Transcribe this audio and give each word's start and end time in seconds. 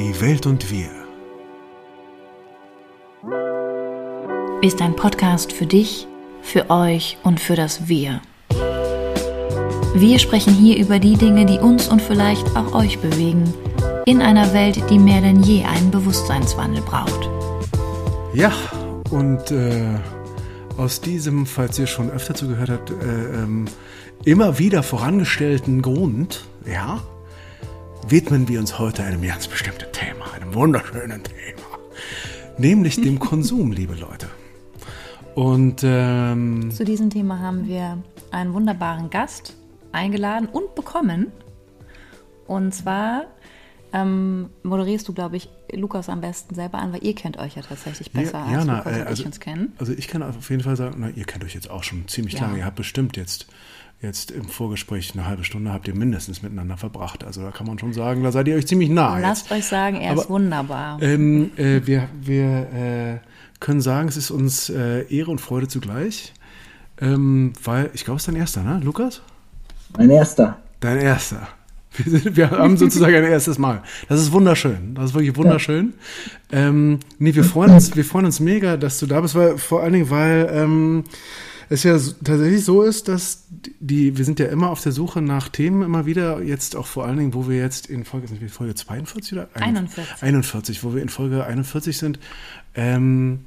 Die 0.00 0.18
Welt 0.22 0.46
und 0.46 0.70
wir. 0.70 0.88
Ist 4.62 4.80
ein 4.80 4.96
Podcast 4.96 5.52
für 5.52 5.66
dich, 5.66 6.08
für 6.40 6.70
euch 6.70 7.18
und 7.22 7.38
für 7.38 7.54
das 7.54 7.86
Wir. 7.86 8.22
Wir 9.94 10.18
sprechen 10.18 10.54
hier 10.54 10.78
über 10.78 10.98
die 11.00 11.18
Dinge, 11.18 11.44
die 11.44 11.58
uns 11.58 11.88
und 11.88 12.00
vielleicht 12.00 12.56
auch 12.56 12.72
euch 12.72 12.98
bewegen, 13.00 13.52
in 14.06 14.22
einer 14.22 14.54
Welt, 14.54 14.82
die 14.88 14.98
mehr 14.98 15.20
denn 15.20 15.42
je 15.42 15.64
einen 15.64 15.90
Bewusstseinswandel 15.90 16.80
braucht. 16.80 17.28
Ja, 18.32 18.52
und 19.10 19.50
äh, 19.50 19.98
aus 20.78 21.02
diesem, 21.02 21.44
falls 21.44 21.78
ihr 21.78 21.86
schon 21.86 22.10
öfter 22.10 22.34
zugehört 22.34 22.70
habt, 22.70 22.90
äh, 22.90 22.94
ähm, 22.94 23.66
immer 24.24 24.58
wieder 24.58 24.82
vorangestellten 24.82 25.82
Grund, 25.82 26.46
ja, 26.64 27.02
widmen 28.10 28.48
wir 28.48 28.58
uns 28.58 28.78
heute 28.78 29.04
einem 29.04 29.22
ganz 29.22 29.46
bestimmten 29.46 29.90
Thema, 29.92 30.32
einem 30.34 30.52
wunderschönen 30.54 31.22
Thema, 31.22 31.78
nämlich 32.58 33.00
dem 33.00 33.18
Konsum, 33.20 33.70
liebe 33.70 33.94
Leute. 33.94 34.28
Und 35.36 35.82
ähm, 35.84 36.72
zu 36.72 36.84
diesem 36.84 37.10
Thema 37.10 37.38
haben 37.38 37.68
wir 37.68 38.02
einen 38.32 38.52
wunderbaren 38.52 39.10
Gast 39.10 39.56
eingeladen 39.92 40.48
und 40.48 40.74
bekommen. 40.74 41.28
Und 42.48 42.74
zwar 42.74 43.26
ähm, 43.92 44.50
moderierst 44.64 45.06
du, 45.06 45.12
glaube 45.12 45.36
ich, 45.36 45.48
Lukas 45.72 46.08
am 46.08 46.20
besten 46.20 46.56
selber 46.56 46.78
an, 46.78 46.92
weil 46.92 47.04
ihr 47.04 47.14
kennt 47.14 47.38
euch 47.38 47.54
ja 47.54 47.62
tatsächlich 47.62 48.10
besser 48.10 48.44
ja, 48.50 48.58
als 48.58 48.66
na, 48.66 48.78
Lukas 48.78 48.92
äh, 48.92 49.00
und 49.00 49.06
also, 49.06 49.20
ich 49.22 49.26
uns 49.26 49.40
kennen. 49.40 49.72
Also 49.78 49.92
ich 49.92 50.08
kann 50.08 50.22
auf 50.24 50.50
jeden 50.50 50.64
Fall 50.64 50.76
sagen, 50.76 50.96
na, 50.98 51.10
ihr 51.10 51.24
kennt 51.24 51.44
euch 51.44 51.54
jetzt 51.54 51.70
auch 51.70 51.84
schon 51.84 52.08
ziemlich 52.08 52.34
Ja. 52.34 52.42
lange. 52.42 52.58
Ihr 52.58 52.64
habt 52.64 52.76
bestimmt 52.76 53.16
jetzt, 53.16 53.46
jetzt 54.02 54.30
im 54.30 54.48
Vorgespräch 54.48 55.12
eine 55.14 55.26
halbe 55.26 55.44
Stunde 55.44 55.72
habt 55.72 55.86
ihr 55.86 55.94
mindestens 55.94 56.42
miteinander 56.42 56.76
verbracht. 56.76 57.24
Also 57.24 57.42
da 57.42 57.50
kann 57.50 57.66
man 57.66 57.78
schon 57.78 57.92
sagen, 57.92 58.22
da 58.22 58.32
seid 58.32 58.48
ihr 58.48 58.56
euch 58.56 58.66
ziemlich 58.66 58.88
nah. 58.88 59.18
Lasst 59.18 59.50
jetzt. 59.50 59.58
euch 59.58 59.66
sagen, 59.66 59.96
er 60.00 60.12
Aber, 60.12 60.22
ist 60.22 60.30
wunderbar. 60.30 61.02
Ähm, 61.02 61.50
äh, 61.56 61.80
wir 61.84 62.08
wir 62.20 62.44
äh, 62.72 63.18
können 63.60 63.80
sagen, 63.80 64.08
es 64.08 64.16
ist 64.16 64.30
uns 64.30 64.70
äh, 64.70 65.02
Ehre 65.14 65.30
und 65.30 65.40
Freude 65.40 65.68
zugleich. 65.68 66.32
Ähm, 67.00 67.52
weil, 67.62 67.90
ich 67.94 68.04
glaube, 68.04 68.16
es 68.16 68.22
ist 68.22 68.28
dein 68.28 68.36
erster, 68.36 68.62
ne, 68.62 68.80
Lukas? 68.82 69.22
Mein 69.96 70.10
erster. 70.10 70.58
Dein 70.80 70.98
erster. 70.98 71.48
Wir, 71.96 72.18
sind, 72.18 72.36
wir 72.36 72.50
haben 72.50 72.76
sozusagen 72.76 73.14
ein 73.16 73.24
erstes 73.24 73.58
Mal. 73.58 73.82
Das 74.08 74.20
ist 74.20 74.30
wunderschön. 74.32 74.94
Das 74.94 75.06
ist 75.06 75.14
wirklich 75.14 75.36
wunderschön. 75.36 75.94
Ähm, 76.52 77.00
nee, 77.18 77.34
wir 77.34 77.42
freuen 77.42 77.72
uns, 77.72 77.96
wir 77.96 78.04
freuen 78.04 78.26
uns 78.26 78.38
mega, 78.38 78.76
dass 78.76 78.98
du 79.00 79.06
da 79.06 79.20
bist, 79.20 79.34
weil 79.34 79.58
vor 79.58 79.82
allen 79.82 79.94
Dingen, 79.94 80.10
weil 80.10 80.48
ähm, 80.52 81.04
es 81.70 81.84
ja 81.84 81.96
tatsächlich 82.24 82.64
so 82.64 82.82
ist, 82.82 83.06
dass 83.06 83.44
die, 83.78 84.18
wir 84.18 84.24
sind 84.24 84.40
ja 84.40 84.46
immer 84.46 84.70
auf 84.70 84.82
der 84.82 84.90
Suche 84.90 85.22
nach 85.22 85.48
Themen 85.48 85.82
immer 85.82 86.04
wieder, 86.04 86.42
jetzt 86.42 86.74
auch 86.74 86.86
vor 86.86 87.06
allen 87.06 87.16
Dingen, 87.16 87.32
wo 87.32 87.48
wir 87.48 87.58
jetzt 87.58 87.86
in 87.86 88.04
Folge, 88.04 88.26
sind 88.26 88.40
wir 88.40 88.48
in 88.48 88.52
Folge 88.52 88.74
42 88.74 89.32
oder? 89.34 89.48
41. 89.54 90.22
41, 90.22 90.84
wo 90.84 90.94
wir 90.94 91.00
in 91.00 91.08
Folge 91.08 91.44
41 91.44 91.96
sind. 91.96 92.18
Ähm, 92.74 93.46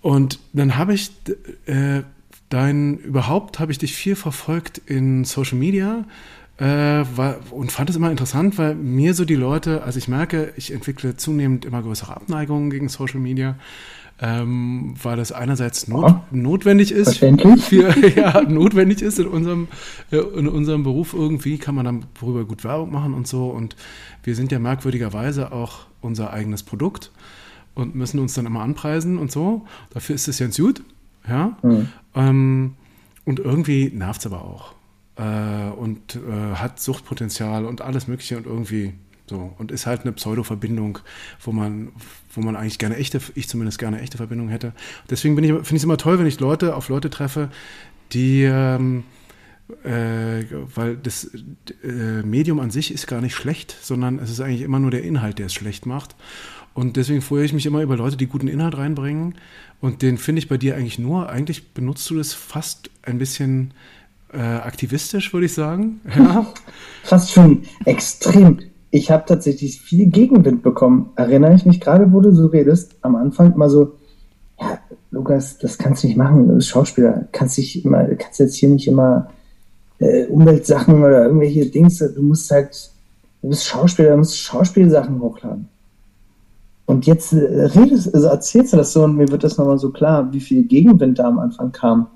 und 0.00 0.40
dann 0.52 0.76
habe 0.76 0.94
ich 0.94 1.12
äh, 1.66 2.02
dein, 2.48 2.98
überhaupt 2.98 3.60
habe 3.60 3.70
ich 3.70 3.78
dich 3.78 3.94
viel 3.94 4.16
verfolgt 4.16 4.78
in 4.84 5.24
Social 5.24 5.58
Media 5.58 6.04
äh, 6.58 6.64
war, 6.64 7.38
und 7.52 7.70
fand 7.70 7.90
es 7.90 7.96
immer 7.96 8.10
interessant, 8.10 8.58
weil 8.58 8.74
mir 8.74 9.14
so 9.14 9.24
die 9.24 9.36
Leute, 9.36 9.84
also 9.84 9.98
ich 9.98 10.08
merke, 10.08 10.52
ich 10.56 10.72
entwickle 10.72 11.16
zunehmend 11.16 11.64
immer 11.64 11.80
größere 11.80 12.16
Abneigungen 12.16 12.70
gegen 12.70 12.88
Social 12.88 13.20
Media, 13.20 13.56
ähm, 14.20 14.94
weil 15.02 15.16
das 15.16 15.32
einerseits 15.32 15.88
not, 15.88 16.08
Ja. 16.08 16.24
notwendig 16.30 16.92
ist, 16.92 17.18
für, 17.18 18.08
ja, 18.16 18.42
notwendig 18.42 19.02
ist 19.02 19.18
in 19.18 19.26
unserem, 19.26 19.68
äh, 20.10 20.16
in 20.16 20.48
unserem 20.48 20.82
Beruf 20.84 21.12
irgendwie, 21.14 21.58
kann 21.58 21.74
man 21.74 21.84
dann 21.84 22.04
darüber 22.20 22.44
gut 22.44 22.64
Werbung 22.64 22.92
machen 22.92 23.14
und 23.14 23.26
so. 23.26 23.48
Und 23.48 23.76
wir 24.22 24.34
sind 24.34 24.52
ja 24.52 24.58
merkwürdigerweise 24.58 25.52
auch 25.52 25.80
unser 26.00 26.32
eigenes 26.32 26.62
Produkt 26.62 27.10
und 27.74 27.94
müssen 27.94 28.20
uns 28.20 28.34
dann 28.34 28.46
immer 28.46 28.60
anpreisen 28.60 29.18
und 29.18 29.32
so. 29.32 29.66
Dafür 29.90 30.14
ist 30.14 30.28
es 30.28 30.38
ganz 30.38 30.56
gut. 30.56 30.82
Ja. 31.28 31.56
Mhm. 31.62 31.88
Ähm, 32.14 32.72
und 33.24 33.38
irgendwie 33.40 33.90
nervt 33.94 34.20
es 34.20 34.26
aber 34.26 34.42
auch. 34.42 34.74
Äh, 35.16 35.70
und 35.78 36.16
äh, 36.16 36.54
hat 36.56 36.80
Suchtpotenzial 36.80 37.64
und 37.64 37.80
alles 37.80 38.08
Mögliche 38.08 38.36
und 38.36 38.46
irgendwie 38.46 38.94
so. 39.32 39.54
Und 39.58 39.72
ist 39.72 39.86
halt 39.86 40.02
eine 40.02 40.12
Pseudo-Verbindung, 40.12 40.98
wo 41.40 41.52
man, 41.52 41.92
wo 42.34 42.42
man 42.42 42.54
eigentlich 42.54 42.78
gerne 42.78 42.96
echte, 42.96 43.20
ich 43.34 43.48
zumindest 43.48 43.78
gerne 43.78 44.00
echte 44.00 44.18
Verbindungen 44.18 44.50
hätte. 44.50 44.72
Deswegen 45.10 45.36
ich, 45.42 45.50
finde 45.50 45.64
ich 45.64 45.72
es 45.72 45.84
immer 45.84 45.96
toll, 45.96 46.18
wenn 46.18 46.26
ich 46.26 46.38
Leute 46.38 46.76
auf 46.76 46.88
Leute 46.88 47.10
treffe, 47.10 47.48
die, 48.12 48.42
ähm, 48.42 49.04
äh, 49.84 50.44
weil 50.74 50.96
das 50.96 51.30
äh, 51.82 52.22
Medium 52.22 52.60
an 52.60 52.70
sich 52.70 52.92
ist 52.92 53.06
gar 53.06 53.22
nicht 53.22 53.34
schlecht, 53.34 53.74
sondern 53.80 54.18
es 54.18 54.30
ist 54.30 54.40
eigentlich 54.40 54.60
immer 54.60 54.78
nur 54.78 54.90
der 54.90 55.02
Inhalt, 55.02 55.38
der 55.38 55.46
es 55.46 55.54
schlecht 55.54 55.86
macht. 55.86 56.14
Und 56.74 56.96
deswegen 56.96 57.22
freue 57.22 57.44
ich 57.44 57.52
mich 57.52 57.66
immer 57.66 57.82
über 57.82 57.96
Leute, 57.96 58.16
die 58.16 58.26
guten 58.26 58.48
Inhalt 58.48 58.76
reinbringen. 58.76 59.34
Und 59.80 60.02
den 60.02 60.18
finde 60.18 60.40
ich 60.40 60.48
bei 60.48 60.58
dir 60.58 60.76
eigentlich 60.76 60.98
nur, 60.98 61.28
eigentlich 61.28 61.72
benutzt 61.72 62.08
du 62.10 62.16
das 62.16 62.34
fast 62.34 62.90
ein 63.02 63.18
bisschen 63.18 63.74
äh, 64.32 64.38
aktivistisch, 64.38 65.32
würde 65.32 65.46
ich 65.46 65.52
sagen. 65.52 66.00
Ja. 66.16 66.52
Fast 67.02 67.32
schon 67.32 67.64
extrem. 67.84 68.60
Ich 68.94 69.10
habe 69.10 69.24
tatsächlich 69.26 69.80
viel 69.80 70.06
Gegenwind 70.06 70.62
bekommen. 70.62 71.12
Erinnere 71.16 71.54
ich 71.54 71.64
mich 71.64 71.80
gerade, 71.80 72.12
wo 72.12 72.20
du 72.20 72.30
so 72.30 72.48
redest, 72.48 72.94
am 73.00 73.16
Anfang 73.16 73.54
immer 73.54 73.70
so, 73.70 73.94
ja, 74.60 74.78
Lukas, 75.10 75.56
das 75.56 75.78
kannst 75.78 76.02
du 76.02 76.08
nicht 76.08 76.18
machen, 76.18 76.46
du 76.46 76.56
bist 76.56 76.68
Schauspieler, 76.68 77.26
kannst 77.32 77.56
dich 77.56 77.86
immer, 77.86 78.04
kannst 78.16 78.38
jetzt 78.38 78.54
hier 78.56 78.68
nicht 78.68 78.86
immer 78.86 79.30
äh, 79.98 80.26
Umweltsachen 80.26 81.02
oder 81.02 81.24
irgendwelche 81.24 81.64
Dings, 81.70 82.00
du 82.00 82.22
musst 82.22 82.50
halt, 82.50 82.90
du 83.40 83.48
bist 83.48 83.64
Schauspieler, 83.64 84.10
du 84.10 84.18
musst 84.18 84.36
Schauspielsachen 84.36 85.22
hochladen. 85.22 85.68
Und 86.84 87.06
jetzt 87.06 87.32
äh, 87.32 87.64
redest, 87.64 88.14
also 88.14 88.26
erzählst 88.26 88.74
du 88.74 88.76
das 88.76 88.92
so 88.92 89.04
und 89.04 89.16
mir 89.16 89.28
wird 89.28 89.42
das 89.42 89.56
nochmal 89.56 89.78
so 89.78 89.90
klar, 89.90 90.30
wie 90.34 90.40
viel 90.40 90.64
Gegenwind 90.64 91.18
da 91.18 91.28
am 91.28 91.38
Anfang 91.38 91.72
kam. 91.72 92.08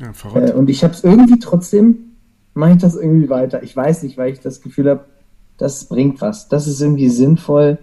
ja, 0.00 0.14
verrückt. 0.14 0.48
Äh, 0.48 0.52
und 0.54 0.70
ich 0.70 0.82
habe 0.82 0.94
es 0.94 1.04
irgendwie 1.04 1.38
trotzdem, 1.38 2.14
mache 2.54 2.72
ich 2.72 2.78
das 2.78 2.96
irgendwie 2.96 3.28
weiter. 3.28 3.62
Ich 3.62 3.76
weiß 3.76 4.02
nicht, 4.02 4.16
weil 4.16 4.32
ich 4.32 4.40
das 4.40 4.62
Gefühl 4.62 4.88
habe, 4.88 5.04
das 5.58 5.84
bringt 5.84 6.20
was. 6.20 6.48
Das 6.48 6.66
ist 6.66 6.80
irgendwie 6.80 7.08
sinnvoll 7.08 7.78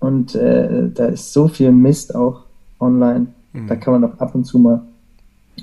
und 0.00 0.34
äh, 0.34 0.90
da 0.92 1.06
ist 1.06 1.32
so 1.32 1.48
viel 1.48 1.72
Mist 1.72 2.14
auch 2.14 2.44
online. 2.80 3.28
Mhm. 3.52 3.66
Da 3.66 3.76
kann 3.76 4.00
man 4.00 4.10
doch 4.10 4.18
ab 4.18 4.34
und 4.34 4.44
zu 4.44 4.58
mal 4.58 4.82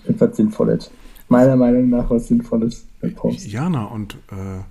etwas 0.08 0.36
Sinnvolles, 0.38 0.90
meiner 1.30 1.56
Meinung 1.56 1.90
nach 1.90 2.10
was 2.10 2.28
Sinnvolles 2.28 2.86
posten. 3.16 3.50
Jana, 3.50 3.86
und 3.86 4.16
äh, 4.32 4.62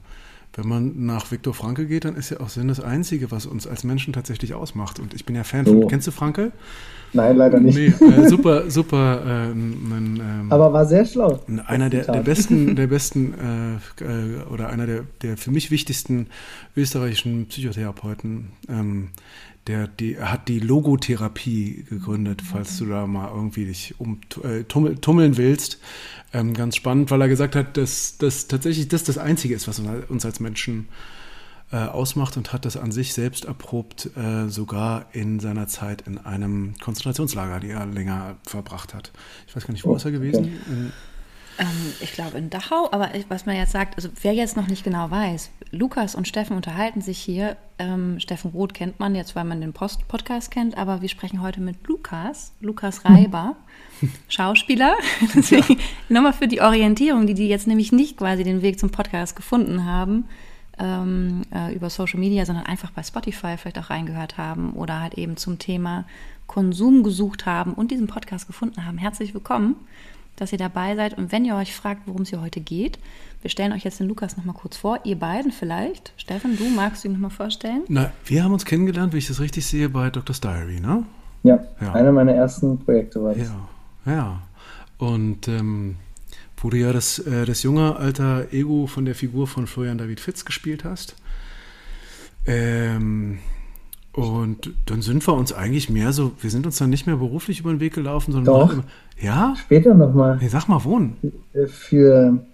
wenn 0.55 0.69
man 0.69 1.07
nach 1.07 1.31
Viktor 1.31 1.55
Frankl 1.55 1.87
geht, 1.87 2.05
dann 2.05 2.15
ist 2.15 2.31
ja 2.31 2.41
auch 2.41 2.51
Sinn 2.51 2.69
das 2.69 2.81
Einzige, 2.81 3.31
was 3.31 3.47
uns 3.47 3.67
als 3.67 3.85
Menschen 3.85 4.13
tatsächlich 4.13 4.55
ausmacht. 4.55 4.99
Und 4.99 5.15
ich 5.15 5.25
bin 5.25 5.35
ja 5.35 5.45
Fan 5.45 5.65
von. 5.65 5.89
Kennst 5.89 6.07
du 6.07 6.11
Frankl? 6.11 6.53
Nein, 7.15 7.37
leider 7.37 7.61
nicht. 7.61 7.77
Nee, 7.77 8.07
äh, 8.07 8.29
super, 8.29 8.71
super. 8.71 9.23
Äh, 9.25 9.53
ein, 9.53 10.21
ähm, 10.21 10.47
Aber 10.53 10.73
war 10.73 10.87
sehr 10.87 11.05
schlau. 11.05 11.41
einer 11.67 11.91
der, 11.91 12.05
der 12.05 12.21
besten, 12.21 12.75
der 12.77 12.87
besten 12.87 13.35
äh, 14.01 14.05
äh, 14.05 14.43
oder 14.51 14.69
einer 14.69 14.87
der, 14.87 15.05
der 15.21 15.37
für 15.37 15.51
mich 15.51 15.71
wichtigsten 15.71 16.29
österreichischen 16.77 17.47
Psychotherapeuten, 17.47 18.49
ähm, 18.69 19.09
der 19.67 19.89
die 19.89 20.19
hat 20.19 20.49
die 20.49 20.59
Logotherapie 20.59 21.85
gegründet, 21.89 22.43
falls 22.43 22.79
du 22.79 22.87
da 22.87 23.07
mal 23.07 23.31
irgendwie 23.33 23.67
dich 23.67 23.95
um 23.99 24.21
äh, 24.43 24.65
tummel, 24.65 24.97
tummeln 24.97 25.37
willst. 25.37 25.81
Ähm, 26.33 26.55
ganz 26.55 26.77
spannend, 26.77 27.11
weil 27.11 27.21
er 27.21 27.29
gesagt 27.29 27.55
hat, 27.57 27.77
dass 27.77 28.17
das 28.19 28.47
tatsächlich 28.49 28.89
das 28.89 29.05
das 29.05 29.19
Einzige 29.19 29.55
ist, 29.55 29.69
was 29.69 29.81
uns 30.09 30.25
als 30.25 30.41
Menschen 30.41 30.89
äh, 31.71 31.77
ausmacht 31.77 32.37
und 32.37 32.53
hat 32.53 32.65
das 32.65 32.77
an 32.77 32.93
sich 32.93 33.13
selbst 33.13 33.45
erprobt, 33.45 34.11
äh, 34.17 34.49
sogar 34.49 35.07
in 35.13 35.41
seiner 35.41 35.69
Zeit 35.69 36.03
in 36.03 36.19
einem 36.19 36.75
Konzentrationslager, 36.83 37.61
die 37.61 37.71
er 37.71 37.87
länger 37.87 38.37
verbracht 38.47 38.95
hat. 38.95 39.11
Ich 39.47 39.55
weiß 39.57 39.67
gar 39.67 39.73
nicht, 39.73 39.85
wo 39.85 39.93
Oh, 39.93 39.97
ist 39.97 40.05
er 40.05 40.11
gewesen? 40.11 40.45
okay. 40.45 40.53
In, 40.67 40.93
Ähm, 41.59 41.93
ich 42.01 42.13
glaube 42.15 42.39
in 42.39 42.49
Dachau, 42.49 42.89
aber 42.93 43.11
was 43.29 43.45
man 43.45 43.57
jetzt 43.57 43.73
sagt, 43.73 43.97
also 43.97 44.09
wer 44.23 44.33
jetzt 44.33 44.57
noch 44.57 44.69
nicht 44.69 44.85
genau 44.85 45.11
weiß, 45.11 45.51
Lukas 45.71 46.15
und 46.15 46.27
Steffen 46.27 46.57
unterhalten 46.57 47.03
sich 47.03 47.19
hier. 47.19 47.59
Ähm, 47.79 48.19
Steffen 48.21 48.53
Roth 48.53 48.73
kennt 48.73 49.01
man 49.01 49.15
jetzt, 49.15 49.37
weil 49.37 49.45
man 49.45 49.61
den 49.61 49.75
Post 49.75 50.09
Podcast 50.09 50.51
kennt, 50.51 50.79
aber 50.79 51.03
wir 51.03 51.11
sprechen 51.11 51.43
heute 51.43 51.61
mit 51.61 51.87
Lukas, 51.87 52.53
Lukas 52.61 53.05
Reiber, 53.05 53.57
Schauspieler. 54.29 54.95
Deswegen 55.35 55.79
nochmal 56.09 56.33
für 56.33 56.49
die 56.49 56.61
Orientierung, 56.61 57.27
die 57.27 57.35
die 57.35 57.49
jetzt 57.49 57.67
nämlich 57.67 57.93
nicht 57.93 58.17
quasi 58.17 58.45
den 58.45 58.63
Weg 58.63 58.79
zum 58.79 58.91
Podcast 58.91 59.37
gefunden 59.37 59.85
haben 59.87 60.25
ähm, 60.79 61.43
äh, 61.55 61.75
über 61.75 61.91
Social 61.91 62.21
Media, 62.21 62.45
sondern 62.47 62.67
einfach 62.67 62.91
bei 62.91 63.03
Spotify 63.03 63.57
vielleicht 63.57 63.79
auch 63.79 63.91
reingehört 63.91 64.39
haben 64.39 64.73
oder 64.73 65.01
halt 65.01 65.15
eben 65.15 65.37
zum 65.37 65.59
Thema 65.59 66.05
Konsum 66.47 67.03
gesucht 67.03 67.47
haben 67.47 67.73
und 67.75 67.91
diesen 67.91 68.07
Podcast 68.07 68.47
gefunden 68.47 68.85
haben. 68.87 68.99
Herzlich 68.99 69.35
willkommen 69.35 69.77
dass 70.37 70.53
ihr 70.53 70.59
dabei 70.59 70.97
seid. 70.97 71.17
Und 71.19 71.33
wenn 71.33 71.45
ihr 71.45 71.55
euch 71.57 71.75
fragt, 71.75 72.03
worum 72.07 72.23
es 72.23 72.31
hier 72.31 72.41
heute 72.41 72.61
geht, 72.61 72.99
wir 73.43 73.51
stellen 73.51 73.73
euch 73.73 73.85
jetzt 73.85 74.01
den 74.01 74.09
Lukas 74.09 74.37
nochmal 74.37 74.55
kurz 74.55 74.77
vor. 74.77 75.01
Ihr 75.05 75.19
beiden 75.19 75.53
vielleicht. 75.53 76.13
Steffen, 76.17 76.57
du 76.57 76.69
magst 76.69 77.05
du 77.05 77.09
ihn 77.09 77.13
nochmal 77.15 77.31
vorstellen? 77.31 77.83
na, 77.89 78.13
wir 78.25 78.45
haben 78.45 78.53
uns 78.53 78.65
kennengelernt, 78.65 79.13
wenn 79.13 79.19
ich 79.19 79.29
das 79.29 79.41
richtig 79.41 79.67
sehe, 79.67 79.89
bei 79.89 80.11
Doctor's 80.11 80.41
Diary, 80.41 80.81
ne? 80.81 81.05
Ja, 81.43 81.59
Ja. 81.81 81.93
einer 81.93 82.13
meiner 82.13 82.33
ersten 82.33 82.79
Projekte 82.79 83.23
war 83.23 83.35
das. 83.35 83.49
Ja, 83.49 83.69
ja. 84.07 84.43
Und 84.99 85.49
ähm, 85.49 85.97
wo 86.57 86.71
du 86.71 86.79
ja 86.79 86.93
das, 86.93 87.19
äh, 87.19 87.45
das 87.45 87.63
junge 87.65 87.97
alter 87.97 88.53
Ego 88.53 88.87
von 88.87 89.05
der 89.05 89.15
Figur 89.15 89.47
von 89.49 89.67
Florian 89.67 89.99
David 89.99 90.21
Fitz 90.21 90.45
gespielt 90.45 90.85
hast. 90.85 91.17
Ähm, 92.47 93.39
Und 94.13 94.71
dann 94.87 95.01
sind 95.03 95.27
wir 95.27 95.33
uns 95.35 95.53
eigentlich 95.53 95.89
mehr 95.89 96.13
so, 96.13 96.33
wir 96.41 96.51
sind 96.51 96.67
uns 96.67 96.77
dann 96.77 96.91
nicht 96.91 97.07
mehr 97.07 97.17
beruflich 97.17 97.61
über 97.61 97.71
den 97.71 97.81
Weg 97.81 97.95
gelaufen, 97.95 98.33
sondern 98.33 98.55
Doch. 98.55 98.73
immer, 98.73 98.85
ja? 99.19 99.55
Später 99.59 99.95
nochmal 99.95 100.37
Nee, 100.41 100.49
sag 100.49 100.69
mal, 100.69 100.85
wohnen. 100.85 101.17
für 101.67 102.45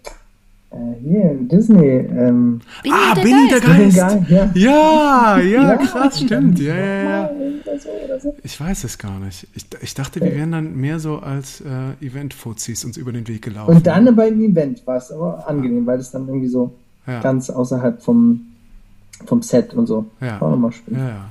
äh, 0.71 0.77
hier 1.03 1.35
Disney. 1.41 1.87
Ähm, 1.87 2.61
Billy 2.83 2.95
ah, 2.95 3.15
der 3.15 3.23
Billy 3.23 3.49
der 3.49 3.61
Geist. 3.61 3.97
Geist. 3.97 4.31
ja. 4.31 4.51
Ja, 4.55 5.39
ja, 5.39 5.71
Ja, 5.71 5.77
krass, 5.77 6.21
stimmt. 6.21 6.59
Ja, 6.59 6.75
ja, 6.77 7.03
ja. 7.05 7.31
Ich 8.43 8.61
weiß 8.61 8.85
es 8.85 8.99
gar 8.99 9.19
nicht. 9.21 9.47
Ich, 9.55 9.67
ich 9.81 9.95
dachte, 9.95 10.21
wir 10.21 10.35
wären 10.35 10.53
dann 10.53 10.75
mehr 10.77 10.99
so 10.99 11.19
als 11.19 11.61
äh, 11.61 12.05
Event-Fuzis 12.05 12.85
uns 12.85 12.97
über 12.97 13.13
den 13.13 13.27
Weg 13.29 13.43
gelaufen. 13.43 13.77
Und 13.77 13.87
dann 13.87 14.15
beim 14.17 14.41
Event 14.41 14.87
war 14.87 14.97
es 14.97 15.11
aber 15.13 15.49
angenehm, 15.49 15.87
weil 15.87 15.99
es 16.01 16.11
dann 16.11 16.27
irgendwie 16.27 16.49
so 16.49 16.75
Ja. 17.07 17.21
ganz 17.21 17.49
außerhalb 17.51 18.03
vom, 18.03 18.41
vom 19.25 19.43
Set 19.43 19.75
und 19.75 19.87
so. 19.87 20.07
Ja. 20.21 20.41
War 20.41 20.51
nochmal 20.51 20.73
schön. 20.73 20.97
Ja, 20.97 21.09
ja. 21.09 21.25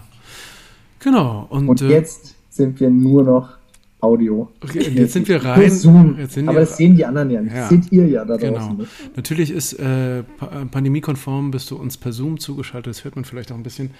Genau. 0.99 1.45
Und, 1.49 1.67
Und 1.69 1.81
äh, 1.81 1.89
jetzt 1.89 2.35
sind 2.49 2.79
wir 2.79 2.89
nur 2.89 3.23
noch 3.23 3.56
Audio. 3.99 4.51
Okay, 4.63 4.89
jetzt 4.93 5.13
sind 5.13 5.27
wir 5.27 5.43
rein. 5.43 5.71
Zoom. 5.71 6.17
Jetzt 6.19 6.37
aber 6.37 6.59
das 6.59 6.77
sehen 6.77 6.95
die 6.95 7.03
anderen 7.05 7.31
ja 7.31 7.41
nicht. 7.41 7.53
Ja. 7.53 7.61
Das 7.61 7.69
seht 7.69 7.91
ihr 7.91 8.07
ja 8.07 8.25
da 8.25 8.37
draußen. 8.37 8.53
Genau. 8.53 8.73
nicht. 8.73 9.15
Natürlich 9.17 9.49
ist 9.51 9.73
äh, 9.73 10.23
pa- 10.23 10.65
pandemiekonform, 10.69 11.49
bist 11.51 11.71
du 11.71 11.77
uns 11.77 11.97
per 11.97 12.11
Zoom 12.11 12.39
zugeschaltet, 12.39 12.91
das 12.95 13.03
hört 13.03 13.15
man 13.15 13.25
vielleicht 13.25 13.51
auch 13.51 13.55
ein 13.55 13.63
bisschen. 13.63 13.91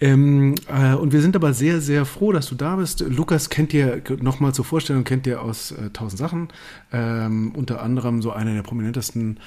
Ähm, 0.00 0.56
äh, 0.68 0.94
und 0.94 1.12
wir 1.12 1.22
sind 1.22 1.36
aber 1.36 1.52
sehr, 1.52 1.80
sehr 1.80 2.04
froh, 2.04 2.32
dass 2.32 2.48
du 2.48 2.56
da 2.56 2.74
bist. 2.76 3.00
Lukas 3.00 3.48
kennt 3.48 3.72
dir, 3.72 4.02
nochmal 4.20 4.52
zur 4.52 4.64
Vorstellung, 4.64 5.04
kennt 5.04 5.24
dir 5.24 5.40
aus 5.40 5.70
äh, 5.70 5.90
tausend 5.92 6.18
Sachen. 6.18 6.48
Ähm, 6.92 7.52
unter 7.56 7.80
anderem 7.80 8.20
so 8.20 8.32
einer 8.32 8.54
der 8.54 8.62
prominentesten 8.62 9.38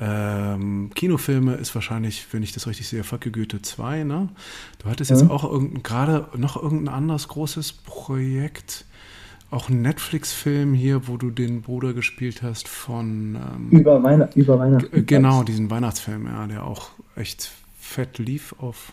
ähm, 0.00 0.90
Kinofilme 0.94 1.54
ist 1.54 1.74
wahrscheinlich, 1.74 2.24
wenn 2.30 2.42
ich 2.44 2.52
das 2.52 2.66
richtig 2.68 2.86
sehe, 2.88 3.02
you 3.02 3.30
Goethe 3.32 3.62
2. 3.62 4.04
Ne? 4.04 4.28
Du 4.82 4.88
hattest 4.88 5.10
jetzt 5.10 5.24
Mhm. 5.24 5.30
auch 5.32 5.60
gerade 5.82 6.28
noch 6.36 6.60
irgendein 6.62 6.94
anderes 6.94 7.26
großes 7.28 7.72
Projekt. 7.72 8.84
Auch 9.56 9.70
ein 9.70 9.80
Netflix-Film 9.80 10.74
hier, 10.74 11.08
wo 11.08 11.16
du 11.16 11.30
den 11.30 11.62
Bruder 11.62 11.94
gespielt 11.94 12.42
hast 12.42 12.68
von 12.68 13.36
ähm, 13.36 13.70
Über, 13.70 14.02
Weihn 14.02 14.28
über 14.34 14.58
Weihnachten. 14.58 15.06
Genau, 15.06 15.44
diesen 15.44 15.70
Weihnachtsfilm, 15.70 16.26
ja, 16.26 16.46
der 16.46 16.64
auch 16.64 16.90
echt 17.16 17.50
fett 17.80 18.18
lief 18.18 18.54
auf 18.58 18.92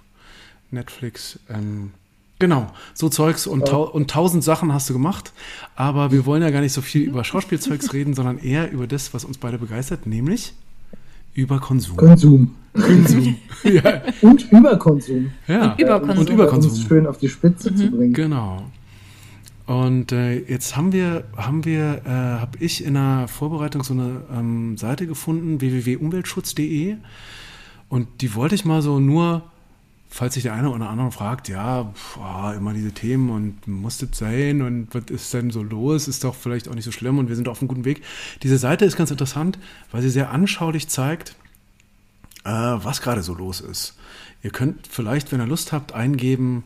Netflix. 0.71 1.38
Ähm, 1.50 1.92
genau, 2.39 2.68
so 2.94 3.10
Zeugs 3.10 3.45
und, 3.45 3.68
tau 3.68 3.83
und 3.92 4.10
tausend 4.10 4.42
Sachen 4.42 4.74
hast 4.74 4.89
du 4.89 4.94
gemacht. 4.94 5.33
Aber 5.75 6.13
wir 6.13 6.25
wollen 6.25 6.42
ja 6.42 6.50
gar 6.50 6.62
nicht 6.62 6.71
so 6.71 6.80
viel 6.80 7.01
über 7.01 7.25
Schauspielzeugs 7.25 7.92
reden, 7.94 8.13
sondern 8.13 8.38
eher 8.38 8.71
über 8.71 8.88
das, 8.88 9.13
was 9.13 9.25
uns 9.25 9.38
beide 9.38 9.57
begeistert, 9.57 10.07
nämlich 10.07 10.54
über 11.33 11.60
Konsum. 11.60 11.98
Konsum. 11.98 12.56
Konsum. 12.74 13.36
ja, 13.65 14.01
Und 14.21 14.50
Überkonsum. 14.50 15.30
ja. 15.45 15.74
Und 15.74 15.81
Überkonsum. 15.81 16.19
Und 16.19 16.30
Um 16.30 16.36
Überkonsum. 16.36 16.71
es 16.71 16.83
schön 16.83 17.06
auf 17.06 17.18
die 17.18 17.27
Spitze 17.27 17.75
zu 17.75 17.92
bringen. 17.92 18.13
Genau. 18.13 18.63
Und 19.65 20.12
äh, 20.12 20.39
jetzt 20.39 20.75
haben 20.75 20.92
wir, 20.92 21.24
haben 21.38 21.63
wir, 21.63 22.01
äh, 22.06 22.10
habe 22.10 22.57
ich 22.60 22.83
in 22.83 22.95
der 22.95 23.27
Vorbereitung 23.30 23.83
so 23.83 23.94
eine 23.94 24.21
ähm, 24.31 24.77
Seite 24.77 25.07
gefunden, 25.07 25.62
www.umweltschutz.de. 25.62 26.98
Und 27.88 28.21
die 28.21 28.36
wollte 28.36 28.56
ich 28.56 28.65
mal 28.65 28.81
so 28.81 29.00
nur, 29.00 29.44
falls 30.10 30.33
sich 30.33 30.44
der 30.44 30.54
eine 30.54 30.69
oder 30.69 30.89
andere 30.89 31.12
fragt, 31.12 31.48
ja, 31.48 31.86
pf, 31.94 32.18
ah, 32.18 32.54
immer 32.54 32.74
diese 32.74 32.92
Themen 32.92 33.30
und 33.30 33.68
muss 33.68 34.00
das 34.00 34.10
sein 34.13 34.62
und 34.62 34.94
was 34.94 35.06
ist 35.10 35.33
denn 35.33 35.50
so 35.50 35.63
los? 35.63 36.07
Ist 36.07 36.24
doch 36.24 36.36
vielleicht 36.36 36.68
auch 36.68 36.75
nicht 36.75 36.86
so 36.86 36.92
schlimm 36.92 37.18
und 37.18 37.30
wir 37.30 37.36
sind 37.36 37.48
auf 37.48 37.62
einem 37.62 37.69
guten 37.69 37.86
Weg. 37.86 38.04
Diese 38.44 38.57
Seite 38.57 38.83
ist 38.83 38.98
ganz 38.98 39.12
interessant, 39.12 39.57
weil 39.92 40.01
sie 40.01 40.10
sehr 40.10 40.31
anschaulich 40.31 40.89
zeigt, 40.89 41.36
äh, 42.44 42.50
was 42.50 43.01
gerade 43.01 43.24
so 43.24 43.33
los 43.33 43.62
ist. 43.62 43.95
Ihr 44.44 44.51
könnt 44.51 44.88
vielleicht, 44.88 45.31
wenn 45.31 45.39
ihr 45.39 45.48
Lust 45.48 45.71
habt, 45.71 45.94
eingeben 45.94 46.63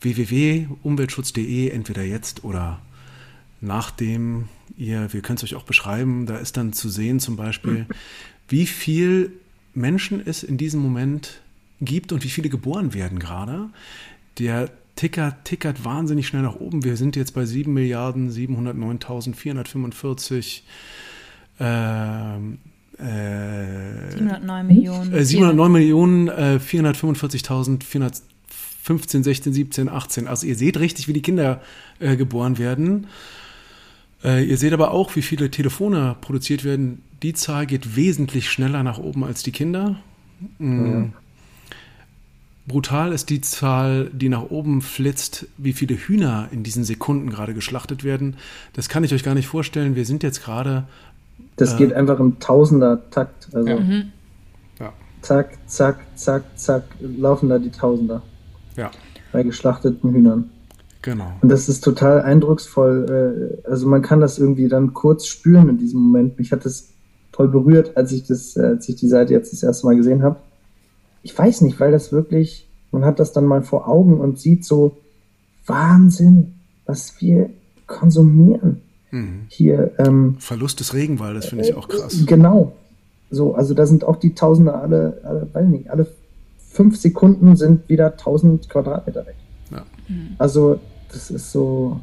www.umweltschutz.de, 0.00 1.70
entweder 1.70 2.02
jetzt 2.02 2.44
oder 2.44 2.80
nachdem 3.60 4.48
ihr, 4.76 5.12
wir 5.12 5.20
können 5.20 5.36
es 5.36 5.44
euch 5.44 5.54
auch 5.54 5.64
beschreiben, 5.64 6.26
da 6.26 6.38
ist 6.38 6.56
dann 6.56 6.72
zu 6.72 6.88
sehen 6.88 7.20
zum 7.20 7.36
Beispiel, 7.36 7.86
wie 8.48 8.66
viel 8.66 9.32
Menschen 9.74 10.22
es 10.24 10.42
in 10.42 10.56
diesem 10.56 10.80
Moment 10.80 11.40
gibt 11.80 12.12
und 12.12 12.24
wie 12.24 12.28
viele 12.28 12.48
geboren 12.48 12.94
werden 12.94 13.18
gerade. 13.18 13.68
Der 14.38 14.70
Ticker 14.96 15.36
tickert 15.44 15.84
wahnsinnig 15.84 16.26
schnell 16.26 16.42
nach 16.42 16.56
oben. 16.56 16.84
Wir 16.84 16.96
sind 16.96 17.14
jetzt 17.14 17.34
bei 17.34 17.44
7 17.44 17.72
Milliarden 17.72 18.32
709.445 18.32 20.62
ähm, 21.60 22.58
äh, 22.98 24.10
709 24.10 24.66
Millionen. 24.66 25.12
äh, 25.12 25.24
709 25.24 25.72
Millionen, 25.72 26.26
äh, 26.28 26.58
450.415, 28.88 29.22
16, 29.24 29.52
17, 29.52 29.88
18. 29.88 30.28
Also 30.28 30.46
ihr 30.46 30.56
seht 30.56 30.78
richtig, 30.78 31.08
wie 31.08 31.12
die 31.12 31.22
Kinder 31.22 31.60
äh, 32.00 32.16
geboren 32.16 32.58
werden. 32.58 33.06
Äh, 34.24 34.44
ihr 34.44 34.56
seht 34.56 34.72
aber 34.72 34.90
auch, 34.90 35.14
wie 35.16 35.22
viele 35.22 35.50
Telefone 35.50 36.16
produziert 36.20 36.64
werden. 36.64 37.02
Die 37.22 37.32
Zahl 37.34 37.66
geht 37.66 37.96
wesentlich 37.96 38.50
schneller 38.50 38.82
nach 38.82 38.98
oben 38.98 39.24
als 39.24 39.42
die 39.42 39.52
Kinder. 39.52 39.96
Mm. 40.58 41.06
Brutal 42.66 43.12
ist 43.12 43.30
die 43.30 43.40
Zahl, 43.40 44.10
die 44.12 44.28
nach 44.28 44.42
oben 44.50 44.82
flitzt, 44.82 45.46
wie 45.56 45.72
viele 45.72 45.94
Hühner 45.96 46.48
in 46.52 46.62
diesen 46.62 46.84
Sekunden 46.84 47.30
gerade 47.30 47.54
geschlachtet 47.54 48.04
werden. 48.04 48.36
Das 48.74 48.88
kann 48.90 49.04
ich 49.04 49.14
euch 49.14 49.24
gar 49.24 49.34
nicht 49.34 49.46
vorstellen. 49.48 49.96
Wir 49.96 50.04
sind 50.04 50.22
jetzt 50.22 50.42
gerade 50.44 50.84
Das 51.56 51.74
Äh. 51.74 51.78
geht 51.78 51.92
einfach 51.92 52.20
im 52.20 52.38
Tausender-Takt. 52.38 53.48
Also 53.52 53.68
Ja. 53.68 53.80
Mhm. 53.80 54.12
Ja. 54.78 54.92
zack, 55.22 55.58
zack, 55.66 55.98
zack, 56.16 56.44
zack, 56.56 56.84
laufen 57.00 57.48
da 57.48 57.58
die 57.58 57.70
Tausender 57.70 58.22
Ja, 58.78 58.90
bei 59.32 59.42
geschlachteten 59.42 60.10
Hühnern. 60.12 60.50
genau. 61.02 61.30
Und 61.42 61.50
das 61.50 61.68
ist 61.68 61.82
total 61.84 62.22
eindrucksvoll. 62.22 63.60
äh, 63.64 63.68
Also 63.68 63.86
man 63.88 64.00
kann 64.02 64.20
das 64.20 64.38
irgendwie 64.38 64.68
dann 64.68 64.94
kurz 64.94 65.26
spüren 65.26 65.68
in 65.68 65.76
diesem 65.78 66.00
Moment. 66.00 66.38
Mich 66.38 66.52
hat 66.52 66.64
das 66.64 66.88
voll 67.32 67.48
berührt, 67.48 67.96
als 67.96 68.12
ich 68.12 68.24
das, 68.26 68.56
äh, 68.56 68.62
als 68.62 68.88
ich 68.88 68.96
die 68.96 69.08
Seite 69.08 69.32
jetzt 69.34 69.52
das 69.52 69.62
erste 69.62 69.86
Mal 69.86 69.96
gesehen 69.96 70.22
habe. 70.22 70.36
Ich 71.22 71.36
weiß 71.36 71.60
nicht, 71.60 71.78
weil 71.80 71.92
das 71.92 72.10
wirklich, 72.12 72.68
man 72.92 73.04
hat 73.04 73.18
das 73.20 73.32
dann 73.32 73.44
mal 73.44 73.62
vor 73.62 73.86
Augen 73.88 74.18
und 74.20 74.38
sieht 74.40 74.64
so 74.64 74.96
Wahnsinn, 75.66 76.54
was 76.86 77.20
wir 77.20 77.50
konsumieren 77.86 78.80
Mhm. 79.10 79.46
hier. 79.48 79.92
Ähm, 79.98 80.36
Verlust 80.38 80.80
des 80.80 80.92
Regenwaldes 80.94 81.46
finde 81.46 81.64
ich 81.64 81.74
auch 81.74 81.88
krass. 81.88 82.24
Genau. 82.26 82.72
So, 83.30 83.54
also 83.54 83.72
da 83.74 83.86
sind 83.86 84.04
auch 84.04 84.16
die 84.16 84.34
Tausende 84.34 84.74
alle, 84.74 85.20
alle, 85.24 85.48
weiß 85.52 85.66
nicht, 85.66 85.90
alle 85.90 86.06
fünf 86.78 86.96
Sekunden 86.96 87.56
sind 87.56 87.88
wieder 87.88 88.12
1000 88.12 88.68
Quadratmeter 88.68 89.26
weg. 89.26 89.34
Ja. 89.72 89.82
Also, 90.38 90.78
das 91.12 91.28
ist 91.28 91.50
so 91.50 92.00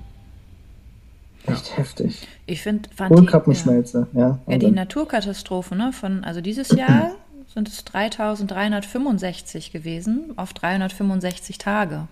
echt 1.48 1.78
heftig. 1.78 2.28
Ich 2.46 2.62
finde, 2.62 2.90
fand 2.94 3.10
die, 3.12 3.16
ja, 3.16 3.22
Hohlkappenschmelze, 3.22 4.08
ja. 4.12 4.40
ja, 4.46 4.58
die. 4.58 4.70
Naturkatastrophe, 4.70 5.78
ne, 5.78 5.94
von, 5.94 6.26
also 6.26 6.42
dieses 6.42 6.72
Jahr 6.72 7.12
sind 7.54 7.70
es 7.70 7.86
3365 7.86 9.72
gewesen 9.72 10.34
auf 10.36 10.52
365 10.54 11.58
Tage. 11.58 12.10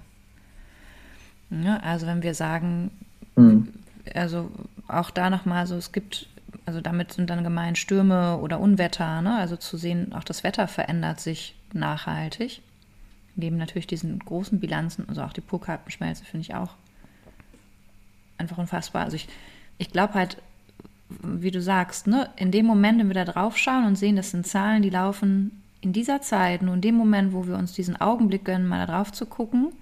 Ja, 1.49 1.81
also 1.83 2.07
wenn 2.07 2.23
wir 2.23 2.33
sagen, 2.33 2.91
Mhm. 3.35 3.67
also 4.13 4.51
auch 4.88 5.09
da 5.09 5.29
nochmal 5.29 5.67
so, 5.67 5.75
es 5.75 5.91
gibt, 5.91 6.27
also 6.65 6.79
damit 6.79 7.11
sind 7.11 7.29
dann 7.29 7.43
gemeint 7.43 7.77
Stürme 7.77 8.38
oder 8.38 8.59
Unwetter, 8.59 9.21
ne? 9.21 9.35
also 9.35 9.57
zu 9.57 9.75
sehen, 9.75 10.13
auch 10.13 10.23
das 10.23 10.43
Wetter 10.43 10.67
verändert 10.67 11.19
sich 11.19 11.55
nachhaltig. 11.73 12.61
Neben 13.35 13.57
natürlich 13.57 13.87
diesen 13.87 14.19
großen 14.19 14.59
Bilanzen, 14.59 15.07
also 15.09 15.23
auch 15.23 15.33
die 15.33 15.41
Purkartenschmelze 15.41 16.23
finde 16.23 16.41
ich 16.41 16.55
auch 16.55 16.75
einfach 18.37 18.57
unfassbar. 18.57 19.03
Also 19.03 19.15
ich, 19.15 19.27
ich 19.77 19.91
glaube 19.91 20.13
halt, 20.13 20.37
wie 21.09 21.51
du 21.51 21.61
sagst, 21.61 22.07
ne, 22.07 22.29
in 22.35 22.51
dem 22.51 22.65
Moment, 22.65 22.99
wenn 22.99 23.07
wir 23.07 23.13
da 23.13 23.25
drauf 23.25 23.57
schauen 23.57 23.85
und 23.85 23.95
sehen, 23.95 24.15
das 24.15 24.31
sind 24.31 24.47
Zahlen, 24.47 24.81
die 24.81 24.89
laufen 24.89 25.63
in 25.81 25.93
dieser 25.93 26.21
Zeit, 26.21 26.61
nur 26.61 26.75
in 26.75 26.81
dem 26.81 26.95
Moment, 26.95 27.33
wo 27.33 27.45
wir 27.47 27.55
uns 27.55 27.73
diesen 27.73 27.99
Augenblick 27.99 28.45
gönnen, 28.45 28.67
mal 28.67 28.85
da 28.85 28.93
drauf 28.93 29.11
zu 29.11 29.25
gucken, 29.25 29.73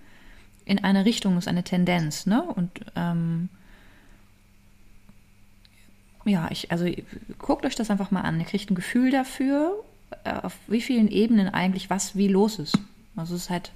in 0.66 0.84
eine 0.84 1.06
Richtung 1.06 1.38
ist 1.38 1.48
eine 1.48 1.64
Tendenz, 1.64 2.26
ne? 2.26 2.42
Und 2.44 2.72
ähm, 2.96 3.50
ja, 6.26 6.48
ich, 6.52 6.72
also 6.72 6.86
guckt 7.40 7.66
euch 7.66 7.76
das 7.76 7.90
einfach 7.90 8.12
mal 8.12 8.22
an. 8.22 8.40
Ihr 8.40 8.46
kriegt 8.46 8.70
ein 8.70 8.76
Gefühl 8.76 9.12
dafür, 9.12 9.74
auf 10.44 10.58
wie 10.68 10.82
vielen 10.82 11.08
Ebenen 11.08 11.50
eigentlich 11.50 11.90
was 11.90 12.16
wie 12.16 12.28
los 12.28 12.60
ist. 12.60 12.78
Also 13.16 13.36
es 13.36 13.44
ist 13.44 13.50
halt 13.50 13.72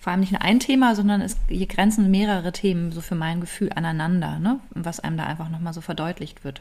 vor 0.00 0.10
allem 0.12 0.20
nicht 0.20 0.32
nur 0.32 0.42
ein 0.42 0.60
Thema, 0.60 0.94
sondern 0.94 1.20
es 1.22 1.36
hier 1.48 1.66
grenzen 1.66 2.10
mehrere 2.10 2.52
Themen 2.52 2.92
so 2.92 3.00
für 3.00 3.14
mein 3.14 3.40
Gefühl 3.40 3.70
aneinander, 3.74 4.38
ne? 4.38 4.60
Was 4.74 5.00
einem 5.00 5.16
da 5.16 5.24
einfach 5.24 5.48
nochmal 5.50 5.72
so 5.72 5.80
verdeutlicht 5.80 6.44
wird. 6.44 6.60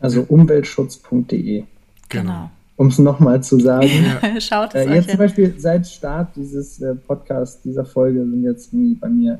Also 0.00 0.22
umweltschutz.de, 0.28 1.64
Genau. 2.08 2.50
um 2.76 2.86
es 2.88 2.98
nochmal 2.98 3.42
zu 3.42 3.58
sagen. 3.58 3.88
Schaut 4.40 4.74
es 4.74 4.86
Äh, 4.86 4.88
euch 4.88 4.94
jetzt 4.96 5.10
zum 5.10 5.20
an. 5.20 5.26
Beispiel 5.26 5.54
seit 5.58 5.86
Start 5.86 6.36
dieses 6.36 6.80
äh, 6.80 6.94
Podcasts, 6.94 7.62
dieser 7.62 7.84
Folge, 7.84 8.20
sind 8.20 8.44
jetzt 8.44 8.72
irgendwie 8.72 8.94
bei 8.94 9.08
mir 9.08 9.38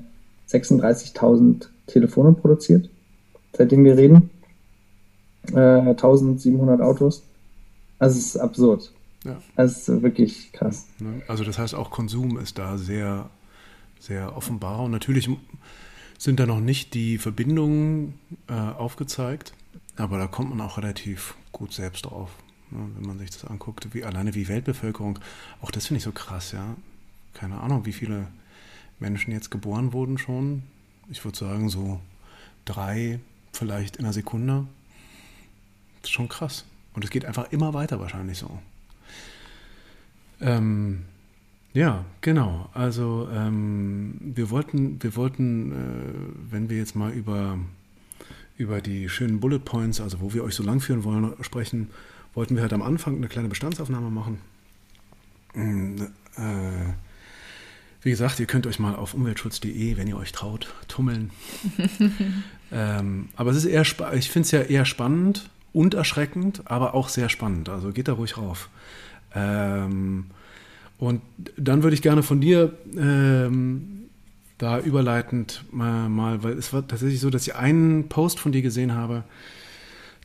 36.000 0.51 1.67
Telefone 1.87 2.33
produziert, 2.33 2.89
seitdem 3.53 3.85
wir 3.85 3.97
reden. 3.97 4.31
Äh, 5.53 5.59
1700 5.91 6.81
Autos. 6.81 7.23
Also 7.99 8.19
es 8.19 8.27
ist 8.27 8.37
absurd. 8.37 8.93
Ja. 9.25 9.41
Das 9.57 9.89
ist 9.89 10.03
wirklich 10.03 10.53
krass. 10.53 10.87
Ne? 10.99 11.23
Also 11.29 11.45
das 11.45 11.59
heißt, 11.59 11.75
auch 11.75 11.91
Konsum 11.91 12.39
ist 12.39 12.59
da 12.59 12.79
sehr, 12.79 13.31
sehr 13.99 14.37
offenbar. 14.37 14.81
Und 14.81 14.93
natürlich 14.93 15.29
sind 16.19 16.41
da 16.41 16.47
noch 16.47 16.61
nicht 16.61 16.95
die 16.95 17.19
Verbindungen 17.19 18.15
äh, 18.49 18.53
aufgezeigt, 18.53 19.53
aber 19.97 20.19
da 20.19 20.27
kommt 20.27 20.51
man 20.51 20.61
auch 20.61 20.79
relativ 20.79 21.35
gut 21.53 21.73
selbst 21.73 22.07
drauf, 22.07 22.31
ne? 22.71 22.79
wenn 22.97 23.07
man 23.07 23.19
sich 23.19 23.31
das 23.31 23.45
anguckt, 23.45 23.95
wie 23.95 24.05
alleine 24.05 24.35
wie 24.35 24.49
Weltbevölkerung. 24.49 25.19
Auch 25.61 25.71
das 25.71 25.87
finde 25.87 25.99
ich 25.99 26.05
so 26.05 26.13
krass, 26.13 26.53
ja. 26.53 26.77
Keine 27.35 27.61
Ahnung, 27.61 27.87
wie 27.87 27.93
viele 27.93 28.27
Menschen 28.99 29.33
jetzt 29.33 29.51
geboren 29.51 29.93
wurden 29.93 30.19
schon. 30.19 30.63
Ich 31.11 31.25
würde 31.25 31.39
sagen, 31.39 31.69
so 31.69 32.01
drei, 32.65 33.21
vielleicht 33.53 33.97
in 33.97 34.05
einer 34.05 34.13
Sekunde. 34.13 34.67
Das 36.01 36.11
ist 36.11 36.15
schon 36.15 36.29
krass. 36.29 36.65
Und 36.99 37.05
es 37.05 37.11
geht 37.11 37.25
einfach 37.25 37.53
immer 37.53 37.75
weiter 37.75 38.01
wahrscheinlich 38.01 38.39
so. 38.39 38.59
Ähm, 40.41 41.05
ja, 41.73 42.05
genau. 42.23 42.69
Also 42.75 43.29
ähm, 43.33 44.17
wir 44.21 44.51
wollten, 44.51 45.01
wir 45.01 45.15
wollten, 45.15 45.71
äh, 45.71 46.51
wenn 46.51 46.69
wir 46.69 46.77
jetzt 46.77 46.97
mal 46.97 47.13
über, 47.13 47.57
über 48.57 48.81
die 48.81 49.09
schönen 49.09 49.39
Bullet 49.39 49.61
Points, 49.61 50.01
also 50.01 50.21
wo 50.21 50.35
wir 50.35 50.43
euch 50.43 50.57
so 50.57 50.65
lang 50.65 50.81
führen 50.81 51.05
wollen, 51.05 51.35
sprechen, 51.43 51.91
wollten 52.35 52.57
wir 52.57 52.63
halt 52.63 52.73
am 52.73 52.83
Anfang 52.83 53.15
eine 53.15 53.29
kleine 53.29 53.47
Bestandsaufnahme 53.47 54.11
machen. 54.11 54.41
Ähm, 55.55 56.09
äh, 56.35 56.95
wie 58.03 58.11
gesagt, 58.11 58.41
ihr 58.41 58.47
könnt 58.47 58.67
euch 58.67 58.81
mal 58.81 58.97
auf 58.97 59.15
umweltschutz.de, 59.15 59.97
wenn 59.97 60.09
ihr 60.09 60.17
euch 60.17 60.33
traut, 60.33 60.75
tummeln. 60.89 61.31
ähm, 62.73 63.29
aber 63.37 63.53
es 63.53 63.59
ist 63.59 63.67
eher, 63.67 63.83
ich 64.15 64.31
finde 64.33 64.47
es 64.47 64.51
ja 64.51 64.63
eher 64.63 64.85
spannend 64.85 65.49
und 65.79 65.95
erschreckend, 65.95 66.63
aber 66.65 66.95
auch 66.95 67.09
sehr 67.09 67.29
spannend. 67.29 67.69
Also 67.69 67.93
geht 67.93 68.09
da 68.09 68.15
ruhig 68.15 68.37
rauf. 68.37 68.69
Ähm, 69.33 70.27
und 70.99 71.23
dann 71.57 71.85
würde 71.85 71.95
ich 71.95 72.03
gerne 72.03 72.25
von 72.25 72.41
dir 72.41 72.77
ähm, 72.97 74.09
da 74.59 74.81
überleitend 74.81 75.63
mal, 75.71 76.09
mal, 76.09 76.43
weil 76.43 76.55
es 76.55 76.73
war 76.73 76.85
tatsächlich 76.85 77.21
so, 77.21 77.31
dass 77.31 77.47
ich 77.47 77.55
einen 77.55 78.09
Post 78.09 78.41
von 78.41 78.51
dir 78.51 78.61
gesehen 78.61 78.93
habe, 78.93 79.23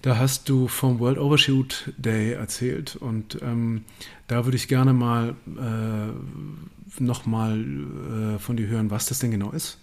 da 0.01 0.17
hast 0.17 0.49
du 0.49 0.67
vom 0.67 0.99
World 0.99 1.19
Overshoot 1.19 1.93
Day 1.97 2.31
erzählt 2.33 2.95
und 2.95 3.39
ähm, 3.43 3.85
da 4.27 4.45
würde 4.45 4.57
ich 4.57 4.67
gerne 4.67 4.91
mal 4.91 5.35
äh, 5.55 7.01
nochmal 7.01 7.59
äh, 7.59 8.39
von 8.39 8.57
dir 8.57 8.65
hören, 8.65 8.89
was 8.89 9.05
das 9.05 9.19
denn 9.19 9.29
genau 9.29 9.51
ist, 9.51 9.77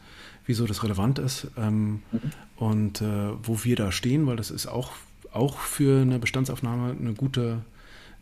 wieso 0.47 0.67
das 0.67 0.83
relevant 0.83 1.21
ist 1.21 1.47
ähm, 1.57 2.03
mhm. 2.11 2.21
und 2.57 3.03
äh, 3.03 3.31
wo 3.41 3.63
wir 3.63 3.77
da 3.77 3.93
stehen, 3.93 4.27
weil 4.27 4.35
das 4.35 4.51
ist 4.51 4.67
auch, 4.67 4.91
auch 5.33 5.59
für 5.59 6.03
eine 6.03 6.19
Bestandsaufnahme 6.19 6.97
eine 6.99 7.15
gute, 7.15 7.63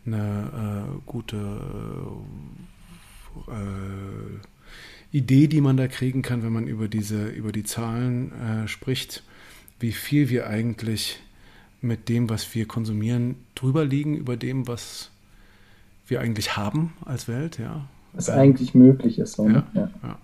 eine 0.05 0.87
äh, 0.87 1.01
gute 1.05 1.37
äh, 3.47 5.17
Idee, 5.17 5.47
die 5.47 5.61
man 5.61 5.77
da 5.77 5.87
kriegen 5.87 6.21
kann, 6.21 6.43
wenn 6.43 6.53
man 6.53 6.67
über 6.67 6.87
diese, 6.87 7.27
über 7.29 7.51
die 7.51 7.63
Zahlen 7.63 8.31
äh, 8.33 8.67
spricht, 8.67 9.23
wie 9.79 9.91
viel 9.91 10.29
wir 10.29 10.47
eigentlich 10.47 11.19
mit 11.81 12.09
dem, 12.09 12.29
was 12.29 12.53
wir 12.53 12.67
konsumieren, 12.67 13.35
drüber 13.55 13.85
liegen, 13.85 14.15
über 14.15 14.37
dem, 14.37 14.67
was 14.67 15.11
wir 16.07 16.19
eigentlich 16.21 16.57
haben 16.57 16.93
als 17.05 17.27
Welt, 17.27 17.57
ja. 17.57 17.87
Was 18.13 18.29
eigentlich 18.29 18.73
möglich 18.73 19.19
ist. 19.19 19.33
So, 19.33 19.47
ne? 19.47 19.63
ja, 19.73 19.89
ja. 20.03 20.17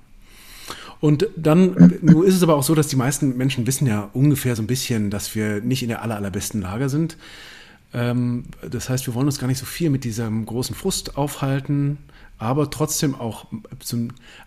Und 0.99 1.27
dann 1.35 1.99
nur 2.01 2.25
ist 2.25 2.35
es 2.35 2.43
aber 2.43 2.55
auch 2.55 2.63
so, 2.63 2.75
dass 2.75 2.87
die 2.87 2.95
meisten 2.95 3.37
Menschen 3.37 3.67
wissen 3.67 3.87
ja 3.87 4.09
ungefähr 4.13 4.55
so 4.55 4.63
ein 4.63 4.67
bisschen, 4.67 5.09
dass 5.09 5.35
wir 5.35 5.61
nicht 5.61 5.83
in 5.83 5.89
der 5.89 6.01
aller, 6.01 6.15
allerbesten 6.15 6.61
Lage 6.61 6.89
sind. 6.89 7.17
Ähm, 7.93 8.45
das 8.69 8.89
heißt, 8.89 9.07
wir 9.07 9.13
wollen 9.13 9.27
uns 9.27 9.39
gar 9.39 9.47
nicht 9.47 9.59
so 9.59 9.65
viel 9.65 9.89
mit 9.89 10.03
diesem 10.03 10.45
großen 10.45 10.75
Frust 10.75 11.17
aufhalten, 11.17 11.97
aber 12.37 12.69
trotzdem 12.69 13.15
auch 13.15 13.45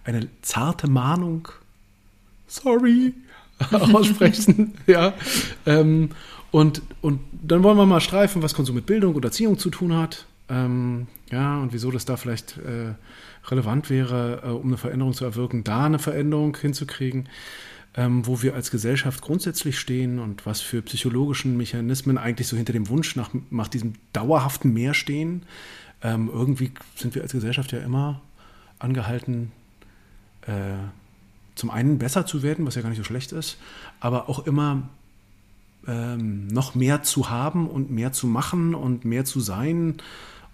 eine 0.05 0.29
zarte 0.43 0.89
Mahnung, 0.89 1.49
sorry, 2.47 3.15
aussprechen. 3.71 4.75
ja. 4.87 5.15
Ähm, 5.67 6.11
und, 6.51 6.83
und 7.01 7.21
dann 7.33 7.63
wollen 7.63 7.77
wir 7.77 7.87
mal 7.87 8.01
streifen, 8.01 8.43
was 8.43 8.55
Konsum 8.55 8.75
mit 8.77 8.87
Bildung 8.87 9.15
und 9.15 9.25
Erziehung 9.25 9.59
zu 9.59 9.71
tun 9.71 9.95
hat. 9.95 10.27
Ähm, 10.49 11.07
ja, 11.31 11.61
und 11.61 11.73
wieso 11.73 11.91
das 11.91 12.05
da 12.05 12.17
vielleicht 12.17 12.57
äh, 12.59 12.95
relevant 13.51 13.91
wäre, 13.91 14.43
äh, 14.45 14.49
um 14.49 14.67
eine 14.67 14.77
Veränderung 14.77 15.15
zu 15.15 15.25
erwirken, 15.25 15.65
da 15.65 15.87
eine 15.87 15.99
Veränderung 15.99 16.57
hinzukriegen, 16.57 17.29
ähm, 17.95 18.27
wo 18.27 18.43
wir 18.43 18.55
als 18.55 18.71
Gesellschaft 18.71 19.23
grundsätzlich 19.23 19.79
stehen 19.79 20.19
und 20.19 20.47
was 20.47 20.61
für 20.61 20.83
psychologischen 20.83 21.57
Mechanismen 21.57 22.19
eigentlich 22.19 22.49
so 22.49 22.57
hinter 22.57 22.73
dem 22.73 22.89
Wunsch 22.89 23.17
nach, 23.17 23.31
nach 23.51 23.69
diesem 23.69 23.95
dauerhaften 24.13 24.73
Mehr 24.73 24.95
stehen. 24.95 25.43
Ähm, 26.03 26.31
irgendwie 26.33 26.73
sind 26.97 27.15
wir 27.15 27.23
als 27.23 27.33
Gesellschaft 27.33 27.73
ja 27.73 27.81
immer 27.81 28.21
angehalten, 28.79 29.51
äh, 30.43 30.77
zum 31.55 31.71
einen 31.71 31.99
besser 31.99 32.25
zu 32.25 32.43
werden, 32.43 32.67
was 32.67 32.77
ja 32.77 32.83
gar 32.83 32.89
nicht 32.89 32.99
so 32.99 33.05
schlecht 33.05 33.33
ist, 33.33 33.59
aber 33.99 34.29
auch 34.29 34.47
immer 34.47 34.89
ähm, 35.89 36.47
noch 36.49 36.75
mehr 36.75 37.03
zu 37.03 37.31
haben 37.31 37.69
und 37.69 37.91
mehr 37.91 38.13
zu 38.13 38.27
machen 38.29 38.75
und 38.75 39.05
mehr 39.05 39.25
zu 39.25 39.41
sein 39.41 39.97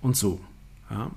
und 0.01 0.17
so. 0.17 0.41
Ja. 0.91 1.11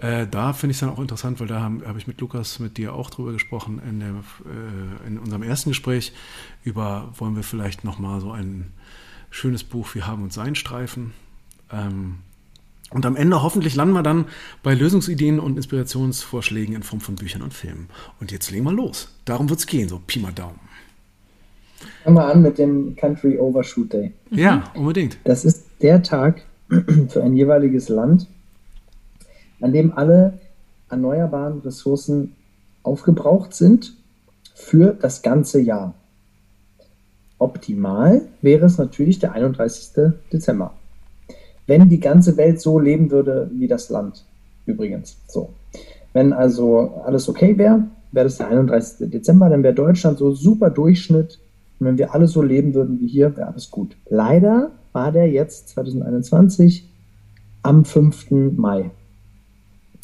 Äh, 0.00 0.26
da 0.30 0.52
finde 0.52 0.72
ich 0.72 0.76
es 0.76 0.80
dann 0.80 0.90
auch 0.90 0.98
interessant, 0.98 1.40
weil 1.40 1.46
da 1.46 1.60
habe 1.60 1.86
hab 1.86 1.96
ich 1.96 2.06
mit 2.06 2.20
Lukas, 2.20 2.58
mit 2.58 2.76
dir 2.76 2.94
auch 2.94 3.10
drüber 3.10 3.32
gesprochen 3.32 3.80
in, 3.88 4.00
der, 4.00 4.10
äh, 4.10 5.06
in 5.06 5.18
unserem 5.18 5.42
ersten 5.42 5.70
Gespräch 5.70 6.12
über, 6.64 7.12
wollen 7.16 7.36
wir 7.36 7.42
vielleicht 7.42 7.84
nochmal 7.84 8.20
so 8.20 8.32
ein 8.32 8.72
schönes 9.30 9.64
Buch 9.64 9.94
wie 9.94 10.02
Haben 10.02 10.22
und 10.22 10.32
Sein 10.32 10.54
streifen. 10.54 11.12
Ähm, 11.72 12.16
und 12.90 13.06
am 13.06 13.16
Ende 13.16 13.42
hoffentlich 13.42 13.74
landen 13.74 13.94
wir 13.94 14.02
dann 14.02 14.26
bei 14.62 14.74
Lösungsideen 14.74 15.40
und 15.40 15.56
Inspirationsvorschlägen 15.56 16.76
in 16.76 16.82
Form 16.82 17.00
von 17.00 17.16
Büchern 17.16 17.42
und 17.42 17.52
Filmen. 17.52 17.88
Und 18.20 18.30
jetzt 18.30 18.50
legen 18.50 18.64
wir 18.64 18.72
los. 18.72 19.08
Darum 19.24 19.48
wird 19.48 19.58
es 19.58 19.66
gehen, 19.66 19.88
so 19.88 20.00
Pi 20.06 20.20
mal 20.20 20.32
Daumen. 20.32 20.60
Fangen 22.04 22.16
wir 22.16 22.26
an 22.26 22.42
mit 22.42 22.58
dem 22.58 22.94
Country 22.96 23.36
Overshoot 23.38 23.92
Day. 23.92 24.12
Ja, 24.30 24.64
unbedingt. 24.74 25.18
Das 25.24 25.44
ist 25.44 25.66
der 25.82 26.02
Tag 26.02 26.42
für 27.08 27.22
ein 27.22 27.34
jeweiliges 27.34 27.88
Land, 27.88 28.28
an 29.64 29.72
dem 29.72 29.96
alle 29.96 30.34
erneuerbaren 30.90 31.60
Ressourcen 31.60 32.34
aufgebraucht 32.82 33.54
sind 33.54 33.96
für 34.54 34.92
das 34.92 35.22
ganze 35.22 35.58
Jahr. 35.58 35.94
Optimal 37.38 38.20
wäre 38.42 38.66
es 38.66 38.76
natürlich 38.76 39.20
der 39.20 39.32
31. 39.32 40.12
Dezember. 40.30 40.74
Wenn 41.66 41.88
die 41.88 41.98
ganze 41.98 42.36
Welt 42.36 42.60
so 42.60 42.78
leben 42.78 43.10
würde 43.10 43.50
wie 43.54 43.66
das 43.66 43.88
Land, 43.88 44.26
übrigens. 44.66 45.16
So. 45.28 45.48
Wenn 46.12 46.34
also 46.34 47.00
alles 47.06 47.26
okay 47.30 47.56
wäre, 47.56 47.84
wäre 48.12 48.26
das 48.26 48.36
der 48.36 48.48
31. 48.48 49.10
Dezember, 49.10 49.48
dann 49.48 49.62
wäre 49.62 49.72
Deutschland 49.72 50.18
so 50.18 50.32
super 50.32 50.68
Durchschnitt 50.68 51.40
und 51.80 51.86
wenn 51.86 51.96
wir 51.96 52.12
alle 52.12 52.26
so 52.26 52.42
leben 52.42 52.74
würden 52.74 53.00
wie 53.00 53.08
hier, 53.08 53.34
wäre 53.34 53.48
alles 53.48 53.70
gut. 53.70 53.96
Leider 54.10 54.72
war 54.92 55.10
der 55.10 55.30
jetzt 55.30 55.70
2021 55.70 56.86
am 57.62 57.86
5. 57.86 58.30
Mai. 58.58 58.90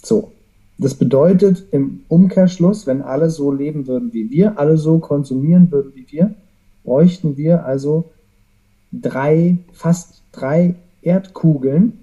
So. 0.02 0.32
Das 0.78 0.94
bedeutet 0.94 1.64
im 1.72 2.04
Umkehrschluss, 2.08 2.86
wenn 2.86 3.02
alle 3.02 3.28
so 3.28 3.52
leben 3.52 3.86
würden 3.86 4.14
wie 4.14 4.30
wir, 4.30 4.58
alle 4.58 4.78
so 4.78 4.98
konsumieren 4.98 5.70
würden 5.70 5.92
wie 5.94 6.06
wir, 6.10 6.34
bräuchten 6.84 7.36
wir 7.36 7.66
also 7.66 8.10
drei, 8.90 9.58
fast 9.74 10.22
drei 10.32 10.76
Erdkugeln, 11.02 11.98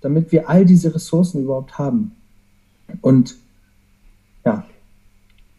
damit 0.00 0.32
wir 0.32 0.48
all 0.48 0.64
diese 0.64 0.94
Ressourcen 0.94 1.42
überhaupt 1.42 1.78
haben. 1.78 2.12
Und 3.02 3.36
ja, 4.46 4.64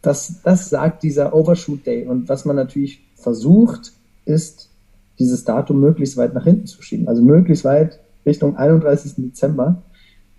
das, 0.02 0.42
das 0.44 0.70
sagt 0.70 1.04
dieser 1.04 1.34
Overshoot 1.34 1.86
Day. 1.86 2.06
Und 2.08 2.28
was 2.28 2.44
man 2.44 2.56
natürlich 2.56 3.02
versucht, 3.16 3.94
ist, 4.26 4.70
dieses 5.20 5.44
Datum 5.44 5.80
möglichst 5.80 6.18
weit 6.18 6.34
nach 6.34 6.44
hinten 6.44 6.66
zu 6.66 6.82
schieben. 6.82 7.08
Also 7.08 7.22
möglichst 7.22 7.64
weit 7.64 8.00
Richtung 8.26 8.58
31. 8.58 9.14
Dezember, 9.18 9.82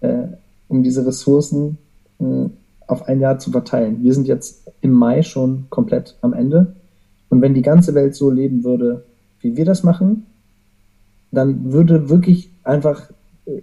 äh, 0.00 0.26
um 0.68 0.82
diese 0.82 1.06
Ressourcen 1.06 1.78
äh, 2.20 2.48
auf 2.86 3.08
ein 3.08 3.20
Jahr 3.20 3.38
zu 3.38 3.50
verteilen. 3.50 4.02
Wir 4.02 4.12
sind 4.14 4.26
jetzt 4.26 4.70
im 4.80 4.92
Mai 4.92 5.22
schon 5.22 5.66
komplett 5.70 6.16
am 6.20 6.32
Ende. 6.32 6.74
Und 7.28 7.40
wenn 7.40 7.54
die 7.54 7.62
ganze 7.62 7.94
Welt 7.94 8.14
so 8.14 8.30
leben 8.30 8.64
würde, 8.64 9.04
wie 9.40 9.56
wir 9.56 9.64
das 9.64 9.82
machen, 9.82 10.26
dann 11.32 11.72
würde 11.72 12.08
wirklich 12.08 12.50
einfach, 12.62 13.10
äh, 13.46 13.62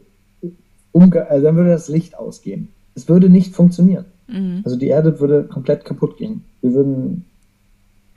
umge 0.91 1.29
also 1.29 1.45
dann 1.45 1.55
würde 1.55 1.69
das 1.69 1.87
Licht 1.87 2.17
ausgehen. 2.17 2.69
Es 2.95 3.07
würde 3.07 3.29
nicht 3.29 3.55
funktionieren. 3.55 4.05
Mhm. 4.27 4.61
Also 4.63 4.77
die 4.77 4.87
Erde 4.87 5.19
würde 5.19 5.43
komplett 5.43 5.85
kaputt 5.85 6.17
gehen. 6.17 6.43
Wir 6.61 6.73
würden 6.73 7.25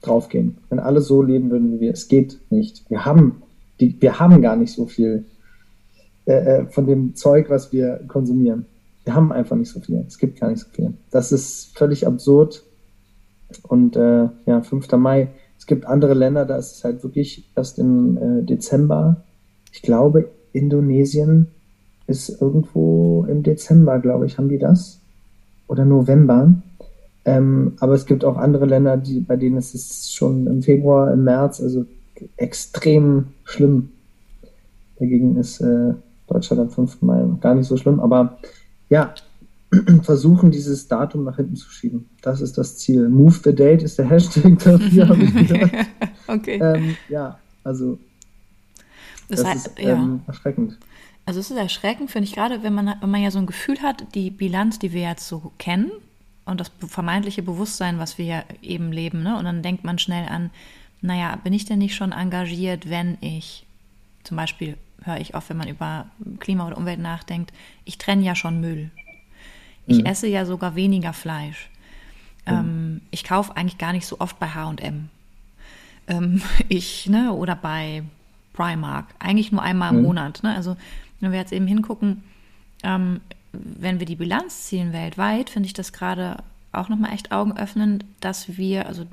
draufgehen. 0.03 0.59
Wenn 0.69 0.79
alle 0.79 1.01
so 1.01 1.23
leben 1.23 1.51
würden 1.51 1.73
wie 1.73 1.81
wir, 1.81 1.93
es 1.93 2.09
geht 2.09 2.39
nicht. 2.51 2.89
Wir 2.91 3.05
haben, 3.05 3.43
die, 3.81 3.97
wir 4.01 4.19
haben 4.19 4.43
gar 4.43 4.57
nicht 4.57 4.73
so 4.73 4.87
viel 4.87 5.25
äh, 6.27 6.33
äh, 6.33 6.67
von 6.67 6.87
dem 6.87 7.15
Zeug, 7.15 7.51
was 7.51 7.73
wir 7.73 8.01
konsumieren. 8.09 8.67
Wir 9.05 9.15
haben 9.15 9.33
einfach 9.33 9.57
nicht 9.57 9.71
so 9.71 9.81
viel. 9.81 10.05
Es 10.07 10.19
gibt 10.19 10.41
gar 10.41 10.49
nicht 10.49 10.61
so 10.61 10.69
viel. 10.71 10.95
Das 11.11 11.33
ist 11.33 11.77
völlig 11.77 12.07
absurd. 12.07 12.63
Und 13.63 13.97
äh, 13.97 14.29
ja, 14.47 14.63
5. 14.63 14.91
Mai. 14.93 15.29
Es 15.59 15.67
gibt 15.67 15.87
andere 15.87 16.15
Länder, 16.15 16.45
da 16.45 16.57
ist 16.57 16.77
es 16.77 16.85
halt 16.85 17.03
wirklich 17.03 17.51
erst 17.55 17.79
im 17.79 18.17
äh, 18.17 18.43
Dezember. 18.43 19.23
Ich 19.73 19.83
glaube, 19.83 20.31
Indonesien 20.53 21.49
ist 22.07 22.41
irgendwo 22.41 23.25
im 23.29 23.43
Dezember, 23.43 23.99
glaube 23.99 24.27
ich, 24.27 24.37
haben 24.39 24.49
die 24.49 24.59
das. 24.59 25.01
Oder 25.69 25.85
November. 25.85 26.55
Ähm, 27.25 27.73
aber 27.81 27.95
es 27.95 28.05
gibt 28.07 28.25
auch 28.25 28.37
andere 28.37 28.67
Länder, 28.67 28.97
die, 28.97 29.21
bei 29.21 29.37
denen 29.37 29.57
ist 29.57 29.75
es 29.75 30.13
schon 30.13 30.47
im 30.47 30.63
Februar, 30.63 31.13
im 31.13 31.25
März, 31.25 31.61
also 31.61 31.87
extrem 32.37 33.29
schlimm. 33.45 33.91
Dagegen 34.99 35.37
ist 35.37 35.61
äh, 35.61 35.95
Deutschland 36.27 36.61
am 36.61 36.71
5. 36.71 37.03
Mai 37.03 37.25
gar 37.41 37.55
nicht 37.55 37.67
so 37.67 37.77
schlimm. 37.77 38.01
Aber 38.01 38.39
ja, 38.89 39.15
versuchen, 40.03 40.51
dieses 40.51 40.89
Datum 40.89 41.25
nach 41.25 41.37
hinten 41.37 41.57
zu 41.57 41.71
schieben. 41.71 42.09
Das 42.23 42.41
ist 42.41 42.59
das 42.59 42.79
Ziel. 42.79 43.09
Move 43.09 43.39
the 43.43 43.55
date 43.55 43.83
ist 43.83 43.99
der 43.99 44.09
Hashtag 44.09 44.59
dafür, 44.59 45.09
habe 45.09 45.25
ich 45.25 45.35
gedacht. 45.49 45.73
okay. 46.27 46.59
Ähm, 46.63 46.97
ja, 47.09 47.39
also 47.63 47.99
das, 49.29 49.41
das 49.41 49.49
heißt, 49.49 49.67
ist 49.67 49.79
ähm, 49.79 50.21
ja. 50.27 50.33
erschreckend. 50.33 50.79
Also 51.27 51.41
es 51.41 51.51
ist 51.51 51.57
erschreckend, 51.57 52.11
finde 52.11 52.29
ich, 52.29 52.35
gerade 52.35 52.63
wenn 52.63 52.75
man, 52.75 52.95
wenn 53.01 53.11
man 53.11 53.23
ja 53.23 53.31
so 53.31 53.39
ein 53.39 53.47
Gefühl 53.47 53.81
hat, 53.81 54.05
die 54.15 54.31
Bilanz, 54.31 54.79
die 54.79 54.93
wir 54.93 55.03
jetzt 55.03 55.27
so 55.27 55.53
kennen 55.59 55.91
und 56.45 56.61
das 56.61 56.71
vermeintliche 56.87 57.43
Bewusstsein, 57.43 57.99
was 57.99 58.19
wir 58.19 58.27
ja 58.27 58.45
eben 58.61 58.93
leben, 58.93 59.23
ne? 59.23 59.39
und 59.39 59.45
dann 59.45 59.63
denkt 59.63 59.85
man 59.85 59.99
schnell 59.99 60.29
an, 60.29 60.51
naja, 61.01 61.37
bin 61.43 61.53
ich 61.53 61.65
denn 61.65 61.79
nicht 61.79 61.95
schon 61.95 62.13
engagiert, 62.13 62.91
wenn 62.91 63.17
ich, 63.21 63.67
zum 64.23 64.37
Beispiel 64.37 64.77
höre 65.03 65.19
ich 65.19 65.35
oft, 65.35 65.49
wenn 65.51 65.57
man 65.57 65.69
über 65.69 66.07
Klima 66.41 66.67
oder 66.67 66.77
Umwelt 66.77 67.01
nachdenkt, 67.01 67.53
ich 67.85 67.99
trenne 67.99 68.25
ja 68.25 68.35
schon 68.35 68.61
Müll. 68.61 68.91
Ich 69.87 69.99
mhm. 69.99 70.07
esse 70.07 70.27
ja 70.27 70.47
sogar 70.47 70.77
weniger 70.77 71.13
Fleisch. 71.13 71.71
Mhm. 72.47 72.53
Ähm, 72.53 73.01
ich 73.11 73.25
kaufe 73.25 73.57
eigentlich 73.57 73.79
gar 73.79 73.93
nicht 73.93 74.07
so 74.07 74.21
oft 74.21 74.39
bei 74.39 74.49
H&M. 74.49 75.09
Ähm, 76.07 76.43
ich, 76.69 77.07
ne, 77.07 77.33
oder 77.33 77.55
bei 77.55 78.03
Primark. 78.53 79.07
Eigentlich 79.19 79.53
nur 79.53 79.63
einmal 79.63 79.91
im 79.91 79.99
mhm. 79.99 80.03
Monat. 80.03 80.43
Ne? 80.43 80.55
Also 80.55 80.77
wenn 81.21 81.33
wir 81.33 81.39
jetzt 81.39 81.53
eben 81.53 81.67
hingucken, 81.67 82.23
ähm, 82.83 83.21
wenn 83.53 83.99
wir 84.01 84.07
die 84.07 84.17
Bilanz 84.17 84.65
ziehen 84.65 84.93
weltweit, 84.93 85.51
finde 85.51 85.67
ich 85.67 85.75
das 85.75 85.93
gerade 85.93 86.39
auch 86.73 86.89
nochmal 86.89 87.13
echt 87.13 87.31
augenöffnend, 87.31 88.05
dass 88.21 88.57
wir, 88.57 88.87
also 88.87 89.05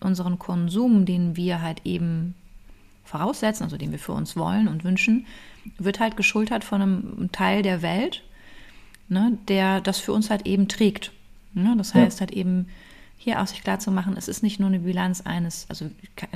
unseren 0.00 0.38
Konsum, 0.38 1.04
den 1.04 1.36
wir 1.36 1.60
halt 1.60 1.82
eben 1.84 2.34
voraussetzen, 3.04 3.64
also 3.64 3.76
den 3.76 3.92
wir 3.92 3.98
für 3.98 4.12
uns 4.12 4.36
wollen 4.36 4.68
und 4.68 4.84
wünschen, 4.84 5.26
wird 5.78 6.00
halt 6.00 6.16
geschultert 6.16 6.64
von 6.64 6.82
einem 6.82 7.32
Teil 7.32 7.62
der 7.62 7.82
Welt, 7.82 8.22
ne, 9.08 9.38
der 9.48 9.80
das 9.80 9.98
für 9.98 10.12
uns 10.12 10.30
halt 10.30 10.46
eben 10.46 10.68
trägt. 10.68 11.12
Ne? 11.52 11.74
Das 11.76 11.94
heißt 11.94 12.18
ja. 12.18 12.26
halt 12.26 12.32
eben, 12.32 12.66
hier 13.16 13.40
auch 13.40 13.46
sich 13.46 13.62
klar 13.62 13.78
zu 13.78 13.90
machen, 13.90 14.16
es 14.18 14.28
ist 14.28 14.42
nicht 14.42 14.60
nur 14.60 14.68
eine 14.68 14.80
Bilanz 14.80 15.22
eines, 15.22 15.66
also 15.70 15.90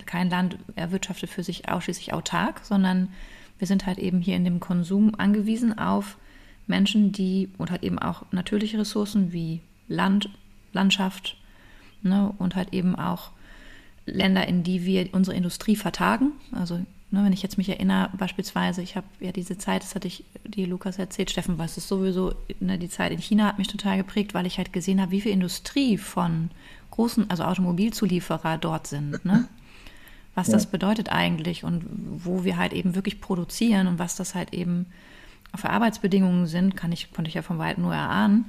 kein 0.07 0.31
Land 0.31 0.57
erwirtschaftet 0.75 1.29
für 1.29 1.43
sich 1.43 1.69
ausschließlich 1.69 2.15
autark, 2.15 2.61
sondern 2.63 3.09
wir 3.59 3.67
sind 3.67 3.85
halt 3.85 3.99
eben 3.99 4.21
hier 4.21 4.37
in 4.37 4.45
dem 4.45 4.59
Konsum 4.59 5.15
angewiesen 5.15 5.79
auf 5.79 6.17
Menschen, 6.67 7.13
die 7.13 7.51
und 7.59 7.71
halt 7.71 7.83
eben 7.83 7.99
auch 7.99 8.25
natürliche 8.31 8.79
Ressourcen 8.79 9.33
wie 9.33 9.61
Land, 9.87 10.31
Landschaft 10.73 11.37
ne, 12.03 12.33
und 12.39 12.57
halt 12.57 12.73
eben 12.73 12.95
auch 12.95 13.33
Länder, 14.11 14.47
in 14.47 14.63
die 14.63 14.85
wir 14.85 15.09
unsere 15.13 15.37
Industrie 15.37 15.77
vertagen. 15.77 16.33
Also 16.53 16.81
Ne, 17.11 17.25
wenn 17.25 17.33
ich 17.33 17.43
jetzt 17.43 17.57
mich 17.57 17.71
erinnere, 17.71 18.11
beispielsweise, 18.19 18.83
ich 18.83 18.95
habe 18.95 19.07
ja 19.21 19.33
diese 19.33 19.57
Zeit, 19.57 19.83
das 19.83 19.95
hatte 19.95 20.07
ich 20.07 20.25
dir 20.45 20.67
Lukas 20.67 20.99
erzählt, 20.99 21.31
Steffen, 21.31 21.57
was 21.57 21.79
ist 21.79 21.89
sowieso, 21.89 22.35
ne, 22.61 22.77
die 22.77 22.91
Zeit 22.91 23.13
in 23.13 23.19
China 23.19 23.47
hat 23.47 23.57
mich 23.57 23.69
total 23.69 23.97
geprägt, 23.97 24.35
weil 24.35 24.47
ich 24.47 24.59
halt 24.59 24.75
gesehen 24.75 25.01
habe, 25.01 25.13
wie 25.13 25.23
viel 25.23 25.33
Industrie 25.33 25.97
von 25.97 26.51
großen, 26.91 27.31
also 27.31 27.45
Automobilzulieferer 27.45 28.59
dort 28.59 28.87
sind. 28.87 29.25
Ne? 29.25 29.49
Was 30.35 30.49
ja. 30.49 30.53
das 30.53 30.67
bedeutet 30.67 31.11
eigentlich 31.11 31.65
und 31.65 31.85
wo 32.25 32.45
wir 32.45 32.59
halt 32.59 32.73
eben 32.73 32.95
wirklich 32.95 33.21
produzieren 33.21 33.89
und 33.89 33.99
was 33.99 34.15
das 34.15 34.37
halt 34.37 34.55
eben 34.55 34.87
für 35.57 35.71
Arbeitsbedingungen 35.71 36.47
sind, 36.47 36.77
kann 36.77 36.93
ich, 36.93 37.11
konnte 37.11 37.29
ich 37.29 37.35
ja 37.35 37.43
von 37.43 37.59
weitem 37.59 37.83
nur 37.83 37.95
erahnen, 37.95 38.45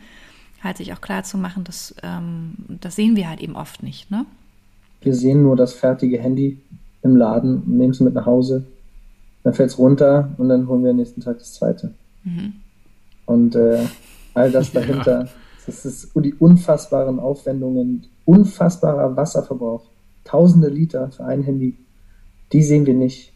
halt 0.62 0.78
sich 0.78 0.94
auch 0.94 1.02
klar 1.02 1.24
zu 1.24 1.40
machen, 1.40 1.64
dass 1.64 1.96
ähm, 2.04 2.54
das 2.68 2.96
sehen 2.96 3.16
wir 3.16 3.28
halt 3.28 3.40
eben 3.40 3.56
oft 3.56 3.82
nicht. 3.82 4.12
Ne? 4.12 4.28
Wir 5.02 5.14
sehen 5.14 5.44
nur 5.44 5.56
das 5.56 5.74
fertige 5.74 6.20
Handy 6.20 6.60
im 7.02 7.16
Laden, 7.16 7.64
nehmen 7.66 7.92
es 7.92 8.00
mit 8.00 8.14
nach 8.14 8.26
Hause, 8.26 8.66
dann 9.44 9.54
fällt 9.54 9.70
es 9.70 9.78
runter 9.78 10.30
und 10.38 10.50
dann 10.50 10.68
holen 10.68 10.84
wir 10.84 10.92
am 10.92 10.98
nächsten 10.98 11.22
Tag 11.22 11.40
das 11.40 11.54
zweite. 11.54 11.94
Mhm. 12.24 12.54
Und 13.26 13.56
äh, 13.56 13.86
all 14.34 14.52
das 14.52 14.72
dahinter, 14.74 15.26
ja. 15.26 15.30
das 15.66 15.86
ist 15.86 16.12
die 16.16 16.34
unfassbaren 16.34 17.20
Aufwendungen, 17.20 18.08
unfassbarer 18.26 19.16
Wasserverbrauch, 19.16 19.84
tausende 20.26 20.68
Liter 20.68 21.10
für 21.12 21.26
ein 21.26 21.44
Handy, 21.44 21.78
die 22.52 22.64
sehen 22.64 22.86
wir 22.86 22.94
nicht. 22.94 23.32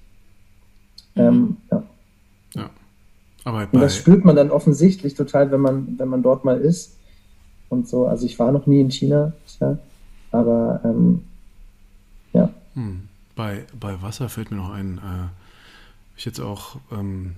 Mhm. 1.15 1.21
Ähm, 1.21 1.57
ja. 1.71 1.83
ja. 2.55 2.69
Aber 3.45 3.67
und 3.71 3.81
das 3.81 3.95
spürt 3.95 4.25
man 4.25 4.35
dann 4.35 4.51
offensichtlich 4.51 5.13
total, 5.15 5.51
wenn 5.51 5.61
man, 5.61 5.97
wenn 5.97 6.09
man 6.09 6.23
dort 6.23 6.43
mal 6.43 6.59
ist 6.59 6.97
und 7.69 7.87
so. 7.87 8.05
Also 8.07 8.25
ich 8.25 8.39
war 8.39 8.51
noch 8.51 8.67
nie 8.67 8.81
in 8.81 8.91
China, 8.91 9.33
ja, 9.61 9.77
aber 10.31 10.81
ähm. 10.83 11.23
Hm. 12.73 13.07
Bei, 13.35 13.65
bei 13.79 14.01
Wasser 14.01 14.29
fällt 14.29 14.51
mir 14.51 14.57
noch 14.57 14.71
ein, 14.71 14.97
äh, 14.97 15.27
ich 16.15 16.25
jetzt 16.25 16.39
auch 16.39 16.77
ähm, 16.91 17.35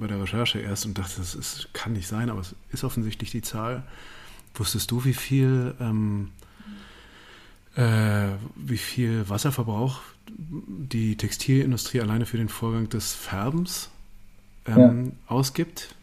bei 0.00 0.06
der 0.06 0.20
Recherche 0.20 0.58
erst 0.58 0.86
und 0.86 0.96
dachte, 0.96 1.14
das 1.18 1.34
ist, 1.34 1.68
kann 1.74 1.92
nicht 1.92 2.08
sein, 2.08 2.30
aber 2.30 2.40
es 2.40 2.54
ist 2.72 2.84
offensichtlich 2.84 3.30
die 3.30 3.42
Zahl. 3.42 3.82
Wusstest 4.54 4.90
du, 4.90 5.04
wie 5.04 5.12
viel, 5.12 5.74
ähm, 5.80 6.30
äh, 7.76 8.28
wie 8.54 8.78
viel 8.78 9.28
Wasserverbrauch 9.28 10.00
die 10.28 11.16
Textilindustrie 11.16 12.00
alleine 12.00 12.24
für 12.24 12.38
den 12.38 12.48
Vorgang 12.48 12.88
des 12.88 13.12
Färbens 13.12 13.90
ähm, 14.66 15.12
ja. 15.28 15.34
ausgibt? 15.34 15.94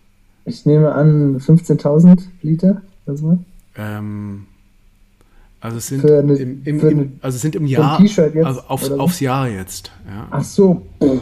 Ich 0.46 0.66
nehme 0.66 0.94
an 0.94 1.40
15.000 1.40 2.22
Liter. 2.42 2.82
Also. 3.06 3.40
Ähm, 3.76 4.46
also 5.64 5.78
es 5.78 5.88
sind, 5.88 6.04
eine, 6.04 6.34
im, 6.34 6.62
im, 6.66 6.90
im, 6.90 7.20
also 7.22 7.38
es 7.38 7.42
sind 7.42 7.56
im 7.56 7.66
Jahr, 7.66 8.02
jetzt, 8.02 8.20
also 8.20 8.62
aufs, 8.68 8.92
aufs, 8.92 9.22
Jahr 9.22 9.48
jetzt. 9.48 9.94
Ja. 10.06 10.28
Ach 10.30 10.44
so, 10.44 10.86
oh 11.00 11.20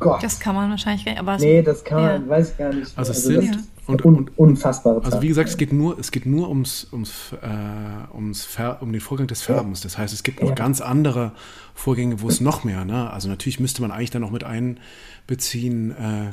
Gott. 0.00 0.20
Das 0.20 0.40
kann 0.40 0.56
man 0.56 0.68
wahrscheinlich 0.68 1.04
gar 1.04 1.12
nicht, 1.12 1.20
aber 1.20 1.38
Nee, 1.38 1.62
das 1.62 1.84
kann 1.84 2.02
man, 2.02 2.22
ja. 2.24 2.28
weiß 2.28 2.50
ich 2.50 2.58
gar 2.58 2.72
nicht. 2.72 2.90
Also 2.98 3.12
es 3.12 3.24
also 3.24 3.40
sind, 3.40 3.68
und, 3.86 4.04
und, 4.04 4.36
unfassbare 4.36 4.96
Zeit. 4.96 5.04
Also 5.12 5.22
wie 5.22 5.28
gesagt, 5.28 5.48
es 5.48 5.56
geht 5.56 5.72
nur, 5.72 5.96
es 5.96 6.10
geht 6.10 6.26
nur 6.26 6.48
ums, 6.48 6.88
ums, 6.92 7.36
äh, 7.40 8.16
ums 8.16 8.44
Fär, 8.44 8.78
um 8.80 8.90
den 8.90 9.00
Vorgang 9.00 9.28
des 9.28 9.42
Färbens. 9.42 9.80
Das 9.82 9.96
heißt, 9.96 10.12
es 10.12 10.24
gibt 10.24 10.42
noch 10.42 10.48
ja. 10.48 10.54
ganz 10.56 10.80
andere 10.80 11.30
Vorgänge, 11.76 12.20
wo 12.20 12.26
es 12.28 12.40
noch 12.40 12.64
mehr, 12.64 12.84
ne? 12.84 13.12
Also 13.12 13.28
natürlich 13.28 13.60
müsste 13.60 13.80
man 13.80 13.92
eigentlich 13.92 14.10
dann 14.10 14.22
noch 14.22 14.32
mit 14.32 14.42
einbeziehen, 14.42 15.92
äh, 15.92 16.32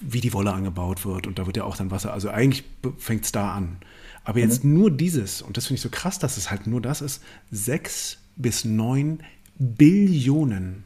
wie 0.00 0.22
die 0.22 0.32
Wolle 0.32 0.54
angebaut 0.54 1.04
wird. 1.04 1.26
Und 1.26 1.38
da 1.38 1.44
wird 1.44 1.58
ja 1.58 1.64
auch 1.64 1.76
dann 1.76 1.90
Wasser, 1.90 2.14
also 2.14 2.30
eigentlich 2.30 2.64
fängt 2.96 3.26
es 3.26 3.32
da 3.32 3.52
an. 3.52 3.76
Aber 4.24 4.38
jetzt 4.38 4.64
mhm. 4.64 4.74
nur 4.74 4.90
dieses, 4.90 5.42
und 5.42 5.56
das 5.56 5.66
finde 5.66 5.76
ich 5.76 5.82
so 5.82 5.88
krass, 5.90 6.18
dass 6.18 6.36
es 6.36 6.50
halt 6.50 6.66
nur 6.66 6.80
das 6.80 7.00
ist, 7.00 7.22
sechs 7.50 8.18
bis 8.36 8.64
neun 8.64 9.20
Billionen 9.58 10.84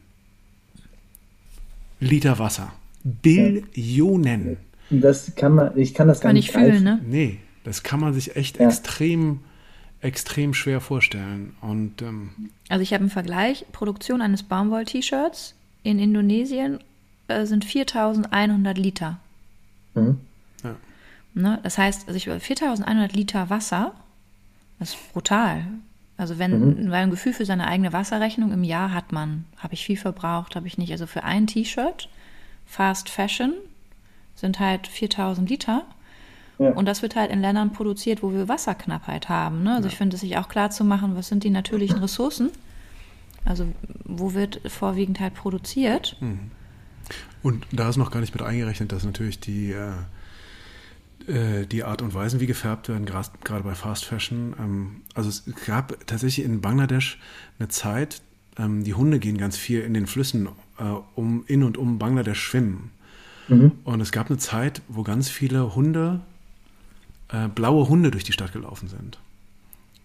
Liter 1.99 2.39
Wasser. 2.39 2.73
Billionen. 3.03 4.57
Das 4.89 5.33
kann 5.35 5.53
man, 5.55 5.77
ich 5.77 5.93
kann 5.93 6.07
das 6.07 6.19
kann 6.19 6.29
gar 6.29 6.33
nicht 6.33 6.51
fühlen, 6.51 6.83
ne? 6.83 6.99
Nee, 7.05 7.39
das 7.63 7.83
kann 7.83 7.99
man 7.99 8.13
sich 8.13 8.35
echt 8.35 8.59
ja. 8.59 8.67
extrem, 8.67 9.39
extrem 10.01 10.53
schwer 10.53 10.81
vorstellen. 10.81 11.55
Und, 11.61 12.01
ähm, 12.01 12.31
also 12.69 12.81
ich 12.81 12.93
habe 12.93 13.01
einen 13.01 13.09
Vergleich, 13.09 13.65
Produktion 13.71 14.21
eines 14.21 14.43
Baumwoll-T-Shirts 14.43 15.55
in 15.83 15.99
Indonesien 15.99 16.79
äh, 17.27 17.45
sind 17.45 17.65
4100 17.65 18.77
Liter. 18.77 19.19
Mhm. 19.93 20.19
Ne? 21.35 21.59
Das 21.63 21.77
heißt, 21.77 22.07
also 22.07 22.17
ich 22.17 22.25
4100 22.25 23.13
Liter 23.13 23.49
Wasser, 23.49 23.93
das 24.79 24.91
ist 24.93 25.13
brutal. 25.13 25.65
Also 26.17 26.39
wenn, 26.39 26.85
mhm. 26.85 26.91
weil 26.91 27.03
ein 27.03 27.11
Gefühl 27.11 27.33
für 27.33 27.45
seine 27.45 27.67
eigene 27.67 27.91
Wasserrechnung 27.91 28.53
im 28.53 28.63
Jahr 28.63 28.93
hat 28.93 29.11
man, 29.11 29.43
habe 29.57 29.73
ich 29.73 29.85
viel 29.85 29.97
verbraucht, 29.97 30.55
habe 30.55 30.65
ich 30.67 30.77
nicht. 30.77 30.91
Also 30.91 31.07
für 31.07 31.23
ein 31.23 31.45
T-Shirt, 31.45 32.09
Fast 32.65 33.09
Fashion, 33.09 33.53
sind 34.33 34.59
halt 34.59 34.87
4000 34.87 35.49
Liter. 35.49 35.83
Ja. 36.57 36.69
Und 36.69 36.85
das 36.85 37.01
wird 37.01 37.17
halt 37.17 37.31
in 37.31 37.41
Ländern 37.41 37.73
produziert, 37.73 38.23
wo 38.23 38.31
wir 38.31 38.47
Wasserknappheit 38.47 39.27
haben. 39.27 39.63
Ne? 39.63 39.75
Also 39.75 39.87
ja. 39.87 39.91
ich 39.91 39.97
finde 39.97 40.15
es 40.15 40.21
sich 40.21 40.37
auch 40.37 40.47
klar 40.47 40.71
zu 40.71 40.85
machen, 40.85 41.17
was 41.17 41.27
sind 41.27 41.43
die 41.43 41.49
natürlichen 41.49 41.99
Ressourcen? 41.99 42.49
Also 43.43 43.67
wo 44.05 44.33
wird 44.33 44.61
vorwiegend 44.71 45.19
halt 45.19 45.33
produziert? 45.33 46.15
Mhm. 46.21 46.51
Und 47.43 47.67
da 47.73 47.89
ist 47.89 47.97
noch 47.97 48.09
gar 48.09 48.21
nicht 48.21 48.33
mit 48.33 48.41
eingerechnet, 48.41 48.93
dass 48.93 49.03
natürlich 49.03 49.39
die 49.39 49.73
äh, 49.73 49.91
die 51.27 51.83
Art 51.83 52.01
und 52.01 52.13
Weise, 52.13 52.39
wie 52.39 52.45
gefärbt 52.45 52.89
werden, 52.89 53.05
gerade 53.05 53.63
bei 53.63 53.75
Fast 53.75 54.05
Fashion. 54.05 54.55
Ähm, 54.59 55.01
also 55.13 55.29
es 55.29 55.43
gab 55.65 56.05
tatsächlich 56.07 56.45
in 56.45 56.61
Bangladesch 56.61 57.19
eine 57.59 57.69
Zeit, 57.69 58.21
ähm, 58.57 58.83
die 58.83 58.93
Hunde 58.93 59.19
gehen 59.19 59.37
ganz 59.37 59.57
viel 59.57 59.81
in 59.81 59.93
den 59.93 60.07
Flüssen 60.07 60.47
äh, 60.77 60.83
um 61.15 61.43
in 61.47 61.63
und 61.63 61.77
um 61.77 61.99
Bangladesch 61.99 62.41
schwimmen. 62.41 62.91
Mhm. 63.47 63.73
Und 63.83 64.01
es 64.01 64.11
gab 64.11 64.29
eine 64.29 64.39
Zeit, 64.39 64.81
wo 64.87 65.03
ganz 65.03 65.29
viele 65.29 65.75
Hunde, 65.75 66.21
äh, 67.29 67.47
blaue 67.47 67.87
Hunde 67.89 68.11
durch 68.11 68.23
die 68.23 68.33
Stadt 68.33 68.53
gelaufen 68.53 68.87
sind. 68.87 69.19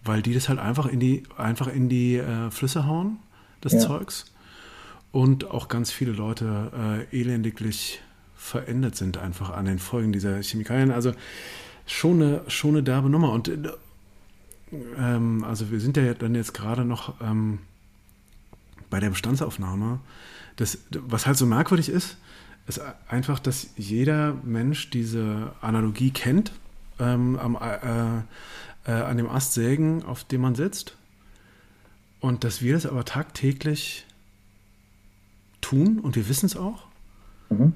Weil 0.03 0.21
die 0.21 0.33
das 0.33 0.49
halt 0.49 0.59
einfach 0.59 0.85
in 0.85 0.99
die, 0.99 1.23
einfach 1.37 1.67
in 1.67 1.89
die 1.89 2.17
äh, 2.17 2.51
Flüsse 2.51 2.85
hauen, 2.85 3.17
das 3.61 3.73
ja. 3.73 3.79
Zeugs. 3.79 4.25
Und 5.11 5.51
auch 5.51 5.67
ganz 5.67 5.91
viele 5.91 6.11
Leute 6.11 7.07
äh, 7.11 7.17
elendiglich 7.17 8.01
verendet 8.41 8.95
sind 8.95 9.17
einfach 9.17 9.51
an 9.51 9.65
den 9.65 9.77
Folgen 9.77 10.11
dieser 10.11 10.41
Chemikalien. 10.41 10.91
Also 10.91 11.13
schon 11.85 12.21
eine, 12.21 12.41
schon 12.47 12.71
eine 12.71 12.83
derbe 12.83 13.09
Nummer. 13.09 13.31
Und 13.31 13.51
ähm, 14.97 15.43
also 15.43 15.69
wir 15.71 15.79
sind 15.79 15.95
ja 15.95 16.13
dann 16.15 16.33
jetzt 16.33 16.53
gerade 16.53 16.83
noch 16.83 17.21
ähm, 17.21 17.59
bei 18.89 18.99
der 18.99 19.11
Bestandsaufnahme. 19.11 19.99
Das, 20.55 20.79
was 20.89 21.27
halt 21.27 21.37
so 21.37 21.45
merkwürdig 21.45 21.87
ist, 21.89 22.17
ist 22.67 22.81
einfach, 23.07 23.39
dass 23.39 23.69
jeder 23.77 24.33
Mensch 24.43 24.89
diese 24.89 25.53
Analogie 25.61 26.11
kennt, 26.11 26.51
ähm, 26.99 27.37
am, 27.37 27.55
äh, 27.55 28.17
äh, 28.89 28.91
an 28.91 29.17
dem 29.17 29.29
Ast 29.29 29.53
sägen, 29.53 30.03
auf 30.03 30.23
dem 30.23 30.41
man 30.41 30.55
sitzt. 30.55 30.97
Und 32.19 32.43
dass 32.43 32.61
wir 32.61 32.73
das 32.73 32.85
aber 32.85 33.05
tagtäglich 33.05 34.05
tun 35.61 35.99
und 35.99 36.15
wir 36.15 36.27
wissen 36.27 36.47
es 36.47 36.57
auch. 36.57 36.87
Mhm. 37.49 37.73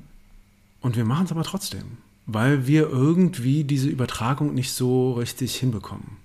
Und 0.86 0.96
wir 0.96 1.04
machen 1.04 1.26
es 1.26 1.32
aber 1.32 1.42
trotzdem, 1.42 1.98
weil 2.28 2.68
wir 2.68 2.88
irgendwie 2.88 3.64
diese 3.64 3.90
Übertragung 3.90 4.54
nicht 4.54 4.72
so 4.72 5.14
richtig 5.14 5.56
hinbekommen. 5.56 6.18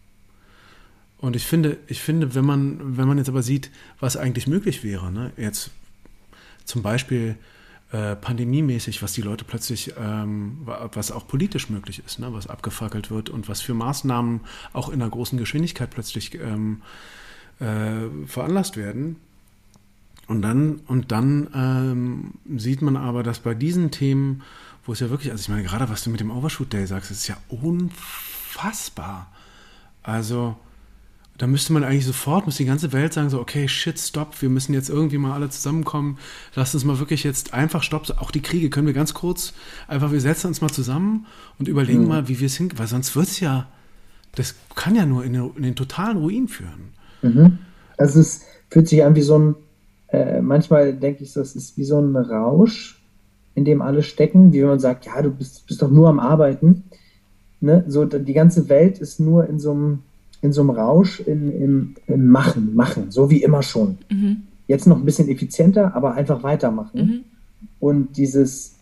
Und 1.16 1.34
ich 1.34 1.46
finde, 1.46 1.78
ich 1.86 2.02
finde, 2.02 2.34
wenn 2.34 2.44
man, 2.44 2.98
wenn 2.98 3.08
man 3.08 3.16
jetzt 3.16 3.30
aber 3.30 3.42
sieht, 3.42 3.70
was 4.00 4.18
eigentlich 4.18 4.46
möglich 4.46 4.84
wäre, 4.84 5.10
ne, 5.10 5.32
jetzt 5.38 5.70
zum 6.66 6.82
Beispiel 6.82 7.38
äh, 7.90 8.16
pandemiemäßig, 8.16 9.02
was 9.02 9.14
die 9.14 9.22
Leute 9.22 9.46
plötzlich, 9.46 9.94
ähm, 9.98 10.58
was 10.66 11.10
auch 11.10 11.26
politisch 11.26 11.70
möglich 11.70 12.02
ist, 12.04 12.18
ne, 12.18 12.30
was 12.34 12.46
abgefackelt 12.46 13.10
wird 13.10 13.30
und 13.30 13.48
was 13.48 13.62
für 13.62 13.72
Maßnahmen 13.72 14.40
auch 14.74 14.90
in 14.90 15.00
einer 15.00 15.10
großen 15.10 15.38
Geschwindigkeit 15.38 15.88
plötzlich 15.88 16.34
ähm, 16.34 16.82
äh, 17.60 18.26
veranlasst 18.26 18.76
werden. 18.76 19.16
Und 20.30 20.42
dann, 20.42 20.78
und 20.86 21.10
dann 21.10 21.48
ähm, 21.56 22.34
sieht 22.56 22.82
man 22.82 22.96
aber, 22.96 23.24
dass 23.24 23.40
bei 23.40 23.52
diesen 23.52 23.90
Themen, 23.90 24.42
wo 24.84 24.92
es 24.92 25.00
ja 25.00 25.10
wirklich, 25.10 25.32
also 25.32 25.42
ich 25.42 25.48
meine, 25.48 25.64
gerade 25.64 25.88
was 25.88 26.04
du 26.04 26.10
mit 26.10 26.20
dem 26.20 26.30
Overshoot 26.30 26.72
Day 26.72 26.86
sagst, 26.86 27.10
ist 27.10 27.26
ja 27.26 27.36
unfassbar. 27.48 29.26
Also, 30.04 30.54
da 31.36 31.48
müsste 31.48 31.72
man 31.72 31.82
eigentlich 31.82 32.06
sofort, 32.06 32.46
muss 32.46 32.58
die 32.58 32.64
ganze 32.64 32.92
Welt 32.92 33.12
sagen, 33.12 33.28
so, 33.28 33.40
okay, 33.40 33.66
shit, 33.66 33.98
stopp, 33.98 34.40
wir 34.40 34.50
müssen 34.50 34.72
jetzt 34.72 34.88
irgendwie 34.88 35.18
mal 35.18 35.32
alle 35.32 35.50
zusammenkommen. 35.50 36.16
Lass 36.54 36.74
uns 36.74 36.84
mal 36.84 37.00
wirklich 37.00 37.24
jetzt 37.24 37.52
einfach 37.52 37.82
stopp. 37.82 38.08
Auch 38.18 38.30
die 38.30 38.40
Kriege 38.40 38.70
können 38.70 38.86
wir 38.86 38.94
ganz 38.94 39.14
kurz, 39.14 39.52
einfach, 39.88 40.12
wir 40.12 40.20
setzen 40.20 40.46
uns 40.46 40.60
mal 40.60 40.70
zusammen 40.70 41.26
und 41.58 41.66
überlegen 41.66 42.02
mhm. 42.02 42.08
mal, 42.08 42.28
wie 42.28 42.38
wir 42.38 42.46
es 42.46 42.56
hinkriegen, 42.56 42.78
weil 42.78 42.86
sonst 42.86 43.16
wird 43.16 43.26
es 43.26 43.40
ja, 43.40 43.66
das 44.36 44.54
kann 44.76 44.94
ja 44.94 45.06
nur 45.06 45.24
in 45.24 45.32
den, 45.32 45.50
in 45.56 45.64
den 45.64 45.74
totalen 45.74 46.18
Ruin 46.18 46.46
führen. 46.46 46.90
Mhm. 47.22 47.58
Also 47.96 48.20
es 48.20 48.42
fühlt 48.70 48.86
sich 48.86 49.02
an 49.02 49.16
wie 49.16 49.22
so 49.22 49.36
ein, 49.36 49.56
äh, 50.12 50.40
manchmal 50.40 50.94
denke 50.94 51.24
ich, 51.24 51.32
das 51.32 51.56
ist 51.56 51.76
wie 51.76 51.84
so 51.84 51.98
ein 51.98 52.16
Rausch, 52.16 53.02
in 53.54 53.64
dem 53.64 53.82
alle 53.82 54.02
stecken, 54.02 54.52
wie 54.52 54.60
wenn 54.60 54.68
man 54.68 54.80
sagt, 54.80 55.06
ja, 55.06 55.20
du 55.22 55.30
bist, 55.30 55.66
bist 55.66 55.82
doch 55.82 55.90
nur 55.90 56.08
am 56.08 56.20
Arbeiten. 56.20 56.84
Ne? 57.60 57.84
So, 57.88 58.04
die 58.04 58.32
ganze 58.32 58.68
Welt 58.68 58.98
ist 58.98 59.20
nur 59.20 59.48
in 59.48 59.58
so 59.58 59.72
einem 59.72 60.00
in 60.42 60.52
so 60.52 60.62
einem 60.62 60.70
Rausch 60.70 61.20
in, 61.20 61.52
im, 61.52 61.94
im 62.06 62.28
Machen, 62.28 62.74
Machen, 62.74 63.10
so 63.10 63.30
wie 63.30 63.42
immer 63.42 63.62
schon. 63.62 63.98
Mhm. 64.10 64.42
Jetzt 64.66 64.86
noch 64.86 64.96
ein 64.96 65.04
bisschen 65.04 65.28
effizienter, 65.28 65.94
aber 65.94 66.14
einfach 66.14 66.42
weitermachen. 66.42 67.00
Mhm. 67.00 67.20
Und 67.78 68.16
dieses, 68.16 68.76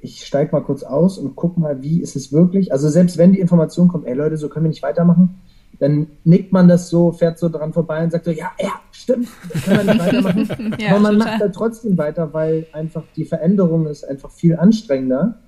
ich 0.00 0.26
steige 0.26 0.52
mal 0.52 0.62
kurz 0.62 0.82
aus 0.82 1.18
und 1.18 1.36
guck 1.36 1.56
mal, 1.56 1.82
wie 1.82 2.00
ist 2.00 2.16
es 2.16 2.32
wirklich. 2.32 2.72
Also 2.72 2.88
selbst 2.88 3.16
wenn 3.18 3.32
die 3.32 3.40
Information 3.40 3.88
kommt, 3.88 4.06
ey 4.06 4.14
Leute, 4.14 4.36
so 4.36 4.48
können 4.48 4.64
wir 4.64 4.70
nicht 4.70 4.82
weitermachen, 4.82 5.36
dann 5.78 6.06
nickt 6.24 6.52
man 6.52 6.68
das 6.68 6.88
so, 6.88 7.12
fährt 7.12 7.38
so 7.38 7.48
dran 7.48 7.72
vorbei 7.72 8.04
und 8.04 8.12
sagt 8.12 8.24
so, 8.24 8.30
ja, 8.30 8.50
ja, 8.60 8.72
stimmt, 8.92 9.28
können 9.64 9.86
wir 9.86 9.94
nicht 9.94 10.06
weitermachen. 10.06 10.76
ja, 10.78 10.90
aber 10.90 11.00
man 11.00 11.14
total. 11.14 11.16
macht 11.16 11.40
halt 11.40 11.54
trotzdem 11.54 11.98
weiter, 11.98 12.32
weil 12.32 12.66
einfach 12.72 13.02
die 13.16 13.24
Veränderung 13.24 13.86
ist 13.86 14.04
einfach 14.04 14.30
viel 14.30 14.56
anstrengender, 14.56 15.38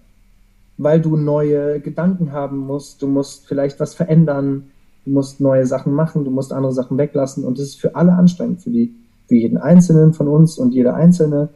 weil 0.78 1.00
du 1.00 1.16
neue 1.16 1.80
Gedanken 1.80 2.32
haben 2.32 2.58
musst, 2.58 3.02
du 3.02 3.06
musst 3.06 3.46
vielleicht 3.46 3.80
was 3.80 3.94
verändern, 3.94 4.70
du 5.04 5.12
musst 5.12 5.40
neue 5.40 5.66
Sachen 5.66 5.92
machen, 5.92 6.24
du 6.24 6.30
musst 6.30 6.52
andere 6.52 6.72
Sachen 6.72 6.98
weglassen 6.98 7.44
und 7.44 7.58
das 7.58 7.66
ist 7.66 7.80
für 7.80 7.94
alle 7.94 8.12
anstrengend, 8.12 8.62
für, 8.62 8.70
die, 8.70 8.94
für 9.28 9.36
jeden 9.36 9.58
Einzelnen 9.58 10.12
von 10.12 10.28
uns 10.28 10.58
und 10.58 10.74
jeder 10.74 10.94
Einzelne, 10.94 11.50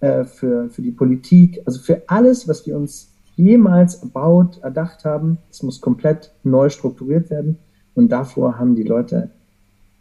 äh, 0.00 0.24
für, 0.24 0.70
für 0.70 0.82
die 0.82 0.92
Politik, 0.92 1.60
also 1.66 1.80
für 1.80 2.02
alles, 2.06 2.48
was 2.48 2.66
wir 2.66 2.76
uns 2.76 3.10
jemals 3.36 3.96
erbaut, 3.96 4.58
erdacht 4.62 5.04
haben. 5.04 5.38
Es 5.50 5.62
muss 5.62 5.80
komplett 5.80 6.30
neu 6.44 6.70
strukturiert 6.70 7.30
werden 7.30 7.58
und 7.94 8.08
davor 8.10 8.58
haben 8.58 8.74
die 8.74 8.82
Leute 8.82 9.30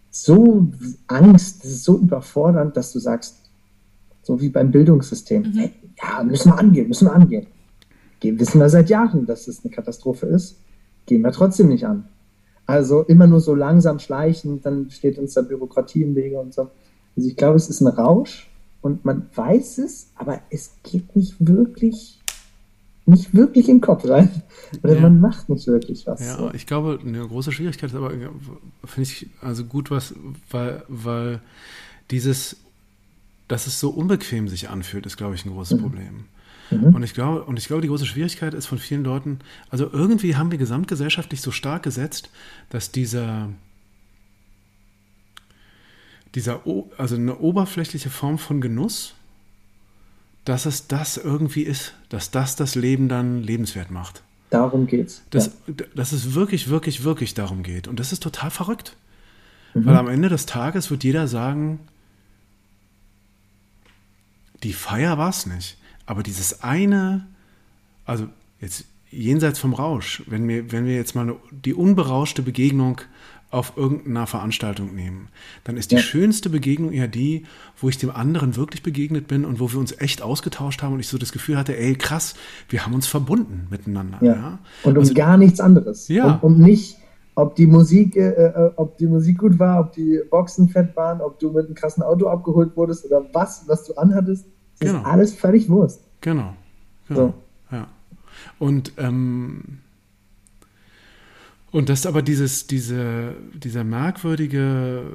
so 0.10 0.68
Angst, 1.08 1.64
das 1.64 1.72
ist 1.72 1.84
so 1.84 1.98
überfordernd, 1.98 2.78
dass 2.78 2.94
du 2.94 3.00
sagst, 3.00 3.38
so 4.22 4.40
wie 4.40 4.50
beim 4.50 4.72
Bildungssystem, 4.72 5.42
mhm. 5.42 5.58
hey, 5.58 5.72
ja, 6.02 6.24
müssen 6.24 6.52
wir 6.52 6.60
angehen, 6.60 6.88
müssen 6.88 7.08
wir 7.08 7.14
angehen. 7.14 7.48
Wir 8.22 8.40
wissen 8.40 8.60
wir 8.60 8.70
seit 8.70 8.90
Jahren, 8.90 9.26
dass 9.26 9.48
es 9.48 9.64
eine 9.64 9.74
Katastrophe 9.74 10.28
ist, 10.28 10.58
gehen 11.06 11.22
wir 11.22 11.32
trotzdem 11.32 11.68
nicht 11.68 11.86
an. 11.86 12.06
Also 12.66 13.02
immer 13.02 13.28
nur 13.28 13.42
so 13.42 13.54
langsam 13.54 14.00
schleichend, 14.00 14.66
dann 14.66 14.90
steht 14.90 15.18
uns 15.20 15.34
da 15.34 15.42
Bürokratie 15.42 16.04
im 16.04 16.16
Wege 16.16 16.40
und 16.40 16.54
so. 16.54 16.70
Also 17.18 17.30
ich 17.30 17.36
glaube, 17.36 17.58
es 17.58 17.70
ist 17.70 17.82
ein 17.82 17.88
Rausch 17.88 18.50
und 18.82 19.04
man 19.04 19.28
weiß 19.36 19.80
es, 19.80 20.12
aber 20.16 20.40
es 20.50 20.72
geht 20.84 21.16
nicht 21.16 21.36
wirklich, 21.40 22.22
nicht 23.06 23.34
wirklich 23.34 23.66
den 23.66 23.82
Kopf 23.82 24.08
rein. 24.08 24.30
Oder 24.82 24.96
ja. 24.96 25.02
man 25.02 25.20
macht 25.20 25.50
nicht 25.50 25.68
wirklich 25.68 26.08
was. 26.08 26.22
Ja, 26.22 26.38
so. 26.38 26.52
ich 26.54 26.66
glaube, 26.66 27.00
eine 27.04 27.28
große 27.28 27.52
Schwierigkeit 27.52 27.90
ist 27.90 27.96
aber, 27.96 28.12
finde 28.12 29.02
ich 29.02 29.28
also 29.42 29.66
gut 29.66 29.92
was, 29.92 30.14
weil, 30.50 30.84
weil 30.88 31.42
dieses, 32.12 32.58
dass 33.48 33.68
es 33.68 33.80
so 33.80 33.90
unbequem 33.90 34.48
sich 34.48 34.70
anfühlt, 34.70 35.06
ist, 35.06 35.18
glaube 35.18 35.36
ich, 35.36 35.46
ein 35.46 35.52
großes 35.52 35.78
mhm. 35.78 35.82
Problem. 35.82 36.26
Mhm. 36.72 36.96
Und, 36.96 37.04
ich 37.04 37.14
glaube, 37.14 37.44
und 37.44 37.60
ich 37.60 37.68
glaube, 37.68 37.82
die 37.82 37.88
große 37.88 38.06
Schwierigkeit 38.06 38.54
ist 38.54 38.68
von 38.68 38.78
vielen 38.78 39.04
Leuten, 39.04 39.40
also 39.70 39.90
irgendwie 39.92 40.36
haben 40.36 40.52
wir 40.52 40.58
gesamtgesellschaftlich 40.58 41.42
so 41.42 41.52
stark 41.52 41.84
gesetzt, 41.84 42.30
dass 42.70 42.92
dieser, 42.92 43.50
dieser, 46.36 46.62
also 46.98 47.16
eine 47.16 47.38
oberflächliche 47.38 48.10
Form 48.10 48.38
von 48.38 48.62
Genuss, 48.62 49.14
dass 50.46 50.66
es 50.66 50.88
das 50.88 51.18
irgendwie 51.18 51.64
ist, 51.64 51.94
dass 52.10 52.32
das 52.32 52.56
das 52.56 52.76
Leben 52.76 53.10
dann 53.10 53.42
lebenswert 53.42 53.92
macht. 53.92 54.24
Darum 54.50 54.86
geht's. 54.86 55.24
Dass, 55.32 55.48
ja. 55.68 55.86
dass 55.96 56.12
es 56.12 56.36
wirklich, 56.36 56.70
wirklich, 56.70 57.04
wirklich 57.04 57.34
darum 57.34 57.64
geht. 57.64 57.88
Und 57.88 58.00
das 58.00 58.12
ist 58.12 58.22
total 58.22 58.52
verrückt. 58.52 58.96
Mhm. 59.74 59.86
Weil 59.86 59.98
am 59.98 60.08
Ende 60.08 60.30
des 60.30 60.46
Tages 60.46 60.92
wird 60.92 61.04
jeder 61.04 61.28
sagen, 61.28 61.80
die 64.62 64.74
Feier 64.74 65.18
war 65.18 65.30
es 65.30 65.46
nicht. 65.46 65.78
Aber 66.06 66.24
dieses 66.24 66.62
eine, 66.62 67.26
also 68.06 68.28
jetzt 68.60 68.86
jenseits 69.10 69.60
vom 69.60 69.74
Rausch, 69.74 70.24
wenn 70.28 70.48
wir, 70.48 70.72
wenn 70.72 70.86
wir 70.86 70.96
jetzt 70.96 71.16
mal 71.16 71.36
die 71.52 71.74
unberauschte 71.74 72.42
Begegnung 72.42 73.02
auf 73.54 73.78
irgendeiner 73.78 74.26
Veranstaltung 74.26 74.96
nehmen, 74.96 75.30
dann 75.64 75.78
ist 75.78 75.92
die 75.92 75.96
ja. 75.96 76.02
schönste 76.02 76.50
Begegnung 76.50 76.92
ja 76.92 77.08
die, 77.08 77.46
wo 77.78 77.88
ich 77.88 77.98
dem 77.98 78.10
anderen 78.10 78.56
wirklich 78.56 78.82
begegnet 78.82 79.28
bin 79.28 79.46
und 79.46 79.60
wo 79.60 79.72
wir 79.72 79.80
uns 79.80 80.00
echt 80.00 80.22
ausgetauscht 80.22 80.82
haben 80.82 80.94
und 80.94 81.00
ich 81.00 81.08
so 81.08 81.18
das 81.18 81.32
Gefühl 81.32 81.58
hatte, 81.58 81.78
ey 81.78 81.96
krass, 81.96 82.34
wir 82.70 82.86
haben 82.86 82.94
uns 82.94 83.06
verbunden 83.08 83.68
miteinander. 83.70 84.18
Ja. 84.22 84.34
ja? 84.34 84.60
Und 84.84 84.98
um 84.98 85.02
also, 85.02 85.14
gar 85.14 85.38
nichts 85.38 85.60
anderes. 85.60 86.08
Ja. 86.08 86.40
Um, 86.42 86.54
um 86.54 86.62
nicht, 86.62 86.98
ob 87.36 87.56
die 87.56 87.68
Musik, 87.68 88.16
äh, 88.16 88.30
äh, 88.30 88.72
ob 88.76 88.98
die 88.98 89.08
Musik 89.08 89.38
gut 89.38 89.60
war, 89.60 89.82
ob 89.82 89.94
die 89.94 90.22
Boxen 90.30 90.70
fett 90.70 90.96
waren, 90.96 91.22
ob 91.22 91.40
du 91.40 91.52
mit 91.52 91.68
einem 91.68 91.76
krassen 91.76 92.02
Auto 92.02 92.28
abgeholt 92.28 92.76
wurdest 92.76 93.06
oder 93.06 93.24
was, 93.34 93.68
was 93.68 93.86
du 93.86 93.94
anhattest. 93.96 94.46
Das 94.80 94.90
genau. 94.90 95.02
ist 95.02 95.06
alles 95.06 95.34
völlig 95.34 95.70
Wurst. 95.70 96.02
Genau. 96.22 96.54
genau. 97.08 97.34
So. 97.70 97.76
Ja. 97.76 97.88
Und, 98.58 98.94
ähm, 98.98 99.80
und 101.74 101.90
das 101.90 102.06
aber 102.06 102.22
dieses, 102.22 102.68
diese, 102.68 103.36
dieser 103.56 103.84
merkwürdige, 103.84 105.08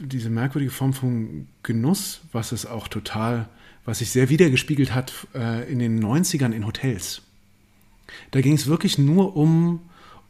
diese 0.00 0.28
merkwürdige 0.28 0.70
Form 0.70 0.92
von 0.92 1.48
Genuss, 1.62 2.20
was 2.30 2.52
es 2.52 2.66
auch 2.66 2.88
total, 2.88 3.48
was 3.86 4.00
sich 4.00 4.10
sehr 4.10 4.28
wiedergespiegelt 4.28 4.94
hat 4.94 5.26
äh, 5.34 5.72
in 5.72 5.78
den 5.78 5.98
90ern 5.98 6.52
in 6.52 6.66
Hotels. 6.66 7.22
Da 8.32 8.42
ging 8.42 8.52
es 8.52 8.66
wirklich 8.66 8.98
nur 8.98 9.34
um 9.34 9.80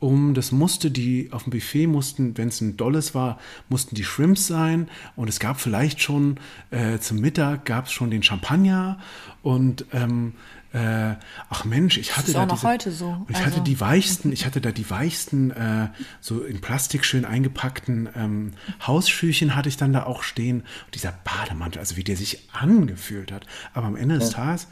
um, 0.03 0.35
das 0.35 0.51
musste 0.51 0.91
die, 0.91 1.29
auf 1.31 1.45
dem 1.45 1.51
Buffet 1.51 1.87
mussten, 1.87 2.37
wenn 2.37 2.49
es 2.49 2.61
ein 2.61 2.77
Dolles 2.77 3.15
war, 3.15 3.39
mussten 3.69 3.95
die 3.95 4.03
Shrimps 4.03 4.49
sein 4.49 4.89
und 5.15 5.29
es 5.29 5.39
gab 5.39 5.61
vielleicht 5.61 6.03
schon, 6.03 6.41
äh, 6.71 6.99
zum 6.99 7.21
Mittag 7.21 7.67
gab 7.67 7.87
es 7.87 7.93
schon 7.93 8.11
den 8.11 8.25
Champagner 8.25 8.99
und 9.43 9.85
ähm, 9.93 10.33
äh, 10.73 11.17
ach 11.51 11.65
Mensch, 11.65 11.99
ich 11.99 12.13
hatte 12.13 12.23
das 12.23 12.29
ist 12.29 12.35
da 12.37 12.45
auch 12.45 12.55
diese, 12.55 12.69
heute 12.69 12.91
so. 12.93 13.27
Ich 13.29 13.37
also. 13.37 13.51
hatte 13.51 13.61
die 13.61 13.79
weichsten, 13.81 14.33
ich 14.33 14.47
hatte 14.47 14.61
da 14.61 14.73
die 14.73 14.89
weichsten, 14.89 15.51
äh, 15.51 15.89
so 16.21 16.43
in 16.43 16.61
Plastik 16.61 17.05
schön 17.05 17.25
eingepackten 17.25 18.09
ähm, 18.17 18.53
Hausschüchen 18.87 19.55
hatte 19.55 19.69
ich 19.69 19.77
dann 19.77 19.93
da 19.93 20.05
auch 20.05 20.23
stehen. 20.23 20.61
Und 20.61 20.95
dieser 20.95 21.13
Bademantel, 21.25 21.81
also 21.81 21.97
wie 21.97 22.05
der 22.05 22.17
sich 22.17 22.49
angefühlt 22.53 23.33
hat. 23.33 23.47
Aber 23.75 23.87
am 23.87 23.97
Ende 23.97 24.19
des 24.19 24.33
ja. 24.33 24.39
Tages 24.39 24.69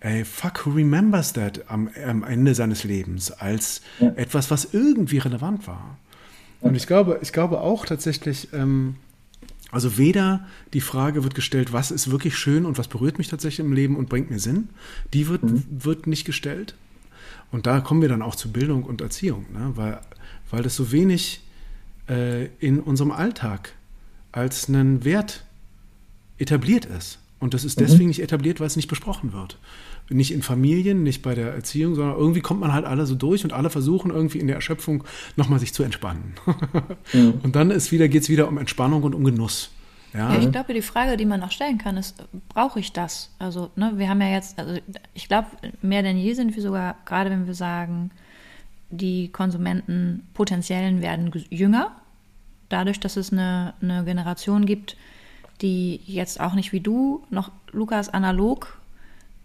ey, 0.00 0.24
fuck, 0.24 0.64
who 0.64 0.70
remembers 0.70 1.32
that 1.32 1.68
am, 1.68 1.90
am 2.06 2.22
Ende 2.22 2.54
seines 2.54 2.84
Lebens 2.84 3.30
als 3.32 3.82
ja. 3.98 4.12
etwas, 4.16 4.50
was 4.50 4.68
irgendwie 4.72 5.18
relevant 5.18 5.66
war. 5.66 5.96
Und 6.60 6.74
ich 6.74 6.86
glaube, 6.86 7.18
ich 7.22 7.32
glaube 7.32 7.60
auch 7.60 7.86
tatsächlich, 7.86 8.52
ähm, 8.52 8.96
Also 9.70 9.98
weder 9.98 10.46
die 10.72 10.80
Frage 10.80 11.24
wird 11.24 11.34
gestellt, 11.34 11.72
was 11.72 11.90
ist 11.90 12.10
wirklich 12.10 12.36
schön 12.36 12.64
und 12.64 12.78
was 12.78 12.88
berührt 12.88 13.18
mich 13.18 13.28
tatsächlich 13.28 13.64
im 13.64 13.72
Leben 13.72 13.96
und 13.96 14.08
bringt 14.08 14.30
mir 14.30 14.38
Sinn, 14.38 14.70
die 15.12 15.28
wird, 15.28 15.42
mhm. 15.42 15.64
wird 15.68 16.06
nicht 16.06 16.24
gestellt. 16.24 16.74
Und 17.50 17.66
da 17.66 17.80
kommen 17.80 18.00
wir 18.00 18.08
dann 18.08 18.22
auch 18.22 18.34
zu 18.34 18.50
Bildung 18.50 18.84
und 18.84 19.00
Erziehung, 19.00 19.46
ne? 19.52 19.72
weil, 19.74 20.00
weil 20.50 20.62
das 20.62 20.76
so 20.76 20.92
wenig 20.92 21.40
äh, 22.08 22.46
in 22.60 22.80
unserem 22.80 23.10
Alltag 23.10 23.74
als 24.32 24.68
einen 24.68 25.04
Wert 25.04 25.44
etabliert 26.38 26.84
ist. 26.84 27.18
Und 27.38 27.54
das 27.54 27.64
ist 27.64 27.78
mhm. 27.78 27.84
deswegen 27.84 28.08
nicht 28.08 28.22
etabliert, 28.22 28.60
weil 28.60 28.66
es 28.66 28.76
nicht 28.76 28.88
besprochen 28.88 29.32
wird. 29.32 29.58
Nicht 30.10 30.32
in 30.32 30.42
Familien, 30.42 31.02
nicht 31.02 31.22
bei 31.22 31.34
der 31.34 31.52
Erziehung, 31.52 31.94
sondern 31.94 32.16
irgendwie 32.16 32.40
kommt 32.40 32.60
man 32.60 32.72
halt 32.72 32.86
alle 32.86 33.04
so 33.04 33.14
durch 33.14 33.44
und 33.44 33.52
alle 33.52 33.68
versuchen 33.68 34.10
irgendwie 34.10 34.38
in 34.38 34.46
der 34.46 34.56
Erschöpfung 34.56 35.04
nochmal 35.36 35.58
sich 35.58 35.74
zu 35.74 35.82
entspannen. 35.82 36.34
mhm. 37.12 37.34
Und 37.42 37.56
dann 37.56 37.70
ist 37.70 37.92
wieder, 37.92 38.08
geht 38.08 38.22
es 38.22 38.28
wieder 38.28 38.48
um 38.48 38.56
Entspannung 38.56 39.02
und 39.02 39.14
um 39.14 39.24
Genuss. 39.24 39.70
Ja. 40.14 40.32
ja. 40.32 40.40
ich 40.40 40.50
glaube, 40.50 40.72
die 40.72 40.82
Frage, 40.82 41.16
die 41.16 41.26
man 41.26 41.40
noch 41.40 41.50
stellen 41.50 41.78
kann, 41.78 41.96
ist, 41.96 42.22
brauche 42.48 42.80
ich 42.80 42.92
das? 42.92 43.30
Also, 43.38 43.70
ne, 43.76 43.92
wir 43.96 44.08
haben 44.08 44.20
ja 44.20 44.28
jetzt, 44.28 44.58
also 44.58 44.80
ich 45.14 45.28
glaube, 45.28 45.48
mehr 45.82 46.02
denn 46.02 46.16
je 46.16 46.32
sind 46.32 46.56
wir 46.56 46.62
sogar, 46.62 46.96
gerade 47.04 47.30
wenn 47.30 47.46
wir 47.46 47.54
sagen, 47.54 48.10
die 48.90 49.28
Konsumenten 49.28 50.26
potenziellen 50.32 51.02
werden 51.02 51.30
jünger, 51.50 51.96
dadurch, 52.68 53.00
dass 53.00 53.16
es 53.16 53.32
eine, 53.32 53.74
eine 53.82 54.04
Generation 54.04 54.66
gibt, 54.66 54.96
die 55.60 56.00
jetzt 56.06 56.40
auch 56.40 56.54
nicht 56.54 56.72
wie 56.72 56.80
du 56.80 57.24
noch 57.30 57.50
Lukas 57.72 58.08
analog 58.08 58.77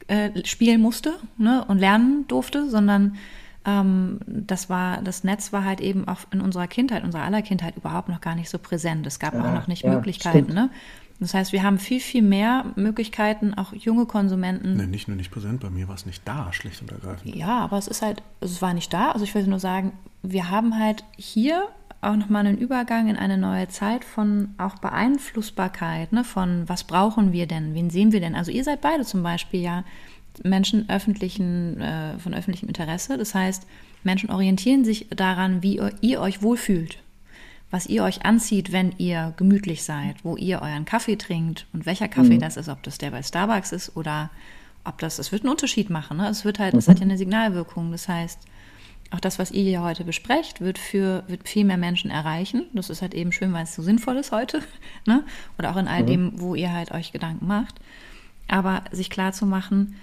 äh, 0.07 0.45
spielen 0.45 0.81
musste 0.81 1.13
ne, 1.37 1.63
und 1.67 1.79
lernen 1.79 2.25
durfte, 2.27 2.69
sondern 2.69 3.17
ähm, 3.65 4.19
das 4.27 4.69
war, 4.69 5.01
das 5.01 5.23
Netz 5.23 5.53
war 5.53 5.63
halt 5.63 5.81
eben 5.81 6.07
auch 6.07 6.19
in 6.31 6.41
unserer 6.41 6.67
Kindheit, 6.67 7.03
unserer 7.03 7.23
aller 7.23 7.41
Kindheit 7.41 7.77
überhaupt 7.77 8.09
noch 8.09 8.21
gar 8.21 8.35
nicht 8.35 8.49
so 8.49 8.57
präsent. 8.57 9.07
Es 9.07 9.19
gab 9.19 9.33
ja, 9.33 9.41
auch 9.41 9.53
noch 9.53 9.67
nicht 9.67 9.83
ja, 9.83 9.93
Möglichkeiten. 9.93 10.53
Ne? 10.53 10.69
Das 11.19 11.33
heißt, 11.33 11.53
wir 11.53 11.63
haben 11.63 11.79
viel, 11.79 12.01
viel 12.01 12.21
mehr 12.21 12.65
Möglichkeiten, 12.75 13.53
auch 13.53 13.73
junge 13.73 14.05
Konsumenten. 14.05 14.75
Nee, 14.75 14.87
nicht 14.87 15.07
nur 15.07 15.15
nicht 15.15 15.31
präsent, 15.31 15.61
bei 15.61 15.69
mir 15.69 15.87
war 15.87 15.95
es 15.95 16.05
nicht 16.05 16.27
da, 16.27 16.51
schlicht 16.51 16.81
und 16.81 16.91
ergreifend. 16.91 17.35
Ja, 17.35 17.59
aber 17.59 17.77
es 17.77 17.87
ist 17.87 18.01
halt, 18.01 18.21
es 18.41 18.61
war 18.61 18.73
nicht 18.73 18.93
da. 18.93 19.11
Also 19.11 19.23
ich 19.23 19.33
will 19.33 19.47
nur 19.47 19.59
sagen, 19.59 19.93
wir 20.21 20.49
haben 20.49 20.77
halt 20.77 21.05
hier 21.15 21.67
auch 22.03 22.15
nochmal 22.15 22.45
einen 22.45 22.57
Übergang 22.57 23.07
in 23.07 23.15
eine 23.15 23.37
neue 23.37 23.67
Zeit 23.67 24.03
von 24.03 24.49
auch 24.57 24.75
Beeinflussbarkeit, 24.75 26.11
ne, 26.11 26.23
von 26.23 26.67
was 26.67 26.83
brauchen 26.83 27.31
wir 27.31 27.47
denn, 27.47 27.73
wen 27.73 27.89
sehen 27.89 28.11
wir 28.11 28.19
denn? 28.19 28.35
Also 28.35 28.51
ihr 28.51 28.63
seid 28.63 28.81
beide 28.81 29.03
zum 29.03 29.23
Beispiel 29.23 29.61
ja 29.61 29.83
Menschen 30.43 30.89
öffentlichen, 30.89 31.79
äh, 31.79 32.17
von 32.19 32.33
öffentlichem 32.33 32.67
Interesse. 32.67 33.17
Das 33.17 33.35
heißt, 33.35 33.67
Menschen 34.03 34.31
orientieren 34.31 34.83
sich 34.83 35.07
daran, 35.09 35.61
wie 35.63 35.79
ihr 36.01 36.19
euch 36.19 36.41
wohlfühlt, 36.41 36.97
was 37.69 37.85
ihr 37.85 38.03
euch 38.03 38.25
anzieht, 38.25 38.71
wenn 38.71 38.93
ihr 38.97 39.33
gemütlich 39.37 39.83
seid, 39.83 40.15
wo 40.23 40.35
ihr 40.35 40.61
euren 40.61 40.85
Kaffee 40.85 41.15
trinkt 41.15 41.67
und 41.73 41.85
welcher 41.85 42.07
Kaffee 42.07 42.35
mhm. 42.35 42.41
das 42.41 42.57
ist, 42.57 42.69
ob 42.69 42.83
das 42.83 42.97
der 42.97 43.11
bei 43.11 43.21
Starbucks 43.21 43.71
ist 43.71 43.95
oder 43.95 44.29
ob 44.83 44.97
das, 44.97 45.19
es 45.19 45.31
wird 45.31 45.43
einen 45.43 45.51
Unterschied 45.51 45.89
machen. 45.89 46.17
Ne? 46.17 46.27
Es 46.27 46.43
wird 46.43 46.59
halt, 46.59 46.73
es 46.73 46.87
mhm. 46.87 46.91
hat 46.91 46.99
ja 46.99 47.05
eine 47.05 47.17
Signalwirkung. 47.17 47.91
Das 47.91 48.07
heißt, 48.07 48.39
auch 49.13 49.19
das, 49.19 49.37
was 49.37 49.51
ihr 49.51 49.63
hier 49.63 49.83
heute 49.83 50.03
besprecht, 50.03 50.59
wird, 50.59 50.79
für, 50.79 51.23
wird 51.27 51.47
viel 51.47 51.65
mehr 51.65 51.77
Menschen 51.77 52.09
erreichen. 52.09 52.65
Das 52.73 52.89
ist 52.89 53.01
halt 53.03 53.13
eben 53.13 53.31
schön, 53.31 53.53
weil 53.53 53.63
es 53.63 53.75
so 53.75 53.83
sinnvoll 53.83 54.17
ist 54.17 54.31
heute. 54.31 54.61
Ne? 55.05 55.23
Oder 55.59 55.71
auch 55.71 55.77
in 55.77 55.89
all 55.89 56.03
mhm. 56.03 56.07
dem, 56.07 56.39
wo 56.39 56.55
ihr 56.55 56.71
halt 56.71 56.91
euch 56.91 57.11
Gedanken 57.11 57.45
macht. 57.45 57.75
Aber 58.47 58.83
sich 58.91 59.09
klar 59.09 59.33
zu 59.33 59.45
machen, 59.45 59.95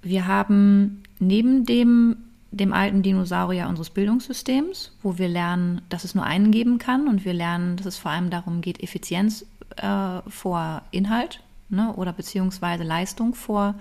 wir 0.00 0.26
haben 0.26 1.02
neben 1.18 1.66
dem, 1.66 2.16
dem 2.52 2.72
alten 2.72 3.02
Dinosaurier 3.02 3.68
unseres 3.68 3.90
Bildungssystems, 3.90 4.92
wo 5.02 5.18
wir 5.18 5.28
lernen, 5.28 5.82
dass 5.90 6.04
es 6.04 6.14
nur 6.14 6.24
einen 6.24 6.52
geben 6.52 6.78
kann 6.78 7.06
und 7.06 7.26
wir 7.26 7.34
lernen, 7.34 7.76
dass 7.76 7.86
es 7.86 7.98
vor 7.98 8.12
allem 8.12 8.30
darum 8.30 8.62
geht, 8.62 8.82
Effizienz 8.82 9.44
äh, 9.76 10.22
vor 10.26 10.82
Inhalt 10.90 11.42
ne? 11.68 11.92
oder 11.94 12.14
beziehungsweise 12.14 12.82
Leistung 12.82 13.34
vor, 13.34 13.74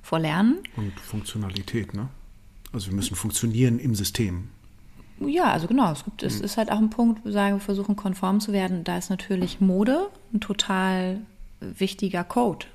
vor 0.00 0.18
Lernen. 0.18 0.60
Und 0.76 0.98
Funktionalität, 0.98 1.92
ne? 1.92 2.08
Also 2.72 2.88
wir 2.88 2.94
müssen 2.94 3.16
funktionieren 3.16 3.78
im 3.78 3.94
System. 3.94 4.48
Ja, 5.20 5.52
also 5.52 5.66
genau. 5.66 5.92
Es, 5.92 6.04
gibt, 6.04 6.22
es 6.22 6.38
mhm. 6.38 6.44
ist 6.44 6.56
halt 6.56 6.70
auch 6.70 6.78
ein 6.78 6.90
Punkt, 6.90 7.20
wo 7.20 7.26
wir 7.26 7.32
sagen, 7.32 7.56
wir 7.56 7.60
versuchen 7.60 7.96
konform 7.96 8.40
zu 8.40 8.52
werden. 8.52 8.84
Da 8.84 8.98
ist 8.98 9.10
natürlich 9.10 9.60
Mode 9.60 10.08
ein 10.32 10.40
total 10.40 11.20
wichtiger 11.60 12.24
Code. 12.24 12.66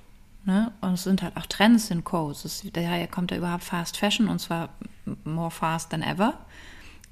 Ne? 0.45 0.71
Und 0.81 0.93
es 0.93 1.03
sind 1.03 1.23
halt 1.23 1.35
auch 1.35 1.45
Trends 1.45 1.91
in 1.91 2.03
Codes. 2.03 2.45
Es, 2.45 2.63
daher 2.71 3.07
kommt 3.07 3.31
ja 3.31 3.37
überhaupt 3.37 3.63
Fast 3.63 3.97
Fashion 3.97 4.29
und 4.29 4.39
zwar 4.39 4.69
more 5.23 5.51
fast 5.51 5.89
than 5.89 6.01
ever. 6.01 6.33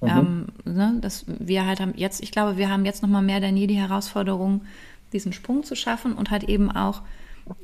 Mhm. 0.02 0.08
Ähm, 0.08 0.45
ne? 0.65 0.98
dass 1.02 1.26
wir 1.28 1.65
halt 1.65 1.80
haben 1.80 1.93
jetzt, 1.95 2.21
ich 2.21 2.32
glaube, 2.32 2.58
wir 2.58 2.69
haben 2.69 2.86
jetzt 2.86 3.02
noch 3.02 3.10
mal 3.10 3.21
mehr 3.21 3.39
denn 3.39 3.58
je 3.58 3.67
die 3.67 3.76
Herausforderung, 3.76 4.62
diesen 5.12 5.34
Sprung 5.34 5.63
zu 5.63 5.76
schaffen 5.76 6.13
und 6.13 6.32
halt 6.32 6.43
eben 6.43 6.71
auch 6.71 7.02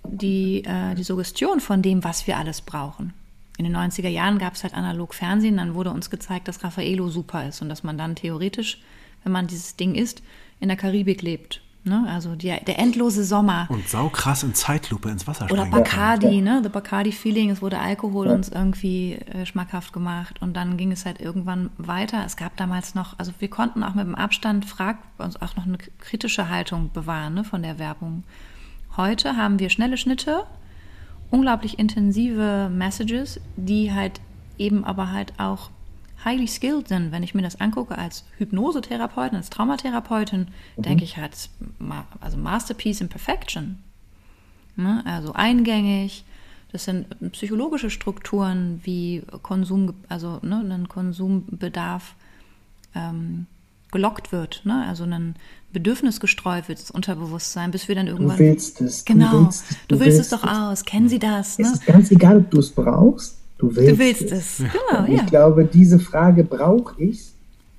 die, 0.08 0.64
äh, 0.66 0.96
die 0.96 1.04
Suggestion 1.04 1.60
von 1.60 1.82
dem, 1.82 2.04
was 2.04 2.28
wir 2.28 2.38
alles 2.38 2.62
brauchen 2.62 3.14
in 3.66 3.72
den 3.72 3.78
90er 3.78 4.10
Jahren 4.10 4.40
gab 4.40 4.56
es 4.56 4.64
halt 4.64 4.74
analog 4.74 5.14
Fernsehen, 5.14 5.58
dann 5.58 5.76
wurde 5.76 5.92
uns 5.92 6.10
gezeigt, 6.10 6.48
dass 6.48 6.64
Raffaello 6.64 7.10
super 7.10 7.48
ist 7.48 7.62
und 7.62 7.70
dass 7.70 7.84
man 7.84 7.98
dann 7.98 8.16
theoretisch, 8.16 8.82
wenn 9.24 9.32
man 9.32 9.48
dieses 9.48 9.76
Ding 9.76 9.94
isst, 9.94 10.24
in 10.60 10.68
der 10.68 10.78
Karibik 10.78 11.22
lebt. 11.22 11.62
Ne? 11.84 12.06
Also 12.08 12.36
die, 12.36 12.56
der 12.66 12.80
endlose 12.80 13.24
Sommer. 13.24 13.68
Und 13.70 13.88
saukrass 13.88 14.44
in 14.44 14.54
Zeitlupe 14.54 15.10
ins 15.10 15.26
Wasser 15.26 15.46
Oder 15.46 15.66
springen. 15.66 15.84
Bacardi, 15.84 16.36
ja. 16.38 16.42
ne? 16.42 16.60
The 16.64 16.70
Bacardi 16.70 17.12
Feeling. 17.12 17.50
Es 17.50 17.62
wurde 17.62 17.80
Alkohol 17.80 18.28
ja. 18.28 18.34
uns 18.34 18.50
irgendwie 18.50 19.14
äh, 19.14 19.46
schmackhaft 19.48 19.92
gemacht. 19.92 20.42
Und 20.42 20.56
dann 20.56 20.78
ging 20.78 20.92
es 20.92 21.06
halt 21.06 21.20
irgendwann 21.20 21.72
weiter. 21.78 22.24
Es 22.26 22.38
gab 22.38 22.56
damals 22.58 22.94
noch, 22.94 23.18
also 23.18 23.32
wir 23.40 23.50
konnten 23.50 23.84
auch 23.84 23.96
mit 23.96 24.06
dem 24.06 24.14
Abstand 24.14 24.66
frag, 24.66 24.98
uns 25.18 25.42
auch 25.42 25.56
noch 25.56 25.66
eine 25.66 25.78
kritische 26.00 26.50
Haltung 26.50 26.92
bewahren 26.94 27.34
ne, 27.34 27.44
von 27.44 27.64
der 27.64 27.80
Werbung. 27.80 28.24
Heute 28.96 29.36
haben 29.36 29.58
wir 29.58 29.72
schnelle 29.72 29.98
Schnitte, 29.98 30.44
unglaublich 31.32 31.80
intensive 31.80 32.70
Messages, 32.70 33.40
die 33.56 33.92
halt 33.92 34.22
eben 34.58 34.84
aber 34.84 35.12
halt 35.12 35.34
auch 35.40 35.72
highly 36.24 36.48
skilled 36.48 36.88
sind. 36.88 37.12
Wenn 37.12 37.24
ich 37.24 37.34
mir 37.34 37.42
das 37.42 37.60
angucke 37.60 37.98
als 37.98 38.26
Hypnosetherapeutin, 38.38 39.38
als 39.38 39.50
Traumatherapeutin, 39.50 40.48
mhm. 40.78 40.82
denke 40.82 41.04
ich 41.04 41.18
halt, 41.18 41.50
also 42.20 42.38
Masterpiece 42.38 43.02
in 43.02 43.10
Perfection. 43.10 43.80
Ne? 44.76 45.02
Also 45.06 45.34
eingängig. 45.34 46.26
Das 46.72 46.86
sind 46.86 47.08
psychologische 47.34 47.90
Strukturen 47.90 48.80
wie 48.84 49.24
Konsum, 49.42 49.94
also 50.08 50.40
ne, 50.42 50.64
ein 50.70 50.88
Konsumbedarf 50.88 52.16
ähm, 52.96 53.48
gelockt 53.92 54.32
wird, 54.32 54.62
ne? 54.66 54.86
also 54.88 55.04
ein 55.04 55.36
Bedürfnis 55.74 56.20
gestreut 56.20 56.68
wird, 56.68 56.82
das 56.82 56.92
Unterbewusstsein, 56.92 57.72
bis 57.72 57.88
wir 57.88 57.96
dann 57.96 58.08
irgendwann. 58.08 58.38
Du 58.38 58.44
willst 58.44 58.82
es. 58.82 59.06
Genau. 59.06 59.32
Du 59.32 59.46
willst, 59.46 59.64
du, 59.72 59.76
du 59.88 60.00
willst, 60.00 60.18
willst 60.18 60.20
es 60.20 60.30
doch 60.30 60.44
aus. 60.44 60.86
Kennen 60.86 61.10
Sie 61.10 61.20
das? 61.20 61.58
Ne? 61.58 61.66
Es 61.66 61.74
ist 61.74 61.86
ganz 61.86 62.12
egal, 62.12 62.38
ob 62.38 62.52
du 62.52 62.60
es 62.60 62.70
brauchst. 62.70 63.38
Du 63.58 63.76
willst, 63.76 63.92
du 63.92 64.00
willst 64.00 64.22
es. 64.24 64.32
es. 64.32 64.58
Genau, 64.58 65.06
ja. 65.06 65.22
Ich 65.22 65.26
glaube, 65.28 65.66
diese 65.66 66.00
Frage, 66.00 66.44
brauche 66.44 67.02
ich 67.02 67.32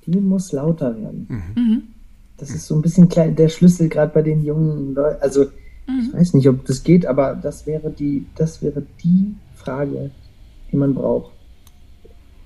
die 0.05 0.19
muss 0.19 0.51
lauter 0.51 0.95
werden. 0.95 1.27
Mhm. 1.29 1.63
mhm. 1.63 1.83
Das 2.37 2.49
ist 2.49 2.65
so 2.65 2.75
ein 2.75 2.81
bisschen 2.81 3.07
klein, 3.07 3.35
der 3.35 3.47
Schlüssel 3.47 3.89
gerade 3.89 4.11
bei 4.11 4.21
den 4.21 4.43
jungen 4.43 4.95
Leuten. 4.95 5.21
Also, 5.21 5.45
mhm. 5.87 6.07
ich 6.07 6.13
weiß 6.13 6.33
nicht, 6.33 6.49
ob 6.49 6.65
das 6.65 6.83
geht, 6.83 7.05
aber 7.05 7.35
das 7.35 7.65
wäre 7.67 7.89
die, 7.91 8.25
das 8.35 8.61
wäre 8.61 8.83
die 9.03 9.35
Frage, 9.55 10.11
die 10.71 10.75
man 10.75 10.93
braucht. 10.93 11.31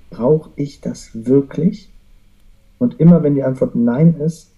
Brauche 0.09 0.51
ich 0.55 0.81
das 0.81 1.09
wirklich? 1.13 1.89
Und 2.79 2.99
immer 2.99 3.23
wenn 3.23 3.35
die 3.35 3.43
Antwort 3.43 3.75
Nein 3.75 4.15
ist, 4.19 4.51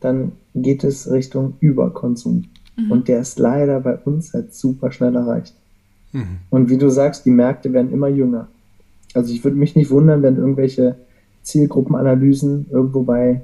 dann 0.00 0.32
geht 0.54 0.84
es 0.84 1.10
Richtung 1.10 1.54
Überkonsum. 1.60 2.44
Mhm. 2.76 2.92
Und 2.92 3.08
der 3.08 3.20
ist 3.20 3.38
leider 3.38 3.80
bei 3.80 3.96
uns 3.96 4.34
halt 4.34 4.54
super 4.54 4.92
schnell 4.92 5.14
erreicht. 5.16 5.54
Mhm. 6.12 6.38
Und 6.50 6.70
wie 6.70 6.78
du 6.78 6.90
sagst, 6.90 7.26
die 7.26 7.30
Märkte 7.30 7.72
werden 7.72 7.92
immer 7.92 8.08
jünger. 8.08 8.48
Also 9.14 9.32
ich 9.32 9.42
würde 9.44 9.56
mich 9.56 9.74
nicht 9.74 9.90
wundern, 9.90 10.22
wenn 10.22 10.36
irgendwelche 10.36 10.96
Zielgruppenanalysen 11.42 12.66
irgendwo 12.70 13.02
bei 13.02 13.42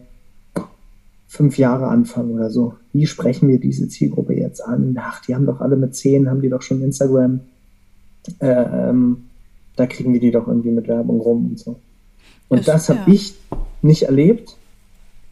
fünf 1.26 1.56
Jahre 1.56 1.86
anfangen 1.86 2.32
oder 2.32 2.50
so. 2.50 2.74
Wie 2.92 3.06
sprechen 3.06 3.48
wir 3.48 3.58
diese 3.58 3.88
Zielgruppe 3.88 4.34
jetzt 4.34 4.60
an? 4.60 4.94
Ach, 5.00 5.24
die 5.24 5.34
haben 5.34 5.46
doch 5.46 5.62
alle 5.62 5.76
mit 5.76 5.94
zehn, 5.94 6.28
haben 6.28 6.42
die 6.42 6.50
doch 6.50 6.60
schon 6.60 6.82
Instagram. 6.82 7.40
Äh, 8.38 8.48
ähm, 8.90 9.24
da 9.76 9.86
kriegen 9.86 10.12
wir 10.12 10.20
die 10.20 10.30
doch 10.30 10.46
irgendwie 10.46 10.70
mit 10.70 10.88
Werbung 10.88 11.20
rum 11.20 11.46
und 11.50 11.58
so. 11.58 11.80
Und 12.48 12.68
das, 12.68 12.86
das 12.86 12.88
habe 12.90 13.10
ja. 13.10 13.14
ich 13.14 13.34
nicht 13.82 14.04
erlebt. 14.04 14.56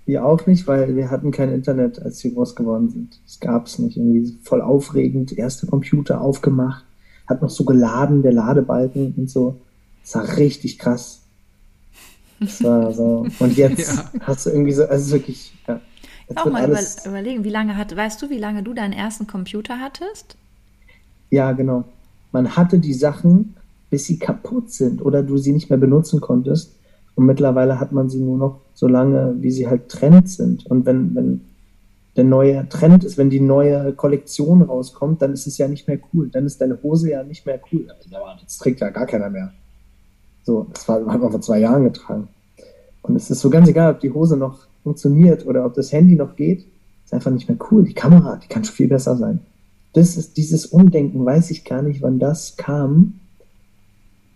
Wir 0.06 0.24
auch 0.24 0.46
nicht, 0.46 0.66
weil 0.66 0.96
wir 0.96 1.10
hatten 1.10 1.30
kein 1.30 1.52
Internet, 1.52 2.00
als 2.02 2.22
wir 2.24 2.32
groß 2.32 2.56
geworden 2.56 2.88
sind. 2.88 3.20
Es 3.26 3.38
gab 3.38 3.66
es 3.66 3.78
nicht. 3.78 3.96
Irgendwie 3.96 4.36
voll 4.42 4.60
aufregend. 4.60 5.36
Erste 5.36 5.66
Computer 5.66 6.20
aufgemacht. 6.20 6.84
Hat 7.26 7.42
noch 7.42 7.50
so 7.50 7.64
geladen, 7.64 8.22
der 8.22 8.32
Ladebalken 8.32 9.14
und 9.16 9.30
so. 9.30 9.60
Das 10.02 10.14
war 10.14 10.36
richtig 10.36 10.78
krass. 10.78 11.20
Das 12.40 12.62
war 12.64 12.92
so. 12.92 13.26
Und 13.38 13.56
jetzt 13.56 13.96
ja. 13.96 14.10
hast 14.22 14.46
du 14.46 14.50
irgendwie 14.50 14.72
so, 14.72 14.84
also 14.84 15.12
wirklich, 15.12 15.52
ja. 15.68 15.80
Auch 16.36 16.46
mal 16.46 16.68
über, 16.68 16.80
überlegen, 17.06 17.44
wie 17.44 17.50
lange 17.50 17.76
hat, 17.76 17.94
weißt 17.94 18.22
du, 18.22 18.30
wie 18.30 18.38
lange 18.38 18.62
du 18.62 18.72
deinen 18.72 18.92
ersten 18.92 19.26
Computer 19.26 19.80
hattest? 19.80 20.36
Ja, 21.28 21.52
genau. 21.52 21.84
Man 22.32 22.56
hatte 22.56 22.78
die 22.78 22.94
Sachen, 22.94 23.56
bis 23.90 24.06
sie 24.06 24.18
kaputt 24.18 24.70
sind 24.70 25.04
oder 25.04 25.22
du 25.22 25.38
sie 25.38 25.52
nicht 25.52 25.70
mehr 25.70 25.78
benutzen 25.78 26.20
konntest. 26.20 26.76
Und 27.20 27.26
mittlerweile 27.26 27.78
hat 27.78 27.92
man 27.92 28.08
sie 28.08 28.18
nur 28.18 28.38
noch 28.38 28.60
so 28.72 28.88
lange, 28.88 29.34
wie 29.40 29.50
sie 29.50 29.68
halt 29.68 29.90
Trend 29.90 30.30
sind. 30.30 30.64
Und 30.64 30.86
wenn, 30.86 31.14
wenn 31.14 31.42
der 32.16 32.24
neue 32.24 32.66
Trend 32.70 33.04
ist, 33.04 33.18
wenn 33.18 33.28
die 33.28 33.40
neue 33.40 33.92
Kollektion 33.92 34.62
rauskommt, 34.62 35.20
dann 35.20 35.34
ist 35.34 35.46
es 35.46 35.58
ja 35.58 35.68
nicht 35.68 35.86
mehr 35.86 35.98
cool. 36.14 36.30
Dann 36.30 36.46
ist 36.46 36.62
deine 36.62 36.82
Hose 36.82 37.10
ja 37.10 37.22
nicht 37.22 37.44
mehr 37.44 37.60
cool. 37.70 37.88
Das 38.42 38.56
trägt 38.56 38.80
ja 38.80 38.88
gar 38.88 39.04
keiner 39.04 39.28
mehr. 39.28 39.52
So, 40.44 40.66
das 40.72 40.88
war, 40.88 41.04
hat 41.12 41.20
man 41.20 41.30
vor 41.30 41.42
zwei 41.42 41.58
Jahren 41.58 41.84
getragen. 41.84 42.28
Und 43.02 43.16
es 43.16 43.28
ist 43.30 43.40
so 43.40 43.50
ganz 43.50 43.68
egal, 43.68 43.92
ob 43.92 44.00
die 44.00 44.12
Hose 44.12 44.38
noch 44.38 44.60
funktioniert 44.82 45.44
oder 45.44 45.66
ob 45.66 45.74
das 45.74 45.92
Handy 45.92 46.16
noch 46.16 46.36
geht. 46.36 46.64
Ist 47.04 47.12
einfach 47.12 47.32
nicht 47.32 47.50
mehr 47.50 47.58
cool. 47.70 47.84
Die 47.84 47.92
Kamera, 47.92 48.36
die 48.36 48.48
kann 48.48 48.64
schon 48.64 48.76
viel 48.76 48.88
besser 48.88 49.18
sein. 49.18 49.40
Das 49.92 50.16
ist 50.16 50.38
dieses 50.38 50.64
Umdenken, 50.64 51.26
weiß 51.26 51.50
ich 51.50 51.66
gar 51.66 51.82
nicht, 51.82 52.00
wann 52.00 52.18
das 52.18 52.56
kam. 52.56 53.20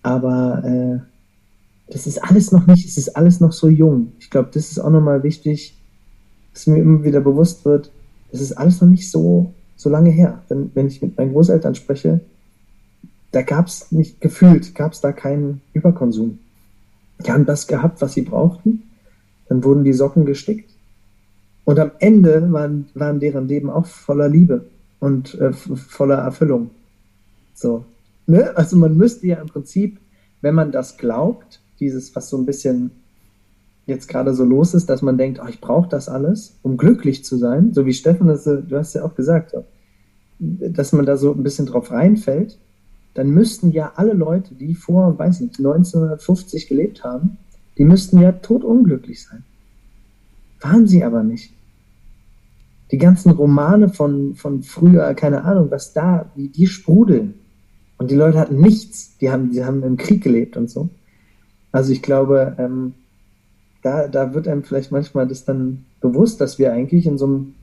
Aber 0.02 0.62
äh, 0.66 1.13
das 1.88 2.06
ist 2.06 2.18
alles 2.18 2.52
noch 2.52 2.66
nicht, 2.66 2.86
es 2.86 2.96
ist 2.96 3.16
alles 3.16 3.40
noch 3.40 3.52
so 3.52 3.68
jung. 3.68 4.12
Ich 4.18 4.30
glaube, 4.30 4.48
das 4.52 4.70
ist 4.70 4.78
auch 4.78 4.90
nochmal 4.90 5.22
wichtig, 5.22 5.76
dass 6.52 6.66
mir 6.66 6.78
immer 6.78 7.04
wieder 7.04 7.20
bewusst 7.20 7.64
wird, 7.64 7.90
es 8.32 8.40
ist 8.40 8.52
alles 8.52 8.80
noch 8.80 8.88
nicht 8.88 9.10
so, 9.10 9.52
so 9.76 9.90
lange 9.90 10.10
her. 10.10 10.42
Wenn, 10.48 10.70
wenn 10.74 10.86
ich 10.86 11.02
mit 11.02 11.16
meinen 11.16 11.32
Großeltern 11.32 11.74
spreche, 11.74 12.20
da 13.32 13.42
gab 13.42 13.66
es 13.66 13.92
nicht 13.92 14.20
gefühlt, 14.20 14.74
gab 14.74 14.92
es 14.92 15.00
da 15.00 15.12
keinen 15.12 15.60
Überkonsum. 15.72 16.38
Die 17.24 17.30
haben 17.30 17.46
das 17.46 17.66
gehabt, 17.66 18.00
was 18.00 18.14
sie 18.14 18.22
brauchten. 18.22 18.82
Dann 19.48 19.62
wurden 19.62 19.84
die 19.84 19.92
Socken 19.92 20.24
gestickt. 20.24 20.70
Und 21.64 21.78
am 21.78 21.92
Ende 21.98 22.52
waren, 22.52 22.86
waren 22.94 23.20
deren 23.20 23.48
Leben 23.48 23.70
auch 23.70 23.86
voller 23.86 24.28
Liebe 24.28 24.66
und 25.00 25.34
äh, 25.40 25.52
voller 25.52 26.16
Erfüllung. 26.16 26.70
So. 27.54 27.84
Ne? 28.26 28.56
Also 28.56 28.76
man 28.76 28.96
müsste 28.96 29.26
ja 29.26 29.36
im 29.36 29.48
Prinzip, 29.48 29.98
wenn 30.40 30.54
man 30.54 30.72
das 30.72 30.96
glaubt, 30.96 31.60
dieses, 31.80 32.14
was 32.14 32.28
so 32.28 32.38
ein 32.38 32.46
bisschen 32.46 32.90
jetzt 33.86 34.08
gerade 34.08 34.34
so 34.34 34.44
los 34.44 34.74
ist, 34.74 34.88
dass 34.88 35.02
man 35.02 35.18
denkt, 35.18 35.40
oh, 35.42 35.48
ich 35.48 35.60
brauche 35.60 35.88
das 35.88 36.08
alles, 36.08 36.58
um 36.62 36.76
glücklich 36.76 37.24
zu 37.24 37.36
sein, 37.36 37.72
so 37.74 37.84
wie 37.86 37.92
Steffen, 37.92 38.26
das, 38.26 38.44
du 38.44 38.66
hast 38.72 38.94
ja 38.94 39.04
auch 39.04 39.14
gesagt, 39.14 39.54
dass 40.38 40.92
man 40.92 41.06
da 41.06 41.16
so 41.16 41.32
ein 41.32 41.42
bisschen 41.42 41.66
drauf 41.66 41.90
reinfällt, 41.90 42.58
dann 43.14 43.30
müssten 43.30 43.70
ja 43.70 43.92
alle 43.96 44.12
Leute, 44.12 44.54
die 44.54 44.74
vor, 44.74 45.18
weiß 45.18 45.40
nicht, 45.40 45.58
1950 45.58 46.66
gelebt 46.66 47.04
haben, 47.04 47.38
die 47.78 47.84
müssten 47.84 48.20
ja 48.20 48.32
totunglücklich 48.32 49.22
sein. 49.22 49.44
Waren 50.60 50.86
sie 50.86 51.04
aber 51.04 51.22
nicht. 51.22 51.52
Die 52.90 52.98
ganzen 52.98 53.30
Romane 53.30 53.88
von, 53.88 54.34
von 54.34 54.62
früher, 54.62 55.14
keine 55.14 55.44
Ahnung, 55.44 55.70
was 55.70 55.92
da, 55.92 56.30
die, 56.36 56.48
die 56.48 56.66
sprudeln. 56.66 57.34
Und 57.98 58.10
die 58.10 58.14
Leute 58.14 58.38
hatten 58.38 58.60
nichts. 58.60 59.16
Die 59.18 59.30
haben, 59.30 59.50
die 59.50 59.64
haben 59.64 59.82
im 59.82 59.96
Krieg 59.96 60.22
gelebt 60.22 60.56
und 60.56 60.70
so. 60.70 60.90
Also 61.74 61.92
ich 61.92 62.02
glaube, 62.02 62.54
ähm, 62.56 62.94
da, 63.82 64.06
da 64.06 64.32
wird 64.32 64.46
einem 64.46 64.62
vielleicht 64.62 64.92
manchmal 64.92 65.26
das 65.26 65.44
dann 65.44 65.84
bewusst, 66.00 66.40
dass 66.40 66.56
wir 66.56 66.72
eigentlich 66.72 67.04
in 67.04 67.18
so 67.18 67.24
einem 67.26 67.54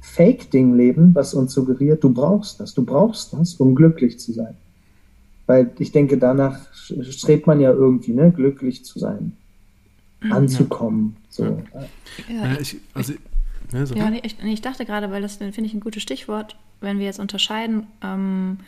Fake-Ding 0.00 0.74
leben, 0.74 1.14
was 1.14 1.34
uns 1.34 1.52
suggeriert, 1.52 2.02
du 2.02 2.14
brauchst 2.14 2.60
das, 2.60 2.72
du 2.72 2.82
brauchst 2.82 3.34
das, 3.34 3.56
um 3.56 3.74
glücklich 3.74 4.18
zu 4.18 4.32
sein. 4.32 4.54
Weil 5.44 5.70
ich 5.78 5.92
denke, 5.92 6.16
danach 6.16 6.60
strebt 6.72 7.46
man 7.46 7.60
ja 7.60 7.72
irgendwie, 7.72 8.14
ne, 8.14 8.32
glücklich 8.32 8.86
zu 8.86 8.98
sein, 8.98 9.36
mhm. 10.22 10.32
anzukommen. 10.32 11.16
Ja. 11.18 11.28
So. 11.28 11.44
Ja, 11.44 11.54
ja 12.30 12.58
ich, 12.58 12.78
also, 12.94 13.12
ne, 13.70 13.86
so. 13.86 13.94
ja 13.94 14.10
ich, 14.22 14.42
ich, 14.42 14.62
dachte 14.62 14.86
gerade, 14.86 15.10
weil 15.10 15.20
das 15.20 15.36
finde 15.36 15.60
ich 15.66 15.74
ein 15.74 15.80
gutes 15.80 16.02
Stichwort, 16.02 16.56
wenn 16.80 16.98
wir 16.98 17.04
jetzt 17.04 17.20
unterscheiden, 17.20 17.86
ähm, 18.02 18.60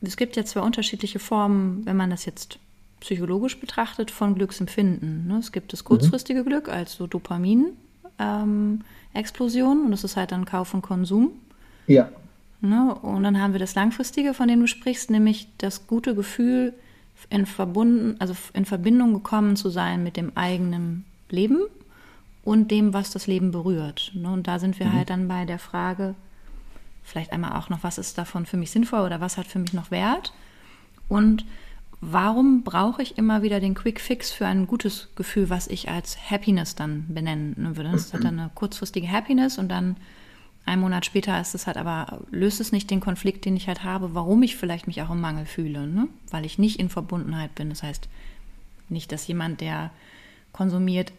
es 0.00 0.16
gibt 0.16 0.34
ja 0.34 0.44
zwei 0.44 0.62
unterschiedliche 0.62 1.20
Formen, 1.20 1.86
wenn 1.86 1.96
man 1.96 2.10
das 2.10 2.24
jetzt 2.24 2.58
psychologisch 3.00 3.60
betrachtet, 3.60 4.10
von 4.10 4.34
Glücksempfinden. 4.34 5.26
Ne? 5.26 5.38
Es 5.38 5.52
gibt 5.52 5.72
das 5.72 5.84
kurzfristige 5.84 6.40
mhm. 6.40 6.46
Glück 6.46 6.68
als 6.68 6.94
so 6.94 7.06
Dopamin-Explosion 7.06 9.78
ähm, 9.78 9.84
und 9.84 9.90
das 9.90 10.04
ist 10.04 10.16
halt 10.16 10.32
dann 10.32 10.44
Kauf 10.44 10.74
und 10.74 10.82
Konsum. 10.82 11.30
Ja. 11.86 12.10
Ne? 12.60 12.94
Und 12.94 13.22
dann 13.22 13.40
haben 13.40 13.52
wir 13.52 13.60
das 13.60 13.74
langfristige, 13.74 14.34
von 14.34 14.48
dem 14.48 14.60
du 14.60 14.66
sprichst, 14.66 15.10
nämlich 15.10 15.48
das 15.58 15.86
gute 15.86 16.14
Gefühl, 16.14 16.74
in, 17.30 17.46
verbunden, 17.46 18.16
also 18.18 18.34
in 18.52 18.64
Verbindung 18.64 19.14
gekommen 19.14 19.56
zu 19.56 19.70
sein 19.70 20.02
mit 20.02 20.16
dem 20.16 20.36
eigenen 20.36 21.04
Leben 21.30 21.60
und 22.44 22.70
dem, 22.70 22.92
was 22.92 23.10
das 23.10 23.26
Leben 23.26 23.50
berührt. 23.50 24.12
Ne? 24.14 24.30
Und 24.30 24.46
da 24.46 24.58
sind 24.58 24.78
wir 24.78 24.86
mhm. 24.86 24.92
halt 24.92 25.10
dann 25.10 25.28
bei 25.28 25.44
der 25.44 25.58
Frage, 25.58 26.14
vielleicht 27.02 27.32
einmal 27.32 27.58
auch 27.58 27.68
noch, 27.68 27.82
was 27.82 27.98
ist 27.98 28.18
davon 28.18 28.46
für 28.46 28.56
mich 28.56 28.70
sinnvoll 28.70 29.00
oder 29.00 29.20
was 29.20 29.38
hat 29.38 29.46
für 29.46 29.58
mich 29.58 29.72
noch 29.72 29.90
Wert? 29.90 30.32
Und 31.08 31.44
warum 32.08 32.62
brauche 32.62 33.02
ich 33.02 33.18
immer 33.18 33.42
wieder 33.42 33.58
den 33.58 33.74
Quick 33.74 34.00
Fix 34.00 34.30
für 34.30 34.46
ein 34.46 34.66
gutes 34.66 35.08
Gefühl, 35.16 35.50
was 35.50 35.66
ich 35.66 35.88
als 35.88 36.30
Happiness 36.30 36.74
dann 36.74 37.06
benennen 37.08 37.76
würde? 37.76 37.90
Das 37.90 38.06
ist 38.06 38.14
dann 38.14 38.38
eine 38.38 38.50
kurzfristige 38.54 39.10
Happiness 39.10 39.58
und 39.58 39.68
dann 39.68 39.96
ein 40.66 40.80
Monat 40.80 41.06
später 41.06 41.40
ist 41.40 41.54
es 41.54 41.66
halt 41.66 41.76
aber, 41.76 42.20
löst 42.30 42.60
es 42.60 42.72
nicht 42.72 42.90
den 42.90 43.00
Konflikt, 43.00 43.44
den 43.44 43.56
ich 43.56 43.68
halt 43.68 43.84
habe, 43.84 44.14
warum 44.14 44.42
ich 44.42 44.56
vielleicht 44.56 44.86
mich 44.86 45.02
auch 45.02 45.10
im 45.10 45.20
Mangel 45.20 45.46
fühle, 45.46 45.86
ne? 45.86 46.08
weil 46.30 46.44
ich 46.44 46.58
nicht 46.58 46.78
in 46.78 46.88
Verbundenheit 46.88 47.54
bin. 47.54 47.70
Das 47.70 47.82
heißt, 47.82 48.08
nicht, 48.88 49.10
dass 49.12 49.26
jemand, 49.26 49.60
der 49.60 49.90
konsumiert, 50.52 51.12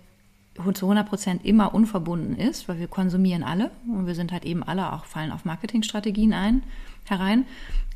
zu 0.73 0.85
100 0.85 1.07
Prozent 1.07 1.45
immer 1.45 1.73
unverbunden 1.73 2.35
ist, 2.35 2.67
weil 2.67 2.79
wir 2.79 2.87
konsumieren 2.87 3.43
alle 3.43 3.71
und 3.87 4.07
wir 4.07 4.15
sind 4.15 4.31
halt 4.31 4.43
eben 4.43 4.63
alle 4.63 4.91
auch, 4.91 5.05
fallen 5.05 5.31
auf 5.31 5.45
Marketingstrategien 5.45 6.33
ein, 6.33 6.63
herein. 7.05 7.45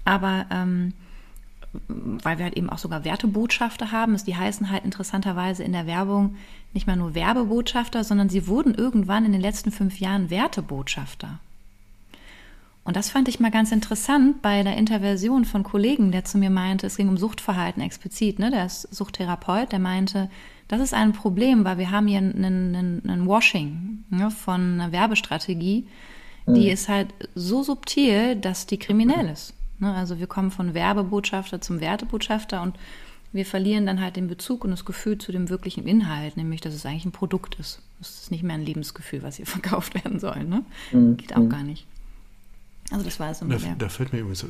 Aber 0.06 0.46
ähm, 0.52 0.94
weil 1.88 2.38
wir 2.38 2.46
halt 2.46 2.58
eben 2.58 2.70
auch 2.70 2.78
sogar 2.78 3.06
Wertebotschafter 3.06 3.92
haben. 3.92 4.18
Die 4.26 4.36
heißen 4.36 4.70
halt 4.70 4.84
interessanterweise 4.84 5.64
in 5.64 5.72
der 5.72 5.88
Werbung 5.88 6.36
nicht 6.74 6.88
mehr 6.88 6.96
nur 6.96 7.16
Werbebotschafter, 7.16 8.04
sondern 8.04 8.30
sie 8.30 8.48
wurden 8.48 8.76
irgendwann 8.76 9.26
in 9.26 9.32
den 9.32 9.42
letzten 9.42 9.72
fünf 9.72 10.00
Jahren 10.00 10.30
Wertebotschafter. 10.30 11.40
Und 12.84 12.96
das 12.96 13.10
fand 13.10 13.28
ich 13.28 13.40
mal 13.40 13.52
ganz 13.52 13.72
interessant 13.72 14.42
bei 14.42 14.64
der 14.64 14.76
Interversion 14.76 15.46
von 15.46 15.64
Kollegen, 15.64 16.12
der 16.12 16.26
zu 16.26 16.38
mir 16.38 16.50
meinte, 16.50 16.88
es 16.88 16.98
ging 16.98 17.10
um 17.10 17.18
Suchtverhalten 17.18 17.82
explizit, 17.82 18.40
ne? 18.40 18.50
der 18.50 18.66
ist 18.66 18.94
Suchttherapeut, 18.94 19.72
der 19.72 19.80
meinte, 19.80 20.30
das 20.68 20.82
ist 20.82 20.94
ein 20.94 21.14
Problem, 21.14 21.64
weil 21.64 21.78
wir 21.78 21.92
haben 21.92 22.08
hier 22.08 22.20
einen 22.20 23.28
Washing 23.28 24.04
ne, 24.10 24.32
von 24.32 24.80
einer 24.80 24.92
Werbestrategie, 24.92 25.86
die 26.48 26.66
mhm. 26.66 26.68
ist 26.68 26.90
halt 26.90 27.14
so 27.36 27.62
subtil, 27.62 28.36
dass 28.36 28.66
die 28.66 28.80
kriminell 28.80 29.30
ist. 29.30 29.54
Ne? 29.82 29.94
Also 29.94 30.20
wir 30.20 30.28
kommen 30.28 30.52
von 30.52 30.74
Werbebotschafter 30.74 31.60
zum 31.60 31.82
Wertebotschafter 31.82 32.62
und 32.62 32.76
wir 33.34 33.46
verlieren 33.46 33.86
dann 33.86 34.02
halt 34.02 34.18
den 34.18 34.28
Bezug 34.28 34.64
und 34.64 34.72
das 34.72 34.86
Gefühl 34.86 35.18
zu 35.18 35.32
dem 35.32 35.50
wirklichen 35.50 35.88
Inhalt, 35.88 36.38
nämlich 36.38 36.62
dass 36.62 36.74
es 36.74 36.86
eigentlich 36.86 37.06
ein 37.06 37.12
Produkt 37.12 37.56
ist. 37.60 37.82
Es 38.00 38.24
ist 38.24 38.32
nicht 38.32 38.44
mehr 38.44 38.56
ein 38.56 38.66
Lebensgefühl, 38.66 39.24
was 39.24 39.38
hier 39.38 39.46
verkauft 39.48 39.96
werden 39.96 40.20
soll. 40.20 40.44
Ne? 40.44 40.64
Mhm. 40.92 41.18
Geht 41.18 41.36
auch 41.36 41.48
gar 41.50 41.64
nicht. 41.64 41.86
Also 42.92 43.06
das 43.06 43.20
war 43.20 43.32
es 43.32 43.42
immer. 43.42 43.58
Da, 43.58 43.76
da 43.78 43.90
fällt 43.90 44.12
mir 44.12 44.20
übrigens 44.20 44.44
äh, 44.44 44.48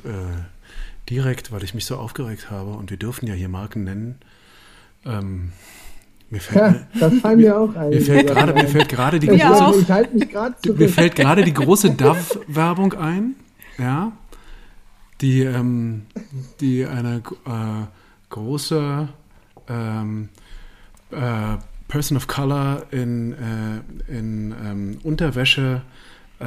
direkt, 1.09 1.51
weil 1.51 1.63
ich 1.63 1.73
mich 1.73 1.85
so 1.85 1.97
aufgeregt 1.97 2.49
habe 2.49 2.71
und 2.71 2.89
wir 2.89 2.97
dürfen 2.97 3.27
ja 3.27 3.33
hier 3.33 3.49
Marken 3.49 3.83
nennen. 3.83 4.15
Ähm, 5.05 5.51
mir 6.31 6.39
fällt, 6.39 6.75
ja, 6.75 6.87
das 6.99 7.19
fallen 7.19 7.39
mir 7.39 7.57
auch 7.57 7.75
ein. 7.75 7.89
Mir 7.89 8.01
fällt 8.01 8.27
gerade, 8.27 8.53
mir 8.53 8.67
fällt 8.67 8.89
gerade 8.89 9.19
die, 9.19 9.27
große, 9.27 9.93
halt 9.93 10.13
mir 10.77 10.89
fällt 10.89 11.15
gerade 11.15 11.43
die 11.43 11.53
große 11.53 11.91
Dove-Werbung 11.91 12.93
ein. 12.93 13.35
Ja, 13.77 14.13
die, 15.21 15.41
ähm, 15.41 16.03
die 16.60 16.86
eine 16.86 17.17
äh, 17.45 17.86
große 18.29 19.07
ähm, 19.67 20.29
äh, 21.12 21.57
Person 21.88 22.17
of 22.17 22.27
Color 22.27 22.88
in, 22.91 23.34
äh, 23.34 24.17
in 24.17 24.55
ähm, 24.63 24.97
Unterwäsche 25.03 25.81
äh, 26.39 26.45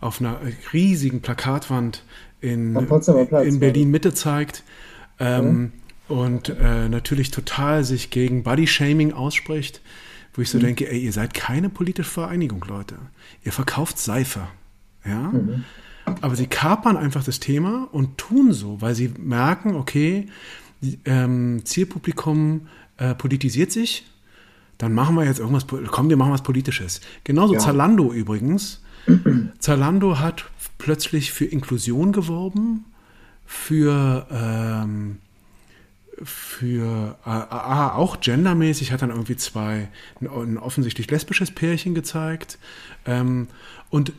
auf 0.00 0.20
einer 0.20 0.40
riesigen 0.72 1.20
Plakatwand 1.20 2.04
in, 2.40 2.74
in 2.76 3.60
Berlin 3.60 3.90
Mitte 3.90 4.14
zeigt. 4.14 4.62
Mhm. 5.18 5.72
Und 6.08 6.48
äh, 6.48 6.88
natürlich 6.88 7.30
total 7.30 7.84
sich 7.84 8.08
gegen 8.08 8.42
Body-Shaming 8.42 9.12
ausspricht, 9.12 9.82
wo 10.32 10.40
ich 10.40 10.48
so 10.48 10.56
mhm. 10.56 10.62
denke, 10.62 10.90
ey, 10.90 10.98
ihr 10.98 11.12
seid 11.12 11.34
keine 11.34 11.68
politische 11.68 12.08
Vereinigung, 12.08 12.64
Leute. 12.66 12.96
Ihr 13.44 13.52
verkauft 13.52 13.98
Seife. 13.98 14.48
Ja? 15.04 15.28
Mhm. 15.28 15.64
Aber 16.20 16.36
sie 16.36 16.46
kapern 16.46 16.96
einfach 16.96 17.24
das 17.24 17.40
Thema 17.40 17.88
und 17.92 18.18
tun 18.18 18.52
so, 18.52 18.80
weil 18.80 18.94
sie 18.94 19.12
merken, 19.18 19.74
okay, 19.74 20.28
ähm, 21.04 21.62
Zielpublikum 21.64 22.68
äh, 22.96 23.14
politisiert 23.14 23.72
sich, 23.72 24.06
dann 24.78 24.94
machen 24.94 25.14
wir 25.14 25.24
jetzt 25.24 25.40
irgendwas, 25.40 25.66
komm, 25.90 26.08
wir 26.08 26.16
machen 26.16 26.32
was 26.32 26.42
Politisches. 26.42 27.00
Genauso 27.24 27.54
ja. 27.54 27.60
Zalando 27.60 28.12
übrigens. 28.12 28.82
Zalando 29.58 30.18
hat 30.18 30.46
plötzlich 30.78 31.32
für 31.32 31.44
Inklusion 31.44 32.12
geworben, 32.12 32.86
für, 33.44 34.26
ähm, 34.30 35.18
für 36.22 37.18
äh, 37.24 37.28
ah, 37.28 37.94
auch 37.94 38.20
gendermäßig, 38.20 38.92
hat 38.92 39.02
dann 39.02 39.10
irgendwie 39.10 39.36
zwei, 39.36 39.88
ein, 40.20 40.28
ein 40.28 40.58
offensichtlich 40.58 41.10
lesbisches 41.10 41.50
Pärchen 41.50 41.94
gezeigt. 41.94 42.58
Ähm, 43.04 43.48
und 43.90 44.12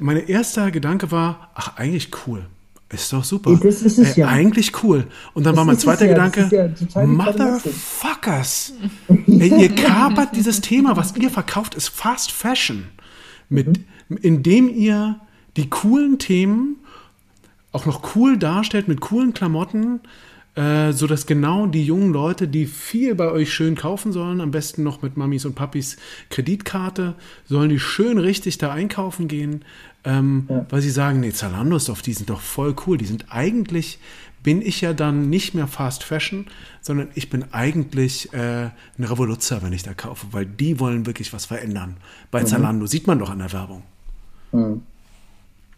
mein 0.00 0.26
erster 0.26 0.70
Gedanke 0.70 1.10
war, 1.10 1.50
ach, 1.54 1.76
eigentlich 1.76 2.10
cool. 2.26 2.46
Ist 2.88 3.12
doch 3.12 3.24
super. 3.24 3.58
Das 3.60 3.82
ist 3.82 3.98
es 3.98 4.16
Ey, 4.16 4.20
ja. 4.20 4.28
Eigentlich 4.28 4.84
cool. 4.84 5.06
Und 5.34 5.44
dann 5.44 5.54
das 5.54 5.58
war 5.58 5.64
mein 5.64 5.78
zweiter 5.78 6.06
ja. 6.06 6.12
Gedanke, 6.12 6.74
ja 6.94 7.04
Motherfuckers. 7.04 8.74
Ey, 9.08 9.60
ihr 9.60 9.68
kapert 9.74 10.36
dieses 10.36 10.60
Thema, 10.60 10.96
was 10.96 11.16
ihr 11.16 11.30
verkauft, 11.30 11.74
ist 11.74 11.88
Fast 11.88 12.30
Fashion. 12.30 12.86
Mit, 13.48 13.66
mhm. 14.08 14.16
indem 14.18 14.68
ihr 14.68 15.20
die 15.56 15.68
coolen 15.68 16.18
Themen 16.18 16.76
auch 17.72 17.86
noch 17.86 18.14
cool 18.14 18.38
darstellt 18.38 18.88
mit 18.88 19.00
coolen 19.00 19.34
Klamotten, 19.34 20.00
äh, 20.56 20.92
so 20.92 21.06
dass 21.06 21.26
genau 21.26 21.66
die 21.66 21.84
jungen 21.84 22.12
Leute, 22.12 22.48
die 22.48 22.66
viel 22.66 23.14
bei 23.14 23.30
euch 23.30 23.52
schön 23.52 23.76
kaufen 23.76 24.12
sollen, 24.12 24.40
am 24.40 24.50
besten 24.50 24.82
noch 24.82 25.02
mit 25.02 25.16
Mamis 25.16 25.44
und 25.44 25.54
Papis 25.54 25.96
Kreditkarte, 26.30 27.14
sollen 27.46 27.68
die 27.68 27.78
schön 27.78 28.18
richtig 28.18 28.58
da 28.58 28.72
einkaufen 28.72 29.28
gehen, 29.28 29.64
ähm, 30.04 30.46
ja. 30.48 30.66
weil 30.70 30.80
sie 30.80 30.90
sagen, 30.90 31.20
nee, 31.20 31.32
Zalando 31.32 31.76
ist 31.76 31.88
doch, 31.88 32.00
die 32.00 32.14
sind 32.14 32.30
doch 32.30 32.40
voll 32.40 32.74
cool, 32.86 32.98
die 32.98 33.06
sind 33.06 33.26
eigentlich 33.30 33.98
bin 34.42 34.62
ich 34.62 34.80
ja 34.80 34.92
dann 34.92 35.28
nicht 35.28 35.54
mehr 35.54 35.66
Fast 35.66 36.04
Fashion, 36.04 36.46
sondern 36.80 37.08
ich 37.16 37.30
bin 37.30 37.46
eigentlich 37.50 38.32
äh, 38.32 38.66
ein 38.96 39.04
Revoluzzer, 39.04 39.60
wenn 39.60 39.72
ich 39.72 39.82
da 39.82 39.92
kaufe, 39.92 40.28
weil 40.30 40.46
die 40.46 40.78
wollen 40.78 41.04
wirklich 41.04 41.32
was 41.32 41.46
verändern. 41.46 41.96
Bei 42.30 42.42
mhm. 42.42 42.46
Zalando 42.46 42.86
sieht 42.86 43.08
man 43.08 43.18
doch 43.18 43.28
an 43.28 43.40
der 43.40 43.52
Werbung. 43.52 43.82
Mhm. 44.52 44.82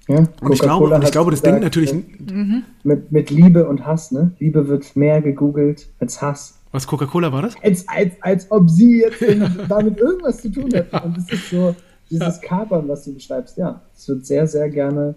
Ja, 0.08 0.24
und 0.40 0.52
ich 0.52 0.60
glaube, 0.60 0.86
und 0.94 1.04
ich 1.04 1.12
glaube 1.12 1.30
das 1.30 1.42
denkt 1.42 1.62
natürlich. 1.62 1.92
Mhm. 1.92 2.64
Mit, 2.82 3.12
mit 3.12 3.30
Liebe 3.30 3.68
und 3.68 3.84
Hass, 3.84 4.10
ne? 4.10 4.32
Liebe 4.38 4.66
wird 4.66 4.96
mehr 4.96 5.20
gegoogelt 5.20 5.88
als 6.00 6.22
Hass. 6.22 6.58
Was 6.72 6.86
Coca-Cola 6.86 7.32
war 7.32 7.42
das? 7.42 7.54
Als, 7.62 7.86
als, 7.88 8.14
als 8.20 8.50
ob 8.50 8.68
sie 8.70 9.00
jetzt 9.00 9.22
damit 9.68 9.98
irgendwas 9.98 10.40
zu 10.40 10.50
tun 10.50 10.70
hätten. 10.72 10.96
Und 10.96 11.18
es 11.18 11.30
ist 11.30 11.50
so, 11.50 11.74
dieses 12.10 12.40
ja. 12.42 12.48
Kapern, 12.48 12.88
was 12.88 13.04
du 13.04 13.14
beschreibst, 13.14 13.56
ja, 13.58 13.82
es 13.94 14.08
wird 14.08 14.26
sehr, 14.26 14.46
sehr 14.46 14.68
gerne 14.70 15.14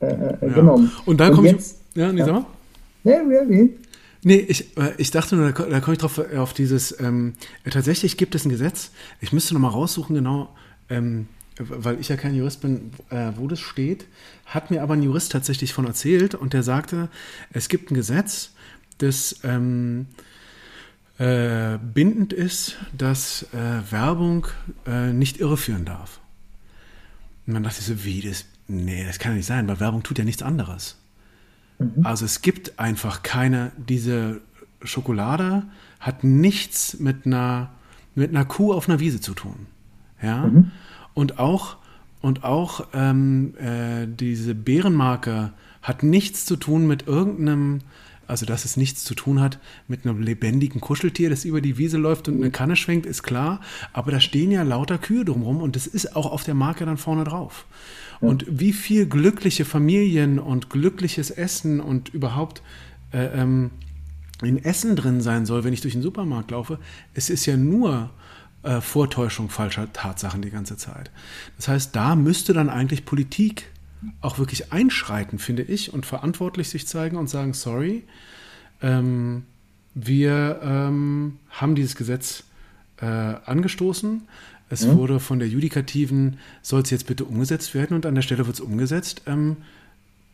äh, 0.00 0.06
äh 0.06 0.36
ja. 0.40 0.48
genommen. 0.54 0.90
Und 1.04 1.18
dann 1.18 1.32
komme 1.34 1.50
ich. 1.50 1.56
Ja, 1.94 2.12
nee, 2.12 2.20
ja. 2.20 2.26
sag 2.26 2.34
mal. 2.34 2.46
Nee, 3.04 3.14
really? 3.14 3.76
Nee, 4.22 4.44
ich, 4.48 4.76
äh, 4.76 4.92
ich 4.98 5.10
dachte 5.10 5.36
nur, 5.36 5.52
da, 5.52 5.64
da 5.64 5.80
komme 5.80 5.94
ich 5.94 6.00
drauf 6.00 6.18
äh, 6.18 6.36
auf 6.36 6.52
dieses, 6.52 6.98
ähm, 7.00 7.34
tatsächlich 7.68 8.16
gibt 8.16 8.34
es 8.34 8.44
ein 8.44 8.50
Gesetz, 8.50 8.90
ich 9.20 9.32
müsste 9.32 9.54
noch 9.54 9.60
mal 9.60 9.68
raussuchen, 9.68 10.14
genau, 10.14 10.48
ähm, 10.90 11.28
weil 11.58 12.00
ich 12.00 12.08
ja 12.08 12.16
kein 12.16 12.34
Jurist 12.34 12.60
bin, 12.60 12.92
äh, 13.10 13.32
wo 13.36 13.48
das 13.48 13.60
steht, 13.60 14.06
hat 14.46 14.70
mir 14.70 14.82
aber 14.82 14.94
ein 14.94 15.02
Jurist 15.02 15.32
tatsächlich 15.32 15.72
von 15.72 15.86
erzählt 15.86 16.34
und 16.34 16.52
der 16.52 16.62
sagte, 16.62 17.08
es 17.52 17.68
gibt 17.68 17.90
ein 17.90 17.94
Gesetz, 17.94 18.52
das 18.98 19.40
ähm, 19.44 20.06
äh, 21.18 21.78
bindend 21.78 22.32
ist, 22.32 22.76
dass 22.96 23.42
äh, 23.52 23.90
Werbung 23.90 24.46
äh, 24.86 25.12
nicht 25.12 25.40
irreführen 25.40 25.84
darf. 25.84 26.20
Und 27.46 27.54
man 27.54 27.62
dachte 27.62 27.82
so, 27.82 28.04
wie 28.04 28.20
das? 28.20 28.44
Nee, 28.68 29.04
das 29.04 29.18
kann 29.18 29.32
ja 29.32 29.36
nicht 29.36 29.46
sein, 29.46 29.66
weil 29.66 29.80
Werbung 29.80 30.02
tut 30.02 30.18
ja 30.18 30.24
nichts 30.24 30.42
anderes. 30.42 30.96
Mhm. 31.78 32.04
Also 32.04 32.24
es 32.24 32.42
gibt 32.42 32.78
einfach 32.78 33.22
keine, 33.22 33.72
diese 33.76 34.40
Schokolade 34.82 35.64
hat 35.98 36.22
nichts 36.22 36.98
mit 37.00 37.26
einer, 37.26 37.70
mit 38.14 38.30
einer 38.30 38.44
Kuh 38.44 38.72
auf 38.72 38.88
einer 38.88 39.00
Wiese 39.00 39.20
zu 39.20 39.34
tun. 39.34 39.66
Ja. 40.22 40.46
Mhm. 40.46 40.70
Und 41.18 41.40
auch, 41.40 41.78
und 42.20 42.44
auch 42.44 42.86
ähm, 42.94 43.54
äh, 43.58 44.06
diese 44.06 44.54
Bärenmarke 44.54 45.52
hat 45.82 46.04
nichts 46.04 46.44
zu 46.44 46.54
tun 46.54 46.86
mit 46.86 47.08
irgendeinem, 47.08 47.80
also 48.28 48.46
dass 48.46 48.64
es 48.64 48.76
nichts 48.76 49.02
zu 49.02 49.16
tun 49.16 49.40
hat 49.40 49.58
mit 49.88 50.06
einem 50.06 50.22
lebendigen 50.22 50.80
Kuscheltier, 50.80 51.28
das 51.28 51.44
über 51.44 51.60
die 51.60 51.76
Wiese 51.76 51.96
läuft 51.98 52.28
und 52.28 52.36
eine 52.36 52.52
Kanne 52.52 52.76
schwenkt, 52.76 53.04
ist 53.04 53.24
klar. 53.24 53.60
Aber 53.92 54.12
da 54.12 54.20
stehen 54.20 54.52
ja 54.52 54.62
lauter 54.62 54.96
Kühe 54.96 55.24
drumherum 55.24 55.60
und 55.60 55.74
das 55.74 55.88
ist 55.88 56.14
auch 56.14 56.30
auf 56.30 56.44
der 56.44 56.54
Marke 56.54 56.86
dann 56.86 56.98
vorne 56.98 57.24
drauf. 57.24 57.66
Und 58.20 58.46
wie 58.48 58.72
viel 58.72 59.06
glückliche 59.06 59.64
Familien 59.64 60.38
und 60.38 60.70
glückliches 60.70 61.32
Essen 61.32 61.80
und 61.80 62.10
überhaupt 62.14 62.62
äh, 63.12 63.24
ähm, 63.42 63.72
in 64.40 64.62
Essen 64.62 64.94
drin 64.94 65.20
sein 65.20 65.46
soll, 65.46 65.64
wenn 65.64 65.72
ich 65.72 65.80
durch 65.80 65.94
den 65.94 66.02
Supermarkt 66.02 66.52
laufe, 66.52 66.78
es 67.12 67.28
ist 67.28 67.44
ja 67.44 67.56
nur 67.56 68.10
äh, 68.62 68.80
Vortäuschung 68.80 69.50
falscher 69.50 69.92
Tatsachen 69.92 70.42
die 70.42 70.50
ganze 70.50 70.76
Zeit. 70.76 71.10
Das 71.56 71.68
heißt, 71.68 71.94
da 71.94 72.16
müsste 72.16 72.52
dann 72.52 72.70
eigentlich 72.70 73.04
Politik 73.04 73.70
auch 74.20 74.38
wirklich 74.38 74.72
einschreiten, 74.72 75.38
finde 75.38 75.62
ich, 75.62 75.92
und 75.92 76.06
verantwortlich 76.06 76.68
sich 76.68 76.86
zeigen 76.86 77.16
und 77.16 77.28
sagen, 77.28 77.52
sorry, 77.52 78.04
ähm, 78.80 79.44
wir 79.94 80.60
ähm, 80.62 81.38
haben 81.50 81.74
dieses 81.74 81.96
Gesetz 81.96 82.44
äh, 83.00 83.06
angestoßen. 83.06 84.22
Es 84.70 84.86
mhm. 84.86 84.96
wurde 84.96 85.20
von 85.20 85.38
der 85.38 85.48
Judikativen, 85.48 86.38
soll 86.62 86.82
es 86.82 86.90
jetzt 86.90 87.06
bitte 87.06 87.24
umgesetzt 87.24 87.74
werden 87.74 87.94
und 87.94 88.06
an 88.06 88.14
der 88.14 88.22
Stelle 88.22 88.46
wird 88.46 88.54
es 88.54 88.60
umgesetzt. 88.60 89.22
Ähm, 89.26 89.56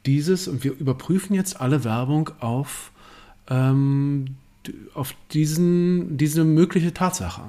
dieses, 0.07 0.49
und 0.49 0.65
wir 0.65 0.73
überprüfen 0.73 1.35
jetzt 1.35 1.61
alle 1.61 1.85
Werbung 1.85 2.31
auf, 2.41 2.91
ähm, 3.49 4.37
auf 4.93 5.15
diesen, 5.33 6.19
diese 6.19 6.45
mögliche 6.45 6.93
Tatsache. 6.93 7.43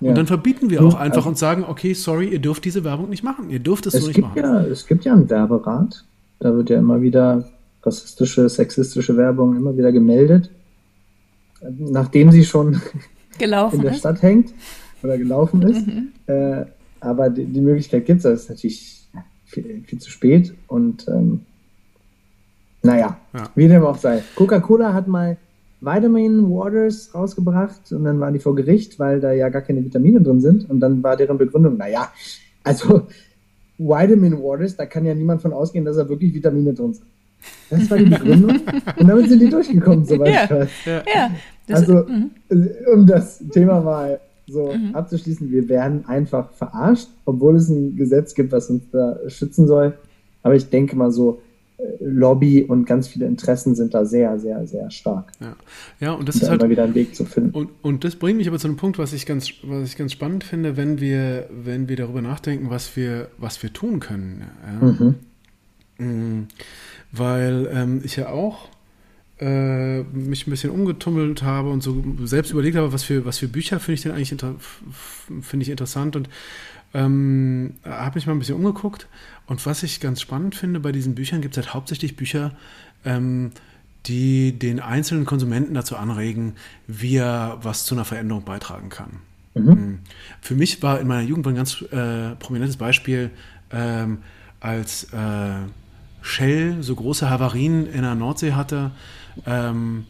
Ja. 0.00 0.10
Und 0.10 0.18
dann 0.18 0.26
verbieten 0.26 0.70
wir 0.70 0.82
auch 0.82 0.94
einfach 0.94 1.18
also, 1.18 1.28
und 1.30 1.38
sagen, 1.38 1.64
okay, 1.68 1.92
sorry, 1.92 2.28
ihr 2.28 2.38
dürft 2.38 2.64
diese 2.64 2.84
Werbung 2.84 3.10
nicht 3.10 3.22
machen. 3.22 3.50
Ihr 3.50 3.58
dürft 3.58 3.86
es, 3.86 3.94
es 3.94 4.02
so 4.02 4.08
nicht 4.08 4.20
machen. 4.20 4.38
Ja, 4.38 4.62
es 4.62 4.86
gibt 4.86 5.04
ja 5.04 5.12
einen 5.12 5.28
Werberat. 5.28 6.04
Da 6.38 6.54
wird 6.54 6.70
ja 6.70 6.78
immer 6.78 7.02
wieder 7.02 7.50
rassistische, 7.82 8.48
sexistische 8.48 9.16
Werbung 9.16 9.56
immer 9.56 9.76
wieder 9.76 9.92
gemeldet. 9.92 10.50
Nachdem 11.78 12.30
sie 12.30 12.44
schon 12.44 12.80
Gelaufen 13.38 13.76
in 13.76 13.82
der 13.82 13.92
ist. 13.92 13.98
Stadt 13.98 14.22
hängt 14.22 14.54
oder 15.02 15.18
gelaufen 15.18 15.62
ist. 15.62 15.86
Mhm. 15.86 16.08
Äh, 16.26 16.64
aber 17.00 17.30
die, 17.30 17.44
die 17.44 17.60
Möglichkeit 17.60 18.06
gibt 18.06 18.18
es, 18.18 18.22
das 18.24 18.42
ist 18.42 18.50
natürlich 18.50 19.08
viel, 19.46 19.82
viel, 19.86 19.98
zu 19.98 20.10
spät. 20.10 20.54
Und 20.66 21.08
ähm, 21.08 21.40
naja, 22.82 23.18
ja. 23.34 23.50
wie 23.54 23.68
dem 23.68 23.84
auch 23.84 23.98
sei. 23.98 24.22
Coca-Cola 24.34 24.92
hat 24.92 25.08
mal 25.08 25.36
Vitamin 25.80 26.50
Waters 26.50 27.14
rausgebracht 27.14 27.92
und 27.92 28.04
dann 28.04 28.20
waren 28.20 28.34
die 28.34 28.40
vor 28.40 28.54
Gericht, 28.54 28.98
weil 28.98 29.20
da 29.20 29.32
ja 29.32 29.48
gar 29.48 29.62
keine 29.62 29.84
Vitamine 29.84 30.20
drin 30.20 30.40
sind. 30.40 30.68
Und 30.68 30.80
dann 30.80 31.02
war 31.02 31.16
deren 31.16 31.38
Begründung, 31.38 31.76
naja, 31.78 32.12
also 32.64 33.06
Vitamin 33.78 34.42
Waters, 34.42 34.76
da 34.76 34.84
kann 34.86 35.06
ja 35.06 35.14
niemand 35.14 35.40
von 35.40 35.52
ausgehen, 35.52 35.84
dass 35.84 35.96
da 35.96 36.08
wirklich 36.08 36.34
Vitamine 36.34 36.74
drin 36.74 36.92
sind. 36.92 37.06
Das 37.70 37.90
war 37.90 37.96
die 37.96 38.04
Begründung. 38.04 38.60
und 38.98 39.08
damit 39.08 39.28
sind 39.28 39.40
die 39.40 39.48
durchgekommen, 39.48 40.04
soweit 40.04 40.34
ja. 40.34 40.44
ich 40.44 40.50
weiß. 40.50 40.70
Ja. 40.84 41.02
ja. 41.14 41.30
also, 41.74 42.04
mhm. 42.06 42.30
um 42.92 43.06
das 43.06 43.38
Thema 43.50 43.80
mal 43.80 44.20
so 44.46 44.72
mhm. 44.72 44.94
abzuschließen, 44.94 45.50
wir 45.50 45.68
werden 45.68 46.04
einfach 46.06 46.50
verarscht, 46.52 47.08
obwohl 47.24 47.56
es 47.56 47.68
ein 47.68 47.96
Gesetz 47.96 48.34
gibt, 48.34 48.52
was 48.52 48.68
uns 48.68 48.82
da 48.90 49.16
schützen 49.28 49.66
soll. 49.66 49.94
Aber 50.42 50.54
ich 50.54 50.68
denke 50.68 50.96
mal 50.96 51.10
so, 51.10 51.40
Lobby 52.00 52.62
und 52.62 52.84
ganz 52.84 53.08
viele 53.08 53.26
Interessen 53.26 53.74
sind 53.74 53.94
da 53.94 54.04
sehr, 54.04 54.38
sehr, 54.38 54.66
sehr 54.66 54.90
stark. 54.90 55.32
Ja, 55.40 55.56
ja 56.00 56.12
und 56.12 56.28
das 56.28 56.36
und 56.36 56.42
ist 56.42 56.48
halt 56.50 56.60
immer 56.62 56.70
wieder 56.70 56.84
einen 56.84 56.94
Weg 56.94 57.14
zu 57.14 57.24
finden. 57.24 57.50
Und, 57.50 57.70
und 57.82 58.04
das 58.04 58.16
bringt 58.16 58.38
mich 58.38 58.48
aber 58.48 58.58
zu 58.58 58.68
einem 58.68 58.76
Punkt, 58.76 58.98
was 58.98 59.12
ich 59.12 59.26
ganz, 59.26 59.50
was 59.62 59.88
ich 59.88 59.96
ganz 59.96 60.12
spannend 60.12 60.44
finde, 60.44 60.76
wenn 60.76 61.00
wir, 61.00 61.48
wenn 61.50 61.88
wir 61.88 61.96
darüber 61.96 62.22
nachdenken, 62.22 62.70
was 62.70 62.96
wir, 62.96 63.28
was 63.38 63.62
wir 63.62 63.72
tun 63.72 64.00
können. 64.00 64.44
Ja? 64.66 64.86
Mhm. 64.86 65.14
Mhm. 65.98 66.46
Weil 67.12 67.68
ähm, 67.72 68.00
ich 68.04 68.16
ja 68.16 68.28
auch 68.30 68.68
äh, 69.40 70.02
mich 70.02 70.46
ein 70.46 70.50
bisschen 70.50 70.70
umgetummelt 70.70 71.42
habe 71.42 71.70
und 71.70 71.82
so 71.82 72.02
selbst 72.24 72.52
überlegt 72.52 72.76
habe, 72.76 72.92
was 72.92 73.04
für, 73.04 73.24
was 73.24 73.38
für 73.38 73.48
Bücher 73.48 73.80
finde 73.80 73.94
ich 73.94 74.02
denn 74.02 74.12
eigentlich 74.12 74.32
inter 74.32 74.54
find 75.40 75.62
ich 75.62 75.70
interessant 75.70 76.16
und 76.16 76.28
ähm, 76.94 77.74
habe 77.84 78.16
mich 78.16 78.26
mal 78.26 78.32
ein 78.32 78.38
bisschen 78.38 78.56
umgeguckt 78.56 79.08
und 79.46 79.64
was 79.66 79.82
ich 79.82 80.00
ganz 80.00 80.20
spannend 80.20 80.54
finde 80.54 80.80
bei 80.80 80.92
diesen 80.92 81.14
Büchern 81.14 81.40
gibt 81.40 81.56
es 81.56 81.64
halt 81.64 81.74
hauptsächlich 81.74 82.16
Bücher, 82.16 82.52
ähm, 83.04 83.52
die 84.06 84.58
den 84.58 84.80
einzelnen 84.80 85.26
Konsumenten 85.26 85.74
dazu 85.74 85.96
anregen, 85.96 86.54
wie 86.86 87.16
er 87.16 87.58
was 87.62 87.84
zu 87.84 87.94
einer 87.94 88.04
Veränderung 88.04 88.44
beitragen 88.44 88.88
kann. 88.88 89.20
Mhm. 89.54 89.68
Hm. 89.68 89.98
Für 90.40 90.54
mich 90.54 90.82
war 90.82 91.00
in 91.00 91.06
meiner 91.06 91.22
Jugend 91.22 91.46
ein 91.46 91.54
ganz 91.54 91.82
äh, 91.82 92.34
prominentes 92.36 92.76
Beispiel, 92.76 93.30
ähm, 93.72 94.18
als 94.60 95.04
äh, 95.12 95.66
Shell 96.22 96.82
so 96.82 96.94
große 96.94 97.28
Havarien 97.28 97.86
in 97.86 98.02
der 98.02 98.14
Nordsee 98.14 98.52
hatte, 98.52 98.90
ähm, 99.46 100.06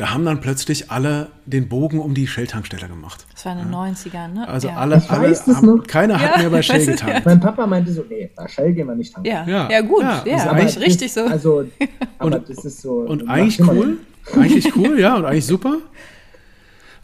da 0.00 0.14
haben 0.14 0.24
dann 0.24 0.40
plötzlich 0.40 0.90
alle 0.90 1.28
den 1.44 1.68
Bogen 1.68 1.98
um 1.98 2.14
die 2.14 2.26
Shell-Tankstelle 2.26 2.88
gemacht. 2.88 3.26
Das 3.34 3.44
war 3.44 3.52
in 3.52 3.58
den 3.58 3.70
ja. 3.70 3.84
90ern, 3.84 4.28
ne? 4.28 4.48
Also 4.48 4.68
ja. 4.68 4.76
alle, 4.76 4.94
alle 5.10 5.36
haben, 5.36 5.82
keiner 5.82 6.14
ja, 6.14 6.20
hat 6.20 6.38
mehr 6.38 6.48
bei 6.48 6.62
Shell 6.62 6.86
getankt. 6.86 7.26
Mein 7.26 7.38
Papa 7.38 7.66
meinte 7.66 7.92
so, 7.92 8.02
nee, 8.08 8.30
bei 8.34 8.48
Shell 8.48 8.72
gehen 8.72 8.86
wir 8.86 8.94
nicht 8.94 9.12
tanken. 9.12 9.28
Ja, 9.28 9.68
ja, 9.68 9.80
gut, 9.82 10.00
ja, 10.00 10.22
ja 10.24 10.50
aber 10.52 10.62
ich 10.62 10.80
richtig 10.80 11.12
so. 11.12 11.20
Also, 11.24 11.66
aber 12.18 12.36
und, 12.36 12.48
das 12.48 12.64
ist 12.64 12.80
so. 12.80 13.00
Und 13.00 13.28
eigentlich 13.28 13.60
cool, 13.60 13.98
eigentlich 14.34 14.74
cool, 14.74 14.98
ja, 14.98 15.16
und 15.16 15.26
eigentlich 15.26 15.44
super. 15.44 15.76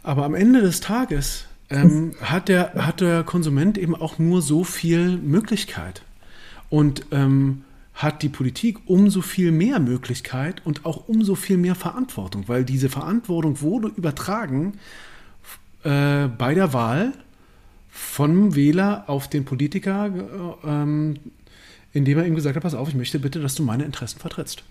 Aber 0.01 0.25
am 0.25 0.33
Ende 0.33 0.61
des 0.61 0.79
Tages 0.79 1.45
ähm, 1.69 2.15
hat, 2.23 2.49
der, 2.49 2.73
hat 2.79 2.99
der 3.01 3.23
Konsument 3.23 3.77
eben 3.77 3.93
auch 3.93 4.17
nur 4.17 4.41
so 4.41 4.63
viel 4.63 5.17
Möglichkeit. 5.17 6.01
Und 6.71 7.05
ähm, 7.11 7.63
hat 7.97 8.21
die 8.21 8.29
Politik 8.29 8.77
umso 8.85 9.21
viel 9.21 9.51
mehr 9.51 9.79
Möglichkeit 9.79 10.63
und 10.65 10.85
auch 10.85 11.07
umso 11.07 11.33
viel 11.33 11.57
mehr 11.57 11.73
Verantwortung, 11.73 12.47
weil 12.47 12.63
diese 12.63 12.89
Verantwortung 12.89 13.59
wurde 13.61 13.87
übertragen 13.87 14.73
äh, 15.83 16.27
bei 16.27 16.53
der 16.53 16.73
Wahl 16.73 17.13
vom 17.89 18.55
Wähler 18.55 19.05
auf 19.07 19.27
den 19.27 19.45
Politiker, 19.45 20.11
äh, 20.13 20.67
ähm, 20.67 21.17
indem 21.91 22.19
er 22.19 22.27
ihm 22.27 22.35
gesagt 22.35 22.55
hat, 22.55 22.61
pass 22.61 22.75
auf, 22.75 22.87
ich 22.87 22.95
möchte 22.95 23.17
bitte, 23.17 23.41
dass 23.41 23.55
du 23.55 23.63
meine 23.63 23.83
Interessen 23.83 24.19
vertrittst. 24.19 24.63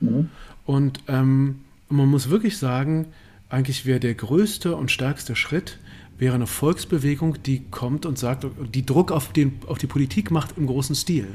Mhm. 0.00 0.30
Und 0.66 1.00
ähm, 1.06 1.60
man 1.88 2.08
muss 2.08 2.30
wirklich 2.30 2.58
sagen, 2.58 3.06
eigentlich 3.48 3.86
wäre 3.86 4.00
der 4.00 4.14
größte 4.14 4.74
und 4.74 4.90
stärkste 4.90 5.36
Schritt, 5.36 5.78
wäre 6.18 6.34
eine 6.34 6.46
Volksbewegung, 6.46 7.42
die 7.42 7.62
kommt 7.70 8.06
und 8.06 8.18
sagt, 8.18 8.46
die 8.74 8.86
Druck 8.86 9.10
auf, 9.10 9.32
den, 9.32 9.54
auf 9.66 9.78
die 9.78 9.86
Politik 9.86 10.30
macht 10.30 10.56
im 10.56 10.66
großen 10.66 10.94
Stil. 10.94 11.26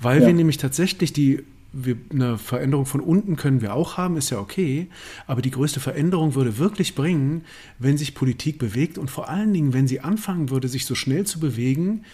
Weil 0.00 0.20
Ja. 0.20 0.26
wir 0.26 0.34
nämlich 0.34 0.58
tatsächlich 0.58 1.12
die, 1.12 1.44
wir, 1.72 1.96
eine 2.12 2.38
Veränderung 2.38 2.86
von 2.86 3.00
unten 3.00 3.36
können 3.36 3.60
wir 3.60 3.74
auch 3.74 3.96
haben, 3.96 4.16
ist 4.16 4.30
ja 4.30 4.38
okay, 4.38 4.88
aber 5.26 5.42
die 5.42 5.50
größte 5.50 5.80
Veränderung 5.80 6.34
würde 6.34 6.58
wirklich 6.58 6.94
bringen, 6.94 7.44
wenn 7.78 7.96
sich 7.96 8.14
Politik 8.14 8.58
bewegt 8.58 8.98
und 8.98 9.10
vor 9.10 9.28
allen 9.28 9.52
Dingen, 9.52 9.72
wenn 9.72 9.86
sie 9.88 10.00
anfangen 10.00 10.50
würde, 10.50 10.68
sich 10.68 10.84
so 10.86 10.94
schnell 10.94 11.24
zu 11.24 11.40
bewegen, 11.40 12.04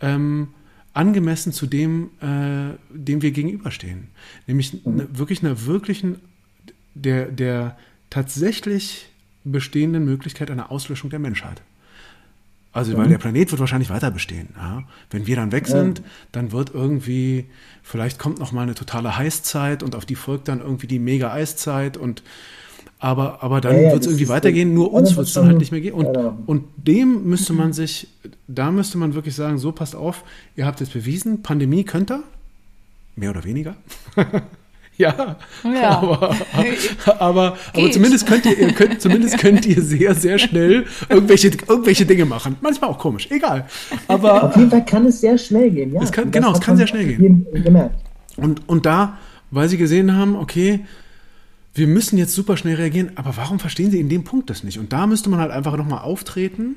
ähm, 0.00 0.48
angemessen 0.94 1.52
zu 1.52 1.66
dem, 1.66 2.10
äh, 2.20 2.74
dem 2.90 3.22
wir 3.22 3.30
gegenüberstehen. 3.30 4.08
Nämlich 4.46 4.84
ne, 4.84 5.08
wirklich 5.12 5.42
einer 5.42 5.64
wirklichen, 5.66 6.16
der, 6.94 7.26
der 7.26 7.78
tatsächlich 8.10 9.08
bestehenden 9.44 10.04
Möglichkeit 10.04 10.50
einer 10.50 10.70
Auslöschung 10.70 11.10
der 11.10 11.18
Menschheit. 11.18 11.62
Also, 12.74 12.96
weil 12.96 13.08
der 13.08 13.18
Planet 13.18 13.50
wird 13.50 13.60
wahrscheinlich 13.60 13.90
weiter 13.90 14.10
bestehen. 14.10 14.48
Ja? 14.56 14.84
Wenn 15.10 15.26
wir 15.26 15.36
dann 15.36 15.52
weg 15.52 15.66
sind, 15.66 16.02
dann 16.32 16.52
wird 16.52 16.72
irgendwie, 16.72 17.44
vielleicht 17.82 18.18
kommt 18.18 18.38
noch 18.38 18.52
mal 18.52 18.62
eine 18.62 18.74
totale 18.74 19.18
Heißzeit 19.18 19.82
und 19.82 19.94
auf 19.94 20.06
die 20.06 20.14
folgt 20.14 20.48
dann 20.48 20.60
irgendwie 20.60 20.86
die 20.86 20.98
Mega-Eiszeit 20.98 21.98
und 21.98 22.22
aber, 22.98 23.42
aber 23.42 23.60
dann 23.60 23.74
Ja, 23.74 23.80
ja, 23.80 23.92
wird 23.92 24.02
es 24.02 24.06
irgendwie 24.06 24.28
weitergehen, 24.28 24.74
nur 24.74 24.92
uns 24.92 25.16
wird 25.16 25.26
es 25.26 25.34
dann 25.34 25.46
halt 25.46 25.58
nicht 25.58 25.72
mehr 25.72 25.80
gehen. 25.80 25.92
Und, 25.92 26.14
Ja, 26.16 26.38
und 26.46 26.64
dem 26.76 27.24
müsste 27.24 27.52
man 27.52 27.72
sich, 27.72 28.06
da 28.46 28.70
müsste 28.70 28.96
man 28.96 29.14
wirklich 29.14 29.34
sagen, 29.34 29.58
so 29.58 29.72
passt 29.72 29.96
auf, 29.96 30.22
ihr 30.54 30.66
habt 30.66 30.78
jetzt 30.78 30.92
bewiesen, 30.92 31.42
Pandemie 31.42 31.82
könnt 31.82 32.12
ihr, 32.12 32.22
mehr 33.16 33.30
oder 33.30 33.42
weniger. 33.44 33.74
ja, 34.98 35.36
Ja. 35.64 35.98
aber, 35.98 36.36
aber, 37.18 37.56
aber 37.72 37.90
zumindest 37.90 38.26
könnt 38.26 38.44
ihr, 38.46 38.58
ihr 38.58 38.72
könnt, 38.72 39.00
zumindest 39.00 39.38
könnt 39.38 39.64
ihr 39.66 39.80
sehr, 39.82 40.14
sehr 40.14 40.38
schnell 40.38 40.84
irgendwelche, 41.08 41.48
irgendwelche 41.48 42.04
Dinge 42.06 42.24
machen. 42.24 42.56
Manchmal 42.60 42.90
auch 42.90 42.98
komisch, 42.98 43.26
egal. 43.30 43.66
Aber 44.08 44.44
Auf 44.44 44.56
jeden 44.56 44.70
Fall 44.70 44.84
kann 44.84 45.06
es 45.06 45.20
sehr 45.20 45.38
schnell 45.38 45.70
gehen, 45.70 45.92
ja. 45.94 46.02
Es 46.02 46.12
kann- 46.12 46.30
genau, 46.30 46.52
es 46.52 46.60
kann 46.60 46.76
sehr 46.76 46.86
schnell 46.86 47.04
gehen. 47.06 47.46
Gemerkt. 47.52 47.94
Und, 48.36 48.68
und 48.68 48.86
da, 48.86 49.18
weil 49.50 49.68
sie 49.68 49.76
gesehen 49.78 50.14
haben, 50.16 50.36
okay, 50.36 50.80
wir 51.74 51.86
müssen 51.86 52.18
jetzt 52.18 52.34
super 52.34 52.56
schnell 52.58 52.76
reagieren, 52.76 53.12
aber 53.14 53.36
warum 53.36 53.58
verstehen 53.58 53.90
sie 53.90 53.98
in 54.00 54.08
dem 54.10 54.24
Punkt 54.24 54.50
das 54.50 54.62
nicht? 54.62 54.78
Und 54.78 54.92
da 54.92 55.06
müsste 55.06 55.30
man 55.30 55.40
halt 55.40 55.50
einfach 55.50 55.76
nochmal 55.76 56.00
auftreten. 56.00 56.76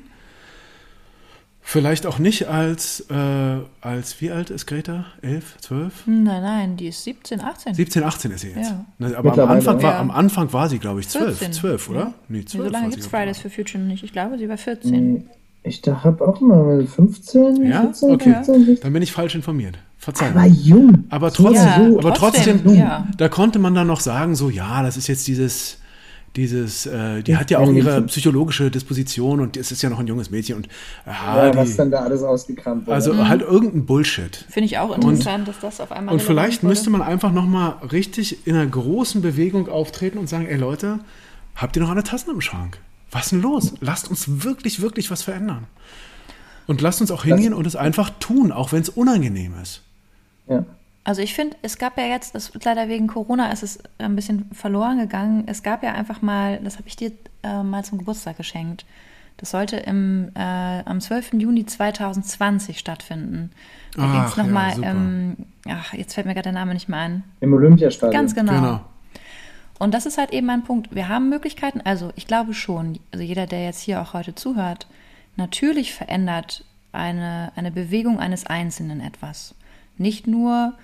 Vielleicht 1.68 2.06
auch 2.06 2.20
nicht 2.20 2.46
als, 2.46 3.00
äh, 3.10 3.56
als, 3.80 4.20
wie 4.20 4.30
alt 4.30 4.50
ist 4.50 4.66
Greta? 4.66 5.04
11, 5.20 5.56
12? 5.62 5.92
Nein, 6.06 6.24
nein, 6.24 6.76
die 6.76 6.86
ist 6.86 7.02
17, 7.02 7.40
18. 7.40 7.74
17, 7.74 8.04
18 8.04 8.30
ist 8.30 8.40
sie 8.42 8.48
jetzt. 8.50 8.70
Ja. 8.70 8.84
Ne, 9.00 9.16
Aber 9.18 9.32
am 9.36 9.48
Anfang, 9.50 9.82
war, 9.82 9.94
ja. 9.94 9.98
am 9.98 10.12
Anfang 10.12 10.52
war 10.52 10.68
sie, 10.68 10.78
glaube 10.78 11.00
ich, 11.00 11.08
12. 11.08 11.38
14. 11.38 11.52
12, 11.52 11.90
oder? 11.90 11.98
Ja. 11.98 12.14
Nee, 12.28 12.44
12 12.44 12.66
so 12.66 12.72
lange 12.72 12.90
gibt 12.90 13.00
es 13.00 13.08
Fridays 13.08 13.38
for 13.40 13.50
Future 13.50 13.82
nicht. 13.82 14.04
Ich 14.04 14.12
glaube, 14.12 14.38
sie 14.38 14.48
war 14.48 14.56
14. 14.56 15.14
Nee, 15.14 15.22
Ich 15.64 15.82
habe 15.88 16.28
auch 16.28 16.40
mal 16.40 16.86
15, 16.86 17.62
ich. 17.64 17.68
Ja? 17.68 17.80
14, 17.80 18.10
Okay. 18.12 18.32
15, 18.34 18.54
16. 18.66 18.78
Dann 18.84 18.92
bin 18.92 19.02
ich 19.02 19.10
falsch 19.10 19.34
informiert. 19.34 19.76
Verzeihung. 19.98 20.36
Aber 20.36 20.46
jung. 20.46 21.04
Aber 21.08 21.32
trotzdem, 21.32 21.56
Ja, 21.94 21.98
aber 21.98 22.14
trotzdem, 22.14 22.62
trotzdem, 22.62 22.78
ja. 22.78 23.08
da 23.16 23.28
konnte 23.28 23.58
man 23.58 23.74
dann 23.74 23.88
noch 23.88 23.98
sagen, 24.00 24.36
so 24.36 24.50
ja, 24.50 24.84
das 24.84 24.96
ist 24.96 25.08
jetzt 25.08 25.26
dieses, 25.26 25.78
dieses, 26.36 26.86
äh, 26.86 27.22
die 27.22 27.32
Ja, 27.32 27.38
hat 27.40 27.50
ja 27.50 27.58
auch 27.58 27.70
ihre 27.70 28.02
psychologische 28.02 28.70
Disposition 28.70 29.40
und 29.40 29.56
es 29.56 29.72
ist 29.72 29.82
ja 29.82 29.88
noch 29.90 29.98
ein 29.98 30.06
junges 30.06 30.30
Mädchen 30.30 30.56
und 30.56 30.68
Ja, 31.06 31.46
ja, 31.46 31.56
was 31.56 31.70
die, 31.70 31.76
dann 31.78 31.90
da 31.90 32.00
alles 32.00 32.22
ausgekramt 32.22 32.86
wurde. 32.86 32.94
also 32.94 33.28
halt 33.28 33.42
irgendein 33.42 33.86
Bullshit. 33.86 34.44
Finde 34.50 34.66
ich 34.66 34.78
auch 34.78 34.94
interessant, 34.94 35.48
dass 35.48 35.58
das 35.60 35.80
auf 35.80 35.92
einmal 35.92 36.14
Und 36.14 36.22
vielleicht 36.22 36.62
wurde. 36.62 36.68
müsste 36.68 36.90
man 36.90 37.02
einfach 37.02 37.32
noch 37.32 37.46
mal 37.46 37.70
richtig 37.90 38.46
in 38.46 38.54
einer 38.54 38.66
großen 38.66 39.22
Bewegung 39.22 39.68
auftreten 39.68 40.18
und 40.18 40.28
sagen, 40.28 40.46
ey 40.46 40.56
Leute, 40.56 41.00
habt 41.54 41.76
ihr 41.76 41.82
noch 41.82 41.90
eine 41.90 42.04
Tassen 42.04 42.30
im 42.30 42.40
Schrank? 42.40 42.78
Was 43.10 43.24
ist 43.26 43.32
denn 43.32 43.42
los? 43.42 43.72
Lasst 43.80 44.10
uns 44.10 44.44
wirklich, 44.44 44.80
wirklich 44.82 45.10
was 45.10 45.22
verändern. 45.22 45.64
Und 46.66 46.80
lasst 46.80 47.00
uns 47.00 47.10
auch 47.12 47.24
hingehen 47.24 47.54
und 47.54 47.66
es 47.66 47.76
einfach 47.76 48.10
tun, 48.20 48.50
auch 48.52 48.72
wenn 48.72 48.82
es 48.82 48.88
unangenehm 48.88 49.54
ist. 49.62 49.82
ja. 50.48 50.64
Also 51.06 51.22
ich 51.22 51.34
finde, 51.34 51.56
es 51.62 51.78
gab 51.78 51.96
ja 51.98 52.04
jetzt, 52.04 52.34
das 52.34 52.48
ist 52.48 52.64
leider 52.64 52.88
wegen 52.88 53.06
Corona 53.06 53.52
ist 53.52 53.62
es 53.62 53.78
ein 53.98 54.16
bisschen 54.16 54.50
verloren 54.52 54.98
gegangen. 54.98 55.44
Es 55.46 55.62
gab 55.62 55.84
ja 55.84 55.92
einfach 55.92 56.20
mal, 56.20 56.58
das 56.64 56.78
habe 56.78 56.88
ich 56.88 56.96
dir 56.96 57.12
äh, 57.44 57.62
mal 57.62 57.84
zum 57.84 57.98
Geburtstag 57.98 58.36
geschenkt. 58.36 58.84
Das 59.36 59.52
sollte 59.52 59.76
im, 59.76 60.32
äh, 60.34 60.40
am 60.84 61.00
12. 61.00 61.34
Juni 61.34 61.64
2020 61.64 62.80
stattfinden. 62.80 63.52
Da 63.94 64.02
ging 64.02 64.24
es 64.24 64.34
ja, 64.34 64.42
nochmal, 64.42 64.74
super. 64.74 64.90
ähm, 64.90 65.36
ach, 65.68 65.92
jetzt 65.92 66.14
fällt 66.14 66.26
mir 66.26 66.34
gerade 66.34 66.50
der 66.50 66.54
Name 66.54 66.74
nicht 66.74 66.88
mehr 66.88 66.98
ein. 66.98 67.22
Im 67.38 67.52
Olympiastadion. 67.52 68.12
Ganz 68.12 68.34
genau. 68.34 68.52
Genau. 68.52 68.80
Und 69.78 69.94
das 69.94 70.06
ist 70.06 70.18
halt 70.18 70.32
eben 70.32 70.50
ein 70.50 70.64
Punkt. 70.64 70.92
Wir 70.92 71.08
haben 71.08 71.28
Möglichkeiten, 71.28 71.82
also 71.84 72.12
ich 72.16 72.26
glaube 72.26 72.52
schon, 72.52 72.98
also 73.12 73.24
jeder, 73.24 73.46
der 73.46 73.62
jetzt 73.62 73.80
hier 73.80 74.02
auch 74.02 74.12
heute 74.12 74.34
zuhört, 74.34 74.88
natürlich 75.36 75.94
verändert 75.94 76.64
eine, 76.90 77.52
eine 77.54 77.70
Bewegung 77.70 78.18
eines 78.18 78.44
Einzelnen 78.44 79.00
etwas. 79.00 79.54
Nicht 79.98 80.26
nur, 80.26 80.74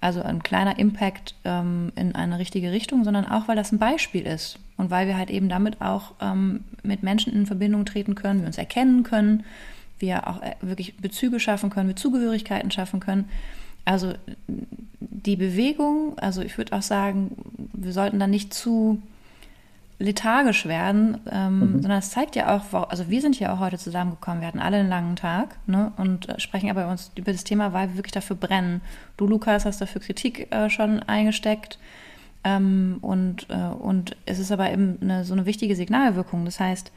also 0.00 0.22
ein 0.22 0.42
kleiner 0.42 0.78
Impact 0.78 1.34
ähm, 1.44 1.92
in 1.94 2.14
eine 2.14 2.38
richtige 2.38 2.72
Richtung, 2.72 3.04
sondern 3.04 3.26
auch, 3.26 3.48
weil 3.48 3.56
das 3.56 3.72
ein 3.72 3.78
Beispiel 3.78 4.22
ist 4.22 4.58
und 4.76 4.90
weil 4.90 5.06
wir 5.06 5.16
halt 5.16 5.30
eben 5.30 5.48
damit 5.48 5.80
auch 5.82 6.12
ähm, 6.20 6.64
mit 6.82 7.02
Menschen 7.02 7.32
in 7.34 7.46
Verbindung 7.46 7.84
treten 7.84 8.14
können, 8.14 8.40
wir 8.40 8.46
uns 8.46 8.58
erkennen 8.58 9.02
können, 9.02 9.44
wir 9.98 10.26
auch 10.26 10.40
äh, 10.42 10.54
wirklich 10.62 10.96
Bezüge 10.96 11.38
schaffen 11.38 11.68
können, 11.68 11.88
wir 11.88 11.96
Zugehörigkeiten 11.96 12.70
schaffen 12.70 13.00
können. 13.00 13.28
Also 13.84 14.14
die 15.00 15.36
Bewegung, 15.36 16.18
also 16.18 16.42
ich 16.42 16.56
würde 16.56 16.76
auch 16.76 16.82
sagen, 16.82 17.36
wir 17.72 17.92
sollten 17.92 18.18
da 18.18 18.26
nicht 18.26 18.54
zu 18.54 19.02
lethargisch 20.00 20.64
werden, 20.64 21.18
ähm, 21.30 21.82
sondern 21.82 21.98
es 21.98 22.10
zeigt 22.10 22.34
ja 22.34 22.56
auch, 22.56 22.88
also 22.88 23.10
wir 23.10 23.20
sind 23.20 23.38
ja 23.38 23.52
auch 23.52 23.58
heute 23.58 23.76
zusammengekommen, 23.76 24.40
wir 24.40 24.48
hatten 24.48 24.58
alle 24.58 24.78
einen 24.78 24.88
langen 24.88 25.14
Tag 25.14 25.56
ne, 25.66 25.92
und 25.98 26.26
äh, 26.28 26.40
sprechen 26.40 26.70
aber 26.70 26.88
uns 26.88 27.12
über 27.16 27.32
das 27.32 27.44
Thema, 27.44 27.74
weil 27.74 27.90
wir 27.90 27.96
wirklich 27.96 28.12
dafür 28.12 28.34
brennen. 28.34 28.80
Du, 29.18 29.26
Lukas, 29.26 29.66
hast 29.66 29.82
dafür 29.82 30.00
Kritik 30.00 30.50
äh, 30.52 30.70
schon 30.70 31.00
eingesteckt 31.02 31.78
ähm, 32.44 32.96
und, 33.02 33.46
äh, 33.50 33.54
und 33.54 34.16
es 34.24 34.38
ist 34.38 34.50
aber 34.50 34.72
eben 34.72 34.96
eine, 35.02 35.24
so 35.24 35.34
eine 35.34 35.44
wichtige 35.44 35.76
Signalwirkung. 35.76 36.46
Das 36.46 36.58
heißt, 36.58 36.90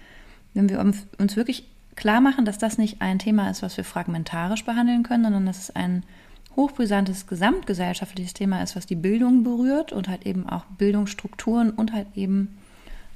wenn 0.54 0.70
wir 0.70 0.80
uns 0.80 1.36
wirklich 1.36 1.68
klar 1.96 2.22
machen, 2.22 2.46
dass 2.46 2.58
das 2.58 2.78
nicht 2.78 3.02
ein 3.02 3.20
Thema 3.20 3.50
ist, 3.50 3.64
was 3.64 3.76
wir 3.76 3.84
fragmentarisch 3.84 4.64
behandeln 4.64 5.04
können, 5.04 5.26
sondern 5.26 5.46
dass 5.46 5.60
es 5.60 5.76
ein 5.76 6.04
hochbrisantes 6.56 7.28
gesamtgesellschaftliches 7.28 8.34
Thema 8.34 8.64
ist, 8.64 8.78
was 8.78 8.86
die 8.86 8.96
Bildung 8.96 9.44
berührt 9.44 9.92
und 9.92 10.08
halt 10.08 10.26
eben 10.26 10.48
auch 10.48 10.64
Bildungsstrukturen 10.78 11.72
und 11.72 11.92
halt 11.92 12.08
eben 12.16 12.58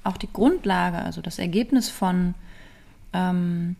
auch 0.07 0.17
die 0.17 0.31
Grundlage, 0.31 0.97
also 0.97 1.21
das 1.21 1.37
Ergebnis 1.37 1.89
von, 1.89 2.33
ähm, 3.13 3.75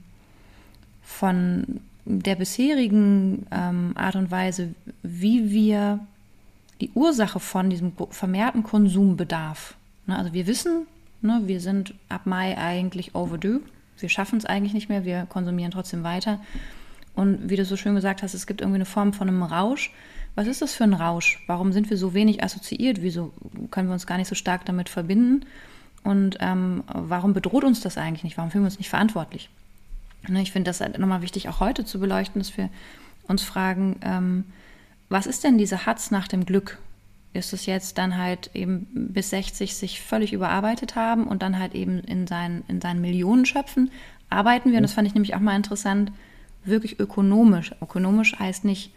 von 1.02 1.80
der 2.06 2.36
bisherigen 2.36 3.46
ähm, 3.52 3.94
Art 3.96 4.16
und 4.16 4.32
Weise, 4.32 4.74
wie 5.04 5.52
wir 5.52 6.00
die 6.80 6.92
Ursache 6.94 7.40
von 7.40 7.70
diesem 7.70 7.94
vermehrten 8.12 8.64
Konsumbedarf. 8.64 9.76
Ne, 10.06 10.18
also 10.18 10.34
wir 10.34 10.48
wissen, 10.48 10.86
ne, 11.22 11.42
wir 11.46 11.60
sind 11.60 11.94
ab 12.10 12.26
Mai 12.26 12.58
eigentlich 12.58 13.16
overdue. 13.16 13.62
Wir 14.00 14.10
schaffen 14.10 14.38
es 14.38 14.46
eigentlich 14.46 14.74
nicht 14.74 14.90
mehr, 14.90 15.06
wir 15.06 15.26
konsumieren 15.26 15.72
trotzdem 15.72 16.04
weiter. 16.04 16.40
Und 17.16 17.50
wie 17.50 17.56
du 17.56 17.66
so 17.66 17.78
schön 17.78 17.96
gesagt 17.96 18.22
hast, 18.22 18.36
es 18.36 18.46
gibt 18.46 18.62
irgendwie 18.62 18.76
eine 18.76 18.86
Form 18.86 19.12
von 19.12 19.28
einem 19.28 19.42
Rausch. 19.42 19.92
Was 20.36 20.46
ist 20.46 20.62
das 20.62 20.76
für 20.76 20.84
ein 20.84 20.94
Rausch? 20.94 21.44
Warum 21.48 21.74
sind 21.74 21.90
wir 21.90 21.98
so 21.98 22.14
wenig 22.14 22.44
assoziiert? 22.44 23.02
Wieso 23.02 23.34
können 23.72 23.90
wir 23.90 23.94
uns 23.94 24.06
gar 24.06 24.18
nicht 24.20 24.28
so 24.28 24.36
stark 24.36 24.66
damit 24.66 24.88
verbinden? 24.88 25.46
Und 26.08 26.38
ähm, 26.40 26.86
warum 26.88 27.34
bedroht 27.34 27.66
uns 27.66 27.82
das 27.82 27.98
eigentlich 27.98 28.24
nicht? 28.24 28.38
Warum 28.38 28.50
fühlen 28.50 28.64
wir 28.64 28.68
uns 28.68 28.78
nicht 28.78 28.90
verantwortlich? 28.90 29.50
Ne, 30.30 30.42
Ich 30.42 30.54
finde 30.54 30.70
das 30.70 30.80
halt 30.80 30.98
nochmal 30.98 31.22
wichtig, 31.22 31.50
auch 31.50 31.60
heute 31.60 31.84
zu 31.84 32.00
beleuchten, 32.00 32.40
dass 32.40 32.56
wir 32.56 32.70
uns 33.28 33.44
fragen, 33.44 33.98
ähm, 34.04 34.46
was 35.10 35.28
ist 35.28 35.44
denn 35.44 35.58
diese 35.58 35.86
Hatz 35.86 36.10
nach 36.10 36.30
dem 36.30 36.46
Glück? 36.46 36.80
Ist 37.34 37.52
es 37.52 37.66
jetzt 37.66 37.98
dann 37.98 38.18
halt 38.18 38.52
eben 38.54 38.88
bis 38.94 39.32
60 39.32 39.76
sich 39.76 40.02
völlig 40.02 40.32
überarbeitet 40.32 40.96
haben 40.96 41.28
und 41.28 41.42
dann 41.42 41.60
halt 41.60 41.76
eben 41.76 42.00
in 42.00 42.26
seinen, 42.26 42.64
in 42.70 42.80
seinen 42.80 43.02
Millionen 43.02 43.46
schöpfen? 43.46 43.92
Arbeiten 44.30 44.72
wir, 44.72 44.78
und 44.78 44.84
das 44.84 44.94
fand 44.94 45.10
ich 45.10 45.14
nämlich 45.14 45.36
auch 45.36 45.42
mal 45.42 45.58
interessant, 45.58 46.14
wirklich 46.64 47.02
ökonomisch. 47.02 47.76
Ökonomisch 47.82 48.40
heißt 48.40 48.64
nicht, 48.64 48.94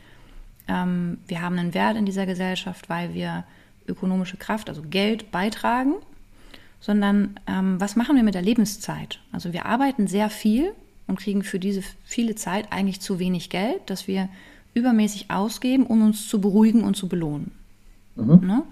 ähm, 0.68 1.18
wir 1.26 1.42
haben 1.42 1.58
einen 1.58 1.74
Wert 1.74 1.96
in 1.96 2.06
dieser 2.06 2.26
Gesellschaft, 2.26 2.88
weil 2.88 3.14
wir 3.14 3.42
ökonomische 3.88 4.36
Kraft, 4.36 4.68
also 4.68 4.82
Geld 4.88 5.32
beitragen, 5.32 5.94
sondern 6.80 7.38
ähm, 7.46 7.80
was 7.80 7.96
machen 7.96 8.16
wir 8.16 8.22
mit 8.22 8.34
der 8.34 8.42
Lebenszeit? 8.42 9.20
Also 9.32 9.52
wir 9.52 9.66
arbeiten 9.66 10.06
sehr 10.06 10.30
viel 10.30 10.72
und 11.06 11.20
kriegen 11.20 11.42
für 11.42 11.58
diese 11.58 11.82
viele 12.04 12.34
Zeit 12.34 12.72
eigentlich 12.72 13.00
zu 13.00 13.18
wenig 13.18 13.50
Geld, 13.50 13.80
dass 13.86 14.08
wir 14.08 14.28
übermäßig 14.74 15.30
ausgeben, 15.30 15.86
um 15.86 16.02
uns 16.02 16.28
zu 16.28 16.40
beruhigen 16.40 16.82
und 16.82 16.96
zu 16.96 17.08
belohnen. 17.08 17.52
Ne? 18.16 18.62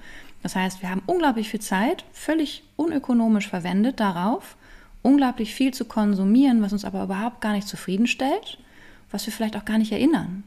Das 0.43 0.55
heißt, 0.55 0.83
wir 0.83 0.91
haben 0.91 1.03
unglaublich 1.07 1.49
viel 1.49 1.61
Zeit, 1.61 2.05
völlig 2.13 2.63
unökonomisch 2.77 3.49
verwendet 3.49 4.01
darauf, 4.01 4.57
unglaublich 5.03 5.55
viel 5.55 5.75
zu 5.75 5.85
konsumieren, 5.85 6.63
was 6.63 6.73
uns 6.73 6.85
aber 6.85 7.03
überhaupt 7.03 7.41
gar 7.41 7.53
nicht 7.53 7.67
zufriedenstellt, 7.67 8.59
was 9.11 9.27
wir 9.27 9.33
vielleicht 9.33 9.57
auch 9.57 9.65
gar 9.65 9.79
nicht 9.79 9.93
erinnern. 9.93 10.45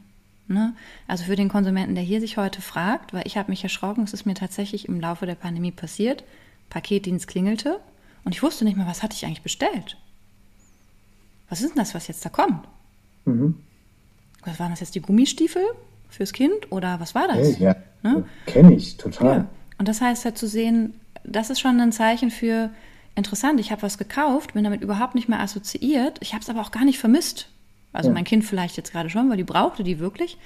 Ne? 0.48 0.74
Also 1.06 1.24
für 1.24 1.36
den 1.36 1.48
Konsumenten, 1.48 1.94
der 1.94 2.04
hier 2.04 2.20
sich 2.20 2.36
heute 2.36 2.62
fragt, 2.62 3.12
weil 3.12 3.26
ich 3.26 3.36
habe 3.36 3.50
mich 3.50 3.62
erschrocken, 3.62 4.02
es 4.02 4.12
ist 4.12 4.26
mir 4.26 4.34
tatsächlich 4.34 4.88
im 4.88 5.00
Laufe 5.00 5.26
der 5.26 5.34
Pandemie 5.34 5.72
passiert, 5.72 6.24
Paketdienst 6.72 7.28
klingelte 7.28 7.80
und 8.24 8.34
ich 8.34 8.42
wusste 8.42 8.64
nicht 8.64 8.78
mehr, 8.78 8.86
was 8.86 9.02
hatte 9.02 9.14
ich 9.14 9.26
eigentlich 9.26 9.42
bestellt. 9.42 9.98
was 11.50 11.60
ist 11.60 11.70
denn 11.70 11.78
das, 11.78 11.94
was 11.94 12.08
jetzt 12.08 12.24
da 12.24 12.30
kommt? 12.30 12.66
Mhm. 13.26 13.56
Was 14.44 14.58
waren 14.58 14.70
das 14.70 14.80
jetzt, 14.80 14.94
die 14.94 15.02
Gummistiefel 15.02 15.62
fürs 16.08 16.32
Kind 16.32 16.72
oder 16.72 16.98
was 16.98 17.14
war 17.14 17.28
das? 17.28 17.36
Hey, 17.36 17.56
ja, 17.58 17.76
ne? 18.02 18.24
kenne 18.46 18.74
ich 18.74 18.96
total. 18.96 19.36
Ja. 19.36 19.48
Und 19.76 19.86
das 19.86 20.00
heißt 20.00 20.24
halt 20.24 20.38
zu 20.38 20.48
sehen, 20.48 20.94
das 21.24 21.50
ist 21.50 21.60
schon 21.60 21.78
ein 21.78 21.92
Zeichen 21.92 22.30
für 22.30 22.70
interessant, 23.14 23.60
ich 23.60 23.70
habe 23.70 23.82
was 23.82 23.98
gekauft, 23.98 24.54
bin 24.54 24.64
damit 24.64 24.80
überhaupt 24.80 25.14
nicht 25.14 25.28
mehr 25.28 25.40
assoziiert, 25.40 26.18
ich 26.20 26.32
habe 26.32 26.42
es 26.42 26.48
aber 26.48 26.62
auch 26.62 26.70
gar 26.70 26.86
nicht 26.86 26.98
vermisst. 26.98 27.48
Also 27.92 28.08
ja. 28.08 28.14
mein 28.14 28.24
Kind 28.24 28.46
vielleicht 28.46 28.78
jetzt 28.78 28.92
gerade 28.92 29.10
schon, 29.10 29.28
weil 29.28 29.36
die 29.36 29.44
brauchte 29.44 29.84
die 29.84 29.98
wirklich. 29.98 30.38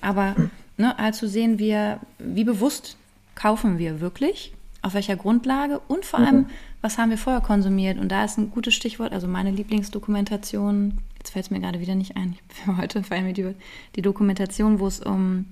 Aber 0.00 0.34
ne, 0.78 0.98
also 0.98 1.26
sehen 1.26 1.58
wir, 1.58 2.00
wie 2.18 2.44
bewusst 2.44 2.96
kaufen 3.34 3.78
wir 3.78 4.00
wirklich, 4.00 4.54
auf 4.84 4.92
welcher 4.92 5.16
Grundlage 5.16 5.80
und 5.88 6.04
vor 6.04 6.20
allem, 6.20 6.46
was 6.82 6.98
haben 6.98 7.08
wir 7.08 7.16
vorher 7.16 7.40
konsumiert. 7.40 7.98
Und 7.98 8.12
da 8.12 8.24
ist 8.24 8.36
ein 8.36 8.50
gutes 8.50 8.74
Stichwort, 8.74 9.12
also 9.12 9.26
meine 9.26 9.50
Lieblingsdokumentation, 9.50 10.98
jetzt 11.18 11.30
fällt 11.30 11.46
es 11.46 11.50
mir 11.50 11.60
gerade 11.60 11.80
wieder 11.80 11.94
nicht 11.94 12.16
ein, 12.16 12.36
für 12.48 12.76
heute 12.76 13.02
fallen 13.02 13.24
mir 13.24 13.32
die, 13.32 13.54
die 13.96 14.02
Dokumentation, 14.02 14.80
wo 14.80 14.86
es 14.86 15.00
um 15.00 15.46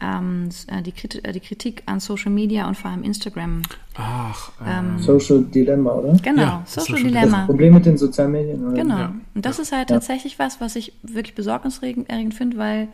ähm, 0.00 0.50
äh, 0.68 0.82
die, 0.82 0.92
Kritik, 0.92 1.26
äh, 1.26 1.32
die, 1.32 1.40
Kritik 1.40 1.82
an 1.86 1.98
Social 1.98 2.30
Media 2.30 2.68
und 2.68 2.76
vor 2.76 2.90
allem 2.90 3.02
Instagram. 3.02 3.62
Ach, 3.96 4.52
ähm, 4.60 4.96
ähm 4.96 4.98
Social 4.98 5.42
Dilemma, 5.42 5.92
oder? 5.92 6.12
Genau, 6.22 6.42
ja, 6.42 6.62
Social, 6.66 6.98
Social 6.98 7.08
Dilemma. 7.08 7.36
Das 7.38 7.46
Problem 7.46 7.74
mit 7.74 7.86
den 7.86 7.96
sozialen 7.96 8.32
Medien, 8.32 8.64
oder? 8.64 8.76
Genau. 8.76 8.98
Ja. 8.98 9.14
Und 9.34 9.46
das 9.46 9.58
ist 9.58 9.72
halt 9.72 9.90
ja. 9.90 9.96
tatsächlich 9.96 10.38
was, 10.38 10.60
was 10.60 10.76
ich 10.76 10.92
wirklich 11.02 11.34
besorgniserregend 11.34 12.34
finde, 12.34 12.58
weil 12.58 12.88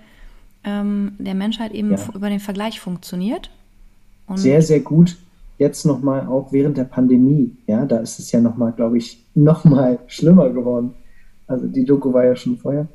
ähm, 0.62 1.12
der 1.18 1.34
Mensch 1.34 1.58
halt 1.58 1.72
eben 1.72 1.94
über 2.14 2.30
den 2.30 2.40
Vergleich 2.40 2.80
funktioniert. 2.80 3.50
Und 4.26 4.38
sehr, 4.38 4.62
sehr 4.62 4.80
gut. 4.80 5.16
Jetzt 5.58 5.86
nochmal 5.86 6.26
auch 6.26 6.52
während 6.52 6.76
der 6.76 6.84
Pandemie, 6.84 7.56
ja, 7.66 7.84
da 7.86 7.98
ist 7.98 8.18
es 8.18 8.32
ja 8.32 8.40
nochmal, 8.40 8.72
glaube 8.72 8.98
ich, 8.98 9.24
nochmal 9.34 10.00
schlimmer 10.06 10.50
geworden. 10.50 10.94
Also 11.46 11.66
die 11.66 11.84
Doku 11.84 12.12
war 12.12 12.24
ja 12.24 12.36
schon 12.36 12.56
vorher. 12.56 12.88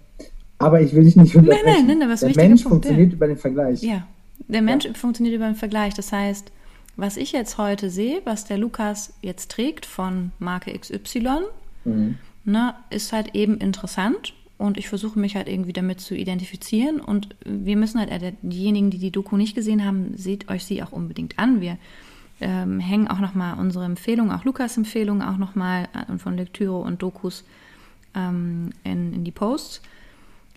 Aber 0.57 0.81
ich 0.81 0.93
will 0.93 1.05
dich 1.05 1.15
nicht 1.15 1.35
unterbrechen. 1.35 1.65
Nein, 1.65 1.87
nein, 1.87 1.97
nein, 1.99 2.09
was 2.09 2.19
Der 2.19 2.35
Mensch 2.35 2.63
Punkt, 2.63 2.85
funktioniert 2.85 3.11
ja. 3.11 3.15
über 3.15 3.27
den 3.27 3.37
Vergleich. 3.37 3.81
Ja, 3.81 4.05
der 4.47 4.61
Mensch 4.61 4.85
ja. 4.85 4.93
funktioniert 4.93 5.35
über 5.35 5.45
den 5.45 5.55
Vergleich. 5.55 5.93
Das 5.93 6.11
heißt, 6.11 6.51
was 6.97 7.15
ich 7.15 7.31
jetzt 7.31 7.57
heute 7.57 7.89
sehe, 7.89 8.21
was 8.25 8.43
der 8.43 8.57
Lukas 8.57 9.13
jetzt 9.21 9.51
trägt 9.51 9.85
von 9.85 10.31
Marke 10.39 10.77
XY, 10.77 11.43
mhm. 11.85 12.17
ne, 12.43 12.73
ist 12.89 13.13
halt 13.13 13.35
eben 13.35 13.57
interessant 13.57 14.33
und 14.57 14.77
ich 14.77 14.89
versuche 14.89 15.17
mich 15.17 15.37
halt 15.37 15.47
irgendwie 15.47 15.71
damit 15.71 16.01
zu 16.01 16.13
identifizieren 16.13 16.99
und 16.99 17.29
wir 17.45 17.77
müssen 17.77 18.01
halt, 18.01 18.11
äh, 18.11 18.33
diejenigen, 18.41 18.89
die 18.89 18.97
die 18.97 19.11
Doku 19.11 19.37
nicht 19.37 19.55
gesehen 19.55 19.85
haben, 19.85 20.11
seht 20.17 20.49
euch 20.49 20.65
sie 20.65 20.83
auch 20.83 20.91
unbedingt 20.91 21.39
an. 21.39 21.61
Wir 21.61 21.77
ähm, 22.41 22.79
hängen 22.79 23.07
auch 23.07 23.19
nochmal 23.19 23.59
unsere 23.59 23.85
Empfehlungen, 23.85 24.31
auch 24.31 24.45
Lukas 24.45 24.77
Empfehlungen 24.77 25.21
auch 25.21 25.37
nochmal 25.37 25.87
äh, 25.93 26.17
von 26.17 26.37
Lektüre 26.37 26.77
und 26.77 27.01
Dokus 27.01 27.43
ähm, 28.15 28.71
in, 28.83 29.13
in 29.13 29.23
die 29.23 29.31
Posts. 29.31 29.81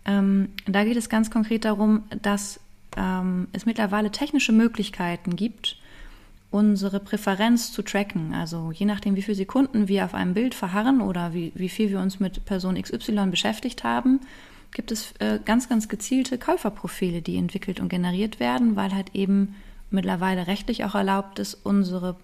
Ähm, 0.05 0.49
da 0.66 0.85
geht 0.85 0.97
es 0.97 1.09
ganz 1.09 1.30
konkret 1.30 1.64
darum, 1.64 2.03
dass 2.22 2.61
ähm, 2.97 3.49
es 3.53 3.66
mittlerweile 3.66 4.11
technische 4.11 4.53
Möglichkeiten 4.53 5.37
gibt, 5.37 5.76
unsere 6.51 7.01
Präferenz 7.01 7.72
zu 7.72 7.83
tracken. 7.83 8.35
Also 8.35 8.72
je 8.72 8.87
nachdem, 8.87 9.16
wie 9.16 9.22
viele 9.22 9.37
Sekunden 9.37 9.89
wir 9.89 10.05
auf 10.05 10.14
einem 10.14 10.35
Bild 10.35 10.55
verharren 10.55 11.01
oder 11.01 11.33
wie, 11.33 11.53
wie 11.55 11.68
viel 11.68 11.91
wir 11.91 12.01
uns 12.01 12.20
mit 12.20 12.45
Person 12.45 12.80
XY 12.80 13.28
beschäftigt 13.30 13.85
haben, 13.85 14.20
gibt 14.72 14.91
es 14.91 15.12
äh, 15.18 15.39
ganz, 15.45 15.68
ganz 15.68 15.89
gezielte 15.89 16.39
Käuferprofile, 16.39 17.22
die 17.22 17.37
entwickelt 17.37 17.80
und 17.80 17.89
generiert 17.89 18.41
werden, 18.41 18.76
weil 18.76 18.95
halt 18.95 19.14
eben 19.14 19.55
mittlerweile 19.93 20.47
rechtlich 20.47 20.84
auch 20.84 20.95
erlaubt 20.95 21.38
ist, 21.38 21.55
unsere, 21.64 22.16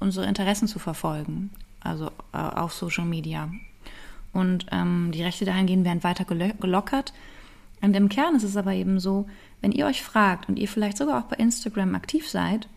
unsere 0.00 0.26
Interessen 0.26 0.68
zu 0.68 0.78
verfolgen, 0.78 1.50
also 1.80 2.10
äh, 2.32 2.38
auf 2.38 2.72
Social 2.72 3.04
Media. 3.04 3.50
Und 4.32 4.66
ähm, 4.72 5.10
die 5.12 5.22
Rechte 5.22 5.44
dahingehend 5.44 5.84
werden 5.84 6.02
weiter 6.02 6.24
gelockert. 6.24 7.12
Und 7.80 7.94
im 7.94 8.08
Kern 8.08 8.34
ist 8.34 8.42
es 8.42 8.56
aber 8.56 8.72
eben 8.72 8.98
so, 8.98 9.26
wenn 9.60 9.72
ihr 9.72 9.86
euch 9.86 10.02
fragt 10.02 10.48
und 10.48 10.58
ihr 10.58 10.68
vielleicht 10.68 10.96
sogar 10.96 11.20
auch 11.20 11.28
bei 11.28 11.36
Instagram 11.36 11.94
aktiv 11.94 12.28
seid, 12.28 12.68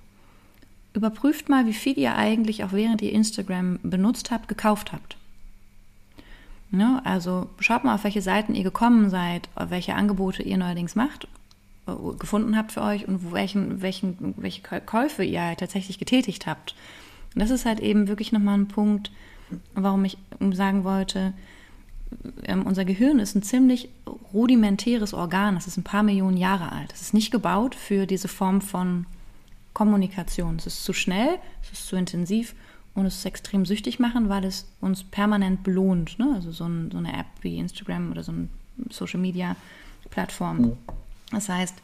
überprüft 0.94 1.50
mal, 1.50 1.66
wie 1.66 1.74
viel 1.74 1.98
ihr 1.98 2.16
eigentlich 2.16 2.64
auch 2.64 2.72
während 2.72 3.02
ihr 3.02 3.12
Instagram 3.12 3.80
benutzt 3.84 4.32
habt, 4.32 4.48
gekauft 4.48 4.94
habt. 4.94 5.18
Ja, 6.72 7.02
also 7.06 7.50
schaut 7.60 7.84
mal, 7.84 7.96
auf 7.96 8.04
welche 8.04 8.22
Seiten 8.22 8.54
ihr 8.54 8.64
gekommen 8.64 9.10
seid, 9.10 9.48
auf 9.56 9.70
welche 9.70 9.96
Angebote 9.96 10.44
ihr 10.44 10.58
neuerdings 10.58 10.96
macht, 10.96 11.28
gefunden 12.20 12.58
habt 12.58 12.72
für 12.72 12.82
euch 12.82 13.08
und 13.08 13.32
welchen, 13.32 13.82
welchen, 13.82 14.36
welche 14.38 14.62
Käufe 14.62 15.24
ihr 15.24 15.56
tatsächlich 15.58 16.00
getätigt 16.00 16.48
habt. 16.48 16.76
Und 17.34 17.42
das 17.42 17.50
ist 17.50 17.66
halt 17.66 17.80
eben 17.80 18.08
wirklich 18.08 18.32
nochmal 18.32 18.58
ein 18.58 18.68
Punkt, 18.68 19.12
warum 19.74 20.04
ich 20.06 20.18
sagen 20.52 20.84
wollte, 20.84 21.34
ähm, 22.44 22.66
unser 22.66 22.86
Gehirn 22.86 23.20
ist 23.20 23.36
ein 23.36 23.44
ziemlich 23.44 23.90
rudimentäres 24.34 25.14
Organ. 25.14 25.58
Es 25.58 25.68
ist 25.68 25.78
ein 25.78 25.84
paar 25.84 26.04
Millionen 26.04 26.38
Jahre 26.38 26.72
alt. 26.72 26.94
Es 26.94 27.02
ist 27.02 27.14
nicht 27.14 27.32
gebaut 27.32 27.76
für 27.76 28.06
diese 28.06 28.28
Form 28.28 28.62
von 28.62 29.06
Kommunikation. 29.74 30.56
Es 30.56 30.68
ist 30.68 30.84
zu 30.84 30.94
schnell, 30.94 31.38
es 31.62 31.72
ist 31.80 31.88
zu 31.88 31.96
intensiv 31.96 32.56
und 32.96 33.06
es 33.06 33.20
ist 33.20 33.26
extrem 33.26 33.66
süchtig 33.66 34.00
machen, 34.00 34.30
weil 34.30 34.44
es 34.46 34.68
uns 34.82 35.04
permanent 35.04 35.64
belohnt. 35.64 36.18
Ne? 36.18 36.32
Also 36.34 36.52
so, 36.52 36.66
ein, 36.66 36.90
so, 36.92 36.98
eine 36.98 37.14
App 37.14 37.28
wie 37.42 37.58
Instagram 37.58 38.12
oder 38.12 38.24
so 38.24 38.32
eine 38.32 38.48
Social 38.90 39.20
Media 39.20 39.56
Plattform. 40.10 40.58
Mhm. 40.58 40.78
Das 41.32 41.50
heißt, 41.50 41.76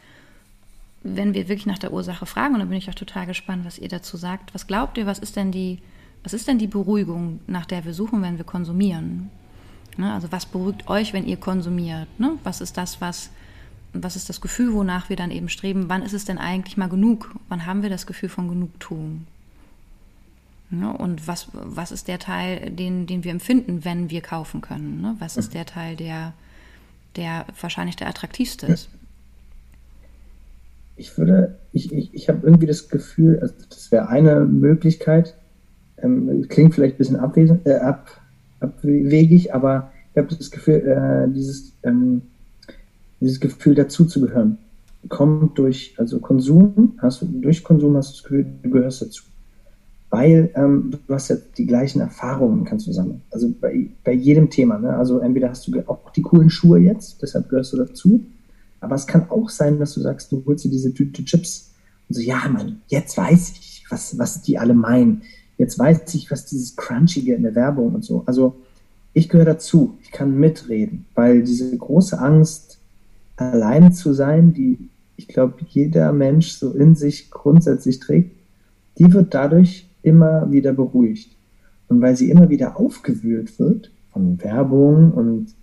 wenn 1.04 1.34
wir 1.34 1.50
wirklich 1.50 1.66
nach 1.66 1.80
der 1.80 1.94
Ursache 1.94 2.26
fragen, 2.26 2.54
und 2.54 2.62
da 2.62 2.66
bin 2.66 2.78
ich 2.78 2.89
auch 2.89 2.96
total 2.96 3.26
gespannt, 3.26 3.66
was 3.66 3.78
ihr 3.78 3.89
dazu 3.89 4.18
sagt, 4.18 4.54
was 4.54 4.68
glaubt 4.68 4.98
ihr, 4.98 5.06
was 5.06 5.20
ist 5.20 5.36
denn 5.36 5.52
die 5.52 5.80
was 6.24 6.34
ist 6.34 6.48
denn 6.48 6.58
die 6.58 6.68
Beruhigung, 6.68 7.41
nach 7.48 7.66
der 7.66 7.84
wir 7.86 7.94
suchen, 7.94 8.22
wenn 8.22 8.38
wir 8.38 8.46
konsumieren? 8.46 9.30
Ne? 9.98 10.12
Also 10.12 10.32
was 10.32 10.46
beruhigt 10.46 10.88
euch, 10.88 11.14
wenn 11.14 11.28
ihr 11.28 11.38
konsumiert? 11.38 12.08
Ne? 12.18 12.38
Was 12.44 12.62
ist 12.62 12.78
das, 12.78 13.02
was, 13.02 13.30
was 13.91 14.16
ist 14.16 14.30
das 14.30 14.39
Gefühl, 14.39 14.74
wonach 14.74 15.10
wir 15.10 15.18
dann 15.18 15.32
eben 15.32 15.50
streben? 15.50 15.89
Wann 15.89 16.02
ist 16.02 16.14
es 16.14 16.24
denn 16.26 16.38
eigentlich 16.38 16.78
mal 16.78 16.88
genug? 16.88 17.36
Wann 17.50 17.66
haben 17.66 17.84
wir 17.84 17.89
das 17.89 18.08
Gefühl 18.08 18.30
von 18.30 18.48
Genugtuung? 18.48 19.28
Ne? 20.70 20.91
Und 20.94 21.28
was, 21.28 21.50
was 21.52 21.91
ist 21.91 22.08
der 22.08 22.20
Teil, 22.20 22.72
den, 22.72 23.06
den 23.06 23.26
wir 23.26 23.32
empfinden, 23.32 23.84
wenn 23.84 24.10
wir 24.10 24.22
kaufen 24.22 24.62
können? 24.62 25.02
Ne? 25.02 25.16
Was 25.20 25.36
ist 25.36 25.54
der 25.54 25.66
Teil, 25.66 25.98
der, 25.98 26.32
der 27.18 27.46
wahrscheinlich 27.60 27.98
der 27.98 28.08
attraktivste 28.08 28.68
ist? 28.68 28.89
Ich 30.96 31.18
würde, 31.18 31.58
ich, 31.72 31.91
ich, 31.91 32.14
ich 32.14 32.30
habe 32.30 32.39
irgendwie 32.44 32.68
das 32.68 32.89
Gefühl, 32.89 33.39
also 33.39 33.54
das 33.70 33.91
wäre 33.91 34.10
eine 34.10 34.41
Möglichkeit, 34.41 35.36
ähm, 35.98 36.46
klingt 36.50 36.76
vielleicht 36.76 36.96
ein 36.96 36.98
bisschen 36.98 37.60
äh, 37.66 37.76
ab, 37.76 38.22
abwegig, 38.60 39.54
aber 39.54 39.91
ich 40.12 40.18
habe 40.18 40.36
das 40.36 40.52
Gefühl, 40.52 40.76
äh, 40.76 41.34
dieses, 41.34 41.74
ähm, 41.84 42.22
dieses 43.20 43.39
Gefühl 43.39 43.76
dazuzugehören 43.76 44.58
kommt 45.10 45.58
durch, 45.58 45.96
also 45.98 46.20
Konsum, 46.20 46.94
hast 47.00 47.22
du, 47.22 47.26
durch 47.26 47.64
Konsum 47.64 47.98
hast 47.98 48.10
du 48.10 48.14
das 48.14 48.24
Gefühl, 48.24 48.46
du 48.62 48.70
gehörst 48.70 49.02
dazu. 49.02 49.24
Weil 50.10 50.52
ähm, 50.56 50.91
du 51.08 51.14
hast 51.14 51.30
ja 51.30 51.38
die 51.58 51.66
gleichen 51.66 52.00
Erfahrungen, 52.00 52.66
kannst 52.66 52.86
du 52.86 52.91
sammeln. 52.91 53.22
Also 53.32 53.52
bei, 53.60 53.89
bei 54.04 54.14
jedem 54.14 54.50
Thema. 54.50 54.78
Ne? 54.78 54.96
Also 54.96 55.20
entweder 55.20 55.50
hast 55.50 55.68
du 55.68 55.80
auch 55.88 56.12
die 56.12 56.22
coolen 56.22 56.52
Schuhe 56.52 56.80
jetzt, 56.80 57.22
deshalb 57.22 57.50
gehörst 57.50 57.74
du 57.74 57.78
dazu. 57.78 58.24
Aber 58.84 58.95
es 58.95 59.07
kann 59.07 59.29
auch 59.29 59.49
sein, 59.49 59.79
dass 59.79 59.93
du 59.93 60.01
sagst, 60.01 60.31
du 60.31 60.43
holst 60.45 60.65
dir 60.65 60.69
diese 60.69 60.93
Tüte 60.93 61.23
Chips 61.25 61.71
und 62.09 62.15
so, 62.15 62.21
ja, 62.21 62.47
Mann, 62.49 62.81
jetzt 62.88 63.17
weiß 63.17 63.51
ich, 63.51 63.86
was, 63.89 64.17
was 64.17 64.41
die 64.41 64.59
alle 64.59 64.73
meinen 64.73 65.23
jetzt 65.57 65.79
weiß 65.79 66.13
ich, 66.15 66.31
was 66.31 66.45
dieses 66.45 66.75
Crunchige 66.75 67.36
in 67.36 67.43
der 67.43 67.55
Werbung 67.55 67.93
und 67.93 68.03
so. 68.03 68.23
Also 68.25 68.55
ich 69.13 69.29
gehöre 69.29 69.45
dazu, 69.45 69.97
ich 70.01 70.11
kann 70.11 70.38
mitreden, 70.38 71.05
weil 71.15 71.43
diese 71.43 71.75
große 71.75 72.19
Angst, 72.19 72.79
allein 73.38 73.93
zu 73.93 74.13
sein, 74.13 74.53
die 74.53 74.89
ich 75.15 75.27
glaube, 75.27 75.55
jeder 75.69 76.11
Mensch 76.11 76.51
so 76.53 76.73
in 76.73 76.95
sich 76.95 77.29
grundsätzlich 77.29 77.99
trägt, 77.99 78.36
die 78.97 79.13
wird 79.13 79.34
dadurch 79.34 79.88
immer 80.01 80.51
wieder 80.51 80.73
beruhigt. 80.73 81.29
Und 81.88 82.01
weil 82.01 82.15
sie 82.15 82.31
immer 82.31 82.49
wieder 82.49 82.79
aufgewühlt 82.79 83.59
wird 83.59 83.91
von 84.11 84.41
Werbung 84.43 85.11
und 85.11 85.53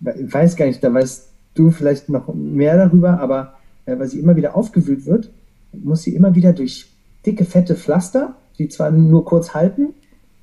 ich 0.00 0.32
weiß 0.32 0.56
gar 0.56 0.66
nicht, 0.66 0.84
da 0.84 0.92
weißt 0.92 1.30
du 1.58 1.70
vielleicht 1.70 2.08
noch 2.08 2.32
mehr 2.34 2.76
darüber, 2.76 3.20
aber 3.20 3.54
äh, 3.86 3.98
weil 3.98 4.08
sie 4.08 4.20
immer 4.20 4.36
wieder 4.36 4.56
aufgewühlt 4.56 5.06
wird, 5.06 5.30
muss 5.72 6.02
sie 6.02 6.14
immer 6.14 6.34
wieder 6.34 6.52
durch 6.52 6.86
dicke, 7.24 7.44
fette 7.44 7.74
Pflaster 7.74 8.34
die 8.58 8.68
zwar 8.68 8.90
nur 8.90 9.24
kurz 9.24 9.54
halten, 9.54 9.94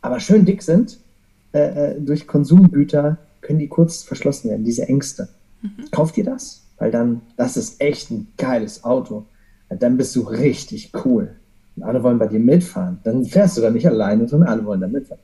aber 0.01 0.19
schön 0.19 0.45
dick 0.45 0.61
sind, 0.61 0.99
äh, 1.53 1.93
äh, 1.93 2.01
durch 2.01 2.27
Konsumgüter 2.27 3.17
können 3.41 3.59
die 3.59 3.67
kurz 3.67 4.03
verschlossen 4.03 4.49
werden, 4.49 4.63
diese 4.63 4.87
Ängste. 4.87 5.29
Mhm. 5.61 5.91
Kauft 5.91 6.17
ihr 6.17 6.23
das? 6.23 6.63
Weil 6.77 6.91
dann, 6.91 7.21
das 7.37 7.57
ist 7.57 7.81
echt 7.81 8.11
ein 8.11 8.27
geiles 8.37 8.83
Auto. 8.83 9.25
Dann 9.69 9.97
bist 9.97 10.15
du 10.15 10.21
richtig 10.21 10.91
cool. 11.05 11.35
Und 11.75 11.83
alle 11.83 12.03
wollen 12.03 12.19
bei 12.19 12.27
dir 12.27 12.39
mitfahren. 12.39 12.99
Dann 13.03 13.25
fährst 13.25 13.57
du 13.57 13.61
da 13.61 13.69
nicht 13.69 13.87
alleine, 13.87 14.27
sondern 14.27 14.49
alle 14.49 14.65
wollen 14.65 14.81
da 14.81 14.87
mitfahren. 14.87 15.21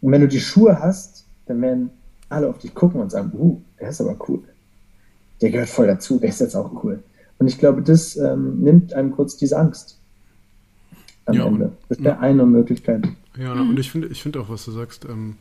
Und 0.00 0.12
wenn 0.12 0.20
du 0.20 0.28
die 0.28 0.40
Schuhe 0.40 0.78
hast, 0.80 1.24
dann 1.46 1.62
werden 1.62 1.90
alle 2.28 2.48
auf 2.48 2.58
dich 2.58 2.74
gucken 2.74 3.00
und 3.00 3.10
sagen, 3.10 3.32
uh, 3.34 3.60
der 3.80 3.90
ist 3.90 4.00
aber 4.00 4.16
cool. 4.28 4.42
Der 5.44 5.50
gehört 5.50 5.68
voll 5.68 5.86
dazu, 5.86 6.18
der 6.18 6.30
ist 6.30 6.40
jetzt 6.40 6.54
auch 6.54 6.82
cool. 6.82 7.02
Und 7.38 7.48
ich 7.48 7.58
glaube, 7.58 7.82
das 7.82 8.16
ähm, 8.16 8.60
nimmt 8.60 8.94
einem 8.94 9.10
kurz 9.10 9.36
diese 9.36 9.58
Angst 9.58 10.00
am 11.26 11.34
ja, 11.34 11.44
Ende. 11.44 11.72
Das 11.90 12.02
wäre 12.02 12.18
eine 12.18 12.46
Möglichkeit. 12.46 13.06
Ja, 13.36 13.54
mhm. 13.54 13.68
und 13.68 13.78
ich 13.78 13.90
finde 13.90 14.08
ich 14.08 14.22
find 14.22 14.38
auch, 14.38 14.48
was 14.48 14.64
du 14.64 14.70
sagst, 14.70 15.04
ähm, 15.04 15.36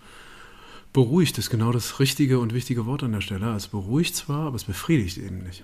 Beruhigt 0.92 1.38
ist 1.38 1.50
genau 1.50 1.72
das 1.72 2.02
richtige 2.02 2.40
und 2.40 2.54
wichtige 2.54 2.86
Wort 2.86 3.02
an 3.02 3.14
der 3.14 3.22
Stelle. 3.22 3.48
Also 3.48 3.70
beruhigt 3.70 4.14
zwar, 4.14 4.48
aber 4.48 4.58
es 4.58 4.66
befriedigt 4.66 5.18
eben 5.20 5.42
nicht. 5.42 5.64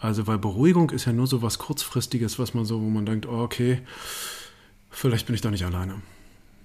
Also, 0.00 0.26
weil 0.26 0.38
Beruhigung 0.38 0.90
ist 0.90 1.04
ja 1.04 1.12
nur 1.12 1.28
so 1.28 1.40
was 1.40 1.60
Kurzfristiges, 1.60 2.40
was 2.40 2.54
man 2.54 2.64
so, 2.64 2.82
wo 2.82 2.88
man 2.88 3.06
denkt, 3.06 3.26
oh, 3.26 3.38
okay, 3.38 3.82
vielleicht 4.90 5.26
bin 5.26 5.36
ich 5.36 5.42
doch 5.42 5.52
nicht 5.52 5.64
alleine. 5.64 5.94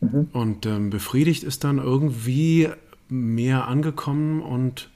Mhm. 0.01 0.28
Und 0.34 0.65
ähm, 0.65 0.89
befriedigt 0.89 1.43
ist 1.43 1.63
dann 1.65 1.78
irgendwie 1.78 2.69
mehr 3.09 3.67
angekommen 3.67 4.41
und 4.41 4.89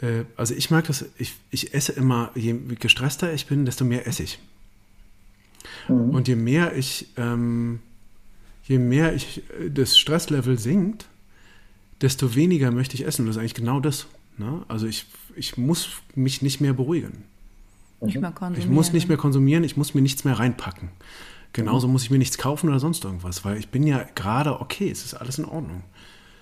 äh, 0.00 0.24
also 0.36 0.54
ich 0.54 0.70
mag 0.70 0.86
das, 0.86 1.04
ich, 1.18 1.34
ich 1.50 1.74
esse 1.74 1.92
immer, 1.92 2.30
je 2.34 2.54
gestresster 2.78 3.32
ich 3.32 3.46
bin, 3.46 3.64
desto 3.64 3.84
mehr 3.84 4.06
esse 4.06 4.22
ich. 4.22 4.38
Mhm. 5.88 6.10
Und 6.10 6.28
je 6.28 6.36
mehr 6.36 6.76
ich, 6.76 7.08
ähm, 7.16 7.80
je 8.64 8.78
mehr 8.78 9.14
ich 9.14 9.42
äh, 9.60 9.70
das 9.70 9.98
Stresslevel 9.98 10.58
sinkt, 10.58 11.06
desto 12.00 12.34
weniger 12.34 12.70
möchte 12.70 12.94
ich 12.94 13.06
essen. 13.06 13.26
Das 13.26 13.36
ist 13.36 13.40
eigentlich 13.40 13.54
genau 13.54 13.80
das. 13.80 14.06
Ne? 14.36 14.62
Also 14.68 14.86
ich, 14.86 15.06
ich 15.34 15.56
muss 15.56 15.90
mich 16.14 16.42
nicht 16.42 16.60
mehr 16.60 16.72
beruhigen. 16.72 17.24
Nicht 18.00 18.20
mehr 18.20 18.30
konsumieren. 18.30 18.70
Ich 18.70 18.72
muss 18.72 18.92
nicht 18.92 19.08
mehr 19.08 19.16
konsumieren, 19.16 19.64
ich 19.64 19.76
muss 19.76 19.94
mir 19.94 20.02
nichts 20.02 20.24
mehr 20.24 20.38
reinpacken. 20.38 20.90
Genauso 21.52 21.88
mhm. 21.88 21.94
muss 21.94 22.04
ich 22.04 22.10
mir 22.10 22.18
nichts 22.18 22.38
kaufen 22.38 22.68
oder 22.68 22.78
sonst 22.78 23.04
irgendwas, 23.04 23.44
weil 23.44 23.56
ich 23.56 23.68
bin 23.70 23.84
ja 23.86 24.06
gerade 24.14 24.60
okay, 24.60 24.90
es 24.90 25.04
ist 25.04 25.14
alles 25.14 25.38
in 25.38 25.44
Ordnung. 25.44 25.82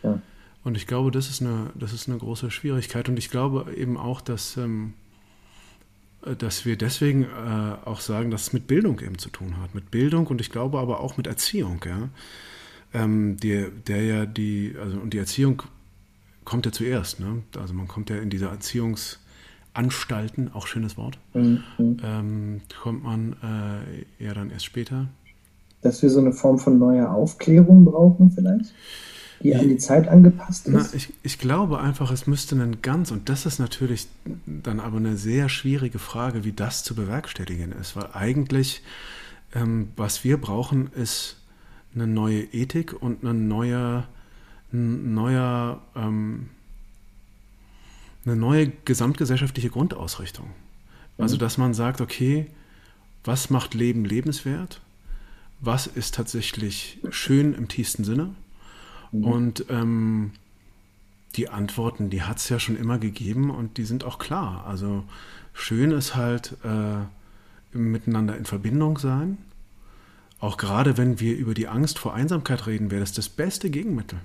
Ja. 0.02 0.20
Und 0.66 0.76
ich 0.76 0.86
glaube, 0.88 1.12
das 1.12 1.30
ist 1.30 1.42
eine, 1.42 1.70
das 1.76 1.92
ist 1.92 2.08
eine 2.08 2.18
große 2.18 2.50
Schwierigkeit. 2.50 3.08
Und 3.08 3.20
ich 3.20 3.30
glaube 3.30 3.72
eben 3.76 3.96
auch, 3.96 4.20
dass, 4.20 4.56
ähm, 4.56 4.94
dass 6.38 6.64
wir 6.64 6.76
deswegen 6.76 7.22
äh, 7.22 7.76
auch 7.84 8.00
sagen, 8.00 8.32
dass 8.32 8.48
es 8.48 8.52
mit 8.52 8.66
Bildung 8.66 8.98
eben 8.98 9.16
zu 9.16 9.30
tun 9.30 9.58
hat. 9.62 9.76
Mit 9.76 9.92
Bildung 9.92 10.26
und 10.26 10.40
ich 10.40 10.50
glaube 10.50 10.80
aber 10.80 10.98
auch 10.98 11.16
mit 11.16 11.28
Erziehung, 11.28 11.84
ja. 11.86 12.08
Ähm, 12.92 13.36
die, 13.36 13.66
der 13.86 14.02
ja 14.02 14.26
die, 14.26 14.74
also 14.82 14.98
und 14.98 15.14
die 15.14 15.18
Erziehung 15.18 15.62
kommt 16.44 16.66
ja 16.66 16.72
zuerst, 16.72 17.20
ne? 17.20 17.44
Also 17.56 17.72
man 17.72 17.86
kommt 17.86 18.10
ja 18.10 18.16
in 18.16 18.28
diese 18.28 18.46
Erziehungsanstalten, 18.46 20.52
auch 20.52 20.66
schönes 20.66 20.96
Wort, 20.96 21.20
mhm. 21.32 21.62
ähm, 21.78 22.60
kommt 22.82 23.04
man 23.04 23.36
äh, 24.20 24.24
ja 24.24 24.34
dann 24.34 24.50
erst 24.50 24.64
später. 24.64 25.06
Dass 25.82 26.02
wir 26.02 26.10
so 26.10 26.18
eine 26.18 26.32
Form 26.32 26.58
von 26.58 26.76
neuer 26.76 27.12
Aufklärung 27.12 27.84
brauchen, 27.84 28.32
vielleicht? 28.32 28.74
Die 29.42 29.54
an 29.54 29.68
die 29.68 29.76
Zeit 29.76 30.08
angepasst 30.08 30.66
ist? 30.66 30.72
Na, 30.72 30.86
ich, 30.94 31.12
ich 31.22 31.38
glaube 31.38 31.80
einfach, 31.80 32.10
es 32.10 32.26
müsste 32.26 32.56
ein 32.56 32.82
ganz, 32.82 33.10
und 33.10 33.28
das 33.28 33.46
ist 33.46 33.58
natürlich 33.58 34.06
dann 34.46 34.80
aber 34.80 34.96
eine 34.98 35.16
sehr 35.16 35.48
schwierige 35.48 35.98
Frage, 35.98 36.44
wie 36.44 36.52
das 36.52 36.84
zu 36.84 36.94
bewerkstelligen 36.94 37.72
ist, 37.72 37.96
weil 37.96 38.08
eigentlich, 38.12 38.82
ähm, 39.54 39.88
was 39.96 40.24
wir 40.24 40.40
brauchen, 40.40 40.90
ist 40.92 41.36
eine 41.94 42.06
neue 42.06 42.42
Ethik 42.52 42.94
und 43.00 43.24
eine 43.24 43.34
neue, 43.34 44.04
ein 44.72 45.14
neuer, 45.14 45.80
ähm, 45.94 46.50
eine 48.24 48.36
neue 48.36 48.72
gesamtgesellschaftliche 48.84 49.70
Grundausrichtung. 49.70 50.50
Also, 51.18 51.36
mhm. 51.36 51.40
dass 51.40 51.58
man 51.58 51.74
sagt, 51.74 52.00
okay, 52.00 52.46
was 53.24 53.50
macht 53.50 53.74
Leben 53.74 54.04
lebenswert? 54.04 54.80
Was 55.60 55.86
ist 55.86 56.14
tatsächlich 56.14 56.98
schön 57.10 57.54
im 57.54 57.68
tiefsten 57.68 58.04
Sinne? 58.04 58.34
Mhm. 59.12 59.24
Und 59.24 59.64
ähm, 59.68 60.30
die 61.36 61.48
Antworten, 61.48 62.10
die 62.10 62.22
hat 62.22 62.38
es 62.38 62.48
ja 62.48 62.58
schon 62.58 62.76
immer 62.76 62.98
gegeben 62.98 63.50
und 63.50 63.76
die 63.78 63.84
sind 63.84 64.04
auch 64.04 64.18
klar. 64.18 64.64
Also 64.66 65.04
schön 65.52 65.90
ist 65.90 66.14
halt 66.16 66.56
äh, 66.64 67.76
miteinander 67.76 68.36
in 68.36 68.44
Verbindung 68.44 68.98
sein. 68.98 69.38
Auch 70.38 70.56
gerade 70.56 70.96
wenn 70.98 71.20
wir 71.20 71.36
über 71.36 71.54
die 71.54 71.68
Angst 71.68 71.98
vor 71.98 72.14
Einsamkeit 72.14 72.66
reden, 72.66 72.90
wäre 72.90 73.00
das 73.00 73.12
das 73.12 73.28
beste 73.28 73.70
Gegenmittel. 73.70 74.18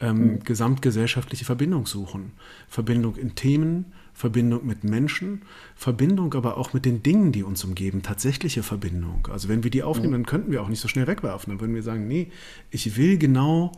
Ähm, 0.00 0.18
mhm. 0.18 0.44
Gesamtgesellschaftliche 0.44 1.44
Verbindung 1.44 1.86
suchen. 1.86 2.32
Verbindung 2.68 3.16
in 3.16 3.34
Themen, 3.34 3.92
Verbindung 4.18 4.66
mit 4.66 4.82
Menschen, 4.82 5.42
Verbindung 5.76 6.34
aber 6.34 6.56
auch 6.56 6.72
mit 6.72 6.84
den 6.84 7.04
Dingen, 7.04 7.30
die 7.30 7.44
uns 7.44 7.62
umgeben, 7.62 8.02
tatsächliche 8.02 8.64
Verbindung. 8.64 9.28
Also 9.30 9.48
wenn 9.48 9.62
wir 9.62 9.70
die 9.70 9.84
aufnehmen, 9.84 10.12
dann 10.12 10.26
könnten 10.26 10.50
wir 10.50 10.60
auch 10.60 10.68
nicht 10.68 10.80
so 10.80 10.88
schnell 10.88 11.06
wegwerfen. 11.06 11.52
Dann 11.52 11.60
würden 11.60 11.76
wir 11.76 11.84
sagen, 11.84 12.08
nee, 12.08 12.32
ich 12.72 12.96
will 12.96 13.16
genau 13.16 13.70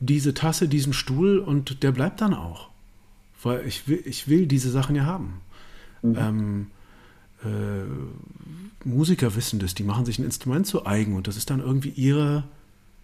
diese 0.00 0.32
Tasse, 0.32 0.68
diesen 0.68 0.94
Stuhl 0.94 1.38
und 1.38 1.82
der 1.82 1.92
bleibt 1.92 2.22
dann 2.22 2.32
auch. 2.32 2.70
Weil 3.42 3.66
ich 3.66 3.86
will, 3.86 4.00
ich 4.06 4.26
will 4.26 4.46
diese 4.46 4.70
Sachen 4.70 4.96
ja 4.96 5.04
haben. 5.04 5.42
Mhm. 6.00 6.16
Ähm, 6.18 6.66
äh, 7.44 8.88
Musiker 8.88 9.36
wissen 9.36 9.58
das, 9.58 9.74
die 9.74 9.84
machen 9.84 10.06
sich 10.06 10.18
ein 10.18 10.24
Instrument 10.24 10.66
zu 10.66 10.86
eigen 10.86 11.14
und 11.14 11.26
das 11.26 11.36
ist 11.36 11.50
dann 11.50 11.60
irgendwie 11.60 11.90
ihre 11.90 12.44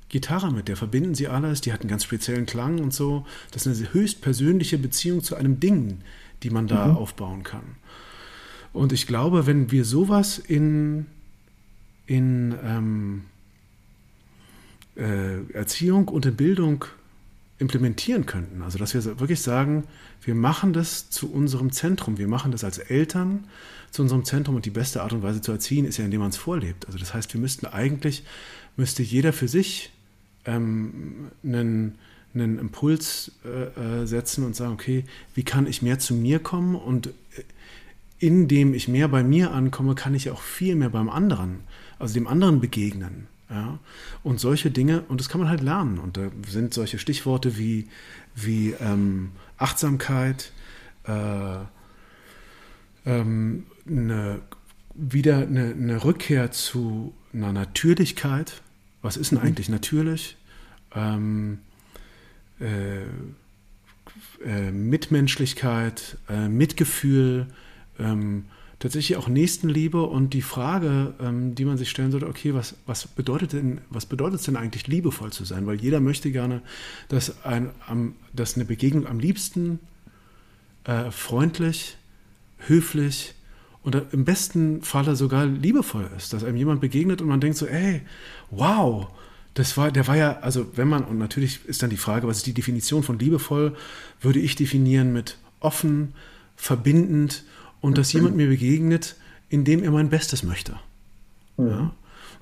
Gitarre 0.09 0.51
mit, 0.51 0.69
der 0.69 0.79
verbinden 0.79 1.15
sie 1.15 1.29
alles, 1.29 1.61
die 1.61 1.75
hat 1.75 1.83
einen 1.83 1.91
ganz 1.91 2.05
speziellen 2.05 2.47
Klang 2.47 2.81
und 2.81 2.95
so. 2.95 3.27
Das 3.51 3.67
ist 3.67 3.79
eine 3.79 3.93
höchst 3.93 4.23
persönliche 4.23 4.79
Beziehung 4.79 5.23
zu 5.23 5.37
einem 5.37 5.61
Ding, 5.61 5.99
die 6.43 6.51
man 6.51 6.67
da 6.67 6.89
mhm. 6.89 6.97
aufbauen 6.97 7.43
kann. 7.43 7.63
Und 8.73 8.93
ich 8.93 9.07
glaube, 9.07 9.47
wenn 9.47 9.71
wir 9.71 9.85
sowas 9.85 10.39
in, 10.39 11.07
in 12.07 12.55
ähm, 12.65 13.23
äh, 14.97 15.53
Erziehung 15.53 16.09
und 16.09 16.27
in 16.27 16.37
Bildung 16.37 16.85
implementieren 17.59 18.27
könnten, 18.27 18.63
also 18.63 18.79
dass 18.79 18.95
wir 18.95 19.05
wirklich 19.21 19.43
sagen, 19.43 19.85
wir 20.23 20.35
machen 20.35 20.73
das 20.73 21.11
zu 21.11 21.31
unserem 21.31 21.73
Zentrum, 21.73 22.17
wir 22.17 22.29
machen 22.29 22.53
das 22.53 22.65
als 22.65 22.79
Eltern 22.79 23.45
zu 23.91 24.03
unserem 24.03 24.25
Zentrum 24.25 24.57
und 24.57 24.67
die 24.67 24.71
beste 24.71 25.03
Art 25.03 25.13
und 25.13 25.23
Weise 25.23 25.41
zu 25.41 25.53
erziehen 25.53 25.85
ist 25.85 25.99
ja, 25.99 26.05
indem 26.05 26.21
man 26.21 26.31
es 26.31 26.37
vorlebt. 26.37 26.87
Also 26.87 26.99
das 26.99 27.13
heißt, 27.13 27.33
wir 27.35 27.41
müssten 27.41 27.67
eigentlich, 27.67 28.25
müsste 28.77 29.03
jeder 29.03 29.33
für 29.33 29.49
sich 29.49 29.91
ähm, 30.45 31.31
einen 31.43 31.99
einen 32.35 32.59
Impuls 32.59 33.33
äh, 33.45 34.03
äh, 34.03 34.07
setzen 34.07 34.45
und 34.45 34.55
sagen, 34.55 34.73
okay, 34.73 35.05
wie 35.35 35.43
kann 35.43 35.67
ich 35.67 35.83
mehr 35.83 35.99
zu 35.99 36.15
mir 36.15 36.39
kommen 36.39 36.75
und 36.75 37.11
indem 38.19 38.75
ich 38.75 38.87
mehr 38.87 39.09
bei 39.09 39.25
mir 39.25 39.51
ankomme, 39.51 39.95
kann 39.95 40.15
ich 40.15 40.31
auch 40.31 40.43
viel 40.43 40.77
mehr 40.77 40.91
beim 40.91 41.09
anderen, 41.09 41.61
also 41.99 42.15
dem 42.15 42.27
anderen 42.27 42.61
begegnen. 42.61 43.27
Ja? 43.49 43.79
Und 44.23 44.39
solche 44.39 44.71
Dinge, 44.71 45.03
und 45.09 45.21
das 45.21 45.29
kann 45.29 45.41
man 45.41 45.49
halt 45.49 45.63
lernen. 45.63 45.99
Und 45.99 46.17
da 46.17 46.31
sind 46.47 46.75
solche 46.75 46.99
Stichworte 46.99 47.59
wie, 47.59 47.89
wie 48.35 48.73
ähm, 48.73 49.33
Achtsamkeit, 49.57 50.53
äh, 51.05 51.57
ähm, 53.07 53.65
eine, 53.87 54.43
wieder 54.95 55.39
eine, 55.39 55.73
eine, 55.73 56.05
Rückkehr 56.05 56.53
zu 56.53 57.15
einer 57.33 57.53
Natürlichkeit. 57.53 58.61
Was 59.01 59.17
ist 59.17 59.33
denn 59.33 59.39
mhm. 59.39 59.47
eigentlich 59.47 59.71
natürlich? 59.71 60.37
Ähm, 60.95 61.55
äh, 61.55 61.57
äh, 61.57 61.70
Mitmenschlichkeit, 64.73 66.19
äh, 66.29 66.49
Mitgefühl, 66.49 67.47
ähm, 67.99 68.45
tatsächlich 68.79 69.19
auch 69.19 69.29
Nächstenliebe 69.29 70.03
und 70.03 70.33
die 70.33 70.43
Frage, 70.43 71.15
ähm, 71.21 71.55
die 71.55 71.67
man 71.67 71.77
sich 71.77 71.91
stellen 71.91 72.11
sollte, 72.11 72.27
okay, 72.27 72.55
was, 72.55 72.77
was 72.87 73.07
bedeutet 73.07 73.53
denn, 73.53 73.83
was 73.91 74.07
bedeutet 74.07 74.41
es 74.41 74.47
denn 74.47 74.57
eigentlich, 74.57 74.87
liebevoll 74.87 75.31
zu 75.33 75.45
sein? 75.45 75.67
Weil 75.67 75.81
jeder 75.81 76.01
möchte 76.01 76.33
gerne, 76.33 76.63
dass, 77.09 77.45
ein, 77.45 77.71
am, 77.87 78.15
dass 78.33 78.57
eine 78.57 78.65
Begegnung 78.65 79.07
am 79.07 79.21
liebsten 79.21 79.79
äh, 80.85 81.11
freundlich, 81.11 81.99
höflich 82.59 83.35
und 83.83 83.95
im 84.13 84.25
besten 84.25 84.83
Falle 84.83 85.15
sogar 85.15 85.47
liebevoll 85.47 86.09
ist, 86.17 86.33
dass 86.33 86.43
einem 86.43 86.57
jemand 86.57 86.81
begegnet 86.81 87.21
und 87.21 87.29
man 87.29 87.41
denkt 87.41 87.59
so, 87.59 87.67
ey, 87.67 88.03
wow, 88.51 89.09
das 89.55 89.77
war, 89.77 89.91
der 89.91 90.07
war 90.07 90.17
ja, 90.17 90.39
also 90.41 90.67
wenn 90.77 90.89
man, 90.89 91.05
und 91.05 91.19
natürlich 91.19 91.65
ist 91.67 91.83
dann 91.83 91.91
die 91.91 91.97
Frage, 91.97 92.27
was 92.27 92.39
ist 92.39 92.47
die 92.47 92.55
Definition 92.55 93.03
von 93.03 93.19
liebevoll, 93.19 93.77
würde 94.21 94.39
ich 94.39 94.55
definieren 94.55 95.13
mit 95.13 95.39
offen, 95.61 96.15
verbindend 96.57 97.45
und 97.81 97.99
dass 97.99 98.13
jemand 98.13 98.37
mir 98.37 98.49
begegnet, 98.49 99.17
indem 99.49 99.83
er 99.83 99.91
mein 99.91 100.11
Bestes 100.11 100.43
möchte. 100.43 100.77
Mhm. 101.57 101.69
Ja? 101.69 101.93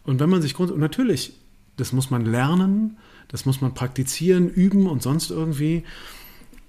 Und 0.04 0.20
wenn 0.20 0.30
man 0.30 0.42
sich 0.42 0.54
grund 0.54 0.70
und 0.70 0.80
natürlich, 0.80 1.32
das 1.76 1.92
muss 1.92 2.10
man 2.10 2.24
lernen, 2.24 2.96
das 3.28 3.44
muss 3.44 3.60
man 3.60 3.74
praktizieren, 3.74 4.48
üben 4.48 4.86
und 4.86 5.02
sonst 5.02 5.30
irgendwie. 5.30 5.84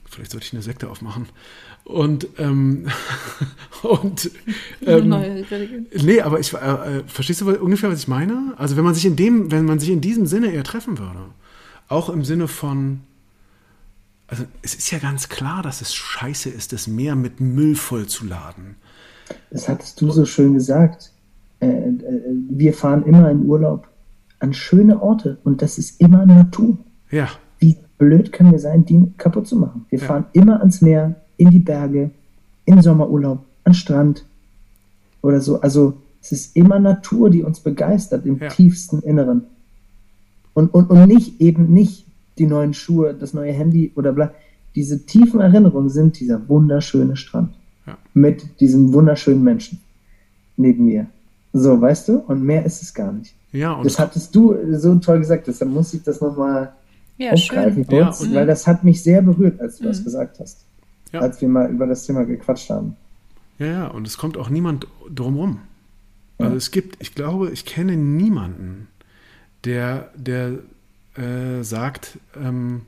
Vielleicht 0.09 0.31
sollte 0.31 0.45
ich 0.45 0.53
eine 0.53 0.61
Sekte 0.61 0.89
aufmachen. 0.89 1.27
Und, 1.83 2.27
ähm, 2.37 2.87
und 3.83 4.31
ähm, 4.85 5.43
nee, 5.93 6.21
aber 6.21 6.39
ich, 6.39 6.53
äh, 6.53 6.57
äh, 6.57 7.03
verstehst 7.07 7.41
du 7.41 7.49
ungefähr, 7.59 7.91
was 7.91 7.99
ich 7.99 8.07
meine? 8.07 8.53
Also 8.57 8.75
wenn 8.75 8.83
man 8.83 8.93
sich 8.93 9.05
in 9.05 9.15
dem, 9.15 9.51
wenn 9.51 9.65
man 9.65 9.79
sich 9.79 9.89
in 9.89 10.01
diesem 10.01 10.25
Sinne 10.25 10.51
eher 10.51 10.63
treffen 10.63 10.97
würde, 10.97 11.19
auch 11.87 12.09
im 12.09 12.23
Sinne 12.23 12.47
von, 12.47 13.01
also 14.27 14.43
es 14.61 14.75
ist 14.75 14.91
ja 14.91 14.99
ganz 14.99 15.29
klar, 15.29 15.63
dass 15.63 15.81
es 15.81 15.93
scheiße 15.93 16.49
ist, 16.49 16.73
das 16.73 16.87
Meer 16.87 17.15
mit 17.15 17.39
Müll 17.39 17.75
vollzuladen. 17.75 18.75
Das 19.51 19.67
hattest 19.67 20.01
du 20.01 20.11
so 20.11 20.25
schön 20.25 20.53
gesagt. 20.53 21.11
Äh, 21.59 21.67
äh, 21.67 22.01
wir 22.49 22.73
fahren 22.73 23.03
immer 23.05 23.29
in 23.29 23.45
Urlaub 23.45 23.87
an 24.39 24.53
schöne 24.53 25.01
Orte 25.01 25.37
und 25.43 25.61
das 25.61 25.77
ist 25.77 25.99
immer 25.99 26.25
Natur. 26.25 26.77
Ja. 27.11 27.29
Blöd 27.99 28.31
können 28.31 28.51
wir 28.51 28.59
sein, 28.59 28.85
die 28.85 29.13
kaputt 29.17 29.45
zu 29.45 29.57
machen? 29.57 29.85
Wir 29.89 29.99
ja. 29.99 30.05
fahren 30.05 30.25
immer 30.33 30.59
ans 30.61 30.81
Meer, 30.81 31.15
in 31.37 31.51
die 31.51 31.59
Berge, 31.59 32.09
in 32.65 32.81
Sommerurlaub, 32.81 33.45
an 33.65 33.73
Strand 33.73 34.25
oder 35.21 35.41
so. 35.41 35.61
Also 35.61 35.97
es 36.21 36.31
ist 36.31 36.55
immer 36.55 36.79
Natur, 36.79 37.29
die 37.29 37.43
uns 37.43 37.59
begeistert 37.59 38.25
im 38.25 38.39
ja. 38.39 38.47
tiefsten 38.49 39.01
Inneren. 39.01 39.43
Und, 40.53 40.73
und, 40.73 40.89
und 40.89 41.07
nicht 41.07 41.39
eben 41.39 41.73
nicht 41.73 42.05
die 42.37 42.47
neuen 42.47 42.73
Schuhe, 42.73 43.13
das 43.13 43.33
neue 43.33 43.51
Handy 43.51 43.91
oder 43.95 44.13
bla. 44.13 44.31
Diese 44.75 45.05
tiefen 45.05 45.41
Erinnerungen 45.41 45.89
sind 45.89 46.19
dieser 46.19 46.47
wunderschöne 46.47 47.15
Strand. 47.15 47.53
Ja. 47.85 47.97
Mit 48.13 48.59
diesem 48.59 48.93
wunderschönen 48.93 49.43
Menschen 49.43 49.79
neben 50.57 50.85
mir. 50.85 51.07
So, 51.53 51.79
weißt 51.79 52.07
du? 52.07 52.17
Und 52.19 52.43
mehr 52.43 52.65
ist 52.65 52.81
es 52.81 52.93
gar 52.93 53.11
nicht. 53.11 53.33
Ja, 53.51 53.73
und 53.73 53.85
Das 53.85 53.99
hattest 53.99 54.35
du 54.35 54.55
so 54.77 54.95
toll 54.95 55.19
gesagt, 55.19 55.47
deshalb 55.47 55.71
muss 55.71 55.93
ich 55.93 56.03
das 56.03 56.21
nochmal 56.21 56.73
Ja, 57.19 57.33
aufgreifen 57.33 57.85
schön. 57.85 57.97
Ja, 57.97 58.05
kurz, 58.05 58.21
und- 58.21 58.33
weil 58.33 58.47
das 58.47 58.65
hat 58.65 58.83
mich 58.83 59.03
sehr 59.03 59.21
berührt, 59.21 59.59
als 59.61 59.77
du 59.77 59.83
Mhm. 59.83 59.87
das 59.89 60.03
gesagt 60.03 60.39
hast. 60.39 60.65
Ja. 61.11 61.19
Als 61.21 61.39
wir 61.41 61.47
mal 61.49 61.69
über 61.69 61.85
das 61.87 62.05
Thema 62.05 62.23
gequatscht 62.25 62.69
haben. 62.69 62.95
Ja, 63.59 63.65
ja, 63.65 63.87
und 63.87 64.07
es 64.07 64.17
kommt 64.17 64.37
auch 64.37 64.49
niemand 64.49 64.87
drumrum. 65.13 65.59
Ja. 66.39 66.45
Also 66.45 66.57
es 66.57 66.71
gibt, 66.71 66.95
ich 67.01 67.13
glaube, 67.15 67.51
ich 67.51 67.65
kenne 67.65 67.97
niemanden, 67.97 68.87
der, 69.65 70.09
der 70.15 70.59
äh, 71.15 71.61
sagt, 71.63 72.17
ähm, 72.41 72.81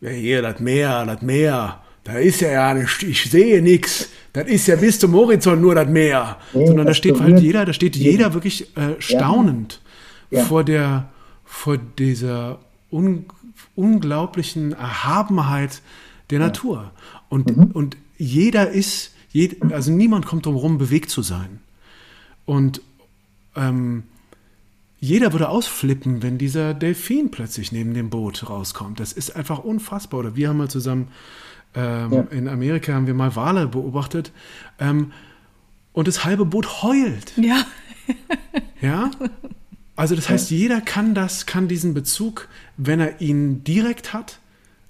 ja, 0.00 0.10
hier, 0.10 0.40
das 0.42 0.60
Meer, 0.60 1.04
das 1.04 1.20
Meer, 1.22 1.80
da 2.04 2.14
ist 2.14 2.40
ja 2.40 2.50
ja 2.50 2.72
nicht, 2.74 3.02
ich 3.02 3.30
sehe 3.30 3.60
nichts, 3.60 4.08
das 4.32 4.46
ist 4.46 4.66
ja 4.68 4.76
bis 4.76 4.98
zum 4.98 5.12
Horizont 5.12 5.60
nur 5.60 5.74
das 5.74 5.88
Meer. 5.88 6.36
Nee, 6.54 6.66
Sondern 6.66 6.86
da 6.86 6.90
das 6.90 6.96
steht 6.98 7.20
halt 7.20 7.40
jeder, 7.40 7.64
da 7.66 7.72
steht 7.72 7.96
jeden. 7.96 8.12
jeder 8.12 8.32
wirklich 8.34 8.74
äh, 8.76 8.94
staunend 9.00 9.82
Ja. 10.30 10.44
vor 10.44 10.64
der, 10.64 11.08
vor 11.44 11.76
dieser 11.78 12.58
un, 12.90 13.26
unglaublichen 13.74 14.72
Erhabenheit 14.72 15.82
der 16.30 16.38
Natur. 16.40 16.90
Und, 17.28 17.56
Mhm. 17.56 17.64
und 17.72 17.96
jeder 18.18 18.70
ist, 18.70 19.12
jed, 19.32 19.62
also 19.72 19.90
niemand 19.90 20.26
kommt 20.26 20.46
drum 20.46 20.54
herum, 20.54 20.78
bewegt 20.78 21.10
zu 21.10 21.22
sein. 21.22 21.60
Und 22.44 22.80
ähm, 23.54 24.04
jeder 24.98 25.32
würde 25.32 25.48
ausflippen, 25.50 26.22
wenn 26.22 26.38
dieser 26.38 26.72
Delfin 26.74 27.30
plötzlich 27.30 27.70
neben 27.72 27.92
dem 27.94 28.08
Boot 28.10 28.48
rauskommt. 28.48 28.98
Das 28.98 29.12
ist 29.12 29.36
einfach 29.36 29.58
unfassbar. 29.58 30.20
Oder 30.20 30.36
wir 30.36 30.48
haben 30.48 30.56
mal 30.56 30.70
zusammen 30.70 31.08
ähm, 31.74 32.12
Ja. 32.12 32.20
in 32.30 32.48
Amerika 32.48 32.94
haben 32.94 33.06
wir 33.06 33.14
mal 33.14 33.36
Wale 33.36 33.66
beobachtet 33.68 34.32
ähm, 34.78 35.12
und 35.92 36.08
das 36.08 36.24
halbe 36.24 36.44
Boot 36.46 36.82
heult. 36.82 37.32
Ja, 37.36 37.66
Ja? 38.80 39.10
Also 39.96 40.14
das 40.14 40.28
heißt, 40.28 40.50
jeder 40.50 40.80
kann 40.82 41.14
das, 41.14 41.46
kann 41.46 41.68
diesen 41.68 41.94
Bezug, 41.94 42.48
wenn 42.76 43.00
er 43.00 43.20
ihn 43.20 43.64
direkt 43.64 44.12
hat, 44.12 44.38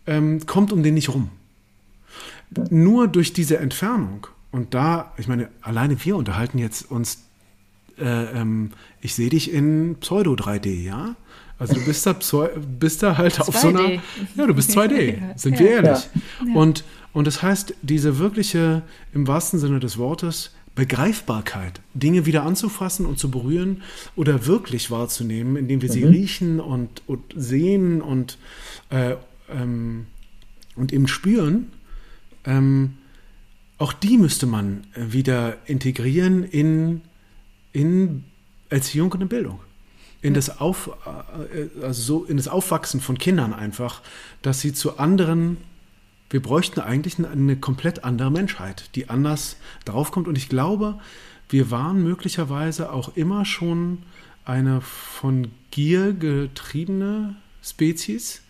ähm, 0.06 0.44
kommt 0.46 0.72
um 0.72 0.82
den 0.82 0.94
nicht 0.94 1.08
rum. 1.10 1.30
Nur 2.70 3.08
durch 3.08 3.32
diese 3.32 3.58
Entfernung. 3.58 4.26
Und 4.52 4.74
da, 4.74 5.12
ich 5.16 5.28
meine, 5.28 5.48
alleine 5.62 6.02
wir 6.04 6.16
unterhalten 6.16 6.58
jetzt 6.58 6.90
uns, 6.90 7.18
äh, 7.98 8.04
ähm, 8.04 8.70
ich 9.00 9.14
sehe 9.14 9.30
dich 9.30 9.52
in 9.52 9.96
Pseudo 10.00 10.32
3D, 10.34 10.82
ja? 10.82 11.14
Also 11.58 11.74
du 11.74 11.84
bist 11.84 12.04
da, 12.04 12.12
Pseu 12.12 12.48
bist 12.78 13.02
da 13.02 13.16
halt 13.16 13.40
auf 13.40 13.56
so 13.56 13.68
einer, 13.68 13.80
2D. 13.80 14.00
ja, 14.36 14.46
du 14.46 14.54
bist 14.54 14.70
2D, 14.76 15.18
sind 15.36 15.54
Ja. 15.54 15.60
wir 15.60 15.70
ehrlich. 15.70 16.08
Ja. 16.46 16.54
Und, 16.54 16.84
und 17.12 17.26
das 17.26 17.42
heißt, 17.42 17.74
diese 17.82 18.18
wirkliche, 18.18 18.82
im 19.14 19.26
wahrsten 19.26 19.58
Sinne 19.58 19.80
des 19.80 19.96
Wortes, 19.98 20.52
Begreifbarkeit, 20.76 21.80
Dinge 21.94 22.26
wieder 22.26 22.44
anzufassen 22.44 23.06
und 23.06 23.18
zu 23.18 23.30
berühren 23.30 23.82
oder 24.14 24.46
wirklich 24.46 24.90
wahrzunehmen, 24.90 25.56
indem 25.56 25.82
wir 25.82 25.90
sie 25.90 26.04
Mhm. 26.04 26.10
riechen 26.10 26.60
und, 26.60 27.02
und 27.08 27.22
sehen 27.34 28.00
und, 28.02 28.38
äh, 28.90 29.16
ähm, 29.50 30.06
und 30.76 30.92
eben 30.92 31.08
spüren, 31.08 31.72
ähm, 32.44 32.98
auch 33.78 33.92
die 33.94 34.18
müsste 34.18 34.46
man 34.46 34.84
äh, 34.94 35.12
wieder 35.12 35.56
integrieren 35.66 36.44
in, 36.44 37.00
in 37.72 38.24
Erziehung 38.68 39.10
und 39.12 39.22
in 39.22 39.28
Bildung. 39.28 39.60
In 40.22 40.34
das, 40.34 40.60
Auf, 40.60 40.90
äh, 41.54 41.84
also 41.84 42.02
so 42.02 42.24
in 42.24 42.36
das 42.36 42.48
Aufwachsen 42.48 43.00
von 43.00 43.16
Kindern 43.16 43.54
einfach, 43.54 44.02
dass 44.42 44.60
sie 44.60 44.72
zu 44.74 44.98
anderen, 44.98 45.56
wir 46.30 46.42
bräuchten 46.42 46.80
eigentlich 46.80 47.18
eine, 47.18 47.28
eine 47.30 47.56
komplett 47.56 48.04
andere 48.04 48.30
Menschheit, 48.30 48.90
die 48.94 49.08
anders 49.08 49.56
draufkommt. 49.84 50.26
Und 50.28 50.36
ich 50.36 50.48
glaube, 50.48 50.98
wir 51.48 51.70
waren 51.70 52.02
möglicherweise 52.02 52.92
auch 52.92 53.16
immer 53.16 53.44
schon 53.44 54.02
eine 54.44 54.80
von 54.80 55.52
Gier 55.70 56.12
getriebene 56.12 57.36
Spezies. 57.62 58.42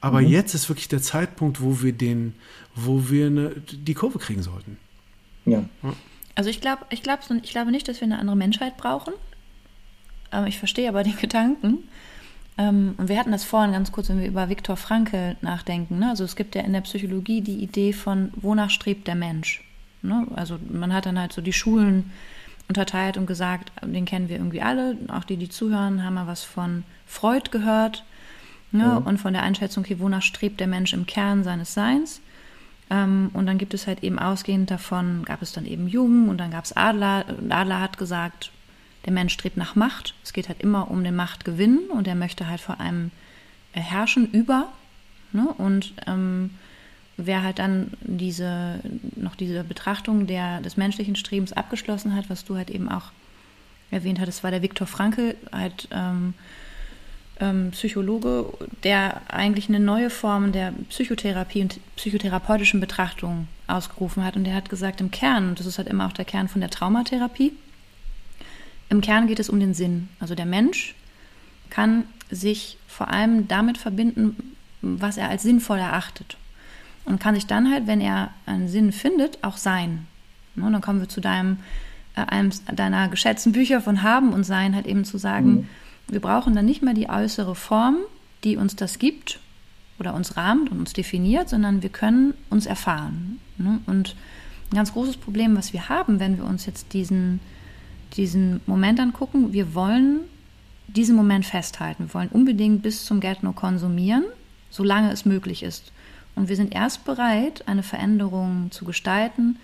Aber 0.00 0.20
jetzt 0.20 0.54
ist 0.54 0.68
wirklich 0.68 0.88
der 0.88 1.00
Zeitpunkt, 1.02 1.60
wo 1.62 1.80
wir 1.82 1.92
den, 1.92 2.34
wo 2.74 3.08
wir 3.08 3.26
eine, 3.26 3.50
die 3.50 3.94
Kurve 3.94 4.18
kriegen 4.18 4.42
sollten. 4.42 4.76
Ja. 5.46 5.64
also 6.34 6.50
ich 6.50 6.60
glaube 6.60 6.84
ich 6.90 7.02
glaub, 7.02 7.22
so- 7.22 7.34
ich 7.42 7.50
glaube 7.50 7.70
nicht, 7.70 7.86
dass 7.88 8.00
wir 8.00 8.04
eine 8.04 8.18
andere 8.18 8.36
Menschheit 8.36 8.76
brauchen. 8.76 9.12
Ich 10.46 10.58
verstehe 10.58 10.88
aber 10.88 11.04
den 11.04 11.16
Gedanken. 11.16 11.78
Ähm, 12.56 12.94
und 12.98 13.08
wir 13.08 13.18
hatten 13.18 13.32
das 13.32 13.44
vorhin 13.44 13.72
ganz 13.72 13.90
kurz, 13.92 14.08
wenn 14.08 14.20
wir 14.20 14.28
über 14.28 14.48
Viktor 14.48 14.76
Frankl 14.76 15.36
nachdenken. 15.40 15.98
Ne? 15.98 16.10
Also 16.10 16.24
es 16.24 16.36
gibt 16.36 16.54
ja 16.54 16.62
in 16.62 16.72
der 16.72 16.82
Psychologie 16.82 17.40
die 17.40 17.62
Idee 17.62 17.92
von, 17.92 18.32
wonach 18.36 18.70
strebt 18.70 19.08
der 19.08 19.16
Mensch. 19.16 19.64
Ne? 20.02 20.26
Also 20.36 20.58
man 20.70 20.92
hat 20.92 21.06
dann 21.06 21.18
halt 21.18 21.32
so 21.32 21.42
die 21.42 21.52
Schulen 21.52 22.12
unterteilt 22.68 23.16
und 23.16 23.26
gesagt, 23.26 23.72
den 23.82 24.04
kennen 24.04 24.28
wir 24.28 24.36
irgendwie 24.36 24.62
alle. 24.62 24.96
Auch 25.08 25.24
die, 25.24 25.36
die 25.36 25.48
zuhören, 25.48 26.04
haben 26.04 26.14
mal 26.14 26.26
was 26.26 26.44
von 26.44 26.84
Freud 27.06 27.50
gehört. 27.50 28.04
Ne? 28.70 28.98
Und 28.98 29.18
von 29.18 29.32
der 29.32 29.44
Einschätzung, 29.44 29.84
okay, 29.84 30.00
wonach 30.00 30.22
strebt 30.22 30.58
der 30.58 30.66
Mensch 30.66 30.92
im 30.94 31.06
Kern 31.06 31.44
seines 31.44 31.74
Seins. 31.74 32.20
Ähm, 32.90 33.30
und 33.32 33.46
dann 33.46 33.58
gibt 33.58 33.72
es 33.72 33.86
halt 33.86 34.02
eben 34.02 34.18
ausgehend 34.18 34.70
davon, 34.70 35.24
gab 35.24 35.42
es 35.42 35.52
dann 35.52 35.64
eben 35.64 35.86
Jung 35.86 36.28
und 36.28 36.38
dann 36.38 36.50
gab 36.50 36.64
es 36.64 36.76
Adler. 36.76 37.24
Und 37.28 37.52
Adler 37.52 37.80
hat 37.80 37.98
gesagt, 37.98 38.50
der 39.04 39.12
Mensch 39.12 39.34
strebt 39.34 39.56
nach 39.56 39.74
Macht. 39.74 40.14
Es 40.22 40.32
geht 40.32 40.48
halt 40.48 40.60
immer 40.60 40.90
um 40.90 41.04
den 41.04 41.16
Machtgewinn 41.16 41.80
und 41.90 42.06
er 42.06 42.14
möchte 42.14 42.48
halt 42.48 42.60
vor 42.60 42.80
allem 42.80 43.10
herrschen 43.72 44.30
über. 44.30 44.68
Ne? 45.32 45.46
Und 45.58 45.94
ähm, 46.06 46.50
wer 47.16 47.42
halt 47.42 47.58
dann 47.58 47.92
diese, 48.00 48.80
noch 49.16 49.34
diese 49.34 49.64
Betrachtung 49.64 50.26
der, 50.26 50.60
des 50.60 50.76
menschlichen 50.76 51.16
Strebens 51.16 51.52
abgeschlossen 51.52 52.14
hat, 52.14 52.30
was 52.30 52.44
du 52.44 52.56
halt 52.56 52.70
eben 52.70 52.88
auch 52.88 53.12
erwähnt 53.90 54.20
hattest, 54.20 54.42
war 54.42 54.50
der 54.50 54.62
Viktor 54.62 54.86
Frankl, 54.86 55.36
halt 55.52 55.88
ähm, 55.92 56.34
ähm, 57.40 57.70
Psychologe, 57.72 58.52
der 58.82 59.22
eigentlich 59.28 59.68
eine 59.68 59.80
neue 59.80 60.10
Form 60.10 60.52
der 60.52 60.72
Psychotherapie 60.88 61.62
und 61.62 61.78
psychotherapeutischen 61.96 62.80
Betrachtung 62.80 63.48
ausgerufen 63.66 64.24
hat. 64.24 64.36
Und 64.36 64.44
der 64.44 64.54
hat 64.54 64.68
gesagt, 64.68 65.00
im 65.00 65.10
Kern, 65.10 65.50
und 65.50 65.60
das 65.60 65.66
ist 65.66 65.78
halt 65.78 65.88
immer 65.88 66.06
auch 66.06 66.12
der 66.12 66.24
Kern 66.24 66.48
von 66.48 66.60
der 66.60 66.70
Traumatherapie, 66.70 67.52
im 68.88 69.00
Kern 69.00 69.26
geht 69.26 69.40
es 69.40 69.48
um 69.48 69.60
den 69.60 69.74
Sinn. 69.74 70.08
Also 70.20 70.34
der 70.34 70.46
Mensch 70.46 70.94
kann 71.70 72.04
sich 72.30 72.78
vor 72.86 73.08
allem 73.08 73.48
damit 73.48 73.78
verbinden, 73.78 74.54
was 74.82 75.16
er 75.16 75.28
als 75.28 75.42
sinnvoll 75.42 75.78
erachtet. 75.78 76.36
Und 77.04 77.20
kann 77.20 77.34
sich 77.34 77.46
dann 77.46 77.70
halt, 77.70 77.86
wenn 77.86 78.00
er 78.00 78.30
einen 78.46 78.68
Sinn 78.68 78.92
findet, 78.92 79.42
auch 79.44 79.56
sein. 79.56 80.06
Ne, 80.54 80.70
dann 80.70 80.80
kommen 80.80 81.00
wir 81.00 81.08
zu 81.08 81.20
deinem, 81.20 81.58
äh, 82.16 82.22
einem 82.22 82.50
deiner 82.74 83.08
geschätzten 83.08 83.52
Bücher 83.52 83.80
von 83.80 84.02
Haben 84.02 84.32
und 84.32 84.44
Sein, 84.44 84.74
halt 84.74 84.86
eben 84.86 85.04
zu 85.04 85.18
sagen, 85.18 85.52
Mhm. 85.52 85.68
wir 86.08 86.20
brauchen 86.20 86.54
dann 86.54 86.64
nicht 86.64 86.82
mehr 86.82 86.94
die 86.94 87.08
äußere 87.08 87.54
Form, 87.54 87.96
die 88.44 88.56
uns 88.56 88.76
das 88.76 88.98
gibt 88.98 89.40
oder 89.98 90.14
uns 90.14 90.36
rahmt 90.36 90.70
und 90.70 90.78
uns 90.78 90.92
definiert, 90.92 91.48
sondern 91.48 91.82
wir 91.82 91.90
können 91.90 92.34
uns 92.50 92.66
erfahren. 92.66 93.40
Ne? 93.58 93.80
Und 93.86 94.16
ein 94.70 94.76
ganz 94.76 94.92
großes 94.92 95.16
Problem, 95.16 95.56
was 95.56 95.72
wir 95.72 95.88
haben, 95.88 96.20
wenn 96.20 96.36
wir 96.38 96.44
uns 96.44 96.66
jetzt 96.66 96.92
diesen, 96.92 97.40
diesen 98.16 98.60
Moment 98.66 99.00
angucken, 99.00 99.52
wir 99.52 99.74
wollen 99.74 100.20
diesen 100.88 101.16
Moment 101.16 101.44
festhalten. 101.44 102.04
Wir 102.08 102.14
wollen 102.14 102.28
unbedingt 102.28 102.82
bis 102.82 103.04
zum 103.04 103.20
Get-No 103.20 103.52
konsumieren, 103.52 104.24
solange 104.70 105.12
es 105.12 105.24
möglich 105.24 105.62
ist. 105.62 105.92
Und 106.36 106.48
wir 106.48 106.56
sind 106.56 106.74
erst 106.74 107.04
bereit, 107.04 107.64
eine 107.66 107.82
Veränderung 107.82 108.68
zu 108.70 108.84
gestalten, 108.84 109.56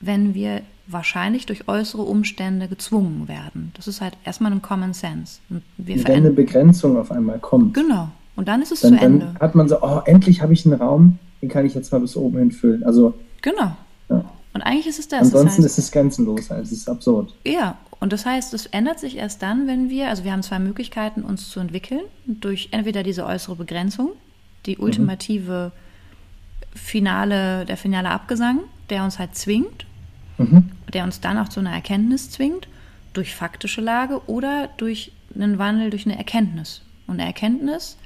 wenn 0.00 0.34
wir 0.34 0.62
wahrscheinlich 0.88 1.46
durch 1.46 1.68
äußere 1.68 2.02
Umstände 2.02 2.68
gezwungen 2.68 3.28
werden. 3.28 3.72
Das 3.74 3.88
ist 3.88 4.00
halt 4.00 4.16
erstmal 4.24 4.52
ein 4.52 4.62
Common 4.62 4.92
Sense. 4.92 5.38
Und 5.50 5.62
wir 5.76 5.96
Wenn 6.06 6.16
eine. 6.16 6.30
Begrenzung 6.30 6.96
auf 6.96 7.10
einmal 7.10 7.38
kommt, 7.38 7.74
Genau. 7.74 8.08
Und 8.36 8.48
dann 8.48 8.60
ist 8.60 8.70
es 8.70 8.80
dann, 8.80 8.98
zu 8.98 9.04
Ende. 9.04 9.26
dann 9.26 9.38
hat 9.38 9.54
man 9.54 9.68
so, 9.68 9.82
oh, 9.82 10.02
endlich 10.04 10.42
habe 10.42 10.52
ich 10.52 10.66
einen 10.66 10.74
Raum, 10.74 11.18
den 11.40 11.48
kann 11.48 11.64
ich 11.64 11.74
jetzt 11.74 11.90
mal 11.90 12.00
bis 12.00 12.16
oben 12.16 12.38
hin 12.38 12.52
füllen. 12.52 12.84
Also 12.84 13.14
Genau. 13.40 13.74
Ja. 14.10 14.24
Und 14.52 14.62
eigentlich 14.62 14.86
ist 14.86 14.98
es 14.98 15.08
das. 15.08 15.20
ansonsten 15.20 15.62
das 15.62 15.72
heißt, 15.72 15.78
ist 15.78 15.84
es 15.86 15.90
grenzenlos, 15.92 16.50
also 16.50 16.62
es 16.62 16.72
ist 16.72 16.88
absurd. 16.88 17.34
Ja, 17.46 17.76
und 18.00 18.12
das 18.12 18.26
heißt, 18.26 18.52
es 18.54 18.66
ändert 18.66 19.00
sich 19.00 19.16
erst 19.16 19.42
dann, 19.42 19.66
wenn 19.66 19.88
wir, 19.90 20.08
also 20.08 20.24
wir 20.24 20.32
haben 20.32 20.42
zwei 20.42 20.58
Möglichkeiten, 20.58 21.22
uns 21.22 21.48
zu 21.48 21.60
entwickeln, 21.60 22.02
durch 22.26 22.68
entweder 22.72 23.02
diese 23.02 23.24
äußere 23.24 23.56
Begrenzung, 23.56 24.12
die 24.66 24.78
ultimative 24.78 25.72
finale, 26.74 27.64
der 27.64 27.76
finale 27.76 28.10
Abgesang, 28.10 28.60
der 28.90 29.04
uns 29.04 29.18
halt 29.18 29.34
zwingt, 29.36 29.86
Mhm. 30.38 30.70
der 30.92 31.04
uns 31.04 31.20
dann 31.20 31.38
auch 31.38 31.48
zu 31.48 31.60
einer 31.60 31.72
Erkenntnis 31.72 32.30
zwingt, 32.30 32.68
durch 33.14 33.34
faktische 33.34 33.80
Lage 33.80 34.20
oder 34.26 34.68
durch 34.76 35.12
einen 35.34 35.58
Wandel, 35.58 35.90
durch 35.90 36.04
eine 36.04 36.18
Erkenntnis. 36.18 36.82
Und 37.06 37.14
eine 37.14 37.24
Erkenntnis 37.24 37.96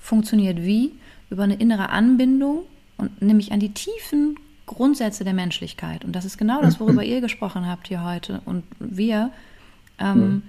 funktioniert 0.00 0.62
wie? 0.62 0.92
Über 1.28 1.42
eine 1.42 1.56
innere 1.56 1.90
Anbindung 1.90 2.60
und 2.96 3.20
nämlich 3.20 3.52
an 3.52 3.60
die 3.60 3.72
tiefen 3.72 4.38
Grundsätze 4.66 5.24
der 5.24 5.34
Menschlichkeit. 5.34 6.04
Und 6.04 6.12
das 6.12 6.24
ist 6.24 6.38
genau 6.38 6.62
das, 6.62 6.80
worüber 6.80 7.04
ihr 7.12 7.20
gesprochen 7.20 7.66
habt 7.66 7.88
hier 7.88 8.04
heute 8.04 8.40
und 8.44 8.64
wir. 8.78 9.30
Ähm, 9.98 10.42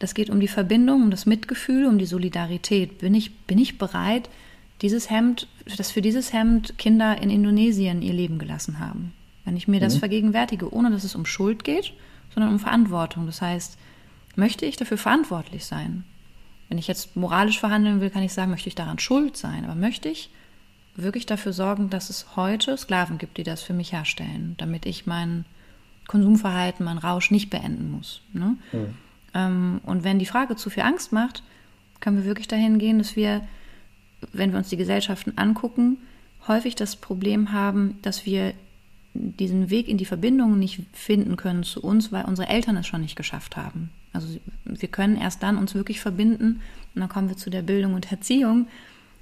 Das 0.00 0.14
geht 0.14 0.30
um 0.30 0.38
die 0.38 0.46
Verbindung, 0.46 1.02
um 1.02 1.10
das 1.10 1.26
Mitgefühl, 1.26 1.84
um 1.86 1.98
die 1.98 2.06
Solidarität. 2.06 2.98
Bin 2.98 3.14
ich, 3.14 3.34
bin 3.46 3.58
ich 3.58 3.78
bereit, 3.78 4.30
dieses 4.80 5.10
Hemd, 5.10 5.48
dass 5.76 5.90
für 5.90 6.02
dieses 6.02 6.32
Hemd 6.32 6.78
Kinder 6.78 7.20
in 7.20 7.30
Indonesien 7.30 8.00
ihr 8.00 8.12
Leben 8.12 8.38
gelassen 8.38 8.78
haben. 8.78 9.12
Wenn 9.44 9.56
ich 9.56 9.66
mir 9.66 9.80
das 9.80 9.96
Mhm. 9.96 9.98
vergegenwärtige, 9.98 10.72
ohne 10.72 10.92
dass 10.92 11.02
es 11.02 11.16
um 11.16 11.26
Schuld 11.26 11.64
geht, 11.64 11.94
sondern 12.32 12.52
um 12.52 12.60
Verantwortung. 12.60 13.26
Das 13.26 13.42
heißt, 13.42 13.76
möchte 14.36 14.66
ich 14.66 14.76
dafür 14.76 14.98
verantwortlich 14.98 15.64
sein? 15.66 16.04
Wenn 16.68 16.78
ich 16.78 16.86
jetzt 16.86 17.16
moralisch 17.16 17.58
verhandeln 17.58 18.00
will, 18.00 18.10
kann 18.10 18.22
ich 18.22 18.32
sagen, 18.32 18.52
möchte 18.52 18.68
ich 18.68 18.76
daran 18.76 19.00
schuld 19.00 19.36
sein. 19.36 19.64
Aber 19.64 19.74
möchte 19.74 20.08
ich 20.08 20.30
wirklich 20.96 21.26
dafür 21.26 21.52
sorgen, 21.52 21.90
dass 21.90 22.10
es 22.10 22.36
heute 22.36 22.76
Sklaven 22.76 23.18
gibt, 23.18 23.38
die 23.38 23.44
das 23.44 23.62
für 23.62 23.72
mich 23.72 23.92
herstellen, 23.92 24.54
damit 24.58 24.86
ich 24.86 25.06
mein 25.06 25.44
Konsumverhalten, 26.08 26.84
mein 26.84 26.98
Rausch 26.98 27.30
nicht 27.30 27.50
beenden 27.50 27.90
muss. 27.90 28.22
Ne? 28.32 28.56
Ähm, 29.34 29.80
und 29.84 30.04
wenn 30.04 30.18
die 30.18 30.26
Frage 30.26 30.56
zu 30.56 30.70
viel 30.70 30.82
Angst 30.82 31.12
macht, 31.12 31.42
können 32.00 32.16
wir 32.16 32.24
wirklich 32.24 32.48
dahin 32.48 32.78
gehen, 32.78 32.98
dass 32.98 33.16
wir, 33.16 33.42
wenn 34.32 34.52
wir 34.52 34.58
uns 34.58 34.70
die 34.70 34.76
Gesellschaften 34.76 35.34
angucken, 35.36 35.98
häufig 36.46 36.74
das 36.74 36.96
Problem 36.96 37.52
haben, 37.52 37.98
dass 38.02 38.24
wir 38.26 38.54
diesen 39.14 39.70
Weg 39.70 39.88
in 39.88 39.98
die 39.98 40.04
Verbindung 40.04 40.58
nicht 40.58 40.80
finden 40.92 41.36
können 41.36 41.62
zu 41.62 41.82
uns, 41.82 42.12
weil 42.12 42.24
unsere 42.24 42.48
Eltern 42.48 42.76
es 42.76 42.86
schon 42.86 43.00
nicht 43.00 43.16
geschafft 43.16 43.56
haben. 43.56 43.90
Also 44.12 44.28
wir 44.64 44.88
können 44.88 45.16
erst 45.16 45.42
dann 45.42 45.56
uns 45.56 45.74
wirklich 45.74 46.00
verbinden, 46.00 46.60
und 46.94 47.00
dann 47.00 47.08
kommen 47.08 47.28
wir 47.28 47.36
zu 47.36 47.50
der 47.50 47.62
Bildung 47.62 47.94
und 47.94 48.10
Erziehung, 48.10 48.68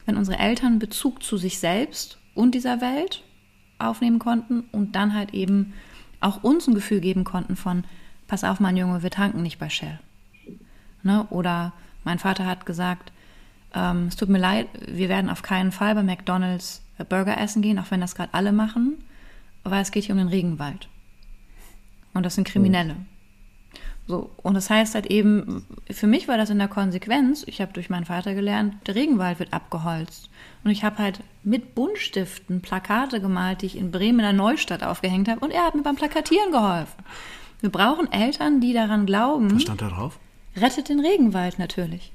wenn 0.07 0.17
unsere 0.17 0.39
Eltern 0.39 0.79
Bezug 0.79 1.23
zu 1.23 1.37
sich 1.37 1.59
selbst 1.59 2.19
und 2.35 2.55
dieser 2.55 2.81
Welt 2.81 3.23
aufnehmen 3.79 4.19
konnten 4.19 4.65
und 4.73 4.97
dann 4.97 5.15
halt 5.15 5.35
eben 5.35 5.75
auch 6.21 6.43
uns 6.43 6.67
ein 6.67 6.75
Gefühl 6.75 7.01
geben 7.01 7.25
konnten 7.25 7.57
von, 7.57 7.85
pass 8.27 8.45
auf, 8.45 8.61
mein 8.61 8.77
Junge, 8.77 9.03
wir 9.03 9.11
tanken 9.11 9.43
nicht 9.43 9.59
bei 9.59 9.69
Shell. 9.69 9.99
Ne? 11.03 11.27
Oder 11.31 11.73
mein 12.05 12.19
Vater 12.19 12.47
hat 12.47 12.67
gesagt, 12.67 13.13
ähm, 13.75 14.07
es 14.07 14.17
tut 14.17 14.29
mir 14.29 14.39
leid, 14.39 14.69
wir 14.87 15.09
werden 15.09 15.29
auf 15.29 15.43
keinen 15.43 15.73
Fall 15.73 15.95
bei 15.95 16.03
McDonald's 16.03 16.83
äh, 16.99 17.05
Burger 17.05 17.39
essen 17.39 17.63
gehen, 17.63 17.79
auch 17.79 17.91
wenn 17.91 18.01
das 18.01 18.15
gerade 18.15 18.33
alle 18.33 18.53
machen, 18.53 19.05
weil 19.65 19.83
es 19.83 19.91
geht 19.91 20.05
hier 20.05 20.15
um 20.15 20.19
den 20.19 20.29
Regenwald. 20.29 20.89
Und 22.15 22.25
das 22.25 22.35
sind 22.35 22.47
Kriminelle. 22.47 22.97
So, 24.09 24.31
und 24.43 24.55
das 24.55 24.71
heißt 24.71 24.95
halt 24.95 25.07
eben, 25.07 25.67
für 25.91 26.07
mich 26.07 26.29
war 26.29 26.37
das 26.39 26.51
in 26.51 26.59
der 26.59 26.69
Konsequenz, 26.69 27.43
ich 27.49 27.61
habe 27.61 27.73
durch 27.73 27.91
meinen 27.91 28.05
Vater 28.05 28.35
gelernt, 28.35 28.75
der 28.87 28.95
Regenwald 28.95 29.41
wird 29.41 29.53
abgeholzt. 29.53 30.31
Und 30.63 30.71
ich 30.71 30.85
habe 30.85 30.99
halt 30.99 31.21
mit 31.43 31.75
Buntstiften 31.75 32.61
Plakate 32.61 33.21
gemalt, 33.21 33.63
die 33.63 33.67
ich 33.67 33.77
in 33.77 33.91
Bremen 33.91 34.21
in 34.21 34.25
der 34.25 34.33
Neustadt 34.33 34.85
aufgehängt 34.85 35.29
habe. 35.29 35.41
Und 35.45 35.51
er 35.51 35.65
hat 35.67 35.75
mir 35.75 35.83
beim 35.83 35.97
Plakatieren 35.97 36.53
geholfen. 36.53 37.03
Wir 37.61 37.71
brauchen 37.71 38.11
Eltern, 38.13 38.61
die 38.61 38.73
daran 38.73 39.07
glauben, 39.07 39.55
Was 39.55 39.63
stand 39.63 39.83
da 39.83 39.89
drauf? 39.89 40.19
rettet 40.57 40.89
den 40.89 41.01
Regenwald 41.01 41.59
natürlich. 41.59 42.13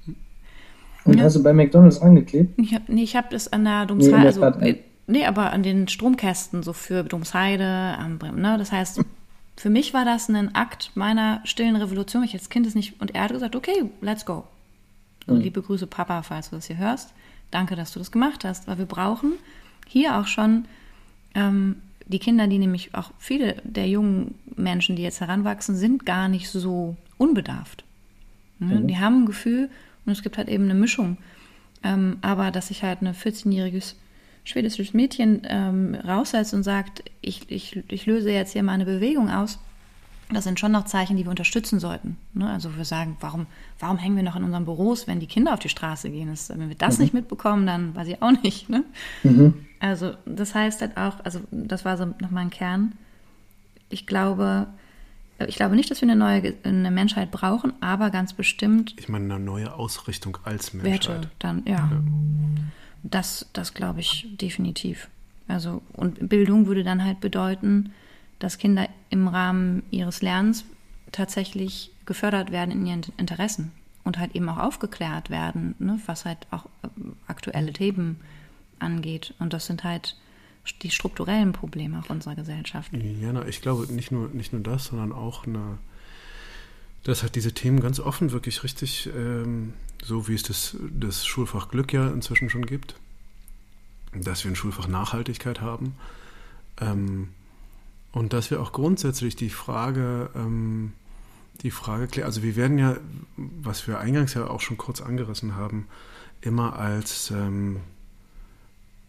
Und 1.04 1.18
Ja. 1.18 1.24
hast 1.26 1.36
du 1.36 1.44
bei 1.44 1.52
McDonalds 1.54 2.00
angeklebt? 2.02 2.58
Ich 2.58 2.74
habe 2.74 2.86
nee, 2.88 3.04
ich 3.04 3.16
hab 3.16 3.30
das 3.32 3.52
an 3.52 3.66
der 3.66 3.82
Nee, 3.82 3.88
Domsheide, 3.88 4.34
der 4.34 4.44
also, 4.44 4.60
nee, 4.60 4.80
nee, 5.08 5.26
aber 5.26 5.52
an 5.52 5.64
den 5.64 5.88
Stromkästen 5.88 6.64
so 6.64 6.74
für 6.74 7.04
Domsheide, 7.04 7.66
am 8.00 8.18
Bremen, 8.18 8.42
ne? 8.42 8.58
Das 8.58 8.72
heißt, 8.72 9.02
für 9.58 9.70
mich 9.70 9.94
war 9.94 10.06
das 10.06 10.30
ein 10.30 10.56
Akt 10.56 10.92
meiner 10.96 11.42
stillen 11.44 11.76
Revolution. 11.76 12.24
Ich 12.24 12.34
als 12.34 12.50
Kind 12.50 12.66
es 12.66 12.76
nicht, 12.76 13.00
und 13.02 13.14
er 13.14 13.24
hat 13.24 13.32
gesagt, 13.32 13.56
okay, 13.56 13.90
let's 14.02 14.26
go. 14.26 14.46
So, 15.28 15.36
liebe 15.36 15.62
Grüße, 15.62 15.88
Papa, 15.88 16.24
falls 16.24 16.50
du 16.50 16.56
das 16.56 16.66
hier 16.66 16.78
hörst. 16.78 17.14
Danke, 17.52 17.76
dass 17.76 17.92
du 17.92 18.00
das 18.00 18.12
gemacht 18.12 18.44
hast, 18.44 18.68
weil 18.68 18.80
wir 18.80 18.86
brauchen 18.86 19.34
hier 19.88 20.18
auch 20.18 20.26
schon 20.26 20.66
ähm, 21.36 21.76
die 22.08 22.20
Kinder, 22.20 22.48
die 22.48 22.58
nämlich 22.58 22.96
auch 22.96 23.12
viele 23.20 23.62
der 23.64 23.88
jungen 23.88 24.36
Menschen, 24.56 24.96
die 24.96 25.04
jetzt 25.04 25.22
heranwachsen, 25.22 25.76
sind 25.76 26.06
gar 26.06 26.28
nicht 26.28 26.50
so 26.50 26.96
unbedarft. 27.18 27.84
Ne? 28.60 28.82
Die 28.82 28.98
haben 28.98 29.24
ein 29.24 29.26
Gefühl 29.26 29.70
und 30.06 30.12
es 30.12 30.24
gibt 30.24 30.38
halt 30.38 30.50
eben 30.50 30.66
eine 30.66 30.74
Mischung. 30.74 31.18
Ähm, 31.84 32.18
aber 32.22 32.52
dass 32.52 32.68
sich 32.68 32.84
halt 32.84 33.02
ein 33.02 33.14
14-jähriges 33.14 33.96
schwedisches 34.44 34.94
Mädchen 34.94 35.42
ähm, 35.46 35.96
raussetzt 35.96 36.54
und 36.54 36.64
sagt, 36.64 37.04
ich, 37.22 37.50
ich, 37.50 37.84
ich 37.88 38.06
löse 38.06 38.32
jetzt 38.32 38.54
hier 38.54 38.64
mal 38.64 38.74
eine 38.74 38.86
Bewegung 38.86 39.30
aus, 39.30 39.60
das 40.34 40.46
sind 40.46 40.60
schon 40.60 40.72
noch 40.72 40.86
Zeichen, 40.86 41.18
die 41.18 41.26
wir 41.26 41.30
unterstützen 41.30 41.80
sollten. 41.80 42.18
Ne? 42.34 42.50
Also 42.50 42.76
wir 42.78 42.86
sagen, 42.86 43.18
warum, 43.20 43.48
warum 43.80 43.98
hängen 43.98 44.16
wir 44.16 44.24
noch 44.24 44.36
in 44.36 44.44
unseren 44.44 44.66
Büros, 44.66 45.08
wenn 45.08 45.20
die 45.20 45.28
Kinder 45.28 45.54
auf 45.54 45.60
die 45.60 45.70
Straße 45.70 46.10
gehen? 46.10 46.30
Das, 46.30 46.50
wenn 46.50 46.70
wir 46.70 46.76
das 46.76 47.00
nicht 47.00 47.14
mitbekommen, 47.14 47.68
dann 47.68 47.96
weiß 47.96 48.08
ich 48.08 48.22
auch 48.22 48.32
nicht. 48.44 48.70
Ne? 48.70 48.84
Also 49.80 50.14
das 50.26 50.56
heißt 50.56 50.82
halt 50.82 50.98
auch, 50.98 51.24
also 51.26 51.42
das 51.52 51.86
war 51.86 51.98
so 51.98 52.06
nochmal 52.20 52.44
ein 52.44 52.50
Kern. 52.50 52.94
Ich 53.90 54.06
glaube, 54.06 54.68
ich 55.48 55.56
glaube 55.56 55.76
nicht, 55.76 55.92
dass 55.92 56.02
wir 56.02 56.10
eine 56.10 56.16
neue 56.16 56.54
eine 56.64 56.92
Menschheit 56.92 57.32
brauchen, 57.32 57.74
aber 57.82 58.10
ganz 58.10 58.34
bestimmt 58.34 58.94
Ich 58.98 59.10
meine, 59.10 59.34
eine 59.34 59.44
neue 59.44 59.74
Ausrichtung 59.74 60.38
als 60.46 60.74
Menschheit. 60.74 61.08
Werte 61.08 61.32
dann, 61.40 61.64
ja. 61.66 61.90
Das, 63.12 63.48
das 63.54 63.74
glaube 63.74 64.00
ich 64.00 64.28
definitiv. 64.32 65.10
Also, 65.48 65.82
und 65.94 66.30
Bildung 66.30 66.66
würde 66.66 66.84
dann 66.84 67.04
halt 67.04 67.20
bedeuten, 67.20 67.92
dass 68.40 68.58
Kinder 68.58 68.88
im 69.10 69.28
Rahmen 69.28 69.84
ihres 69.92 70.22
Lernens 70.22 70.66
tatsächlich 71.12 71.92
gefördert 72.06 72.52
werden 72.52 72.72
in 72.72 72.86
ihren 72.86 73.02
Interessen 73.18 73.72
und 74.04 74.18
halt 74.18 74.36
eben 74.36 74.50
auch 74.50 74.58
aufgeklärt 74.58 75.30
werden, 75.30 75.76
ne, 75.80 76.00
was 76.06 76.26
halt 76.26 76.40
auch 76.52 76.66
äh, 76.84 76.88
aktuelle 77.28 77.74
Themen 77.74 78.20
angeht. 78.80 79.34
Und 79.40 79.54
das 79.54 79.68
sind 79.68 79.84
halt 79.84 80.16
die 80.82 80.92
strukturellen 80.92 81.54
Probleme 81.54 82.00
auch 82.00 82.10
unserer 82.10 82.36
Gesellschaft. 82.36 82.92
Ja, 82.94 83.46
ich 83.46 83.62
glaube 83.62 83.92
nicht 83.92 84.12
nur, 84.12 84.30
nicht 84.30 84.54
nur 84.54 84.62
das, 84.62 84.86
sondern 84.86 85.12
auch 85.12 85.46
eine, 85.46 85.78
dass 87.04 87.24
halt 87.24 87.36
diese 87.36 87.54
Themen 87.54 87.80
ganz 87.80 88.00
offen 88.00 88.32
wirklich 88.32 88.64
richtig, 88.64 89.10
ähm, 89.16 89.74
so 90.04 90.28
wie 90.28 90.36
es 90.36 90.44
das, 90.44 90.76
das 90.92 91.26
Schulfach 91.26 91.70
Glück 91.70 91.94
ja 91.94 92.08
inzwischen 92.10 92.50
schon 92.50 92.66
gibt, 92.66 92.96
dass 94.14 94.44
wir 94.44 94.52
ein 94.52 94.56
Schulfach 94.56 94.88
Nachhaltigkeit 94.88 95.62
haben 95.62 95.96
ähm, 96.80 97.30
und 98.12 98.34
dass 98.34 98.52
wir 98.52 98.62
auch 98.62 98.72
grundsätzlich 98.72 99.36
die 99.36 99.50
Frage, 99.50 100.30
ähm, 100.36 100.94
die 101.62 101.72
Frage 101.72 102.08
klären, 102.08 102.28
also 102.28 102.44
wir 102.44 102.56
werden 102.56 102.78
ja, 102.78 102.98
was 103.36 103.88
wir 103.88 104.00
eingangs 104.00 104.34
ja 104.34 104.48
auch 104.48 104.62
schon 104.62 104.78
kurz 104.78 105.02
angerissen 105.02 105.56
haben, 105.56 105.88
immer 106.42 106.78
als, 106.78 107.32
ähm, 107.32 107.80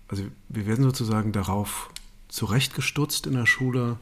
also 0.08 0.24
wir 0.48 0.66
werden 0.66 0.84
sozusagen 0.84 1.32
darauf 1.32 1.90
zurechtgestutzt 2.28 3.26
in 3.26 3.34
der 3.34 3.46
Schule, 3.46 3.98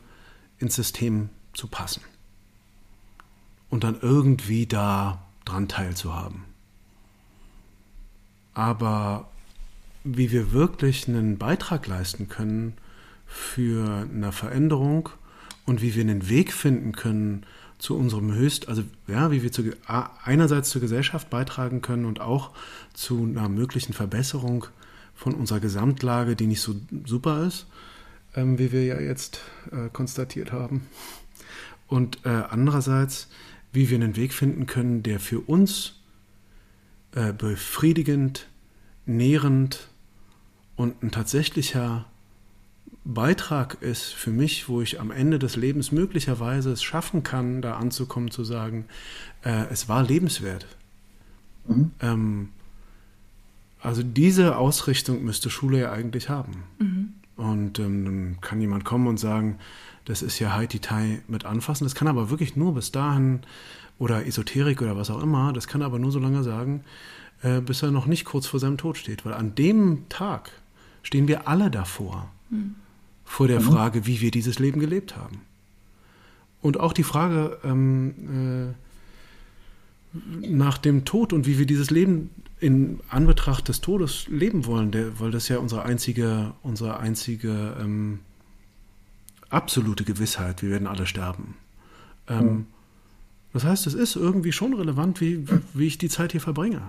ins 0.59 0.77
System 0.77 1.31
zu 1.55 1.67
passen 1.67 2.03
und 3.71 3.85
dann 3.85 3.99
irgendwie 4.01 4.67
da 4.67 5.27
dran 5.45 5.69
teilzuhaben. 5.69 6.45
Aber 8.53 9.31
wie 10.05 10.31
wir 10.31 10.53
wirklich 10.53 11.09
einen 11.09 11.39
Beitrag 11.39 11.87
leisten 11.87 12.29
können 12.29 12.75
für 13.27 14.09
eine 14.13 14.33
Veränderung 14.33 15.09
und 15.67 15.83
wie 15.83 15.95
wir 15.95 16.03
einen 16.03 16.29
Weg 16.29 16.53
finden 16.53 16.93
können 16.93 17.47
zu 17.79 17.97
unserem 17.97 18.33
Höchst, 18.33 18.69
also 18.69 18.83
ja, 19.07 19.31
wie 19.31 19.43
wir 19.43 19.53
zu, 19.53 19.71
einerseits 20.25 20.71
zur 20.71 20.81
Gesellschaft 20.81 21.31
beitragen 21.31 21.81
können 21.81 22.05
und 22.05 22.21
auch 22.21 22.51
zu 22.93 23.25
einer 23.25 23.49
möglichen 23.49 23.93
Verbesserung 23.93 24.67
von 25.15 25.35
unserer 25.35 25.61
Gesamtlage, 25.61 26.37
die 26.37 26.47
nicht 26.47 26.61
so 26.61 26.75
super 27.07 27.47
ist, 27.47 27.67
ähm, 28.35 28.59
wie 28.59 28.73
wir 28.73 28.85
ja 28.85 29.01
jetzt 29.01 29.41
äh, 29.71 29.89
konstatiert 29.91 30.53
haben. 30.53 30.87
Und 31.89 32.25
äh, 32.25 32.29
andererseits, 32.29 33.29
wie 33.73 33.91
wir 33.91 33.97
einen 33.97 34.17
Weg 34.17 34.33
finden 34.33 34.67
können, 34.67 35.03
der 35.03 35.21
für 35.21 35.41
uns 35.41 36.01
äh, 37.13 37.33
befriedigend, 37.33 38.49
nährend 39.07 39.89
und 40.77 41.03
ein 41.03 41.11
tatsächlicher 41.11 42.07
Beitrag 43.05 43.79
ist 43.81 44.13
für 44.13 44.31
mich, 44.31 44.69
wo 44.69 44.83
ich 44.83 45.01
am 45.01 45.11
Ende 45.11 45.39
des 45.39 45.57
Lebens 45.57 45.91
möglicherweise 45.91 46.71
es 46.73 46.83
schaffen 46.83 47.23
kann, 47.23 47.63
da 47.63 47.77
anzukommen, 47.77 48.31
zu 48.31 48.45
sagen, 48.45 48.85
äh, 49.43 49.65
es 49.71 49.89
war 49.89 50.03
lebenswert. 50.03 50.67
Mhm. 51.67 51.91
Ähm, 52.01 52.49
also 53.81 54.03
diese 54.03 54.57
Ausrichtung 54.57 55.25
müsste 55.25 55.49
Schule 55.51 55.81
ja 55.81 55.93
eigentlich 55.93 56.29
haben. 56.29 56.65
Und 57.37 57.79
ähm, 57.79 58.05
dann 58.05 58.41
kann 58.43 58.61
jemand 58.61 58.85
kommen 58.85 59.07
und 59.07 59.19
sagen, 59.19 59.59
das 60.05 60.23
ist 60.23 60.39
ja 60.39 60.53
Haiti-Tai 60.53 61.23
mit 61.29 61.45
anfassen. 61.45 61.85
Das 61.85 61.95
kann 61.95 62.09
aber 62.09 62.31
wirklich 62.31 62.57
nur 62.57 62.75
bis 62.75 62.93
dahin 62.93 63.41
oder 63.99 64.27
Esoterik 64.27 64.83
oder 64.83 64.97
was 64.97 65.11
auch 65.11 65.23
immer. 65.23 65.53
Das 65.53 65.69
kann 65.69 65.83
er 65.83 65.87
aber 65.87 65.99
nur 65.99 66.11
so 66.11 66.19
lange 66.19 66.43
sagen, 66.43 66.85
äh, 67.43 67.61
bis 67.61 67.83
er 67.83 67.91
noch 67.91 68.07
nicht 68.07 68.25
kurz 68.25 68.47
vor 68.47 68.61
seinem 68.61 68.79
Tod 68.79 68.97
steht. 68.97 69.25
Weil 69.25 69.35
an 69.35 69.55
dem 69.55 70.09
Tag 70.09 70.51
stehen 71.03 71.29
wir 71.29 71.49
alle 71.49 71.71
davor. 71.71 72.31
Vor 73.25 73.47
der 73.47 73.61
Frage, 73.61 74.07
wie 74.07 74.21
wir 74.21 74.31
dieses 74.31 74.59
Leben 74.59 74.81
gelebt 74.81 75.17
haben. 75.17 75.43
Und 76.63 76.81
auch 76.81 76.93
die 76.93 77.05
Frage 77.05 77.59
ähm, 77.63 78.75
äh, 80.13 80.49
nach 80.49 80.79
dem 80.79 81.05
Tod 81.05 81.33
und 81.33 81.47
wie 81.47 81.59
wir 81.59 81.67
dieses 81.67 81.91
Leben 81.91 82.31
in 82.59 83.01
Anbetracht 83.09 83.69
des 83.69 83.81
Todes 83.81 84.27
leben 84.29 84.67
wollen, 84.67 84.91
der, 84.91 85.19
weil 85.21 85.31
das 85.31 85.49
ja 85.49 85.59
unsere 85.59 85.85
einzige, 85.85 86.53
unsere 86.63 86.99
einzige 86.99 87.77
ähm, 87.81 88.21
absolute 89.51 90.05
Gewissheit, 90.05 90.63
wir 90.63 90.71
werden 90.71 90.87
alle 90.87 91.07
sterben. 91.07 91.57
Ähm, 92.29 92.67
Das 93.53 93.65
heißt, 93.65 93.87
es 93.89 93.95
ist 93.95 94.15
irgendwie 94.15 94.53
schon 94.53 94.75
relevant, 94.75 95.21
wie, 95.21 95.45
wie 95.75 95.87
ich 95.87 95.99
die 95.99 96.09
Zeit 96.09 96.33
hier 96.33 96.41
verbringe. 96.41 96.83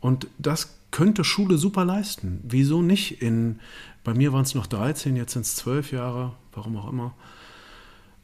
Und 0.00 0.26
das 0.38 0.78
könnte 0.90 1.22
Schule 1.22 1.58
super 1.58 1.84
leisten. 1.84 2.40
Wieso 2.44 2.80
nicht? 2.80 3.20
In, 3.20 3.60
bei 4.04 4.14
mir 4.14 4.32
waren 4.32 4.44
es 4.44 4.54
noch 4.54 4.66
13, 4.66 5.16
jetzt 5.16 5.34
sind 5.34 5.42
es 5.42 5.56
12 5.56 5.92
Jahre, 5.92 6.32
warum 6.52 6.76
auch 6.78 6.88
immer. 6.90 7.14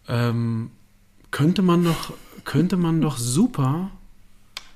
Ähm, 0.08 0.70
könnte 1.30 1.60
man 1.62 1.84
doch, 1.84 2.14
könnte 2.44 2.76
man 2.78 3.02
doch 3.02 3.18
super 3.18 3.90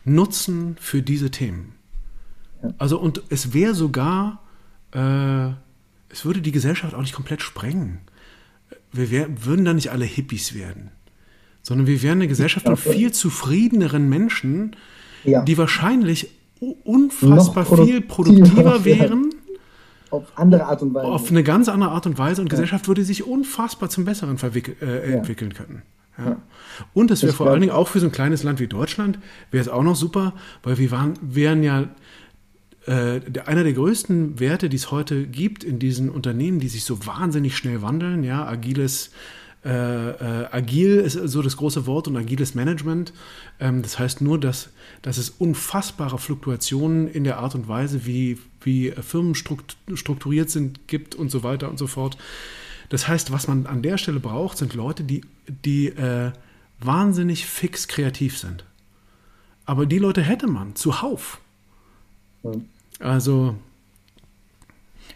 nutzen 0.05 0.77
für 0.81 1.01
diese 1.03 1.31
Themen. 1.31 1.73
Also 2.77 2.99
und 2.99 3.23
es 3.31 3.55
wäre 3.55 3.75
sogar, 3.75 4.43
äh, 4.93 5.49
es 6.11 6.25
würde 6.25 6.43
die 6.43 6.53
Gesellschaft 6.53 6.95
auch 6.95 7.01
nicht 7.01 7.15
komplett 7.15 7.41
sprengen. 7.43 8.01
Wir 8.93 9.11
wär, 9.11 9.45
würden 9.45 9.65
da 9.65 9.75
nicht 9.75 9.91
alle 9.91 10.05
Hippies 10.05 10.55
werden, 10.55 10.91
sondern 11.63 11.87
wir 11.87 12.03
wären 12.03 12.19
eine 12.19 12.29
Gesellschaft 12.29 12.67
von 12.67 12.77
viel 12.77 13.13
zufriedeneren 13.13 14.09
Menschen, 14.09 14.77
ja. 15.25 15.43
die 15.43 15.59
wahrscheinlich 15.59 16.31
unfassbar 16.85 17.65
viel 17.65 18.01
produktiver 18.01 18.85
wären. 18.85 19.35
Auf 20.11 20.25
andere 20.37 20.65
Art 20.65 20.83
und 20.83 20.95
Weise. 20.95 21.07
Auf 21.07 21.31
eine 21.31 21.43
ganz 21.43 21.69
andere 21.69 21.91
Art 21.91 22.07
und 22.07 22.19
Weise 22.19 22.41
und 22.41 22.49
ja. 22.49 22.51
Gesellschaft 22.51 22.89
würde 22.89 23.05
sich 23.05 23.27
unfassbar 23.27 23.91
zum 23.91 24.07
Besseren 24.07 24.39
äh, 24.81 25.13
entwickeln 25.13 25.53
können. 25.53 25.83
Ja. 26.17 26.37
Und 26.95 27.11
es 27.11 27.23
wäre 27.23 27.33
vor 27.33 27.49
allen 27.49 27.61
Dingen 27.61 27.73
auch 27.73 27.89
für 27.89 28.01
so 28.01 28.07
ein 28.07 28.13
kleines 28.13 28.43
Land 28.43 28.59
wie 28.59 28.67
Deutschland, 28.67 29.19
wäre 29.51 29.63
es 29.63 29.69
auch 29.69 29.83
noch 29.83 29.95
super, 29.97 30.35
weil 30.63 30.79
wir 30.79 30.91
waren, 30.91 31.15
wären 31.21 31.63
ja 31.63 31.89
äh, 32.89 33.21
einer 33.45 33.65
der 33.65 33.75
größten 33.75 34.41
Werte, 34.41 34.69
die 34.69 34.77
es 34.77 34.91
heute 34.91 35.27
gibt 35.27 35.63
in 35.63 35.79
diesen 35.79 36.09
Unternehmen, 36.09 36.59
die 36.59 36.69
sich 36.69 36.85
so 36.85 37.07
wahnsinnig 37.07 37.57
schnell 37.57 37.83
wandeln, 37.83 38.25
ja, 38.25 38.47
agiles 38.47 39.11
äh, 39.65 39.71
äh, 39.71 40.49
agil 40.53 40.99
ist 40.99 41.15
so 41.15 41.43
das 41.43 41.57
große 41.57 41.85
Wort 41.87 42.09
und 42.09 42.17
agiles 42.17 42.55
Management. 42.55 43.13
Ähm, 43.59 43.83
das 43.83 43.99
heißt 43.99 44.21
nur, 44.21 44.39
dass, 44.39 44.71
dass 45.03 45.19
es 45.19 45.31
unfassbare 45.31 46.19
Fluktuationen 46.19 47.09
in 47.09 47.25
der 47.25 47.39
Art 47.39 47.55
und 47.55 47.69
Weise, 47.69 48.07
wie, 48.07 48.39
wie 48.63 48.93
Firmen 48.93 49.35
strukturiert 49.35 50.49
sind, 50.49 50.87
gibt 50.87 51.15
und 51.17 51.31
so 51.31 51.43
weiter 51.43 51.69
und 51.69 51.79
so 51.79 51.89
fort. 51.89 52.17
Das 52.89 53.09
heißt, 53.09 53.33
was 53.33 53.49
man 53.49 53.67
an 53.67 53.83
der 53.83 53.99
Stelle 53.99 54.21
braucht, 54.21 54.57
sind 54.59 54.75
Leute, 54.75 55.03
die, 55.03 55.23
die 55.65 55.89
äh, 55.89 56.33
wahnsinnig 56.81 57.45
fix 57.45 57.89
kreativ 57.89 58.39
sind. 58.39 58.65
Aber 59.67 59.85
die 59.85 59.99
Leute 59.99 60.23
hätte 60.23 60.47
man 60.47 60.77
zuhauf. 60.77 61.41
Also. 62.99 63.55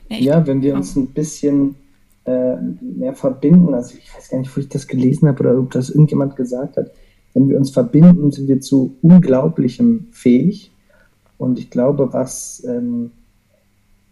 Ja, 0.09 0.47
wenn 0.47 0.63
wir 0.63 0.75
uns 0.75 0.95
ein 0.97 1.09
bisschen 1.09 1.77
äh, 2.25 2.57
mehr 2.81 3.15
verbinden, 3.15 3.75
also 3.75 3.97
ich 3.97 4.15
weiß 4.15 4.29
gar 4.29 4.39
nicht, 4.39 4.55
wo 4.57 4.61
ich 4.61 4.69
das 4.69 4.87
gelesen 4.87 5.29
habe 5.29 5.41
oder 5.41 5.59
ob 5.59 5.71
das 5.71 5.91
irgendjemand 5.91 6.37
gesagt 6.37 6.77
hat, 6.77 6.93
wenn 7.35 7.49
wir 7.49 7.57
uns 7.57 7.71
verbinden, 7.71 8.31
sind 8.31 8.49
wir 8.49 8.61
zu 8.61 8.97
Unglaublichem 9.01 10.09
fähig. 10.11 10.71
Und 11.39 11.59
ich 11.59 11.71
glaube, 11.71 12.13
was 12.13 12.63
ähm, 12.67 13.11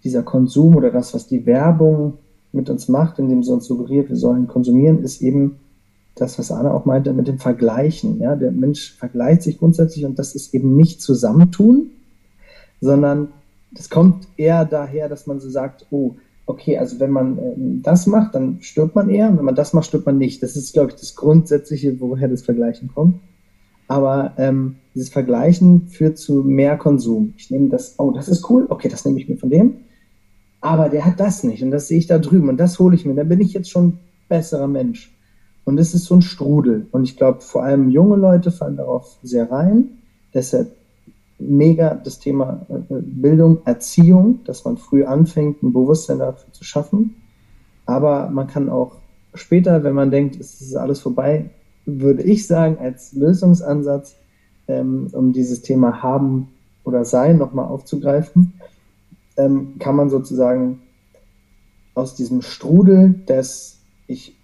dieser 0.02 0.22
Konsum 0.22 0.76
oder 0.76 0.90
das, 0.90 1.14
was 1.14 1.26
die 1.26 1.44
Werbung 1.46 2.14
mit 2.52 2.70
uns 2.70 2.88
macht, 2.88 3.18
indem 3.18 3.42
sie 3.42 3.52
uns 3.52 3.66
suggeriert, 3.66 4.08
wir 4.08 4.16
sollen 4.16 4.48
konsumieren, 4.48 5.02
ist 5.02 5.20
eben 5.20 5.56
das, 6.14 6.38
was 6.38 6.50
Anna 6.50 6.72
auch 6.72 6.86
meinte, 6.86 7.12
mit 7.12 7.28
dem 7.28 7.38
Vergleichen. 7.38 8.20
Ja? 8.20 8.36
Der 8.36 8.50
Mensch 8.50 8.94
vergleicht 8.94 9.42
sich 9.42 9.58
grundsätzlich 9.58 10.04
und 10.04 10.18
das 10.18 10.34
ist 10.34 10.54
eben 10.54 10.76
nicht 10.76 11.00
Zusammentun, 11.00 11.90
sondern 12.80 13.28
das 13.72 13.90
kommt 13.90 14.26
eher 14.36 14.64
daher, 14.64 15.08
dass 15.08 15.26
man 15.26 15.40
so 15.40 15.48
sagt, 15.48 15.86
oh, 15.90 16.16
okay, 16.46 16.78
also 16.78 17.00
wenn 17.00 17.10
man 17.10 17.38
ähm, 17.38 17.82
das 17.82 18.06
macht, 18.06 18.34
dann 18.34 18.58
stirbt 18.60 18.94
man 18.94 19.08
eher 19.08 19.28
und 19.28 19.38
wenn 19.38 19.44
man 19.44 19.54
das 19.54 19.72
macht, 19.72 19.86
stirbt 19.86 20.06
man 20.06 20.18
nicht. 20.18 20.42
Das 20.42 20.56
ist, 20.56 20.72
glaube 20.72 20.90
ich, 20.90 20.96
das 20.96 21.14
Grundsätzliche, 21.14 22.00
woher 22.00 22.28
das 22.28 22.42
Vergleichen 22.42 22.88
kommt. 22.92 23.20
Aber 23.88 24.34
ähm, 24.36 24.76
dieses 24.94 25.08
Vergleichen 25.08 25.88
führt 25.88 26.18
zu 26.18 26.42
mehr 26.42 26.76
Konsum. 26.76 27.34
Ich 27.36 27.50
nehme 27.50 27.68
das, 27.68 27.94
oh, 27.98 28.10
das 28.12 28.28
ist 28.28 28.48
cool, 28.50 28.66
okay, 28.68 28.88
das 28.88 29.04
nehme 29.04 29.18
ich 29.18 29.28
mir 29.28 29.36
von 29.36 29.50
dem. 29.50 29.76
Aber 30.60 30.88
der 30.88 31.04
hat 31.06 31.18
das 31.18 31.42
nicht 31.42 31.62
und 31.62 31.70
das 31.70 31.88
sehe 31.88 31.98
ich 31.98 32.06
da 32.06 32.18
drüben 32.18 32.48
und 32.48 32.58
das 32.58 32.78
hole 32.78 32.94
ich 32.94 33.06
mir. 33.06 33.14
Dann 33.14 33.28
bin 33.28 33.40
ich 33.40 33.52
jetzt 33.52 33.70
schon 33.70 33.98
besserer 34.28 34.68
Mensch. 34.68 35.16
Und 35.64 35.78
es 35.78 35.94
ist 35.94 36.04
so 36.04 36.16
ein 36.16 36.22
Strudel. 36.22 36.86
Und 36.90 37.04
ich 37.04 37.16
glaube, 37.16 37.40
vor 37.40 37.62
allem 37.62 37.90
junge 37.90 38.16
Leute 38.16 38.50
fallen 38.50 38.76
darauf 38.76 39.18
sehr 39.22 39.50
rein. 39.50 39.98
Deshalb 40.34 40.74
mega 41.40 41.94
das 41.94 42.18
Thema 42.18 42.66
äh, 42.68 42.74
Bildung, 42.88 43.58
Erziehung, 43.64 44.40
dass 44.44 44.64
man 44.64 44.76
früh 44.76 45.04
anfängt, 45.04 45.62
ein 45.62 45.72
Bewusstsein 45.72 46.18
dafür 46.18 46.52
zu 46.52 46.64
schaffen. 46.64 47.16
Aber 47.86 48.30
man 48.30 48.46
kann 48.46 48.68
auch 48.68 48.96
später, 49.34 49.82
wenn 49.82 49.94
man 49.94 50.10
denkt, 50.10 50.38
es 50.38 50.60
ist 50.60 50.76
alles 50.76 51.00
vorbei, 51.00 51.50
würde 51.86 52.22
ich 52.22 52.46
sagen, 52.46 52.78
als 52.78 53.12
Lösungsansatz, 53.12 54.16
ähm, 54.68 55.08
um 55.12 55.32
dieses 55.32 55.62
Thema 55.62 56.02
haben 56.02 56.48
oder 56.84 57.04
sein 57.04 57.38
nochmal 57.38 57.66
aufzugreifen, 57.66 58.52
ähm, 59.36 59.78
kann 59.78 59.96
man 59.96 60.10
sozusagen 60.10 60.80
aus 61.94 62.14
diesem 62.14 62.42
Strudel 62.42 63.14
des 63.28 63.78
ich 64.06 64.36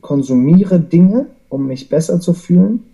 konsumiere 0.00 0.80
Dinge, 0.80 1.26
um 1.48 1.66
mich 1.66 1.88
besser 1.88 2.20
zu 2.20 2.34
fühlen, 2.34 2.84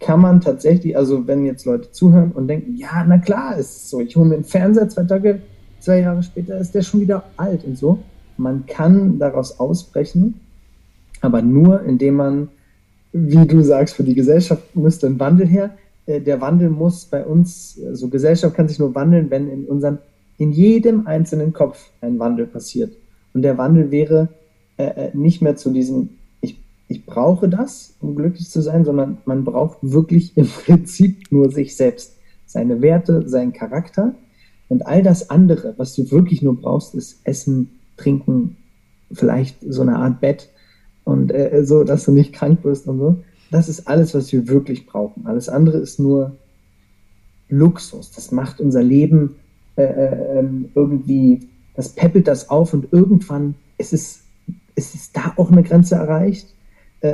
kann 0.00 0.20
man 0.20 0.40
tatsächlich, 0.40 0.96
also 0.96 1.26
wenn 1.26 1.44
jetzt 1.44 1.64
Leute 1.64 1.90
zuhören 1.90 2.32
und 2.32 2.48
denken, 2.48 2.76
ja, 2.76 3.04
na 3.06 3.18
klar, 3.18 3.56
ist 3.56 3.90
so, 3.90 4.00
ich 4.00 4.16
hole 4.16 4.28
mir 4.28 4.34
einen 4.36 4.44
Fernseher, 4.44 4.88
zwei 4.88 5.04
Tage, 5.04 5.40
zwei 5.80 6.00
Jahre 6.00 6.22
später 6.22 6.58
ist 6.58 6.74
der 6.74 6.82
schon 6.82 7.00
wieder 7.00 7.24
alt 7.36 7.64
und 7.64 7.76
so. 7.76 7.98
Man 8.36 8.66
kann 8.66 9.18
daraus 9.18 9.58
ausbrechen, 9.58 10.40
aber 11.20 11.42
nur 11.42 11.82
indem 11.82 12.14
man, 12.14 12.48
wie 13.12 13.44
du 13.46 13.62
sagst, 13.62 13.96
für 13.96 14.04
die 14.04 14.14
Gesellschaft 14.14 14.76
müsste 14.76 15.08
ein 15.08 15.18
Wandel 15.18 15.48
her. 15.48 15.70
Äh, 16.06 16.20
der 16.20 16.40
Wandel 16.40 16.70
muss 16.70 17.06
bei 17.06 17.24
uns, 17.24 17.80
also 17.84 18.08
Gesellschaft 18.08 18.54
kann 18.54 18.68
sich 18.68 18.78
nur 18.78 18.94
wandeln, 18.94 19.30
wenn 19.30 19.50
in 19.50 19.64
unserem, 19.64 19.98
in 20.36 20.52
jedem 20.52 21.08
einzelnen 21.08 21.52
Kopf 21.52 21.90
ein 22.00 22.20
Wandel 22.20 22.46
passiert. 22.46 22.92
Und 23.34 23.42
der 23.42 23.58
Wandel 23.58 23.90
wäre 23.90 24.28
äh, 24.76 24.84
äh 24.84 25.10
nicht 25.14 25.42
mehr 25.42 25.56
zu 25.56 25.70
diesem 25.70 26.10
ich 26.88 27.04
brauche 27.04 27.48
das, 27.48 27.94
um 28.00 28.16
glücklich 28.16 28.48
zu 28.48 28.62
sein, 28.62 28.84
sondern 28.84 29.18
man 29.26 29.44
braucht 29.44 29.78
wirklich 29.82 30.36
im 30.36 30.48
Prinzip 30.64 31.30
nur 31.30 31.52
sich 31.52 31.76
selbst, 31.76 32.16
seine 32.46 32.80
Werte, 32.80 33.28
seinen 33.28 33.52
Charakter 33.52 34.14
und 34.68 34.86
all 34.86 35.02
das 35.02 35.30
andere, 35.30 35.74
was 35.76 35.94
du 35.94 36.10
wirklich 36.10 36.42
nur 36.42 36.58
brauchst, 36.58 36.94
ist 36.94 37.20
Essen, 37.24 37.78
Trinken, 37.96 38.56
vielleicht 39.12 39.56
so 39.68 39.82
eine 39.82 39.96
Art 39.96 40.20
Bett 40.20 40.48
und 41.04 41.32
äh, 41.32 41.64
so, 41.64 41.84
dass 41.84 42.04
du 42.04 42.12
nicht 42.12 42.32
krank 42.32 42.64
wirst 42.64 42.86
und 42.86 42.98
so. 42.98 43.16
Das 43.50 43.68
ist 43.68 43.88
alles, 43.88 44.14
was 44.14 44.30
wir 44.32 44.48
wirklich 44.48 44.86
brauchen. 44.86 45.26
Alles 45.26 45.48
andere 45.48 45.78
ist 45.78 45.98
nur 45.98 46.36
Luxus. 47.48 48.12
Das 48.12 48.30
macht 48.30 48.60
unser 48.60 48.82
Leben 48.82 49.36
äh, 49.76 49.84
äh, 49.84 50.38
ähm, 50.38 50.68
irgendwie, 50.74 51.48
das 51.74 51.90
peppelt 51.90 52.28
das 52.28 52.50
auf 52.50 52.74
und 52.74 52.92
irgendwann 52.92 53.54
ist 53.78 53.94
es, 53.94 54.20
ist 54.74 54.94
es 54.94 55.12
da 55.12 55.32
auch 55.36 55.50
eine 55.50 55.62
Grenze 55.62 55.94
erreicht 55.94 56.54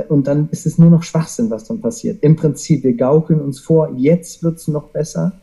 und 0.09 0.27
dann 0.27 0.49
ist 0.51 0.65
es 0.65 0.77
nur 0.77 0.89
noch 0.89 1.03
Schwachsinn, 1.03 1.49
was 1.49 1.65
dann 1.65 1.81
passiert. 1.81 2.23
Im 2.23 2.35
Prinzip, 2.35 2.83
wir 2.83 2.93
gaukeln 2.93 3.39
uns 3.39 3.59
vor, 3.59 3.93
jetzt 3.95 4.43
wird 4.43 4.57
es 4.57 4.67
noch 4.67 4.89
besser, 4.89 5.33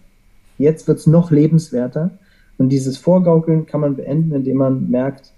jetzt 0.59 0.89
wird 0.89 0.99
es 0.99 1.07
noch 1.07 1.31
lebenswerter. 1.31 2.19
Und 2.59 2.69
dieses 2.69 2.97
Vorgaukeln 2.99 3.67
kann 3.67 3.81
man 3.81 3.97
beenden, 3.97 4.33
indem 4.33 4.59
man 4.59 4.91
merkt, 4.91 5.33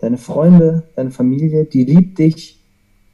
deine 0.00 0.18
Freunde, 0.18 0.84
deine 0.96 1.10
Familie, 1.10 1.64
die 1.64 1.84
liebt 1.84 2.18
dich 2.18 2.60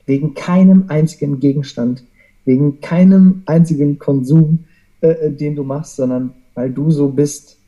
wegen 0.07 0.35
keinem 0.35 0.85
einzigen 0.89 1.41
Gegenstand, 1.41 2.05
wegen 2.45 2.81
keinem 2.81 3.43
einzigen 3.47 3.99
Konsum, 3.99 4.65
äh, 5.01 5.09
äh 5.09 5.33
den 5.33 5.57
du 5.57 5.65
machst, 5.65 5.97
sondern 5.97 6.33
weil 6.55 6.71
du 6.71 6.91
so 6.91 7.09
bist, 7.09 7.59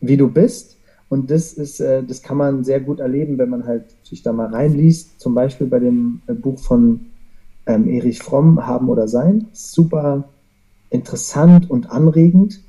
wie 0.00 0.16
du 0.16 0.28
bist 0.28 0.73
und 1.14 1.30
das 1.30 1.52
ist, 1.52 1.78
äh, 1.78 2.02
das 2.02 2.22
kann 2.22 2.36
man 2.36 2.64
sehr 2.64 2.80
gut 2.80 2.98
erleben, 2.98 3.38
wenn 3.38 3.48
man 3.48 3.66
halt 3.66 3.84
sich 4.02 4.24
da 4.24 4.32
mal 4.32 4.48
reinliest. 4.48 5.20
Zum 5.20 5.32
Beispiel 5.32 5.68
bei 5.68 5.78
dem 5.78 6.22
äh, 6.26 6.34
Buch 6.34 6.58
von 6.58 7.06
ähm, 7.66 7.86
Erich 7.86 8.18
Fromm, 8.18 8.66
Haben 8.66 8.88
oder 8.88 9.06
Sein. 9.06 9.46
Super 9.52 10.24
interessant 10.90 11.70
und 11.70 11.88
anregend 11.88 12.60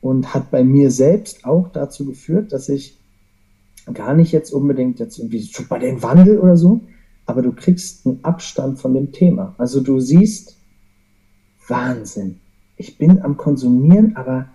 und 0.00 0.32
hat 0.32 0.52
bei 0.52 0.62
mir 0.62 0.92
selbst 0.92 1.44
auch 1.44 1.70
dazu 1.72 2.06
geführt, 2.06 2.52
dass 2.52 2.68
ich 2.68 2.96
gar 3.92 4.14
nicht 4.14 4.30
jetzt 4.30 4.52
unbedingt 4.52 5.00
jetzt 5.00 5.18
irgendwie 5.18 5.50
bei 5.68 5.80
den 5.80 6.00
Wandel 6.00 6.38
oder 6.38 6.56
so, 6.56 6.82
aber 7.26 7.42
du 7.42 7.50
kriegst 7.50 8.06
einen 8.06 8.20
Abstand 8.22 8.78
von 8.78 8.94
dem 8.94 9.10
Thema. 9.10 9.56
Also 9.58 9.80
du 9.80 9.98
siehst, 9.98 10.56
Wahnsinn. 11.66 12.38
Ich 12.76 12.96
bin 12.96 13.22
am 13.22 13.36
Konsumieren, 13.36 14.14
aber 14.14 14.46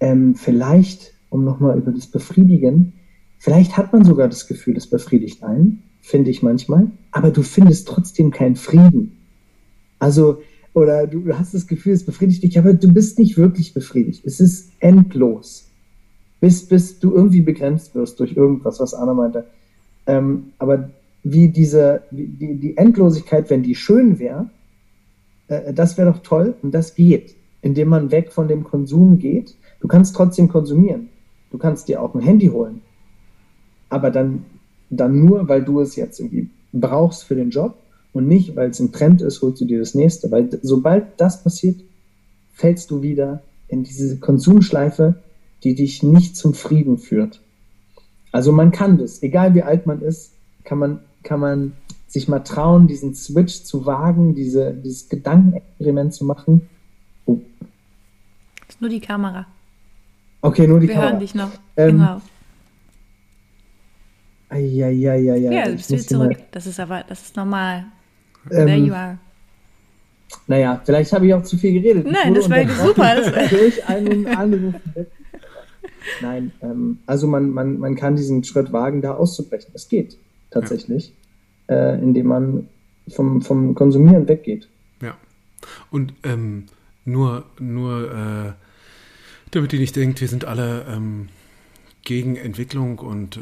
ähm, 0.00 0.34
vielleicht 0.34 1.13
um 1.34 1.44
nochmal 1.44 1.76
über 1.76 1.90
das 1.90 2.06
Befriedigen. 2.06 2.92
Vielleicht 3.38 3.76
hat 3.76 3.92
man 3.92 4.04
sogar 4.04 4.28
das 4.28 4.46
Gefühl, 4.46 4.76
es 4.76 4.86
befriedigt 4.86 5.42
einen, 5.42 5.82
finde 6.00 6.30
ich 6.30 6.44
manchmal, 6.44 6.92
aber 7.10 7.32
du 7.32 7.42
findest 7.42 7.88
trotzdem 7.88 8.30
keinen 8.30 8.54
Frieden. 8.54 9.16
Also, 9.98 10.42
oder 10.74 11.08
du 11.08 11.36
hast 11.36 11.52
das 11.52 11.66
Gefühl, 11.66 11.92
es 11.92 12.06
befriedigt 12.06 12.44
dich, 12.44 12.56
aber 12.56 12.72
du 12.72 12.92
bist 12.92 13.18
nicht 13.18 13.36
wirklich 13.36 13.74
befriedigt. 13.74 14.24
Es 14.24 14.38
ist 14.38 14.70
endlos. 14.78 15.66
Bis, 16.38 16.68
bis 16.68 17.00
du 17.00 17.12
irgendwie 17.12 17.40
begrenzt 17.40 17.96
wirst 17.96 18.20
durch 18.20 18.36
irgendwas, 18.36 18.78
was 18.78 18.94
Anna 18.94 19.14
meinte. 19.14 19.44
Ähm, 20.06 20.52
aber 20.58 20.90
wie 21.24 21.48
diese, 21.48 22.02
die, 22.12 22.54
die 22.54 22.76
Endlosigkeit, 22.76 23.50
wenn 23.50 23.64
die 23.64 23.74
schön 23.74 24.20
wäre, 24.20 24.50
äh, 25.48 25.74
das 25.74 25.98
wäre 25.98 26.12
doch 26.12 26.22
toll 26.22 26.54
und 26.62 26.72
das 26.72 26.94
geht, 26.94 27.34
indem 27.60 27.88
man 27.88 28.12
weg 28.12 28.30
von 28.30 28.46
dem 28.46 28.62
Konsum 28.62 29.18
geht. 29.18 29.56
Du 29.80 29.88
kannst 29.88 30.14
trotzdem 30.14 30.48
konsumieren. 30.48 31.08
Du 31.54 31.58
kannst 31.58 31.86
dir 31.86 32.02
auch 32.02 32.16
ein 32.16 32.20
Handy 32.20 32.48
holen. 32.48 32.82
Aber 33.88 34.10
dann, 34.10 34.44
dann 34.90 35.24
nur, 35.24 35.48
weil 35.48 35.62
du 35.62 35.78
es 35.78 35.94
jetzt 35.94 36.18
irgendwie 36.18 36.50
brauchst 36.72 37.22
für 37.22 37.36
den 37.36 37.50
Job 37.50 37.76
und 38.12 38.26
nicht, 38.26 38.56
weil 38.56 38.70
es 38.70 38.80
ein 38.80 38.90
Trend 38.90 39.22
ist, 39.22 39.40
holst 39.40 39.60
du 39.60 39.64
dir 39.64 39.78
das 39.78 39.94
nächste. 39.94 40.32
Weil 40.32 40.48
sobald 40.62 41.20
das 41.20 41.44
passiert, 41.44 41.80
fällst 42.54 42.90
du 42.90 43.02
wieder 43.02 43.44
in 43.68 43.84
diese 43.84 44.18
Konsumschleife, 44.18 45.14
die 45.62 45.76
dich 45.76 46.02
nicht 46.02 46.36
zum 46.36 46.54
Frieden 46.54 46.98
führt. 46.98 47.40
Also 48.32 48.50
man 48.50 48.72
kann 48.72 48.98
das, 48.98 49.22
egal 49.22 49.54
wie 49.54 49.62
alt 49.62 49.86
man 49.86 50.02
ist, 50.02 50.32
kann 50.64 50.80
man, 50.80 50.98
kann 51.22 51.38
man 51.38 51.74
sich 52.08 52.26
mal 52.26 52.40
trauen, 52.40 52.88
diesen 52.88 53.14
Switch 53.14 53.62
zu 53.62 53.86
wagen, 53.86 54.34
diese, 54.34 54.74
dieses 54.74 55.08
Gedankenexperiment 55.08 56.14
zu 56.14 56.24
machen. 56.24 56.68
Oh. 57.26 57.38
Ist 58.68 58.80
nur 58.80 58.90
die 58.90 58.98
Kamera. 58.98 59.46
Okay, 60.44 60.66
nur 60.66 60.78
die 60.78 60.88
Wir 60.88 60.94
Kamera. 60.96 61.10
hören 61.12 61.20
dich 61.20 61.34
noch. 61.34 61.50
Ähm, 61.78 61.92
genau. 61.92 62.20
Ja, 64.52 64.88
ja, 64.90 65.14
ja, 65.14 65.34
ja. 65.36 65.50
Ja, 65.50 65.64
du 65.64 65.72
bist 65.72 65.90
wieder 65.90 66.02
zurück. 66.02 66.32
Mal... 66.32 66.46
Das 66.50 66.66
ist 66.66 66.78
aber, 66.78 67.02
das 67.08 67.22
ist 67.22 67.36
normal. 67.36 67.86
Ähm, 68.50 68.66
There 68.66 68.76
you 68.76 68.92
are. 68.92 69.18
Naja, 70.46 70.82
vielleicht 70.84 71.14
habe 71.14 71.26
ich 71.26 71.32
auch 71.32 71.42
zu 71.44 71.56
viel 71.56 71.80
geredet. 71.80 72.06
Nein, 72.10 72.34
das 72.34 72.50
war 72.50 72.68
super. 72.68 73.14
Das 73.16 73.50
durch 73.50 73.88
einen 73.88 74.26
Anruf. 74.26 74.74
Nein, 76.20 76.52
ähm, 76.60 76.98
also 77.06 77.26
man, 77.26 77.48
man, 77.48 77.78
man 77.78 77.94
kann 77.94 78.16
diesen 78.16 78.44
Schritt 78.44 78.70
wagen, 78.70 79.00
da 79.00 79.14
auszubrechen. 79.14 79.70
Es 79.72 79.88
geht 79.88 80.18
tatsächlich, 80.50 81.14
ja. 81.70 81.92
äh, 81.92 81.98
indem 81.98 82.26
man 82.26 82.68
vom, 83.08 83.40
vom 83.40 83.74
Konsumieren 83.74 84.28
weggeht. 84.28 84.68
Ja. 85.00 85.16
Und 85.90 86.12
ähm, 86.22 86.66
nur, 87.06 87.46
nur 87.58 88.12
äh, 88.12 88.63
damit 89.54 89.72
ihr 89.72 89.80
nicht 89.80 89.96
denkt, 89.96 90.20
wir 90.20 90.28
sind 90.28 90.44
alle 90.44 90.86
ähm, 90.88 91.28
gegen 92.02 92.36
Entwicklung 92.36 92.98
und 92.98 93.36
äh, 93.36 93.40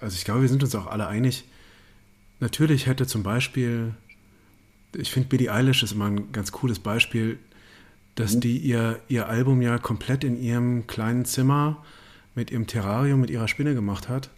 also 0.00 0.16
ich 0.16 0.24
glaube, 0.24 0.42
wir 0.42 0.48
sind 0.48 0.62
uns 0.62 0.74
auch 0.74 0.86
alle 0.86 1.06
einig. 1.06 1.44
Natürlich 2.40 2.86
hätte 2.86 3.06
zum 3.06 3.22
Beispiel, 3.22 3.94
ich 4.94 5.10
finde 5.10 5.28
Billie 5.28 5.52
Eilish 5.52 5.82
ist 5.82 5.92
immer 5.92 6.06
ein 6.06 6.32
ganz 6.32 6.52
cooles 6.52 6.78
Beispiel, 6.78 7.38
dass 8.14 8.34
mhm. 8.34 8.40
die 8.40 8.58
ihr, 8.58 9.00
ihr 9.08 9.28
Album 9.28 9.62
ja 9.62 9.78
komplett 9.78 10.24
in 10.24 10.40
ihrem 10.40 10.86
kleinen 10.86 11.24
Zimmer 11.24 11.84
mit 12.34 12.50
ihrem 12.50 12.66
Terrarium, 12.66 13.20
mit 13.20 13.30
ihrer 13.30 13.48
Spinne 13.48 13.74
gemacht 13.74 14.08
hat, 14.08 14.30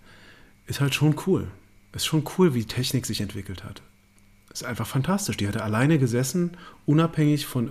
ist 0.67 0.81
halt 0.81 0.95
schon 0.95 1.17
cool. 1.27 1.49
Ist 1.93 2.07
schon 2.07 2.25
cool, 2.37 2.55
wie 2.55 2.65
Technik 2.65 3.07
sich 3.07 3.21
entwickelt 3.21 3.65
hat. 3.65 3.81
Ist 4.53 4.65
einfach 4.65 4.87
fantastisch. 4.87 5.37
Die 5.37 5.49
hatte 5.49 5.63
alleine 5.63 5.99
gesessen, 5.99 6.57
unabhängig 6.85 7.47
von 7.47 7.69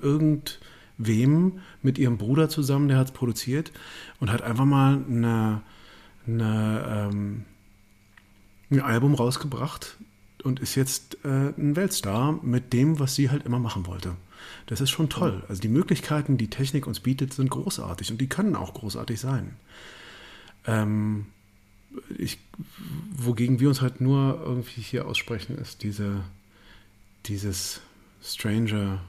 irgendwem, 0.98 1.60
mit 1.82 1.98
ihrem 1.98 2.18
Bruder 2.18 2.50
zusammen, 2.50 2.88
der 2.88 2.98
hat 2.98 3.08
es 3.08 3.14
produziert 3.14 3.72
und 4.20 4.32
hat 4.32 4.42
einfach 4.42 4.66
mal 4.66 5.04
eine, 5.10 5.62
eine 6.28 7.10
ähm, 7.12 7.46
ein 8.72 8.82
Album 8.82 9.14
rausgebracht 9.14 9.98
und 10.44 10.60
ist 10.60 10.76
jetzt 10.76 11.18
äh, 11.24 11.54
ein 11.58 11.76
Weltstar 11.76 12.40
mit 12.44 12.74
dem, 12.74 13.00
was 13.00 13.16
sie 13.16 13.30
halt 13.30 13.46
immer 13.46 13.60
machen 13.60 13.86
wollte. 13.86 14.16
Das 14.68 14.82
ist 14.82 14.90
schon 14.90 15.10
toll. 15.10 15.44
Also 15.48 15.62
die 15.62 15.70
Möglichkeiten, 15.70 16.38
die 16.38 16.50
Technik 16.50 16.88
uns 16.88 17.00
bietet, 17.00 17.34
sind 17.34 17.50
großartig 17.50 18.12
und 18.12 18.20
die 18.20 18.30
können 18.30 18.56
auch 18.56 18.74
großartig 18.74 19.20
sein. 19.20 19.56
Ähm, 20.66 21.28
ich, 22.18 22.40
wogegen 23.16 23.60
wir 23.60 23.70
uns 23.70 23.82
halt 23.82 24.02
nur 24.02 24.42
irgendwie 24.44 24.82
hier 24.82 25.08
aussprechen, 25.08 25.58
ist 25.58 25.84
diese, 25.84 26.22
dieses 27.26 27.82
Stranger 28.22 29.02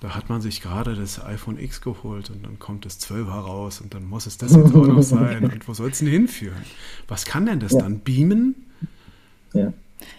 da 0.00 0.14
hat 0.14 0.28
man 0.28 0.40
sich 0.40 0.60
gerade 0.60 0.94
das 0.94 1.24
iPhone 1.24 1.58
X 1.58 1.80
geholt 1.80 2.30
und 2.30 2.44
dann 2.44 2.58
kommt 2.58 2.84
das 2.84 3.00
12er 3.00 3.30
raus 3.30 3.80
und 3.80 3.94
dann 3.94 4.06
muss 4.06 4.26
es 4.26 4.38
das 4.38 4.54
jetzt 4.54 4.74
auch 4.74 4.86
noch 4.86 5.02
sein. 5.02 5.44
Und 5.44 5.66
wo 5.66 5.74
soll 5.74 5.90
es 5.90 5.98
denn 5.98 6.08
hinführen? 6.08 6.62
Was 7.08 7.24
kann 7.24 7.46
denn 7.46 7.58
das 7.58 7.72
ja. 7.72 7.80
dann? 7.80 8.00
Beamen? 8.00 8.54
Ja. 9.52 9.72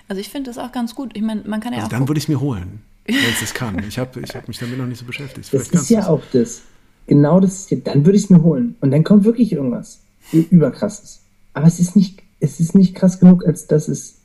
Also 0.09 0.19
ich 0.19 0.29
finde 0.29 0.49
das 0.49 0.57
auch 0.57 0.73
ganz 0.73 0.95
gut. 0.95 1.15
Ich 1.15 1.21
meine, 1.21 1.43
man 1.45 1.61
kann 1.61 1.71
ja 1.71 1.79
also 1.79 1.87
auch. 1.87 1.91
Dann 1.91 2.07
würde 2.09 2.17
ich 2.17 2.25
es 2.25 2.27
mir 2.27 2.41
holen, 2.41 2.81
wenn 3.05 3.15
es 3.15 3.39
das 3.39 3.53
kann. 3.53 3.81
Ich 3.87 3.97
habe 3.97 4.19
ich 4.19 4.35
hab 4.35 4.47
mich 4.49 4.59
damit 4.59 4.77
noch 4.77 4.85
nicht 4.85 4.99
so 4.99 5.05
beschäftigt. 5.05 5.47
Vielleicht 5.47 5.73
das 5.73 5.83
ist 5.83 5.89
ja 5.89 6.07
auch 6.07 6.21
das. 6.33 6.63
Genau 7.07 7.39
das 7.39 7.61
ist 7.61 7.71
ja, 7.71 7.77
dann 7.77 8.05
würde 8.05 8.17
ich 8.17 8.25
es 8.25 8.29
mir 8.29 8.43
holen. 8.43 8.75
Und 8.81 8.91
dann 8.91 9.03
kommt 9.03 9.23
wirklich 9.23 9.53
irgendwas 9.53 10.01
überkrasses. 10.31 11.21
Aber 11.53 11.67
es 11.67 11.79
ist 11.79 11.95
nicht, 11.95 12.21
es 12.39 12.59
ist 12.59 12.75
nicht 12.75 12.95
krass 12.95 13.19
genug, 13.19 13.45
als 13.45 13.65
dass 13.67 13.87
es 13.87 14.18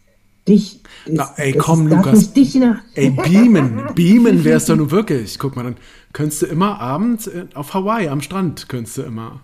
dich. 0.49 0.81
Na, 1.07 1.33
ey, 1.37 1.53
komm, 1.53 1.87
Lukas. 1.87 2.33
Dich 2.33 2.55
nach 2.57 2.81
ey, 2.95 3.11
beamen. 3.25 3.89
Beamen 3.95 4.45
wär's 4.45 4.67
doch 4.67 4.77
nun 4.77 4.91
wirklich. 4.91 5.39
Guck 5.39 5.57
mal, 5.57 5.63
dann 5.63 5.77
könntest 6.13 6.43
du 6.43 6.47
immer 6.47 6.81
abends 6.81 7.27
äh, 7.27 7.47
auf 7.55 7.75
Hawaii 7.75 8.09
am 8.09 8.21
Strand, 8.21 8.69
könntest 8.69 8.99
du 8.99 9.03
immer. 9.03 9.41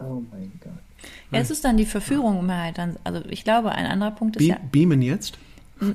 Oh 0.00 0.22
mein 0.30 0.52
Gott. 0.62 0.72
Ja, 1.30 1.40
es 1.40 1.50
ist 1.50 1.64
dann 1.64 1.76
die 1.76 1.84
Verführung 1.84 2.40
immer 2.40 2.62
halt 2.62 2.78
dann. 2.78 2.96
Also 3.04 3.20
ich 3.28 3.44
glaube, 3.44 3.72
ein 3.72 3.86
anderer 3.86 4.10
Punkt 4.10 4.36
ist 4.36 4.40
Be 4.40 4.48
ja. 4.48 4.56
Beamen 4.72 5.02
jetzt? 5.02 5.38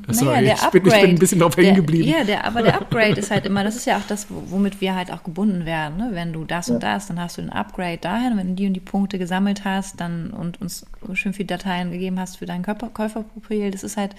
Sorry, 0.08 0.36
naja, 0.36 0.56
ich, 0.56 0.70
bin, 0.70 0.86
ich, 0.86 0.94
bin, 0.94 1.10
ein 1.10 1.16
bisschen 1.16 1.40
drauf 1.40 1.58
hängen 1.58 1.76
geblieben. 1.76 2.08
Ja, 2.08 2.24
der, 2.24 2.46
aber 2.46 2.62
der 2.62 2.76
Upgrade 2.76 3.20
ist 3.20 3.32
halt 3.32 3.46
immer, 3.46 3.64
das 3.64 3.76
ist 3.76 3.86
ja 3.86 3.98
auch 3.98 4.08
das, 4.08 4.28
womit 4.30 4.80
wir 4.80 4.96
halt 4.96 5.12
auch 5.12 5.24
gebunden 5.24 5.66
werden. 5.66 5.98
Ne? 5.98 6.10
Wenn 6.14 6.32
du 6.32 6.46
das 6.46 6.68
ja. 6.68 6.76
und 6.76 6.84
das, 6.84 7.08
dann 7.08 7.20
hast 7.20 7.38
du 7.38 7.42
ein 7.42 7.50
Upgrade 7.50 7.98
dahin. 7.98 8.38
Wenn 8.38 8.50
du 8.50 8.54
die 8.54 8.68
und 8.68 8.74
die 8.74 8.80
Punkte 8.80 9.20
gesammelt 9.20 9.66
hast 9.66 10.00
dann 10.00 10.32
und 10.32 10.62
uns 10.62 10.86
schön 11.14 11.34
viele 11.34 11.48
Dateien 11.48 11.92
gegeben 11.92 12.20
hast 12.20 12.38
für 12.38 12.46
dein 12.46 12.64
Käuferprofil, 12.64 13.72
das 13.72 13.84
ist 13.84 13.98
halt, 13.98 14.16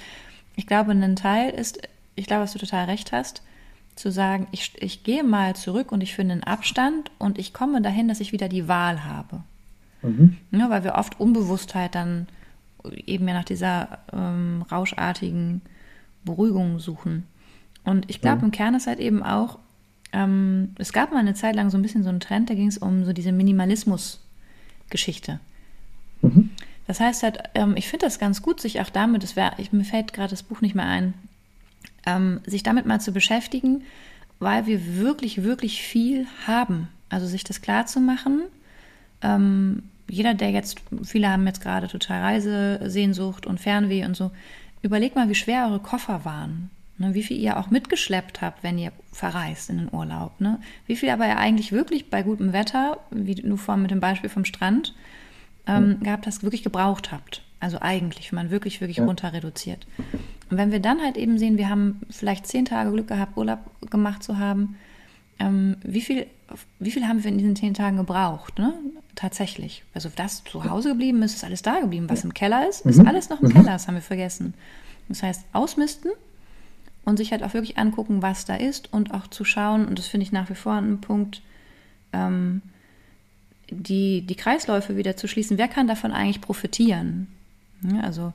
ich 0.57 0.67
glaube, 0.67 0.93
ein 0.93 1.17
Teil 1.17 1.51
ist, 1.51 1.79
ich 2.15 2.27
glaube, 2.27 2.43
dass 2.43 2.53
du 2.53 2.59
total 2.59 2.85
recht 2.85 3.13
hast, 3.13 3.43
zu 3.97 4.11
sagen, 4.11 4.49
ich, 4.51 4.73
ich 4.81 5.05
gehe 5.05 5.23
mal 5.23 5.57
zurück 5.57 5.93
und 5.93 6.03
ich 6.03 6.15
finde 6.15 6.33
einen 6.33 6.45
Abstand 6.45 7.11
und 7.19 7.39
ich 7.39 7.55
komme 7.55 7.81
dahin, 7.81 8.09
dass 8.09 8.21
ich 8.21 8.33
wieder 8.33 8.49
die 8.49 8.69
Wahl 8.69 9.05
habe. 9.05 9.41
Mhm. 10.03 10.37
Ja, 10.51 10.69
weil 10.69 10.85
wir 10.85 10.97
oft 10.97 11.19
Unbewusstheit 11.19 11.95
dann 11.95 12.27
eben 13.07 13.29
ja 13.29 13.35
nach 13.35 13.45
dieser 13.45 13.99
ähm, 14.13 14.65
rauschartigen 14.71 15.63
Beruhigung 16.25 16.79
suchen. 16.79 17.27
Und 17.85 18.09
ich 18.09 18.21
glaube, 18.21 18.39
mhm. 18.39 18.45
im 18.45 18.51
Kern 18.51 18.75
ist 18.75 18.87
halt 18.87 18.99
eben 18.99 19.23
auch, 19.23 19.59
ähm, 20.13 20.75
es 20.79 20.93
gab 20.93 21.13
mal 21.13 21.19
eine 21.19 21.35
Zeit 21.35 21.55
lang 21.55 21.71
so 21.71 21.79
ein 21.79 21.83
bisschen 21.83 22.03
so 22.03 22.09
einen 22.09 22.21
Trend, 22.21 22.51
da 22.51 22.55
ging 22.55 22.69
es 22.69 22.79
um 22.79 23.05
so 23.05 23.13
diese 23.13 23.33
Minimalismus-Geschichte. 23.33 25.41
Mhm. 26.23 26.51
Das 26.87 27.01
heißt 27.01 27.23
halt, 27.23 27.39
ähm, 27.55 27.77
ich 27.77 27.89
finde 27.89 28.07
das 28.07 28.19
ganz 28.19 28.43
gut, 28.43 28.61
sich 28.61 28.81
auch 28.81 28.91
damit, 28.91 29.23
das 29.23 29.37
wär, 29.37 29.53
ich, 29.59 29.73
mir 29.73 29.85
fällt 29.85 30.13
gerade 30.13 30.31
das 30.31 30.43
Buch 30.43 30.61
nicht 30.61 30.75
mehr 30.75 30.87
ein, 30.87 31.15
ähm, 32.07 32.41
sich 32.47 32.63
damit 32.63 32.87
mal 32.87 33.01
zu 33.01 33.13
beschäftigen, 33.13 33.83
weil 34.39 34.67
wir 34.67 34.97
wirklich, 34.97 35.43
wirklich 35.43 35.83
viel 35.83 36.27
haben. 36.47 36.89
Also 37.09 37.27
sich 37.27 37.45
das 37.45 37.63
klar 37.63 37.87
zu 37.87 38.01
machen. 38.01 38.43
Ähm, 39.23 39.85
jeder, 40.09 40.35
der 40.35 40.51
jetzt, 40.51 40.81
viele 41.03 41.31
haben 41.31 41.47
jetzt 41.47 41.63
gerade 41.63 41.89
total 41.89 42.21
Reisesehnsucht 42.21 43.47
und 43.47 43.61
Fernweh 43.61 44.05
und 44.05 44.17
so, 44.17 44.31
überlegt 44.83 45.17
mal, 45.17 45.29
wie 45.29 45.35
schwer 45.35 45.67
eure 45.67 45.81
Koffer 45.81 46.25
waren. 46.25 46.71
Ne, 46.97 47.13
wie 47.13 47.25
viel 47.25 47.39
ihr 47.39 47.59
auch 47.59 47.71
mitgeschleppt 47.71 48.41
habt, 48.41 48.63
wenn 48.63 48.79
ihr 48.79 48.93
verreist 49.11 49.69
in 49.69 49.79
den 49.79 49.89
Urlaub. 49.93 50.41
Ne? 50.41 50.61
Wie 50.87 50.95
viel 50.95 51.11
aber 51.11 51.27
ihr 51.27 51.39
eigentlich 51.39 51.73
wirklich 51.73 52.09
bei 52.09 52.23
gutem 52.23 52.53
Wetter, 52.53 52.99
wie 53.11 53.35
du 53.35 53.57
vorhin 53.57 53.83
mit 53.83 53.91
dem 53.91 53.99
Beispiel 53.99 54.31
vom 54.31 54.45
Strand, 54.45 54.95
ähm, 55.67 55.99
gehabt 56.01 56.27
hast, 56.27 56.45
wirklich 56.45 56.63
gebraucht 56.63 57.11
habt. 57.11 57.43
Also 57.59 57.81
eigentlich, 57.81 58.31
wenn 58.31 58.37
man 58.37 58.51
wirklich, 58.51 58.81
wirklich 58.81 58.99
ja. 58.99 59.07
runter 59.07 59.33
reduziert. 59.33 59.87
Und 60.51 60.57
wenn 60.57 60.71
wir 60.71 60.81
dann 60.81 61.01
halt 61.01 61.17
eben 61.17 61.37
sehen, 61.39 61.59
wir 61.59 61.69
haben 61.69 62.01
vielleicht 62.11 62.47
zehn 62.47 62.65
Tage 62.65 62.93
Glück 62.93 63.09
gehabt, 63.09 63.37
Urlaub 63.37 63.59
gemacht 63.91 64.23
zu 64.23 64.39
haben, 64.39 64.77
ähm, 65.39 65.77
wie, 65.83 66.01
viel, 66.01 66.27
wie 66.79 66.91
viel 66.91 67.07
haben 67.07 67.23
wir 67.23 67.31
in 67.31 67.39
diesen 67.39 67.57
zehn 67.57 67.75
Tagen 67.75 67.97
gebraucht? 67.97 68.59
Ne? 68.59 68.75
Tatsächlich. 69.15 69.85
Also 69.95 70.11
das 70.15 70.45
zu 70.45 70.65
Hause 70.65 70.91
geblieben 70.91 71.23
ist, 71.23 71.35
ist 71.35 71.45
alles 71.45 71.63
da 71.63 71.81
geblieben. 71.81 72.09
Was 72.09 72.25
im 72.25 72.35
Keller 72.35 72.69
ist, 72.69 72.85
ist 72.87 72.99
mhm. 72.99 73.09
alles 73.09 73.29
noch 73.29 73.41
im 73.41 73.49
mhm. 73.49 73.53
Keller, 73.53 73.73
das 73.73 73.87
haben 73.87 73.95
wir 73.95 74.03
vergessen. 74.03 74.55
Das 75.09 75.23
heißt, 75.23 75.45
ausmisten 75.53 76.11
und 77.05 77.19
sich 77.19 77.33
halt 77.33 77.43
auch 77.43 77.55
wirklich 77.55 77.79
angucken, 77.79 78.23
was 78.23 78.45
da 78.45 78.57
ist 78.57 78.93
und 78.93 79.13
auch 79.13 79.27
zu 79.27 79.45
schauen, 79.45 79.87
und 79.87 79.99
das 79.99 80.07
finde 80.07 80.25
ich 80.25 80.33
nach 80.33 80.49
wie 80.51 80.55
vor 80.55 80.75
ein 80.75 81.01
Punkt, 81.01 81.43
ähm, 82.13 82.63
die, 83.71 84.23
die 84.23 84.35
Kreisläufe 84.35 84.97
wieder 84.97 85.17
zu 85.17 85.29
schließen, 85.29 85.59
wer 85.59 85.69
kann 85.69 85.87
davon 85.87 86.13
eigentlich 86.13 86.41
profitieren? 86.41 87.29
Ja, 87.83 88.01
also 88.01 88.33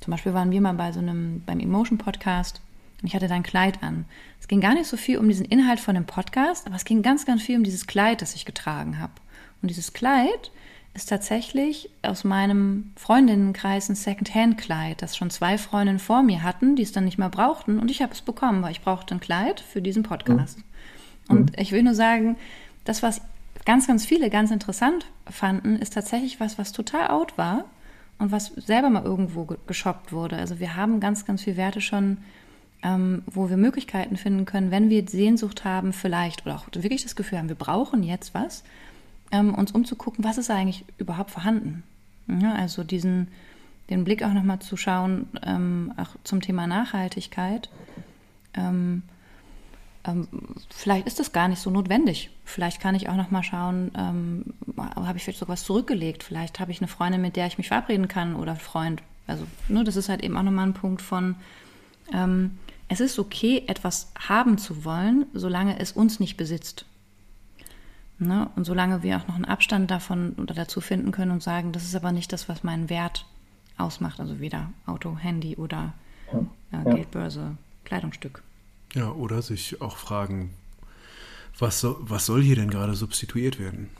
zum 0.00 0.10
Beispiel 0.10 0.34
waren 0.34 0.50
wir 0.50 0.60
mal 0.60 0.74
bei 0.74 0.92
so 0.92 1.00
einem, 1.00 1.42
beim 1.44 1.60
Emotion 1.60 1.98
Podcast 1.98 2.60
und 3.02 3.08
ich 3.08 3.14
hatte 3.14 3.28
da 3.28 3.34
ein 3.34 3.42
Kleid 3.42 3.82
an. 3.82 4.06
Es 4.40 4.48
ging 4.48 4.60
gar 4.60 4.74
nicht 4.74 4.86
so 4.86 4.96
viel 4.96 5.18
um 5.18 5.28
diesen 5.28 5.44
Inhalt 5.44 5.80
von 5.80 5.94
dem 5.94 6.06
Podcast, 6.06 6.66
aber 6.66 6.76
es 6.76 6.84
ging 6.84 7.02
ganz, 7.02 7.26
ganz 7.26 7.42
viel 7.42 7.56
um 7.56 7.64
dieses 7.64 7.86
Kleid, 7.86 8.22
das 8.22 8.34
ich 8.34 8.44
getragen 8.44 8.98
habe. 8.98 9.12
Und 9.60 9.68
dieses 9.68 9.92
Kleid 9.92 10.50
ist 10.94 11.10
tatsächlich 11.10 11.90
aus 12.02 12.24
meinem 12.24 12.92
Freundinnenkreis 12.96 13.90
ein 13.90 13.96
Second-Hand-Kleid, 13.96 15.02
das 15.02 15.14
schon 15.14 15.28
zwei 15.28 15.58
Freundinnen 15.58 15.98
vor 15.98 16.22
mir 16.22 16.42
hatten, 16.42 16.74
die 16.74 16.82
es 16.82 16.92
dann 16.92 17.04
nicht 17.04 17.18
mehr 17.18 17.28
brauchten. 17.28 17.78
Und 17.78 17.90
ich 17.90 18.00
habe 18.00 18.14
es 18.14 18.22
bekommen, 18.22 18.62
weil 18.62 18.72
ich 18.72 18.80
brauchte 18.80 19.14
ein 19.14 19.20
Kleid 19.20 19.60
für 19.60 19.82
diesen 19.82 20.02
Podcast. 20.02 20.58
Mhm. 20.58 20.64
Und 21.36 21.60
ich 21.60 21.72
will 21.72 21.82
nur 21.82 21.94
sagen, 21.94 22.36
das, 22.84 23.02
was 23.02 23.20
ganz, 23.66 23.86
ganz 23.86 24.06
viele 24.06 24.30
ganz 24.30 24.50
interessant 24.50 25.06
fanden, 25.28 25.76
ist 25.76 25.92
tatsächlich 25.92 26.40
was, 26.40 26.56
was 26.56 26.72
total 26.72 27.08
out 27.08 27.36
war 27.36 27.66
und 28.18 28.32
was 28.32 28.46
selber 28.56 28.88
mal 28.88 29.04
irgendwo 29.04 29.44
geshoppt 29.66 30.12
wurde. 30.12 30.36
Also 30.36 30.60
wir 30.60 30.76
haben 30.76 31.00
ganz, 31.00 31.26
ganz 31.26 31.42
viele 31.42 31.58
Werte 31.58 31.82
schon, 31.82 32.18
ähm, 32.82 33.22
wo 33.26 33.48
wir 33.48 33.56
Möglichkeiten 33.56 34.16
finden 34.16 34.44
können, 34.44 34.70
wenn 34.70 34.90
wir 34.90 35.06
Sehnsucht 35.08 35.64
haben, 35.64 35.92
vielleicht 35.92 36.46
oder 36.46 36.56
auch 36.56 36.66
wirklich 36.72 37.02
das 37.02 37.16
Gefühl 37.16 37.38
haben, 37.38 37.48
wir 37.48 37.56
brauchen 37.56 38.02
jetzt 38.02 38.34
was, 38.34 38.62
ähm, 39.32 39.54
uns 39.54 39.72
umzugucken, 39.72 40.24
was 40.24 40.38
ist 40.38 40.50
eigentlich 40.50 40.84
überhaupt 40.98 41.30
vorhanden. 41.30 41.82
Ja, 42.28 42.54
also 42.54 42.84
diesen, 42.84 43.28
den 43.90 44.04
Blick 44.04 44.22
auch 44.22 44.32
nochmal 44.32 44.58
zu 44.58 44.76
schauen, 44.76 45.28
ähm, 45.44 45.92
auch 45.96 46.10
zum 46.24 46.40
Thema 46.40 46.66
Nachhaltigkeit. 46.66 47.70
Ähm, 48.54 49.02
ähm, 50.04 50.28
vielleicht 50.70 51.06
ist 51.06 51.18
das 51.18 51.32
gar 51.32 51.48
nicht 51.48 51.60
so 51.60 51.70
notwendig. 51.70 52.30
Vielleicht 52.44 52.80
kann 52.80 52.94
ich 52.94 53.08
auch 53.08 53.16
nochmal 53.16 53.42
schauen, 53.42 53.90
ähm, 53.96 54.44
habe 54.76 55.18
ich 55.18 55.24
vielleicht 55.24 55.38
sogar 55.38 55.54
was 55.54 55.64
zurückgelegt. 55.64 56.22
Vielleicht 56.22 56.60
habe 56.60 56.70
ich 56.70 56.80
eine 56.80 56.88
Freundin, 56.88 57.22
mit 57.22 57.36
der 57.36 57.46
ich 57.46 57.58
mich 57.58 57.68
verabreden 57.68 58.08
kann 58.08 58.36
oder 58.36 58.56
Freund. 58.56 59.02
Also, 59.26 59.44
ne, 59.68 59.82
das 59.82 59.96
ist 59.96 60.08
halt 60.08 60.22
eben 60.22 60.36
auch 60.36 60.42
nochmal 60.42 60.66
ein 60.66 60.74
Punkt 60.74 61.02
von, 61.02 61.34
ähm, 62.12 62.58
es 62.88 63.00
ist 63.00 63.18
okay, 63.18 63.64
etwas 63.66 64.12
haben 64.18 64.58
zu 64.58 64.84
wollen, 64.84 65.26
solange 65.34 65.78
es 65.78 65.92
uns 65.92 66.20
nicht 66.20 66.36
besitzt. 66.36 66.84
Ne? 68.18 68.48
Und 68.56 68.64
solange 68.64 69.02
wir 69.02 69.18
auch 69.18 69.28
noch 69.28 69.34
einen 69.34 69.44
Abstand 69.44 69.90
davon 69.90 70.32
oder 70.34 70.54
dazu 70.54 70.80
finden 70.80 71.12
können 71.12 71.32
und 71.32 71.42
sagen, 71.42 71.72
das 71.72 71.84
ist 71.84 71.94
aber 71.94 72.12
nicht 72.12 72.32
das, 72.32 72.48
was 72.48 72.64
meinen 72.64 72.88
Wert 72.88 73.26
ausmacht, 73.76 74.20
also 74.20 74.40
weder 74.40 74.72
Auto, 74.86 75.18
Handy 75.18 75.56
oder 75.56 75.92
äh, 76.72 76.90
Geldbörse, 76.90 77.56
Kleidungsstück. 77.84 78.42
Ja, 78.94 79.10
oder 79.10 79.42
sich 79.42 79.82
auch 79.82 79.96
fragen, 79.96 80.54
was, 81.58 81.80
so, 81.80 81.98
was 82.00 82.26
soll 82.26 82.42
hier 82.42 82.56
denn 82.56 82.70
gerade 82.70 82.94
substituiert 82.94 83.58
werden? 83.58 83.90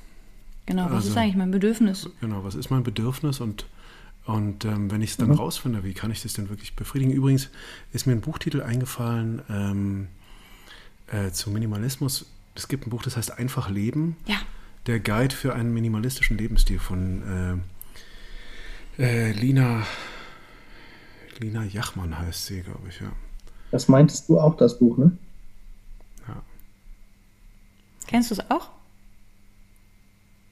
Genau, 0.67 0.87
was 0.87 0.93
also, 0.93 1.11
ist 1.11 1.17
eigentlich 1.17 1.37
mein 1.37 1.51
Bedürfnis? 1.51 2.09
Genau, 2.21 2.43
was 2.45 2.55
ist 2.55 2.71
mein 2.71 2.83
Bedürfnis 2.83 3.41
und, 3.41 3.67
und 4.27 4.65
ähm, 4.65 4.91
wenn 4.91 5.03
ich 5.03 5.11
es 5.11 5.17
dann 5.17 5.29
mhm. 5.29 5.37
rausfinde, 5.37 5.85
wie 5.85 5.95
kann 5.95 6.11
ich 6.11 6.23
das 6.23 6.33
denn 6.35 6.49
wirklich 6.49 6.77
befriedigen? 6.77 7.13
Übrigens 7.13 7.49
ist 7.93 8.07
mir 8.07 8.13
ein 8.13 8.21
Buchtitel 8.21 8.61
eingefallen 8.63 9.43
ähm, 9.49 10.09
äh, 11.09 11.31
zu 11.31 11.51
Minimalismus 11.51 12.27
es 12.57 12.69
gibt 12.69 12.87
ein 12.87 12.91
Buch, 12.91 13.03
das 13.03 13.17
heißt 13.17 13.39
Einfach 13.39 13.69
Leben. 13.71 14.17
Ja. 14.27 14.37
Der 14.87 14.99
Guide 14.99 15.35
für 15.35 15.55
einen 15.55 15.73
minimalistischen 15.73 16.39
Lebensstil 16.39 16.79
von 16.79 17.63
äh, 18.99 19.03
äh, 19.03 19.33
Lina, 19.33 19.83
Lina 21.39 21.65
Jachmann 21.65 22.19
heißt 22.19 22.47
sie, 22.47 22.63
glaube 22.63 22.89
ich, 22.89 23.01
ja. 23.01 23.13
Das 23.71 23.89
meintest 23.89 24.29
du 24.29 24.41
auch, 24.41 24.57
das 24.57 24.79
Buch, 24.79 24.97
ne? 24.97 25.17
Ja. 26.27 26.43
Kennst 28.07 28.31
du 28.31 28.35
es 28.35 28.51
auch? 28.51 28.71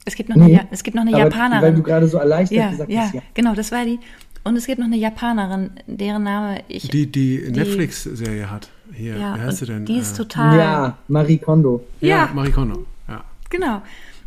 Es 0.04 0.14
gibt 0.14 0.28
noch 0.28 0.36
nee, 0.36 0.58
eine, 0.58 0.68
es 0.70 0.82
gibt 0.82 0.94
noch 0.94 1.02
eine 1.02 1.12
Japanerin. 1.12 1.62
Weil 1.62 1.74
du 1.74 1.82
gerade 1.82 2.06
so 2.08 2.18
erleichtert 2.18 2.58
ja, 2.58 2.70
gesagt 2.70 2.90
ja, 2.90 3.00
hast. 3.02 3.14
Ja, 3.14 3.22
genau, 3.32 3.54
das 3.54 3.72
war 3.72 3.84
die. 3.84 3.98
Und 4.44 4.56
es 4.56 4.66
gibt 4.66 4.78
noch 4.78 4.86
eine 4.86 4.96
Japanerin, 4.96 5.70
deren 5.86 6.22
Name 6.22 6.62
ich. 6.68 6.88
Die 6.88 7.10
die, 7.10 7.44
die 7.44 7.50
Netflix-Serie 7.50 8.50
hat. 8.50 8.68
Hier, 8.92 9.16
ja, 9.16 9.36
wie 9.36 9.40
heißt 9.40 9.58
sie 9.58 9.66
denn? 9.66 9.86
Die 9.86 9.96
ist 9.96 10.12
äh, 10.12 10.16
total. 10.22 10.58
Ja, 10.58 10.98
Marie 11.08 11.38
Kondo. 11.38 11.84
Ja, 12.00 12.08
ja. 12.08 12.30
Marie 12.34 12.52
Kondo, 12.52 12.84
ja. 13.08 13.24
Genau. 13.48 13.80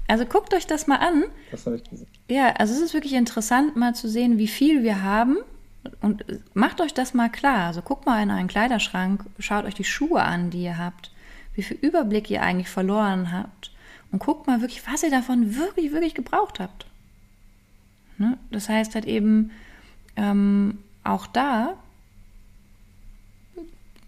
Also 0.07 0.25
guckt 0.25 0.53
euch 0.53 0.65
das 0.65 0.87
mal 0.87 0.95
an. 0.95 1.25
Das 1.51 1.65
habe 1.65 1.75
ich 1.75 1.83
gesehen. 1.83 2.07
Ja, 2.29 2.53
also 2.57 2.73
es 2.73 2.81
ist 2.81 2.93
wirklich 2.93 3.13
interessant, 3.13 3.75
mal 3.75 3.93
zu 3.93 4.09
sehen, 4.09 4.37
wie 4.39 4.47
viel 4.47 4.81
wir 4.83 5.03
haben. 5.03 5.37
Und 6.01 6.25
macht 6.53 6.81
euch 6.81 6.93
das 6.93 7.13
mal 7.13 7.29
klar. 7.29 7.67
Also 7.67 7.81
guckt 7.81 8.05
mal 8.05 8.21
in 8.21 8.31
einen 8.31 8.47
Kleiderschrank, 8.47 9.23
schaut 9.39 9.65
euch 9.65 9.75
die 9.75 9.83
Schuhe 9.83 10.23
an, 10.23 10.49
die 10.49 10.63
ihr 10.63 10.77
habt, 10.77 11.11
wie 11.53 11.63
viel 11.63 11.77
Überblick 11.79 12.29
ihr 12.31 12.41
eigentlich 12.41 12.69
verloren 12.69 13.31
habt. 13.31 13.71
Und 14.11 14.19
guckt 14.19 14.47
mal 14.47 14.61
wirklich, 14.61 14.87
was 14.87 15.03
ihr 15.03 15.11
davon 15.11 15.55
wirklich, 15.55 15.91
wirklich 15.91 16.15
gebraucht 16.15 16.59
habt. 16.59 16.85
Ne? 18.17 18.37
Das 18.51 18.69
heißt 18.69 18.95
halt 18.95 19.05
eben, 19.05 19.51
ähm, 20.15 20.79
auch 21.03 21.27
da 21.27 21.75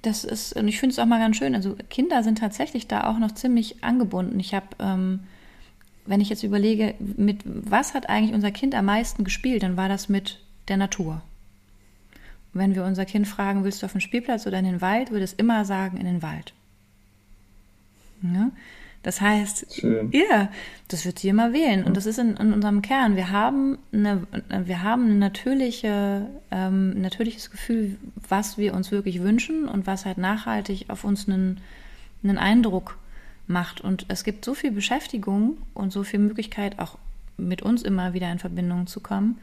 das 0.02 0.24
ist, 0.24 0.54
und 0.54 0.68
ich 0.68 0.80
finde 0.80 0.94
es 0.94 1.00
auch 1.00 1.06
mal 1.06 1.20
ganz 1.20 1.38
schön, 1.38 1.56
also 1.56 1.76
Kinder 1.90 2.24
sind 2.24 2.38
tatsächlich 2.38 2.88
da 2.88 3.10
auch 3.10 3.20
noch 3.20 3.34
ziemlich 3.34 3.84
angebunden. 3.84 4.40
Ich 4.40 4.54
habe, 4.54 4.68
ähm, 4.80 5.22
wenn 6.06 6.22
ich 6.22 6.30
jetzt 6.30 6.44
überlege, 6.44 6.96
mit 7.00 7.42
was 7.46 7.94
hat 7.94 8.08
eigentlich 8.08 8.34
unser 8.34 8.52
Kind 8.52 8.76
am 8.76 8.86
meisten 8.86 9.24
gespielt, 9.24 9.64
dann 9.64 9.78
war 9.78 9.90
das 9.90 10.10
mit 10.10 10.40
der 10.68 10.78
Natur. 10.78 11.22
wenn 12.52 12.74
wir 12.74 12.84
unser 12.84 13.06
Kind 13.06 13.28
fragen, 13.28 13.64
willst 13.64 13.84
du 13.84 13.86
auf 13.86 13.92
den 13.92 14.02
Spielplatz 14.02 14.48
oder 14.48 14.58
in 14.58 14.66
den 14.66 14.82
Wald, 14.82 15.12
würde 15.12 15.24
es 15.24 15.34
immer 15.34 15.66
sagen, 15.66 15.98
in 15.98 16.06
den 16.06 16.24
Wald. 16.24 16.54
Ja? 18.24 18.50
Das 19.02 19.22
heißt, 19.22 19.80
Schön. 19.80 20.12
ja, 20.12 20.50
das 20.90 21.06
wird 21.06 21.20
sie 21.20 21.30
immer 21.30 21.54
wählen. 21.54 21.86
Und 21.86 21.96
das 21.96 22.06
ist 22.06 22.20
in, 22.20 22.36
in 22.36 22.54
unserem 22.54 22.82
Kern. 22.82 23.16
Wir 23.16 23.32
haben, 23.32 23.78
eine, 23.94 24.28
wir 24.66 24.84
haben 24.84 25.08
ein 25.08 25.20
natürliche, 25.20 26.28
ähm, 26.52 27.02
natürliches 27.02 27.50
Gefühl, 27.50 27.98
was 28.28 28.58
wir 28.58 28.74
uns 28.74 28.92
wirklich 28.92 29.22
wünschen 29.22 29.70
und 29.70 29.88
was 29.88 30.06
halt 30.06 30.18
nachhaltig 30.18 30.90
auf 30.90 31.06
uns 31.06 31.28
einen, 31.28 31.62
einen 32.24 32.38
Eindruck 32.38 32.98
macht. 33.48 33.80
Und 33.80 34.06
es 34.10 34.26
gibt 34.26 34.44
so 34.44 34.54
viel 34.54 34.72
Beschäftigung 34.72 35.58
und 35.74 35.94
so 35.94 36.04
viel 36.04 36.20
Möglichkeit, 36.20 36.78
auch 36.80 36.98
mit 37.38 37.62
uns 37.62 37.84
immer 37.84 38.14
wieder 38.14 38.30
in 38.30 38.40
Verbindung 38.40 38.88
zu 38.88 39.00
kommen. 39.00 39.38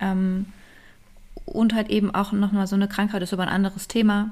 Ähm, 0.00 0.46
und 1.46 1.74
halt 1.74 1.90
eben 1.90 2.14
auch 2.14 2.30
nochmal 2.30 2.68
so 2.68 2.76
eine 2.76 2.88
Krankheit 2.88 3.22
ist 3.22 3.32
aber 3.32 3.42
ein 3.42 3.48
anderes 3.48 3.88
Thema. 3.88 4.30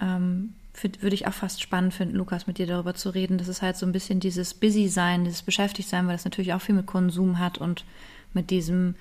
Ähm, 0.00 0.52
würde 0.82 1.14
ich 1.14 1.26
auch 1.26 1.32
fast 1.32 1.62
spannend 1.62 1.94
finden, 1.94 2.16
Lukas, 2.16 2.46
mit 2.46 2.58
dir 2.58 2.66
darüber 2.66 2.94
zu 2.94 3.10
reden. 3.10 3.38
Das 3.38 3.48
ist 3.48 3.62
halt 3.62 3.76
so 3.76 3.86
ein 3.86 3.92
bisschen 3.92 4.20
dieses 4.20 4.54
Busy-Sein, 4.54 5.24
dieses 5.24 5.42
Beschäftigt-Sein, 5.42 6.06
weil 6.06 6.14
das 6.14 6.24
natürlich 6.24 6.52
auch 6.52 6.60
viel 6.60 6.74
mit 6.74 6.86
Konsum 6.86 7.38
hat 7.38 7.58
und 7.58 7.84
mit 8.32 8.50
diesem, 8.50 8.96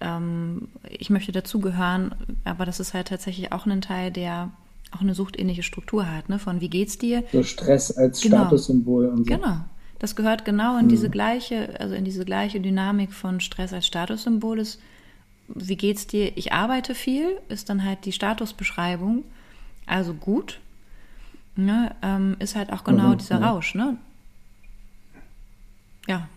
ähm, 0.00 0.68
ich 0.88 1.10
möchte 1.10 1.32
dazugehören, 1.32 2.14
aber 2.44 2.66
das 2.66 2.78
ist 2.78 2.94
halt 2.94 3.08
tatsächlich 3.08 3.52
auch 3.52 3.66
ein 3.66 3.80
Teil, 3.80 4.10
der 4.10 4.50
auch 4.90 5.00
eine 5.00 5.14
suchtähnliche 5.14 5.62
Struktur 5.62 6.10
hat, 6.10 6.28
ne? 6.28 6.38
Von 6.38 6.60
wie 6.60 6.68
geht's 6.68 6.98
dir? 6.98 7.24
So 7.32 7.42
Stress 7.42 7.90
als 7.90 8.20
genau. 8.20 8.42
Statussymbol 8.42 9.06
und 9.06 9.18
so. 9.18 9.24
Genau. 9.24 9.64
Das 9.98 10.16
gehört 10.16 10.44
genau 10.44 10.78
in 10.78 10.86
mhm. 10.86 10.90
diese 10.90 11.08
gleiche, 11.08 11.80
also 11.80 11.94
in 11.94 12.04
diese 12.04 12.24
gleiche 12.24 12.60
Dynamik 12.60 13.12
von 13.12 13.40
Stress 13.40 13.72
als 13.72 13.86
Statussymbol 13.86 14.58
ist, 14.58 14.80
wie 15.48 15.76
geht's 15.76 16.06
dir? 16.06 16.36
Ich 16.36 16.52
arbeite 16.52 16.94
viel, 16.94 17.38
ist 17.48 17.68
dann 17.68 17.84
halt 17.84 18.04
die 18.04 18.12
Statusbeschreibung. 18.12 19.24
Also 19.86 20.14
gut, 20.14 20.60
ne, 21.56 21.94
ähm, 22.02 22.36
ist 22.38 22.56
halt 22.56 22.72
auch 22.72 22.84
genau 22.84 23.10
mhm, 23.10 23.18
dieser 23.18 23.40
ja. 23.40 23.50
Rausch. 23.50 23.74
Ne? 23.74 23.96
Ja, 26.06 26.28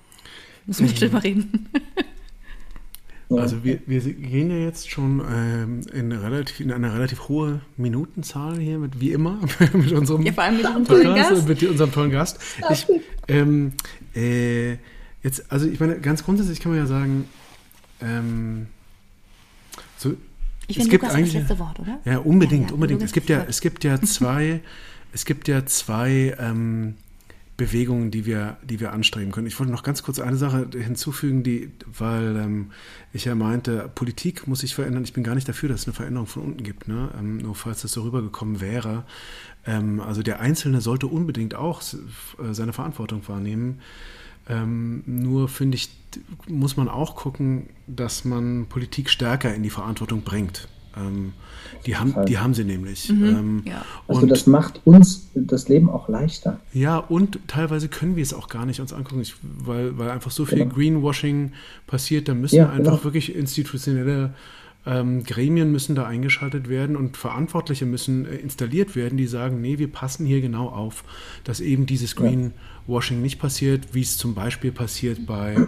müssen 0.65 0.81
wir 0.81 0.89
nicht 0.89 1.01
drüber 1.01 1.23
reden. 1.23 1.69
Also 3.29 3.61
wir, 3.63 3.81
wir 3.85 3.99
gehen 3.99 4.49
ja 4.49 4.57
jetzt 4.57 4.89
schon 4.89 5.21
ähm, 5.29 5.81
in, 5.91 6.13
relativ, 6.13 6.61
in 6.61 6.71
eine 6.71 6.93
relativ 6.93 7.27
hohe 7.27 7.59
Minutenzahl 7.75 8.57
hier, 8.57 8.79
mit, 8.79 9.01
wie 9.01 9.11
immer, 9.11 9.39
mit 9.73 9.91
unserem 9.91 10.21
ja, 10.21 10.31
vor 10.31 10.45
allem 10.45 10.57
mit 10.57 10.65
unserem 10.65 10.85
tollen 10.85 11.15
Gast. 11.15 11.47
Mit 11.47 11.63
unserem 11.63 11.91
tollen 11.91 12.11
Gast. 12.11 12.39
Ich, 12.69 12.87
ähm, 13.27 13.73
äh, 14.15 14.77
jetzt, 15.23 15.51
also 15.51 15.67
ich 15.67 15.79
meine, 15.79 15.99
ganz 15.99 16.23
grundsätzlich 16.23 16.61
kann 16.61 16.71
man 16.71 16.79
ja 16.79 16.87
sagen, 16.87 17.25
ähm, 18.01 18.67
so, 19.97 20.15
ich 20.67 20.77
finde, 20.77 20.93
Lukas 20.93 21.13
eigentlich, 21.13 21.33
das 21.33 21.41
letzte 21.43 21.59
Wort, 21.59 21.79
oder? 21.79 21.99
Ja, 22.05 22.19
unbedingt, 22.19 22.63
ja, 22.63 22.67
ja, 22.69 22.73
unbedingt. 22.75 23.01
Es 23.01 23.11
gibt 23.11 23.29
ja, 23.29 23.45
es 23.47 23.59
gibt 23.59 23.83
ja 23.83 24.01
zwei 24.01 24.61
es 25.17 25.25
gibt 25.25 25.47
ja 25.47 25.65
zwei 25.65 26.35
ähm, 26.37 26.93
Bewegungen, 27.57 28.11
die 28.11 28.27
wir, 28.27 28.57
die 28.61 28.79
wir 28.79 28.93
anstreben 28.93 29.31
können. 29.31 29.47
Ich 29.47 29.59
wollte 29.59 29.71
noch 29.71 29.81
ganz 29.81 30.03
kurz 30.03 30.19
eine 30.19 30.37
Sache 30.37 30.67
hinzufügen, 30.71 31.41
die, 31.41 31.71
weil 31.87 32.35
ähm, 32.35 32.71
ich 33.13 33.25
ja 33.25 33.33
meinte, 33.33 33.89
Politik 33.95 34.47
muss 34.47 34.59
sich 34.59 34.75
verändern. 34.75 35.03
Ich 35.03 35.13
bin 35.13 35.23
gar 35.23 35.33
nicht 35.33 35.49
dafür, 35.49 35.69
dass 35.69 35.81
es 35.81 35.87
eine 35.87 35.95
Veränderung 35.95 36.27
von 36.27 36.43
unten 36.43 36.61
gibt, 36.61 36.87
ne? 36.87 37.09
Ähm, 37.17 37.37
nur 37.37 37.55
falls 37.55 37.81
das 37.81 37.93
so 37.93 38.03
rübergekommen 38.03 38.61
wäre. 38.61 39.05
Ähm, 39.65 40.01
also 40.01 40.21
der 40.21 40.39
Einzelne 40.39 40.81
sollte 40.81 41.07
unbedingt 41.07 41.55
auch 41.55 41.81
äh, 41.81 42.53
seine 42.53 42.73
Verantwortung 42.73 43.27
wahrnehmen. 43.27 43.81
Ähm, 44.47 45.01
nur 45.07 45.49
finde 45.49 45.77
ich, 45.77 45.89
muss 46.47 46.77
man 46.77 46.87
auch 46.87 47.15
gucken, 47.15 47.69
dass 47.87 48.23
man 48.23 48.67
Politik 48.67 49.09
stärker 49.09 49.51
in 49.55 49.63
die 49.63 49.71
Verantwortung 49.71 50.21
bringt. 50.21 50.67
Ähm, 50.99 51.33
die, 51.85 51.95
haben, 51.95 52.15
die 52.25 52.37
haben 52.37 52.53
sie 52.53 52.63
nämlich. 52.63 53.09
Mhm, 53.09 53.25
ähm, 53.25 53.63
ja. 53.65 53.85
Also 54.07 54.21
und, 54.21 54.29
das 54.29 54.47
macht 54.47 54.81
uns 54.85 55.29
das 55.35 55.69
Leben 55.69 55.89
auch 55.89 56.09
leichter. 56.09 56.59
Ja, 56.73 56.97
und 56.97 57.39
teilweise 57.47 57.87
können 57.87 58.15
wir 58.15 58.23
es 58.23 58.33
auch 58.33 58.49
gar 58.49 58.65
nicht 58.65 58.79
uns 58.79 58.93
angucken, 58.93 59.21
ich, 59.21 59.35
weil, 59.41 59.97
weil 59.97 60.09
einfach 60.09 60.31
so 60.31 60.45
viel 60.45 60.59
genau. 60.59 60.73
Greenwashing 60.73 61.51
passiert. 61.85 62.27
Da 62.27 62.33
müssen 62.33 62.55
ja, 62.55 62.69
einfach 62.69 62.93
genau. 62.93 63.03
wirklich 63.03 63.35
institutionelle 63.35 64.33
ähm, 64.87 65.23
Gremien 65.23 65.71
müssen 65.71 65.95
da 65.95 66.05
eingeschaltet 66.05 66.69
werden 66.69 66.95
und 66.95 67.17
Verantwortliche 67.17 67.85
müssen 67.85 68.25
äh, 68.25 68.35
installiert 68.35 68.95
werden, 68.95 69.17
die 69.17 69.27
sagen, 69.27 69.59
nee, 69.59 69.77
wir 69.77 69.91
passen 69.91 70.25
hier 70.25 70.39
genau 70.39 70.69
auf, 70.69 71.03
dass 71.43 71.59
eben 71.59 71.85
dieses 71.85 72.15
Greenwashing 72.15 73.17
ja. 73.17 73.23
nicht 73.23 73.39
passiert, 73.39 73.93
wie 73.93 74.01
es 74.01 74.17
zum 74.17 74.33
Beispiel 74.33 74.71
passiert 74.71 75.25
bei, 75.25 75.67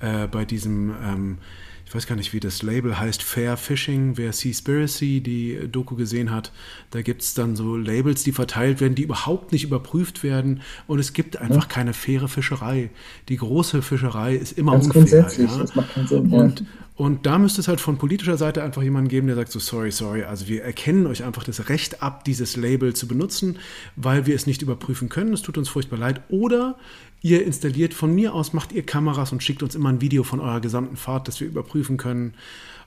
äh, 0.00 0.26
bei 0.26 0.44
diesem 0.44 0.92
ähm, 1.02 1.38
ich 1.88 1.94
weiß 1.94 2.06
gar 2.06 2.16
nicht, 2.16 2.34
wie 2.34 2.40
das 2.40 2.62
Label 2.62 3.00
heißt, 3.00 3.22
Fair 3.22 3.56
Fishing. 3.56 4.18
Wer 4.18 4.34
Seaspiracy, 4.34 5.22
die 5.22 5.58
Doku 5.72 5.96
gesehen 5.96 6.30
hat, 6.30 6.52
da 6.90 7.00
gibt 7.00 7.22
es 7.22 7.32
dann 7.32 7.56
so 7.56 7.78
Labels, 7.78 8.22
die 8.24 8.32
verteilt 8.32 8.82
werden, 8.82 8.94
die 8.94 9.04
überhaupt 9.04 9.52
nicht 9.52 9.64
überprüft 9.64 10.22
werden. 10.22 10.60
Und 10.86 10.98
es 10.98 11.14
gibt 11.14 11.38
einfach 11.38 11.62
ja. 11.62 11.68
keine 11.68 11.94
faire 11.94 12.28
Fischerei. 12.28 12.90
Die 13.30 13.38
große 13.38 13.80
Fischerei 13.80 14.36
ist 14.36 14.58
immer 14.58 14.72
Ganz 14.72 14.90
unfair. 14.94 15.30
Ja? 15.38 15.58
Das 15.58 15.74
macht 15.74 15.94
keinen 15.94 16.06
Sinn. 16.06 16.30
Und, 16.30 16.66
Und 16.98 17.24
da 17.24 17.38
müsste 17.38 17.60
es 17.62 17.68
halt 17.68 17.80
von 17.80 17.96
politischer 17.96 18.36
Seite 18.36 18.62
einfach 18.62 18.82
jemanden 18.82 19.08
geben, 19.08 19.28
der 19.28 19.36
sagt 19.36 19.52
so, 19.52 19.60
sorry, 19.60 19.92
sorry, 19.92 20.24
also 20.24 20.48
wir 20.48 20.64
erkennen 20.64 21.06
euch 21.06 21.22
einfach 21.22 21.44
das 21.44 21.70
Recht 21.70 22.02
ab, 22.02 22.24
dieses 22.24 22.56
Label 22.56 22.92
zu 22.92 23.08
benutzen, 23.08 23.56
weil 23.94 24.26
wir 24.26 24.34
es 24.34 24.46
nicht 24.46 24.60
überprüfen 24.60 25.08
können. 25.08 25.32
Es 25.32 25.40
tut 25.40 25.56
uns 25.56 25.68
furchtbar 25.68 25.96
leid. 25.96 26.20
Oder 26.28 26.76
ihr 27.22 27.44
installiert 27.44 27.94
von 27.94 28.14
mir 28.14 28.34
aus, 28.34 28.52
macht 28.52 28.72
ihr 28.72 28.84
Kameras 28.84 29.32
und 29.32 29.42
schickt 29.42 29.62
uns 29.62 29.74
immer 29.74 29.88
ein 29.88 30.00
Video 30.00 30.22
von 30.22 30.40
eurer 30.40 30.60
gesamten 30.60 30.96
Fahrt, 30.96 31.28
das 31.28 31.40
wir 31.40 31.48
überprüfen 31.48 31.96
können. 31.96 32.34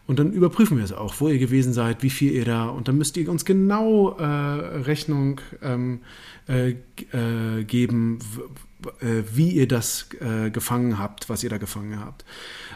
Und 0.07 0.19
dann 0.19 0.33
überprüfen 0.33 0.77
wir 0.77 0.83
es 0.83 0.93
auch, 0.93 1.15
wo 1.19 1.29
ihr 1.29 1.37
gewesen 1.37 1.73
seid, 1.73 2.03
wie 2.03 2.09
viel 2.09 2.31
ihr 2.31 2.45
da. 2.45 2.67
Und 2.67 2.87
dann 2.87 2.97
müsst 2.97 3.17
ihr 3.17 3.29
uns 3.29 3.45
genau 3.45 4.17
äh, 4.17 4.25
Rechnung 4.25 5.39
ähm, 5.61 5.99
äh, 6.47 6.71
äh, 6.71 7.63
geben, 7.63 8.19
äh, 8.99 9.23
wie 9.33 9.51
ihr 9.51 9.67
das 9.67 10.09
äh, 10.19 10.49
gefangen 10.49 10.97
habt, 10.97 11.29
was 11.29 11.43
ihr 11.43 11.49
da 11.49 11.57
gefangen 11.57 11.99
habt. 11.99 12.25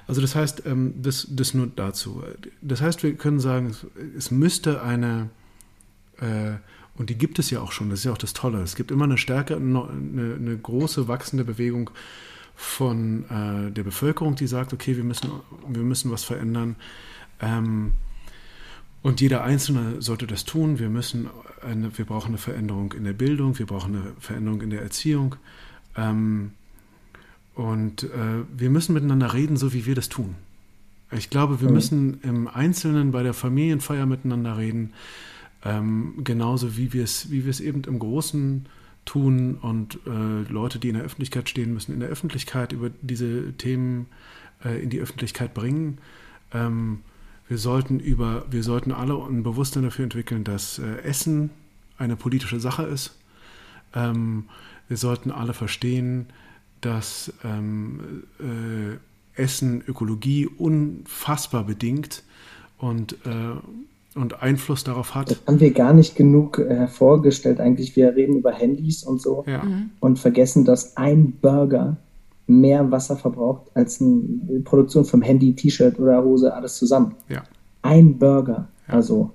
Also 0.07 0.21
das 0.21 0.35
heißt, 0.35 0.63
ähm, 0.65 0.93
das, 1.01 1.27
das 1.29 1.53
nur 1.53 1.67
dazu. 1.67 2.23
Das 2.61 2.81
heißt, 2.81 3.03
wir 3.03 3.15
können 3.15 3.39
sagen, 3.39 3.67
es, 3.67 3.85
es 4.15 4.31
müsste 4.31 4.83
eine, 4.83 5.29
äh, 6.19 6.53
und 6.97 7.09
die 7.09 7.17
gibt 7.17 7.39
es 7.39 7.49
ja 7.49 7.61
auch 7.61 7.71
schon, 7.71 7.89
das 7.89 7.99
ist 7.99 8.05
ja 8.05 8.11
auch 8.11 8.17
das 8.17 8.33
Tolle, 8.33 8.61
es 8.61 8.75
gibt 8.75 8.91
immer 8.91 9.05
eine 9.05 9.17
stärke, 9.17 9.55
eine, 9.55 9.89
eine 10.39 10.57
große 10.57 11.07
wachsende 11.07 11.43
Bewegung 11.43 11.89
von 12.55 13.25
äh, 13.29 13.71
der 13.71 13.83
Bevölkerung, 13.83 14.35
die 14.35 14.47
sagt, 14.47 14.71
okay, 14.73 14.95
wir 14.95 15.03
müssen, 15.03 15.29
wir 15.67 15.83
müssen 15.83 16.09
was 16.11 16.23
verändern. 16.23 16.77
Ähm, 17.41 17.93
und 19.01 19.21
jeder 19.21 19.43
Einzelne 19.43 20.01
sollte 20.01 20.25
das 20.25 20.45
tun. 20.45 20.79
Wir 20.79 20.89
müssen 20.89 21.29
eine, 21.61 21.95
wir 21.97 22.05
brauchen 22.05 22.29
eine 22.29 22.37
Veränderung 22.37 22.93
in 22.93 23.03
der 23.03 23.13
Bildung, 23.13 23.59
wir 23.59 23.65
brauchen 23.65 23.95
eine 23.95 24.13
Veränderung 24.19 24.61
in 24.61 24.69
der 24.69 24.81
Erziehung. 24.81 25.35
Ähm, 25.95 26.53
und 27.53 28.03
äh, 28.03 28.43
wir 28.57 28.69
müssen 28.69 28.93
miteinander 28.93 29.33
reden, 29.33 29.57
so 29.57 29.73
wie 29.73 29.85
wir 29.85 29.95
das 29.95 30.09
tun. 30.09 30.35
Ich 31.11 31.29
glaube, 31.29 31.61
wir 31.61 31.67
mhm. 31.67 31.73
müssen 31.73 32.21
im 32.21 32.47
Einzelnen 32.47 33.11
bei 33.11 33.21
der 33.21 33.33
Familienfeier 33.33 34.05
miteinander 34.05 34.57
reden, 34.57 34.93
ähm, 35.65 36.13
genauso 36.23 36.77
wie 36.77 36.93
wir 36.93 37.03
es, 37.03 37.31
wie 37.31 37.43
eben 37.63 37.83
im 37.83 37.99
Großen 37.99 38.67
tun. 39.03 39.55
Und 39.55 39.99
äh, 40.05 40.51
Leute, 40.51 40.79
die 40.79 40.89
in 40.89 40.95
der 40.95 41.03
Öffentlichkeit 41.03 41.49
stehen, 41.49 41.73
müssen 41.73 41.93
in 41.93 41.99
der 41.99 42.09
Öffentlichkeit 42.09 42.71
über 42.71 42.91
diese 43.01 43.53
Themen 43.53 44.05
äh, 44.63 44.81
in 44.81 44.89
die 44.89 44.99
Öffentlichkeit 44.99 45.53
bringen. 45.53 45.97
Ähm, 46.53 46.99
wir 47.47 47.57
sollten 47.57 47.99
über, 47.99 48.45
wir 48.49 48.63
sollten 48.63 48.91
alle 48.91 49.15
ein 49.15 49.43
Bewusstsein 49.43 49.83
dafür 49.83 50.03
entwickeln, 50.03 50.43
dass 50.43 50.79
äh, 50.79 50.97
Essen 51.03 51.49
eine 51.97 52.15
politische 52.15 52.59
Sache 52.59 52.83
ist. 52.83 53.17
Ähm, 53.93 54.45
wir 54.87 54.97
sollten 54.97 55.31
alle 55.31 55.53
verstehen, 55.53 56.27
dass 56.81 57.33
ähm, 57.43 58.23
äh, 58.39 59.41
Essen 59.41 59.83
Ökologie 59.87 60.45
unfassbar 60.45 61.63
bedingt 61.63 62.23
und, 62.77 63.13
äh, 63.25 63.55
und 64.15 64.41
Einfluss 64.41 64.83
darauf 64.83 65.13
hat. 65.13 65.31
Das 65.31 65.41
haben 65.45 65.59
wir 65.59 65.71
gar 65.71 65.93
nicht 65.93 66.15
genug 66.15 66.57
äh, 66.59 66.73
hervorgestellt. 66.73 67.59
Eigentlich, 67.59 67.95
wir 67.95 68.15
reden 68.15 68.37
über 68.37 68.51
Handys 68.51 69.03
und 69.03 69.21
so 69.21 69.43
ja. 69.45 69.63
Mhm. 69.63 69.91
und 69.99 70.19
vergessen, 70.19 70.65
dass 70.65 70.97
ein 70.97 71.33
Burger 71.41 71.97
mehr 72.47 72.89
Wasser 72.91 73.17
verbraucht 73.17 73.71
als 73.73 74.01
eine 74.01 74.61
Produktion 74.63 75.03
vom 75.03 75.21
Handy, 75.21 75.53
T-Shirt 75.53 75.99
oder 75.99 76.23
Hose, 76.23 76.53
alles 76.53 76.77
zusammen. 76.77 77.15
Ja. 77.27 77.43
Ein 77.81 78.17
Burger. 78.17 78.67
Ja. 78.87 78.93
Also 78.93 79.31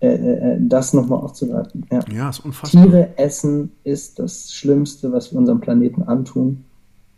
äh, 0.00 0.08
äh, 0.08 0.56
das 0.60 0.94
nochmal 0.94 1.20
aufzugreifen. 1.20 1.86
Ja. 1.90 2.00
ja, 2.12 2.30
ist 2.30 2.40
unfassbar. 2.40 2.84
Tiere 2.84 3.18
essen 3.18 3.72
ist 3.84 4.18
das 4.18 4.52
Schlimmste, 4.52 5.12
was 5.12 5.32
wir 5.32 5.38
unserem 5.38 5.60
Planeten 5.60 6.02
antun. 6.02 6.64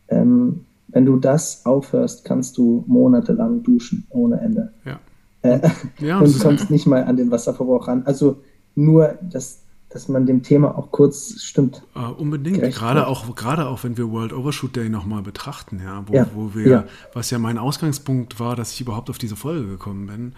Ähm, 0.09 0.65
wenn 0.89 1.07
du 1.07 1.17
das 1.17 1.65
aufhörst, 1.65 2.25
kannst 2.25 2.59
du 2.59 2.85
monatelang 2.87 3.63
duschen 3.63 4.07
ohne 4.11 4.41
Ende. 4.41 4.73
Ja. 4.85 4.99
Äh, 5.43 5.69
ja, 5.98 6.19
und 6.20 6.35
du 6.35 6.39
kommst 6.39 6.70
nicht 6.70 6.86
mal 6.86 7.05
an 7.05 7.16
den 7.16 7.31
Wasserverbrauch 7.31 7.89
ran. 7.89 8.02
Also 8.05 8.43
nur, 8.74 9.19
dass, 9.23 9.62
dass 9.89 10.09
man 10.09 10.27
dem 10.27 10.43
Thema 10.43 10.77
auch 10.78 10.90
kurz 10.90 11.43
stimmt. 11.43 11.82
Uh, 11.94 12.12
unbedingt. 12.16 12.62
Gerade 12.73 13.06
auch, 13.06 13.35
gerade 13.35 13.66
auch, 13.66 13.85
wenn 13.85 13.97
wir 13.97 14.10
World 14.10 14.32
Overshoot 14.32 14.77
Day 14.77 14.89
nochmal 14.89 15.23
betrachten, 15.23 15.81
ja, 15.85 16.05
wo, 16.06 16.14
ja. 16.14 16.27
wo 16.35 16.55
wir, 16.55 16.69
ja. 16.69 16.85
was 17.12 17.31
ja 17.31 17.39
mein 17.39 17.59
Ausgangspunkt 17.59 18.40
war, 18.40 18.56
dass 18.56 18.73
ich 18.73 18.81
überhaupt 18.81 19.10
auf 19.10 19.19
diese 19.19 19.36
Folge 19.36 19.66
gekommen 19.66 20.06
bin. 20.06 20.32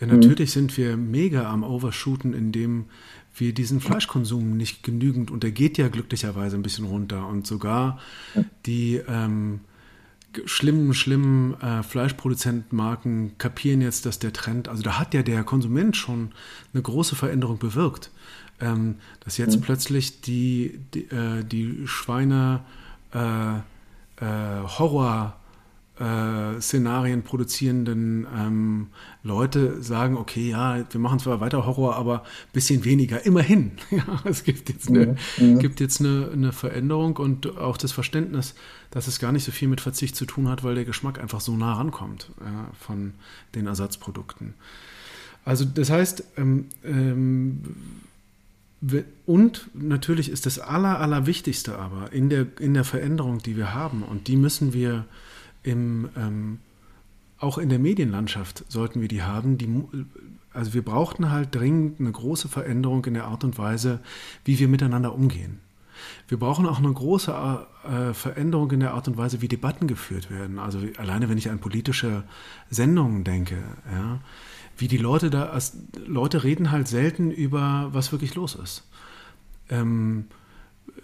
Äh, 0.00 0.06
natürlich 0.06 0.50
mhm. 0.50 0.60
sind 0.60 0.76
wir 0.76 0.96
mega 0.96 1.50
am 1.50 1.62
Overshooten, 1.62 2.32
indem 2.32 2.86
wir 3.34 3.54
diesen 3.54 3.80
Fleischkonsum 3.80 4.56
nicht 4.56 4.82
genügend, 4.82 5.30
und 5.30 5.42
der 5.44 5.52
geht 5.52 5.78
ja 5.78 5.88
glücklicherweise 5.88 6.56
ein 6.56 6.62
bisschen 6.62 6.86
runter. 6.86 7.28
Und 7.28 7.46
sogar 7.46 7.98
die 8.66 9.00
ähm, 9.08 9.60
schlimmen, 10.44 10.94
schlimmen 10.94 11.60
äh, 11.60 11.82
Fleischproduzentenmarken 11.82 13.38
kapieren 13.38 13.80
jetzt, 13.80 14.06
dass 14.06 14.18
der 14.18 14.32
Trend, 14.32 14.68
also 14.68 14.82
da 14.82 14.98
hat 14.98 15.14
ja 15.14 15.22
der 15.22 15.44
Konsument 15.44 15.96
schon 15.96 16.32
eine 16.72 16.82
große 16.82 17.16
Veränderung 17.16 17.58
bewirkt. 17.58 18.10
Ähm, 18.60 18.96
dass 19.20 19.38
jetzt 19.38 19.56
mhm. 19.56 19.60
plötzlich 19.60 20.20
die, 20.20 20.80
die, 20.92 21.04
äh, 21.04 21.44
die 21.44 21.86
Schweine 21.86 22.60
äh, 23.14 23.58
äh 24.24 24.62
Horror 24.66 25.37
äh, 26.00 26.60
Szenarien 26.60 27.22
produzierenden 27.22 28.26
ähm, 28.36 28.86
Leute 29.22 29.82
sagen, 29.82 30.16
okay, 30.16 30.50
ja, 30.50 30.84
wir 30.90 31.00
machen 31.00 31.18
zwar 31.18 31.40
weiter 31.40 31.66
Horror, 31.66 31.96
aber 31.96 32.22
ein 32.22 32.52
bisschen 32.52 32.84
weniger. 32.84 33.24
Immerhin. 33.26 33.72
ja, 33.90 34.04
es 34.24 34.44
gibt 34.44 34.68
jetzt, 34.68 34.88
eine, 34.88 35.16
ja, 35.38 35.44
ja. 35.44 35.58
gibt 35.58 35.80
jetzt 35.80 36.00
eine, 36.00 36.30
eine, 36.32 36.52
Veränderung 36.52 37.16
und 37.16 37.58
auch 37.58 37.76
das 37.76 37.92
Verständnis, 37.92 38.54
dass 38.90 39.08
es 39.08 39.18
gar 39.18 39.32
nicht 39.32 39.44
so 39.44 39.52
viel 39.52 39.68
mit 39.68 39.80
Verzicht 39.80 40.14
zu 40.14 40.24
tun 40.24 40.48
hat, 40.48 40.62
weil 40.62 40.74
der 40.74 40.84
Geschmack 40.84 41.18
einfach 41.18 41.40
so 41.40 41.56
nah 41.56 41.74
rankommt 41.74 42.30
ja, 42.40 42.70
von 42.78 43.14
den 43.54 43.66
Ersatzprodukten. 43.66 44.54
Also 45.44 45.64
das 45.64 45.90
heißt, 45.90 46.24
ähm, 46.36 46.66
ähm, 46.84 47.62
und 49.26 49.68
natürlich 49.74 50.30
ist 50.30 50.46
das 50.46 50.60
Aller, 50.60 51.00
Allerwichtigste 51.00 51.76
aber 51.76 52.12
in 52.12 52.28
der, 52.28 52.46
in 52.60 52.74
der 52.74 52.84
Veränderung, 52.84 53.38
die 53.38 53.56
wir 53.56 53.74
haben, 53.74 54.04
und 54.04 54.28
die 54.28 54.36
müssen 54.36 54.72
wir 54.72 55.04
im, 55.62 56.08
ähm, 56.16 56.58
auch 57.38 57.58
in 57.58 57.68
der 57.68 57.78
Medienlandschaft 57.78 58.64
sollten 58.68 59.00
wir 59.00 59.08
die 59.08 59.22
haben. 59.22 59.58
Die, 59.58 59.68
also 60.52 60.74
wir 60.74 60.82
brauchten 60.82 61.30
halt 61.30 61.54
dringend 61.54 62.00
eine 62.00 62.10
große 62.10 62.48
Veränderung 62.48 63.04
in 63.04 63.14
der 63.14 63.26
Art 63.26 63.44
und 63.44 63.58
Weise, 63.58 64.00
wie 64.44 64.58
wir 64.58 64.68
miteinander 64.68 65.14
umgehen. 65.14 65.60
Wir 66.28 66.38
brauchen 66.38 66.66
auch 66.66 66.78
eine 66.78 66.92
große 66.92 67.32
äh, 67.84 68.14
Veränderung 68.14 68.70
in 68.70 68.80
der 68.80 68.94
Art 68.94 69.08
und 69.08 69.16
Weise, 69.16 69.40
wie 69.40 69.48
Debatten 69.48 69.86
geführt 69.86 70.30
werden. 70.30 70.58
Also 70.58 70.78
alleine, 70.96 71.28
wenn 71.28 71.38
ich 71.38 71.50
an 71.50 71.58
politische 71.58 72.24
Sendungen 72.70 73.24
denke, 73.24 73.56
ja, 73.90 74.20
wie 74.76 74.88
die 74.88 74.98
Leute 74.98 75.28
da, 75.30 75.46
also 75.46 75.78
Leute 76.06 76.44
reden 76.44 76.70
halt 76.70 76.86
selten 76.86 77.30
über, 77.30 77.88
was 77.92 78.12
wirklich 78.12 78.34
los 78.36 78.54
ist. 78.54 78.84
Ähm, 79.70 80.26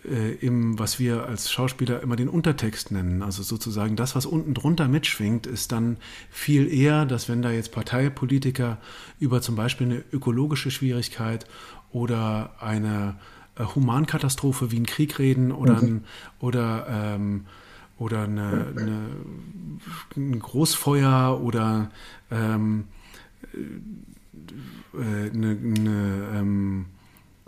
äh, 0.05 0.35
im, 0.35 0.79
was 0.79 0.99
wir 0.99 1.27
als 1.27 1.51
Schauspieler 1.51 2.03
immer 2.03 2.17
den 2.17 2.29
Untertext 2.29 2.91
nennen. 2.91 3.23
Also 3.23 3.43
sozusagen 3.43 3.97
das, 3.97 4.15
was 4.15 4.27
unten 4.27 4.55
drunter 4.55 4.89
mitschwingt, 4.89 5.47
ist 5.47 5.73
dann 5.73 5.97
viel 6.31 6.73
eher, 6.73 7.07
dass 7.07 7.29
wenn 7.29 7.43
da 7.43 7.51
jetzt 7.51 7.73
Parteipolitiker 7.73 8.79
über 9.19 9.41
zum 9.41 9.57
Beispiel 9.57 9.87
eine 9.87 10.05
ökologische 10.13 10.71
Schwierigkeit 10.71 11.47
oder 11.91 12.55
eine 12.61 13.17
äh, 13.57 13.65
Humankatastrophe 13.65 14.71
wie 14.71 14.77
einen 14.77 14.87
Krieg 14.87 15.19
reden 15.19 15.53
oder, 15.53 15.81
mhm. 15.81 15.87
ein, 15.87 16.05
oder, 16.41 16.87
ähm, 16.89 17.47
oder 17.99 18.25
eine, 18.25 18.67
eine, 18.77 18.99
ein 20.17 20.39
Großfeuer 20.39 21.41
oder 21.43 21.91
ähm, 22.31 22.85
äh, 23.55 25.31
eine, 25.31 25.49
eine 25.51 26.29
ähm, 26.35 26.87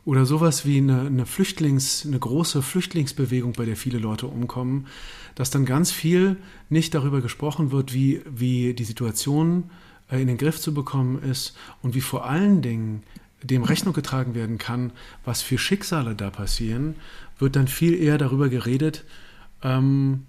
oder 0.07 0.25
sowas 0.25 0.65
wie 0.65 0.79
eine, 0.79 1.03
eine 1.03 1.27
Flüchtlings, 1.27 2.07
eine 2.07 2.19
große 2.19 2.63
Flüchtlingsbewegung, 2.63 3.53
bei 3.53 3.67
der 3.67 3.77
viele 3.77 3.99
Leute 3.99 4.29
umkommen, 4.29 4.87
dass 5.35 5.51
dann 5.51 5.67
ganz 5.67 5.91
viel 5.91 6.37
nicht 6.71 6.95
darüber 6.95 7.21
gesprochen 7.21 7.73
wird, 7.73 7.93
wie, 7.93 8.23
wie 8.25 8.73
die 8.73 8.85
Situation 8.85 9.69
äh, 10.11 10.23
in 10.23 10.29
den 10.29 10.39
Griff 10.39 10.61
zu 10.61 10.73
bekommen 10.73 11.23
ist 11.23 11.57
und 11.83 11.95
wie 11.97 12.01
vor 12.01 12.25
allen 12.25 12.63
Dingen 12.63 13.03
dem 13.43 13.65
Rechnung 13.65 13.93
getragen 13.95 14.35
werden 14.35 14.59
kann, 14.59 14.93
was 15.25 15.43
für 15.43 15.59
Schicksale 15.59 16.15
da 16.15 16.31
passieren, 16.31 16.95
wird 17.39 17.57
dann 17.57 17.67
viel 17.67 18.01
eher 18.01 18.17
darüber 18.17 18.49
geredet, 18.49 19.05
ähm, 19.63 20.23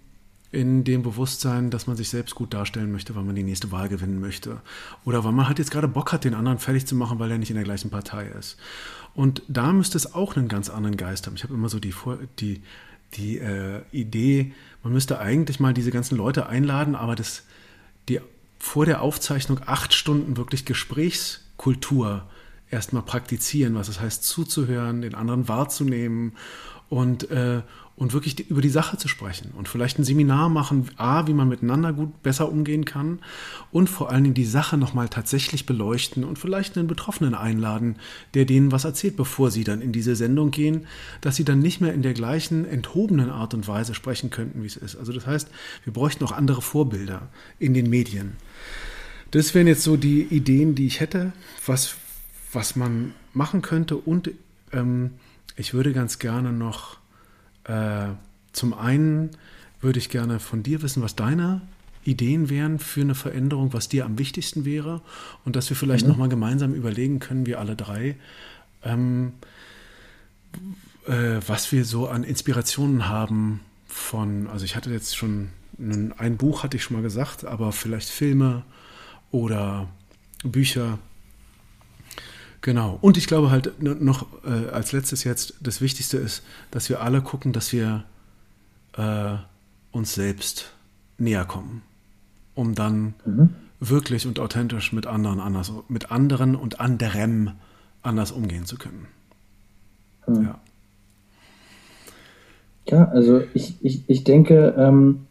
in 0.51 0.83
dem 0.83 1.03
Bewusstsein, 1.03 1.69
dass 1.69 1.87
man 1.87 1.97
sich 1.97 2.09
selbst 2.09 2.33
gut 2.33 2.53
darstellen 2.53 2.91
möchte, 2.91 3.15
weil 3.15 3.23
man 3.23 3.35
die 3.35 3.43
nächste 3.43 3.71
Wahl 3.71 3.89
gewinnen 3.89 4.19
möchte. 4.19 4.61
Oder 5.03 5.23
weil 5.23 5.33
man 5.33 5.47
halt 5.47 5.59
jetzt 5.59 5.71
gerade 5.71 5.89
Bock 5.89 6.13
hat, 6.13 6.23
den 6.23 6.33
anderen 6.33 6.57
fertig 6.57 6.87
zu 6.87 6.95
machen, 6.95 7.19
weil 7.19 7.29
er 7.31 7.37
nicht 7.37 7.49
in 7.49 7.57
der 7.57 7.65
gleichen 7.65 7.89
Partei 7.89 8.27
ist. 8.27 8.57
Und 9.17 9.41
da 9.47 9.73
müsste 9.73 9.97
es 9.97 10.13
auch 10.13 10.35
einen 10.35 10.47
ganz 10.47 10.69
anderen 10.69 10.95
Geist 10.95 11.25
haben. 11.25 11.35
Ich 11.35 11.43
habe 11.43 11.55
immer 11.55 11.69
so 11.69 11.79
die, 11.79 11.91
die, 12.37 12.61
die 13.15 13.39
äh, 13.39 13.81
Idee, 13.91 14.53
man 14.83 14.93
müsste 14.93 15.19
eigentlich 15.19 15.59
mal 15.59 15.73
diese 15.73 15.89
ganzen 15.89 16.15
Leute 16.15 16.45
einladen, 16.45 16.93
aber 16.93 17.15
das, 17.15 17.41
die 18.09 18.21
vor 18.59 18.85
der 18.85 19.01
Aufzeichnung 19.01 19.59
acht 19.65 19.95
Stunden 19.95 20.37
wirklich 20.37 20.65
Gesprächskultur 20.65 22.27
erstmal 22.69 23.01
praktizieren, 23.01 23.73
was 23.73 23.87
es 23.87 23.99
heißt 23.99 24.23
zuzuhören, 24.23 25.01
den 25.01 25.15
anderen 25.15 25.47
wahrzunehmen 25.47 26.33
und, 26.87 27.31
äh, 27.31 27.63
und 27.97 28.13
wirklich 28.13 28.39
über 28.51 28.61
die 28.61 28.69
Sache 28.69 28.97
zu 28.97 29.07
sprechen 29.07 29.51
und 29.57 29.67
vielleicht 29.67 29.97
ein 29.97 30.03
Seminar 30.03 30.49
machen, 30.49 30.87
a, 30.97 31.25
wie 31.25 31.33
man 31.33 31.49
miteinander 31.49 31.93
gut 31.93 32.21
besser 32.21 32.49
umgehen 32.49 32.85
kann 32.85 33.19
und 33.71 33.89
vor 33.89 34.11
allen 34.11 34.23
Dingen 34.23 34.35
die 34.35 34.45
Sache 34.45 34.77
nochmal 34.77 35.09
tatsächlich 35.09 35.65
beleuchten 35.65 36.23
und 36.23 36.37
vielleicht 36.37 36.77
einen 36.77 36.87
Betroffenen 36.87 37.33
einladen, 37.33 37.95
der 38.35 38.45
denen 38.45 38.71
was 38.71 38.85
erzählt, 38.85 39.17
bevor 39.17 39.49
sie 39.49 39.63
dann 39.63 39.81
in 39.81 39.91
diese 39.91 40.15
Sendung 40.15 40.51
gehen, 40.51 40.85
dass 41.21 41.35
sie 41.35 41.43
dann 41.43 41.59
nicht 41.59 41.81
mehr 41.81 41.93
in 41.93 42.03
der 42.03 42.13
gleichen 42.13 42.65
enthobenen 42.65 43.31
Art 43.31 43.55
und 43.55 43.67
Weise 43.67 43.95
sprechen 43.95 44.29
könnten, 44.29 44.61
wie 44.61 44.67
es 44.67 44.77
ist. 44.77 44.95
Also 44.95 45.11
das 45.11 45.25
heißt, 45.25 45.49
wir 45.83 45.91
bräuchten 45.91 46.23
auch 46.23 46.31
andere 46.31 46.61
Vorbilder 46.61 47.29
in 47.57 47.73
den 47.73 47.89
Medien. 47.89 48.33
Das 49.31 49.55
wären 49.55 49.65
jetzt 49.65 49.83
so 49.83 49.97
die 49.97 50.21
Ideen, 50.21 50.75
die 50.75 50.85
ich 50.85 50.99
hätte, 50.99 51.33
was, 51.65 51.95
was 52.53 52.75
man 52.75 53.15
machen 53.33 53.63
könnte 53.63 53.97
und 53.97 54.29
ähm, 54.71 55.13
ich 55.55 55.73
würde 55.73 55.93
ganz 55.93 56.19
gerne 56.19 56.53
noch 56.53 56.99
äh, 57.67 58.07
zum 58.53 58.73
einen 58.73 59.31
würde 59.81 59.99
ich 59.99 60.09
gerne 60.09 60.39
von 60.39 60.63
dir 60.63 60.81
wissen, 60.81 61.03
was 61.03 61.15
deine 61.15 61.61
Ideen 62.03 62.49
wären 62.49 62.79
für 62.79 63.01
eine 63.01 63.15
Veränderung, 63.15 63.73
was 63.73 63.89
dir 63.89 64.05
am 64.05 64.17
wichtigsten 64.17 64.65
wäre 64.65 65.01
und 65.43 65.55
dass 65.55 65.69
wir 65.69 65.75
vielleicht 65.75 66.05
mhm. 66.05 66.11
nochmal 66.11 66.29
gemeinsam 66.29 66.73
überlegen 66.73 67.19
können, 67.19 67.45
wir 67.45 67.59
alle 67.59 67.75
drei, 67.75 68.15
ähm, 68.83 69.33
äh, 71.05 71.39
was 71.45 71.71
wir 71.71 71.83
so 71.85 72.07
an 72.07 72.23
Inspirationen 72.23 73.09
haben 73.09 73.59
von, 73.87 74.47
also 74.47 74.63
ich 74.63 74.75
hatte 74.75 74.89
jetzt 74.89 75.17
schon, 75.17 75.49
ein, 75.77 76.13
ein 76.17 76.37
Buch 76.37 76.63
hatte 76.63 76.77
ich 76.77 76.83
schon 76.83 76.95
mal 76.95 77.03
gesagt, 77.03 77.45
aber 77.45 77.71
vielleicht 77.71 78.09
Filme 78.09 78.63
oder 79.31 79.89
Bücher, 80.43 80.99
Genau. 82.67 82.97
Und 82.99 83.15
ich 83.15 83.27
glaube 83.27 83.49
halt 83.49 83.81
noch 83.81 84.27
äh, 84.43 84.69
als 84.71 84.91
letztes 84.91 85.23
jetzt, 85.23 85.53
das 85.61 85.79
Wichtigste 85.79 86.17
ist, 86.17 86.43
dass 86.69 86.89
wir 86.89 86.99
alle 86.99 87.21
gucken, 87.21 87.53
dass 87.53 87.71
wir 87.71 88.03
äh, 88.97 89.35
uns 89.93 90.13
selbst 90.13 90.73
näher 91.17 91.45
kommen, 91.45 91.81
um 92.55 92.75
dann 92.75 93.13
mhm. 93.23 93.51
wirklich 93.79 94.27
und 94.27 94.37
authentisch 94.41 94.91
mit 94.91 95.07
anderen 95.07 95.39
anders, 95.39 95.71
mit 95.87 96.11
anderen 96.11 96.57
und 96.57 96.81
anderem 96.81 97.51
anders 98.01 98.33
umgehen 98.33 98.65
zu 98.65 98.77
können. 98.77 99.07
Mhm. 100.27 100.43
Ja. 100.43 100.59
Ja, 102.89 103.05
also 103.11 103.43
ich, 103.53 103.75
ich, 103.81 104.03
ich 104.09 104.25
denke, 104.25 104.75
ähm, 104.77 105.26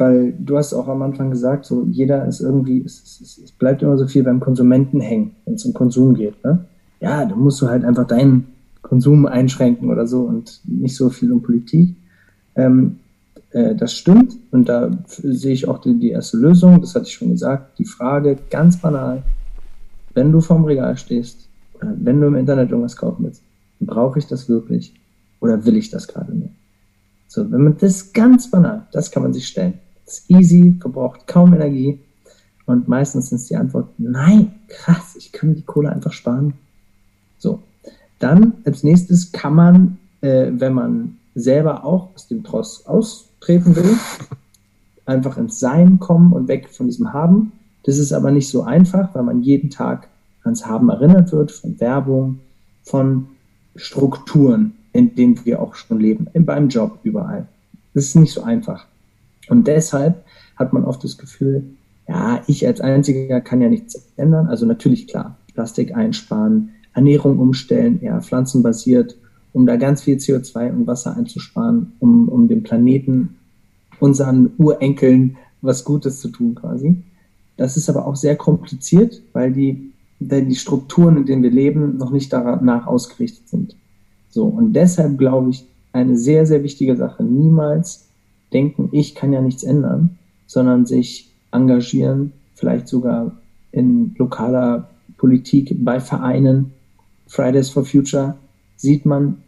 weil 0.00 0.32
du 0.38 0.56
hast 0.56 0.74
auch 0.74 0.88
am 0.88 1.02
Anfang 1.02 1.30
gesagt, 1.30 1.64
so 1.64 1.86
jeder 1.90 2.26
ist 2.26 2.40
irgendwie, 2.40 2.82
es, 2.84 3.20
es, 3.20 3.38
es 3.38 3.52
bleibt 3.52 3.82
immer 3.82 3.98
so 3.98 4.06
viel 4.06 4.22
beim 4.22 4.40
Konsumenten 4.40 5.00
hängen, 5.00 5.32
wenn 5.44 5.54
es 5.54 5.64
um 5.64 5.74
Konsum 5.74 6.14
geht. 6.14 6.42
Ne? 6.44 6.64
Ja, 7.00 7.24
da 7.24 7.34
musst 7.34 7.60
du 7.60 7.68
halt 7.68 7.84
einfach 7.84 8.06
deinen 8.06 8.48
Konsum 8.82 9.26
einschränken 9.26 9.90
oder 9.90 10.06
so 10.06 10.22
und 10.22 10.60
nicht 10.64 10.96
so 10.96 11.10
viel 11.10 11.32
um 11.32 11.42
Politik. 11.42 11.96
Ähm, 12.54 12.98
äh, 13.50 13.74
das 13.74 13.92
stimmt 13.94 14.36
und 14.50 14.68
da 14.68 14.90
sehe 15.06 15.52
ich 15.52 15.68
auch 15.68 15.78
die, 15.78 15.98
die 15.98 16.10
erste 16.10 16.36
Lösung, 16.36 16.80
das 16.80 16.94
hatte 16.94 17.06
ich 17.06 17.14
schon 17.14 17.30
gesagt, 17.30 17.78
die 17.78 17.84
Frage 17.84 18.38
ganz 18.50 18.76
banal, 18.78 19.22
wenn 20.14 20.32
du 20.32 20.40
vorm 20.40 20.64
Regal 20.64 20.96
stehst 20.96 21.48
oder 21.76 21.94
wenn 21.96 22.20
du 22.20 22.26
im 22.26 22.36
Internet 22.36 22.70
irgendwas 22.70 22.96
kaufen 22.96 23.24
willst, 23.24 23.42
brauche 23.80 24.18
ich 24.18 24.26
das 24.26 24.48
wirklich 24.48 24.94
oder 25.40 25.64
will 25.64 25.76
ich 25.76 25.90
das 25.90 26.08
gerade 26.08 26.34
nicht? 26.34 26.54
So, 27.28 27.50
wenn 27.52 27.62
man 27.62 27.76
das 27.78 28.12
ganz 28.12 28.50
banal, 28.50 28.86
das 28.92 29.10
kann 29.10 29.22
man 29.22 29.32
sich 29.32 29.46
stellen 29.46 29.74
ist 30.08 30.30
easy, 30.30 30.76
verbraucht 30.80 31.26
kaum 31.26 31.54
Energie. 31.54 32.00
Und 32.66 32.88
meistens 32.88 33.32
ist 33.32 33.48
die 33.48 33.56
Antwort, 33.56 33.88
nein, 33.98 34.52
krass, 34.68 35.16
ich 35.16 35.32
kann 35.32 35.54
die 35.54 35.62
Kohle 35.62 35.90
einfach 35.90 36.12
sparen. 36.12 36.54
So, 37.38 37.62
dann 38.18 38.54
als 38.64 38.82
nächstes 38.82 39.32
kann 39.32 39.54
man, 39.54 39.98
äh, 40.20 40.50
wenn 40.52 40.74
man 40.74 41.16
selber 41.34 41.84
auch 41.84 42.10
aus 42.14 42.28
dem 42.28 42.42
Tross 42.44 42.84
austreten 42.86 43.76
will, 43.76 43.96
einfach 45.06 45.38
ins 45.38 45.60
Sein 45.60 45.98
kommen 45.98 46.32
und 46.32 46.48
weg 46.48 46.68
von 46.68 46.86
diesem 46.86 47.12
Haben. 47.12 47.52
Das 47.84 47.98
ist 47.98 48.12
aber 48.12 48.30
nicht 48.30 48.48
so 48.48 48.62
einfach, 48.62 49.14
weil 49.14 49.22
man 49.22 49.42
jeden 49.42 49.70
Tag 49.70 50.08
ans 50.44 50.66
Haben 50.66 50.90
erinnert 50.90 51.32
wird, 51.32 51.52
von 51.52 51.80
Werbung, 51.80 52.40
von 52.82 53.28
Strukturen, 53.76 54.74
in 54.92 55.14
denen 55.14 55.44
wir 55.44 55.62
auch 55.62 55.74
schon 55.74 56.00
leben, 56.00 56.26
beim 56.34 56.68
Job, 56.68 56.98
überall. 57.02 57.46
Das 57.94 58.04
ist 58.04 58.16
nicht 58.16 58.32
so 58.32 58.42
einfach. 58.42 58.86
Und 59.48 59.66
deshalb 59.66 60.24
hat 60.56 60.72
man 60.72 60.84
oft 60.84 61.02
das 61.04 61.18
Gefühl, 61.18 61.64
ja, 62.08 62.42
ich 62.46 62.66
als 62.66 62.80
Einziger 62.80 63.40
kann 63.40 63.60
ja 63.60 63.68
nichts 63.68 64.08
ändern. 64.16 64.46
Also 64.46 64.66
natürlich 64.66 65.06
klar, 65.06 65.36
Plastik 65.54 65.94
einsparen, 65.94 66.70
Ernährung 66.94 67.38
umstellen, 67.38 68.00
eher 68.00 68.20
pflanzenbasiert, 68.20 69.16
um 69.52 69.66
da 69.66 69.76
ganz 69.76 70.02
viel 70.02 70.16
CO2 70.16 70.70
und 70.70 70.86
Wasser 70.86 71.16
einzusparen, 71.16 71.92
um, 72.00 72.28
um 72.28 72.48
dem 72.48 72.62
Planeten, 72.62 73.36
unseren 74.00 74.50
Urenkeln 74.58 75.36
was 75.60 75.84
Gutes 75.84 76.20
zu 76.20 76.28
tun 76.28 76.54
quasi. 76.54 77.02
Das 77.56 77.76
ist 77.76 77.88
aber 77.90 78.06
auch 78.06 78.16
sehr 78.16 78.36
kompliziert, 78.36 79.20
weil 79.32 79.52
die, 79.52 79.92
weil 80.20 80.46
die 80.46 80.54
Strukturen, 80.54 81.16
in 81.16 81.26
denen 81.26 81.42
wir 81.42 81.50
leben, 81.50 81.96
noch 81.96 82.12
nicht 82.12 82.32
danach 82.32 82.86
ausgerichtet 82.86 83.48
sind. 83.48 83.76
So, 84.30 84.46
und 84.46 84.72
deshalb 84.72 85.18
glaube 85.18 85.50
ich, 85.50 85.66
eine 85.92 86.16
sehr, 86.16 86.46
sehr 86.46 86.62
wichtige 86.62 86.96
Sache, 86.96 87.24
niemals 87.24 88.07
denken, 88.52 88.88
ich 88.92 89.14
kann 89.14 89.32
ja 89.32 89.40
nichts 89.40 89.62
ändern, 89.62 90.18
sondern 90.46 90.86
sich 90.86 91.30
engagieren, 91.52 92.32
vielleicht 92.54 92.88
sogar 92.88 93.32
in 93.72 94.14
lokaler 94.18 94.90
Politik, 95.16 95.74
bei 95.84 96.00
Vereinen, 96.00 96.72
Fridays 97.26 97.70
for 97.70 97.84
Future, 97.84 98.36
sieht 98.76 99.04
man, 99.04 99.38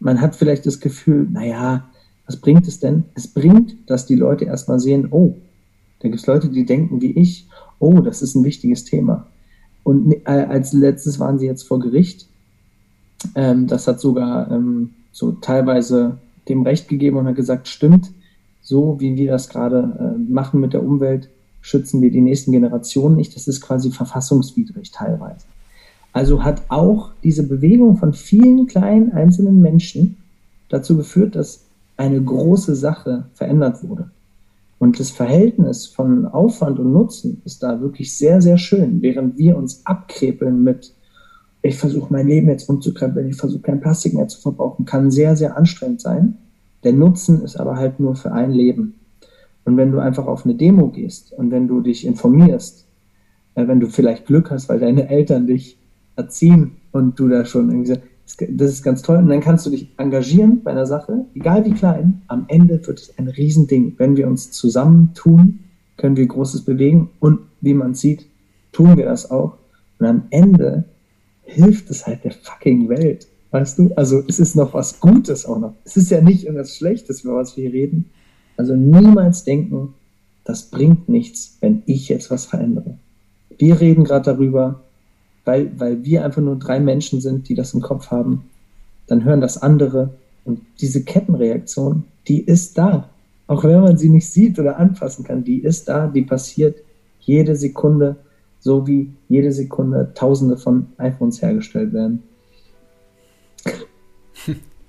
man 0.00 0.20
hat 0.20 0.34
vielleicht 0.34 0.66
das 0.66 0.80
Gefühl, 0.80 1.28
naja, 1.30 1.88
was 2.26 2.36
bringt 2.36 2.66
es 2.68 2.80
denn? 2.80 3.04
Es 3.14 3.26
bringt, 3.26 3.76
dass 3.86 4.06
die 4.06 4.14
Leute 4.14 4.44
erstmal 4.44 4.80
sehen, 4.80 5.08
oh, 5.10 5.34
da 6.00 6.08
gibt 6.08 6.20
es 6.20 6.26
Leute, 6.26 6.48
die 6.48 6.64
denken 6.64 7.00
wie 7.00 7.12
ich, 7.12 7.46
oh, 7.78 8.00
das 8.00 8.22
ist 8.22 8.34
ein 8.34 8.44
wichtiges 8.44 8.84
Thema. 8.84 9.26
Und 9.82 10.12
äh, 10.12 10.20
als 10.26 10.72
letztes 10.72 11.18
waren 11.18 11.38
sie 11.38 11.46
jetzt 11.46 11.62
vor 11.62 11.80
Gericht. 11.80 12.26
Ähm, 13.34 13.66
das 13.66 13.88
hat 13.88 14.00
sogar 14.00 14.50
ähm, 14.50 14.90
so 15.12 15.32
teilweise 15.32 16.18
dem 16.48 16.62
Recht 16.62 16.88
gegeben 16.88 17.16
und 17.16 17.26
hat 17.26 17.36
gesagt, 17.36 17.68
stimmt, 17.68 18.10
so 18.68 19.00
wie 19.00 19.16
wir 19.16 19.30
das 19.30 19.48
gerade 19.48 19.78
äh, 19.98 20.30
machen 20.30 20.60
mit 20.60 20.74
der 20.74 20.84
Umwelt, 20.84 21.30
schützen 21.62 22.02
wir 22.02 22.10
die 22.10 22.20
nächsten 22.20 22.52
Generationen 22.52 23.16
nicht. 23.16 23.34
Das 23.34 23.48
ist 23.48 23.62
quasi 23.62 23.90
verfassungswidrig 23.90 24.90
teilweise. 24.92 25.46
Also 26.12 26.44
hat 26.44 26.60
auch 26.68 27.12
diese 27.24 27.48
Bewegung 27.48 27.96
von 27.96 28.12
vielen 28.12 28.66
kleinen 28.66 29.12
einzelnen 29.12 29.62
Menschen 29.62 30.18
dazu 30.68 30.98
geführt, 30.98 31.34
dass 31.34 31.64
eine 31.96 32.22
große 32.22 32.74
Sache 32.74 33.24
verändert 33.32 33.88
wurde. 33.88 34.10
Und 34.78 35.00
das 35.00 35.10
Verhältnis 35.10 35.86
von 35.86 36.26
Aufwand 36.26 36.78
und 36.78 36.92
Nutzen 36.92 37.40
ist 37.46 37.62
da 37.62 37.80
wirklich 37.80 38.14
sehr, 38.14 38.42
sehr 38.42 38.58
schön. 38.58 39.00
Während 39.00 39.38
wir 39.38 39.56
uns 39.56 39.80
abkrepeln 39.86 40.62
mit, 40.62 40.92
ich 41.62 41.78
versuche 41.78 42.12
mein 42.12 42.28
Leben 42.28 42.50
jetzt 42.50 42.68
umzukrempeln, 42.68 43.30
ich 43.30 43.36
versuche 43.36 43.62
kein 43.62 43.80
Plastik 43.80 44.12
mehr 44.12 44.28
zu 44.28 44.38
verbrauchen, 44.42 44.84
kann 44.84 45.10
sehr, 45.10 45.36
sehr 45.36 45.56
anstrengend 45.56 46.02
sein. 46.02 46.36
Der 46.84 46.92
Nutzen 46.92 47.42
ist 47.42 47.58
aber 47.58 47.76
halt 47.76 48.00
nur 48.00 48.14
für 48.14 48.32
ein 48.32 48.52
Leben. 48.52 48.94
Und 49.64 49.76
wenn 49.76 49.92
du 49.92 49.98
einfach 49.98 50.26
auf 50.26 50.44
eine 50.44 50.54
Demo 50.54 50.88
gehst 50.88 51.32
und 51.32 51.50
wenn 51.50 51.68
du 51.68 51.80
dich 51.80 52.06
informierst, 52.06 52.86
äh, 53.54 53.66
wenn 53.68 53.80
du 53.80 53.88
vielleicht 53.88 54.26
Glück 54.26 54.50
hast, 54.50 54.68
weil 54.68 54.78
deine 54.78 55.08
Eltern 55.08 55.46
dich 55.46 55.78
erziehen 56.16 56.76
und 56.92 57.18
du 57.18 57.28
da 57.28 57.44
schon 57.44 57.70
irgendwie 57.70 58.00
das 58.50 58.70
ist 58.70 58.82
ganz 58.82 59.02
toll. 59.02 59.16
Und 59.16 59.28
dann 59.28 59.40
kannst 59.40 59.64
du 59.66 59.70
dich 59.70 59.88
engagieren 59.96 60.62
bei 60.62 60.70
einer 60.70 60.86
Sache, 60.86 61.24
egal 61.34 61.64
wie 61.64 61.72
klein. 61.72 62.22
Am 62.28 62.44
Ende 62.48 62.86
wird 62.86 63.00
es 63.00 63.18
ein 63.18 63.28
Riesending. 63.28 63.94
Wenn 63.96 64.16
wir 64.16 64.26
uns 64.26 64.50
zusammentun, 64.50 65.60
können 65.96 66.16
wir 66.16 66.26
Großes 66.26 66.64
bewegen. 66.64 67.10
Und 67.20 67.40
wie 67.60 67.74
man 67.74 67.94
sieht, 67.94 68.26
tun 68.72 68.96
wir 68.96 69.06
das 69.06 69.30
auch. 69.30 69.56
Und 69.98 70.06
am 70.06 70.22
Ende 70.30 70.84
hilft 71.42 71.90
es 71.90 72.06
halt 72.06 72.24
der 72.24 72.32
fucking 72.32 72.88
Welt. 72.88 73.26
Weißt 73.50 73.78
du? 73.78 73.90
Also 73.96 74.22
es 74.28 74.38
ist 74.38 74.56
noch 74.56 74.74
was 74.74 75.00
Gutes 75.00 75.46
auch 75.46 75.58
noch. 75.58 75.74
Es 75.84 75.96
ist 75.96 76.10
ja 76.10 76.20
nicht 76.20 76.44
irgendwas 76.44 76.76
Schlechtes, 76.76 77.22
über 77.24 77.36
was 77.36 77.56
wir 77.56 77.64
hier 77.64 77.72
reden. 77.72 78.10
Also 78.56 78.74
niemals 78.76 79.44
denken, 79.44 79.94
das 80.44 80.64
bringt 80.64 81.08
nichts, 81.08 81.56
wenn 81.60 81.82
ich 81.86 82.08
jetzt 82.08 82.30
was 82.30 82.46
verändere. 82.46 82.98
Wir 83.58 83.80
reden 83.80 84.04
gerade 84.04 84.32
darüber, 84.32 84.80
weil, 85.44 85.70
weil 85.78 86.04
wir 86.04 86.24
einfach 86.24 86.42
nur 86.42 86.56
drei 86.56 86.80
Menschen 86.80 87.20
sind, 87.20 87.48
die 87.48 87.54
das 87.54 87.74
im 87.74 87.80
Kopf 87.80 88.10
haben. 88.10 88.44
Dann 89.06 89.24
hören 89.24 89.40
das 89.40 89.60
andere. 89.60 90.10
Und 90.44 90.60
diese 90.80 91.02
Kettenreaktion, 91.04 92.04
die 92.28 92.40
ist 92.40 92.76
da. 92.76 93.08
Auch 93.46 93.64
wenn 93.64 93.80
man 93.80 93.96
sie 93.96 94.10
nicht 94.10 94.30
sieht 94.30 94.58
oder 94.58 94.78
anfassen 94.78 95.24
kann, 95.24 95.44
die 95.44 95.58
ist 95.58 95.88
da, 95.88 96.06
die 96.06 96.22
passiert 96.22 96.76
jede 97.20 97.56
Sekunde, 97.56 98.16
so 98.60 98.86
wie 98.86 99.10
jede 99.28 99.52
Sekunde 99.52 100.12
Tausende 100.14 100.56
von 100.56 100.86
iPhones 100.98 101.40
hergestellt 101.40 101.92
werden. 101.92 102.22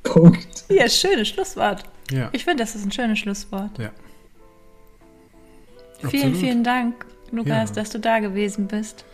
Punkt. 0.03 0.65
Ja, 0.69 0.87
schönes 0.89 1.27
Schlusswort. 1.29 1.83
Ja. 2.11 2.29
Ich 2.31 2.43
finde, 2.45 2.63
das 2.63 2.75
ist 2.75 2.85
ein 2.85 2.91
schönes 2.91 3.19
Schlusswort. 3.19 3.77
Ja. 3.77 3.91
Vielen, 5.99 6.23
Absolut. 6.23 6.37
vielen 6.37 6.63
Dank, 6.63 7.05
Lukas, 7.31 7.69
ja. 7.69 7.75
dass 7.75 7.89
du 7.89 7.99
da 7.99 8.19
gewesen 8.19 8.67
bist. 8.67 9.05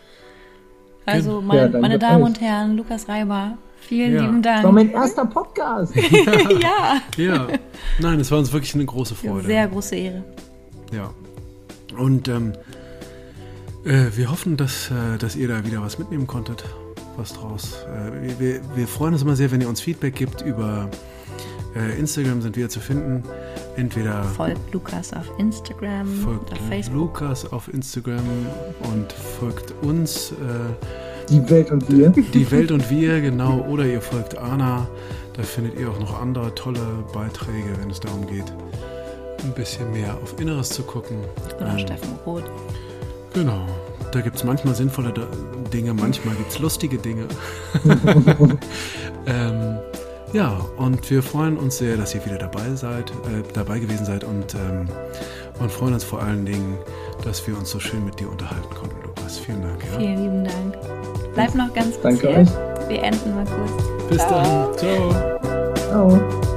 Also, 1.06 1.41
meine, 1.41 1.72
ja, 1.72 1.80
meine 1.80 1.99
Damen 1.99 2.23
euch. 2.23 2.30
und 2.30 2.41
Herren, 2.41 2.77
Lukas 2.77 3.07
Reiber, 3.10 3.57
Vielen 3.82 4.15
Ja. 4.15 4.22
lieben 4.22 4.41
Das 4.41 4.64
war 4.64 4.64
Dank. 4.64 4.73
mein 4.73 4.91
erster 4.91 5.26
Podcast. 5.26 5.94
ja. 6.61 7.02
Ja, 7.18 7.48
nein, 7.99 8.19
es 8.19 8.32
war 8.32 8.40
uns 8.40 8.52
wirklich 8.52 8.73
eine 8.73 8.86
große 8.86 9.14
Freude. 9.14 9.45
Sehr 9.45 9.68
große 9.68 9.95
Ehre. 9.95 10.23
Ja. 10.91 11.11
Und 11.95 12.27
ähm, 12.27 12.53
äh, 13.86 14.07
wir 14.15 14.32
hoffen, 14.32 14.57
dass, 14.57 14.90
äh, 14.90 15.18
dass 15.19 15.36
ihr 15.36 15.48
da 15.48 15.64
wieder 15.65 15.82
was 15.84 15.99
mitnehmen 15.99 16.26
konntet, 16.26 16.64
was 17.18 17.34
draus. 17.34 17.78
Äh, 17.88 18.22
wir, 18.22 18.40
wir, 18.40 18.62
wir 18.76 18.88
freuen 18.88 19.14
uns 19.14 19.22
immer 19.22 19.36
sehr, 19.36 19.52
wenn 19.52 19.62
ihr 19.62 19.70
uns 19.70 19.82
Feedback 19.82 20.16
gibt. 20.16 20.42
Über 20.42 20.90
äh, 21.76 21.98
Instagram 22.00 22.42
sind 22.42 22.56
wir 22.58 22.70
zu 22.70 22.80
finden. 22.80 23.24
Entweder 23.76 24.24
Folgt 24.24 24.74
Lukas 24.74 25.12
auf 25.14 25.26
Instagram, 25.38 26.08
folgt 26.24 26.52
auf 26.54 26.60
Facebook. 26.70 26.96
Lukas 26.98 27.52
auf 27.52 27.74
Instagram 27.74 28.24
und 28.94 29.12
folgt 29.12 29.74
uns, 29.84 30.32
äh, 30.32 30.36
Die 31.30 31.50
Welt 31.50 31.72
und 31.72 31.92
wir. 31.92 32.10
die 32.10 32.52
Welt 32.52 32.72
und 32.72 32.90
wir, 32.90 33.20
genau. 33.20 33.60
Oder 33.68 33.86
ihr 33.86 34.02
folgt 34.02 34.38
Anna. 34.38 34.88
Da 35.34 35.44
findet 35.44 35.78
ihr 35.78 35.90
auch 35.90 36.00
noch 36.00 36.22
andere 36.22 36.56
tolle 36.56 36.80
Beiträge, 37.14 37.68
wenn 37.82 37.90
es 37.90 38.00
darum 38.00 38.26
geht, 38.28 38.46
ein 39.44 39.52
bisschen 39.54 39.92
mehr 39.92 40.14
auf 40.24 40.40
Inneres 40.40 40.70
zu 40.70 40.84
gucken. 40.84 41.18
Oder 41.58 41.72
Ähm, 41.74 41.80
Steffen 41.80 42.14
Roth. 42.26 42.46
Genau. 43.34 43.66
Da 44.14 44.22
gibt 44.22 44.38
es 44.38 44.46
manchmal 44.46 44.76
sinnvolle 44.76 45.12
Dinge, 45.74 45.94
manchmal 45.94 46.36
gibt 46.36 46.52
es 46.52 46.60
lustige 46.60 46.98
Dinge. 46.98 47.28
ähm, 49.28 49.78
ja, 50.34 50.60
und 50.78 51.10
wir 51.10 51.24
freuen 51.24 51.58
uns 51.58 51.78
sehr, 51.78 51.98
dass 51.98 52.14
ihr 52.14 52.26
wieder 52.26 52.38
dabei 52.38 52.76
seid, 52.76 53.10
äh, 53.12 53.44
dabei 53.54 53.80
gewesen 53.80 54.06
seid 54.06 54.24
und, 54.24 54.54
ähm, 54.56 54.90
und 55.60 55.72
freuen 55.72 55.94
uns 55.94 56.04
vor 56.04 56.22
allen 56.22 56.46
Dingen, 56.46 56.78
dass 57.24 57.46
wir 57.48 57.58
uns 57.58 57.72
so 57.72 57.80
schön 57.80 58.04
mit 58.04 58.20
dir 58.20 58.30
unterhalten 58.30 58.74
konnten, 58.76 58.96
Lukas. 59.06 59.40
Vielen 59.40 59.62
Dank. 59.62 59.82
Ja? 59.92 60.00
Vielen 60.00 60.18
lieben 60.24 60.44
Dank. 60.44 61.34
Bleibt 61.34 61.56
noch 61.56 61.74
ganz 61.74 62.00
Danke 62.02 62.20
speziell. 62.20 62.42
euch. 62.42 62.90
Wir 62.90 63.04
enden 63.04 63.36
mal 63.36 63.46
kurz. 63.46 64.10
Bis 64.10 64.18
dann. 64.18 64.78
Ciao. 64.78 65.40
Ciao. 65.76 66.55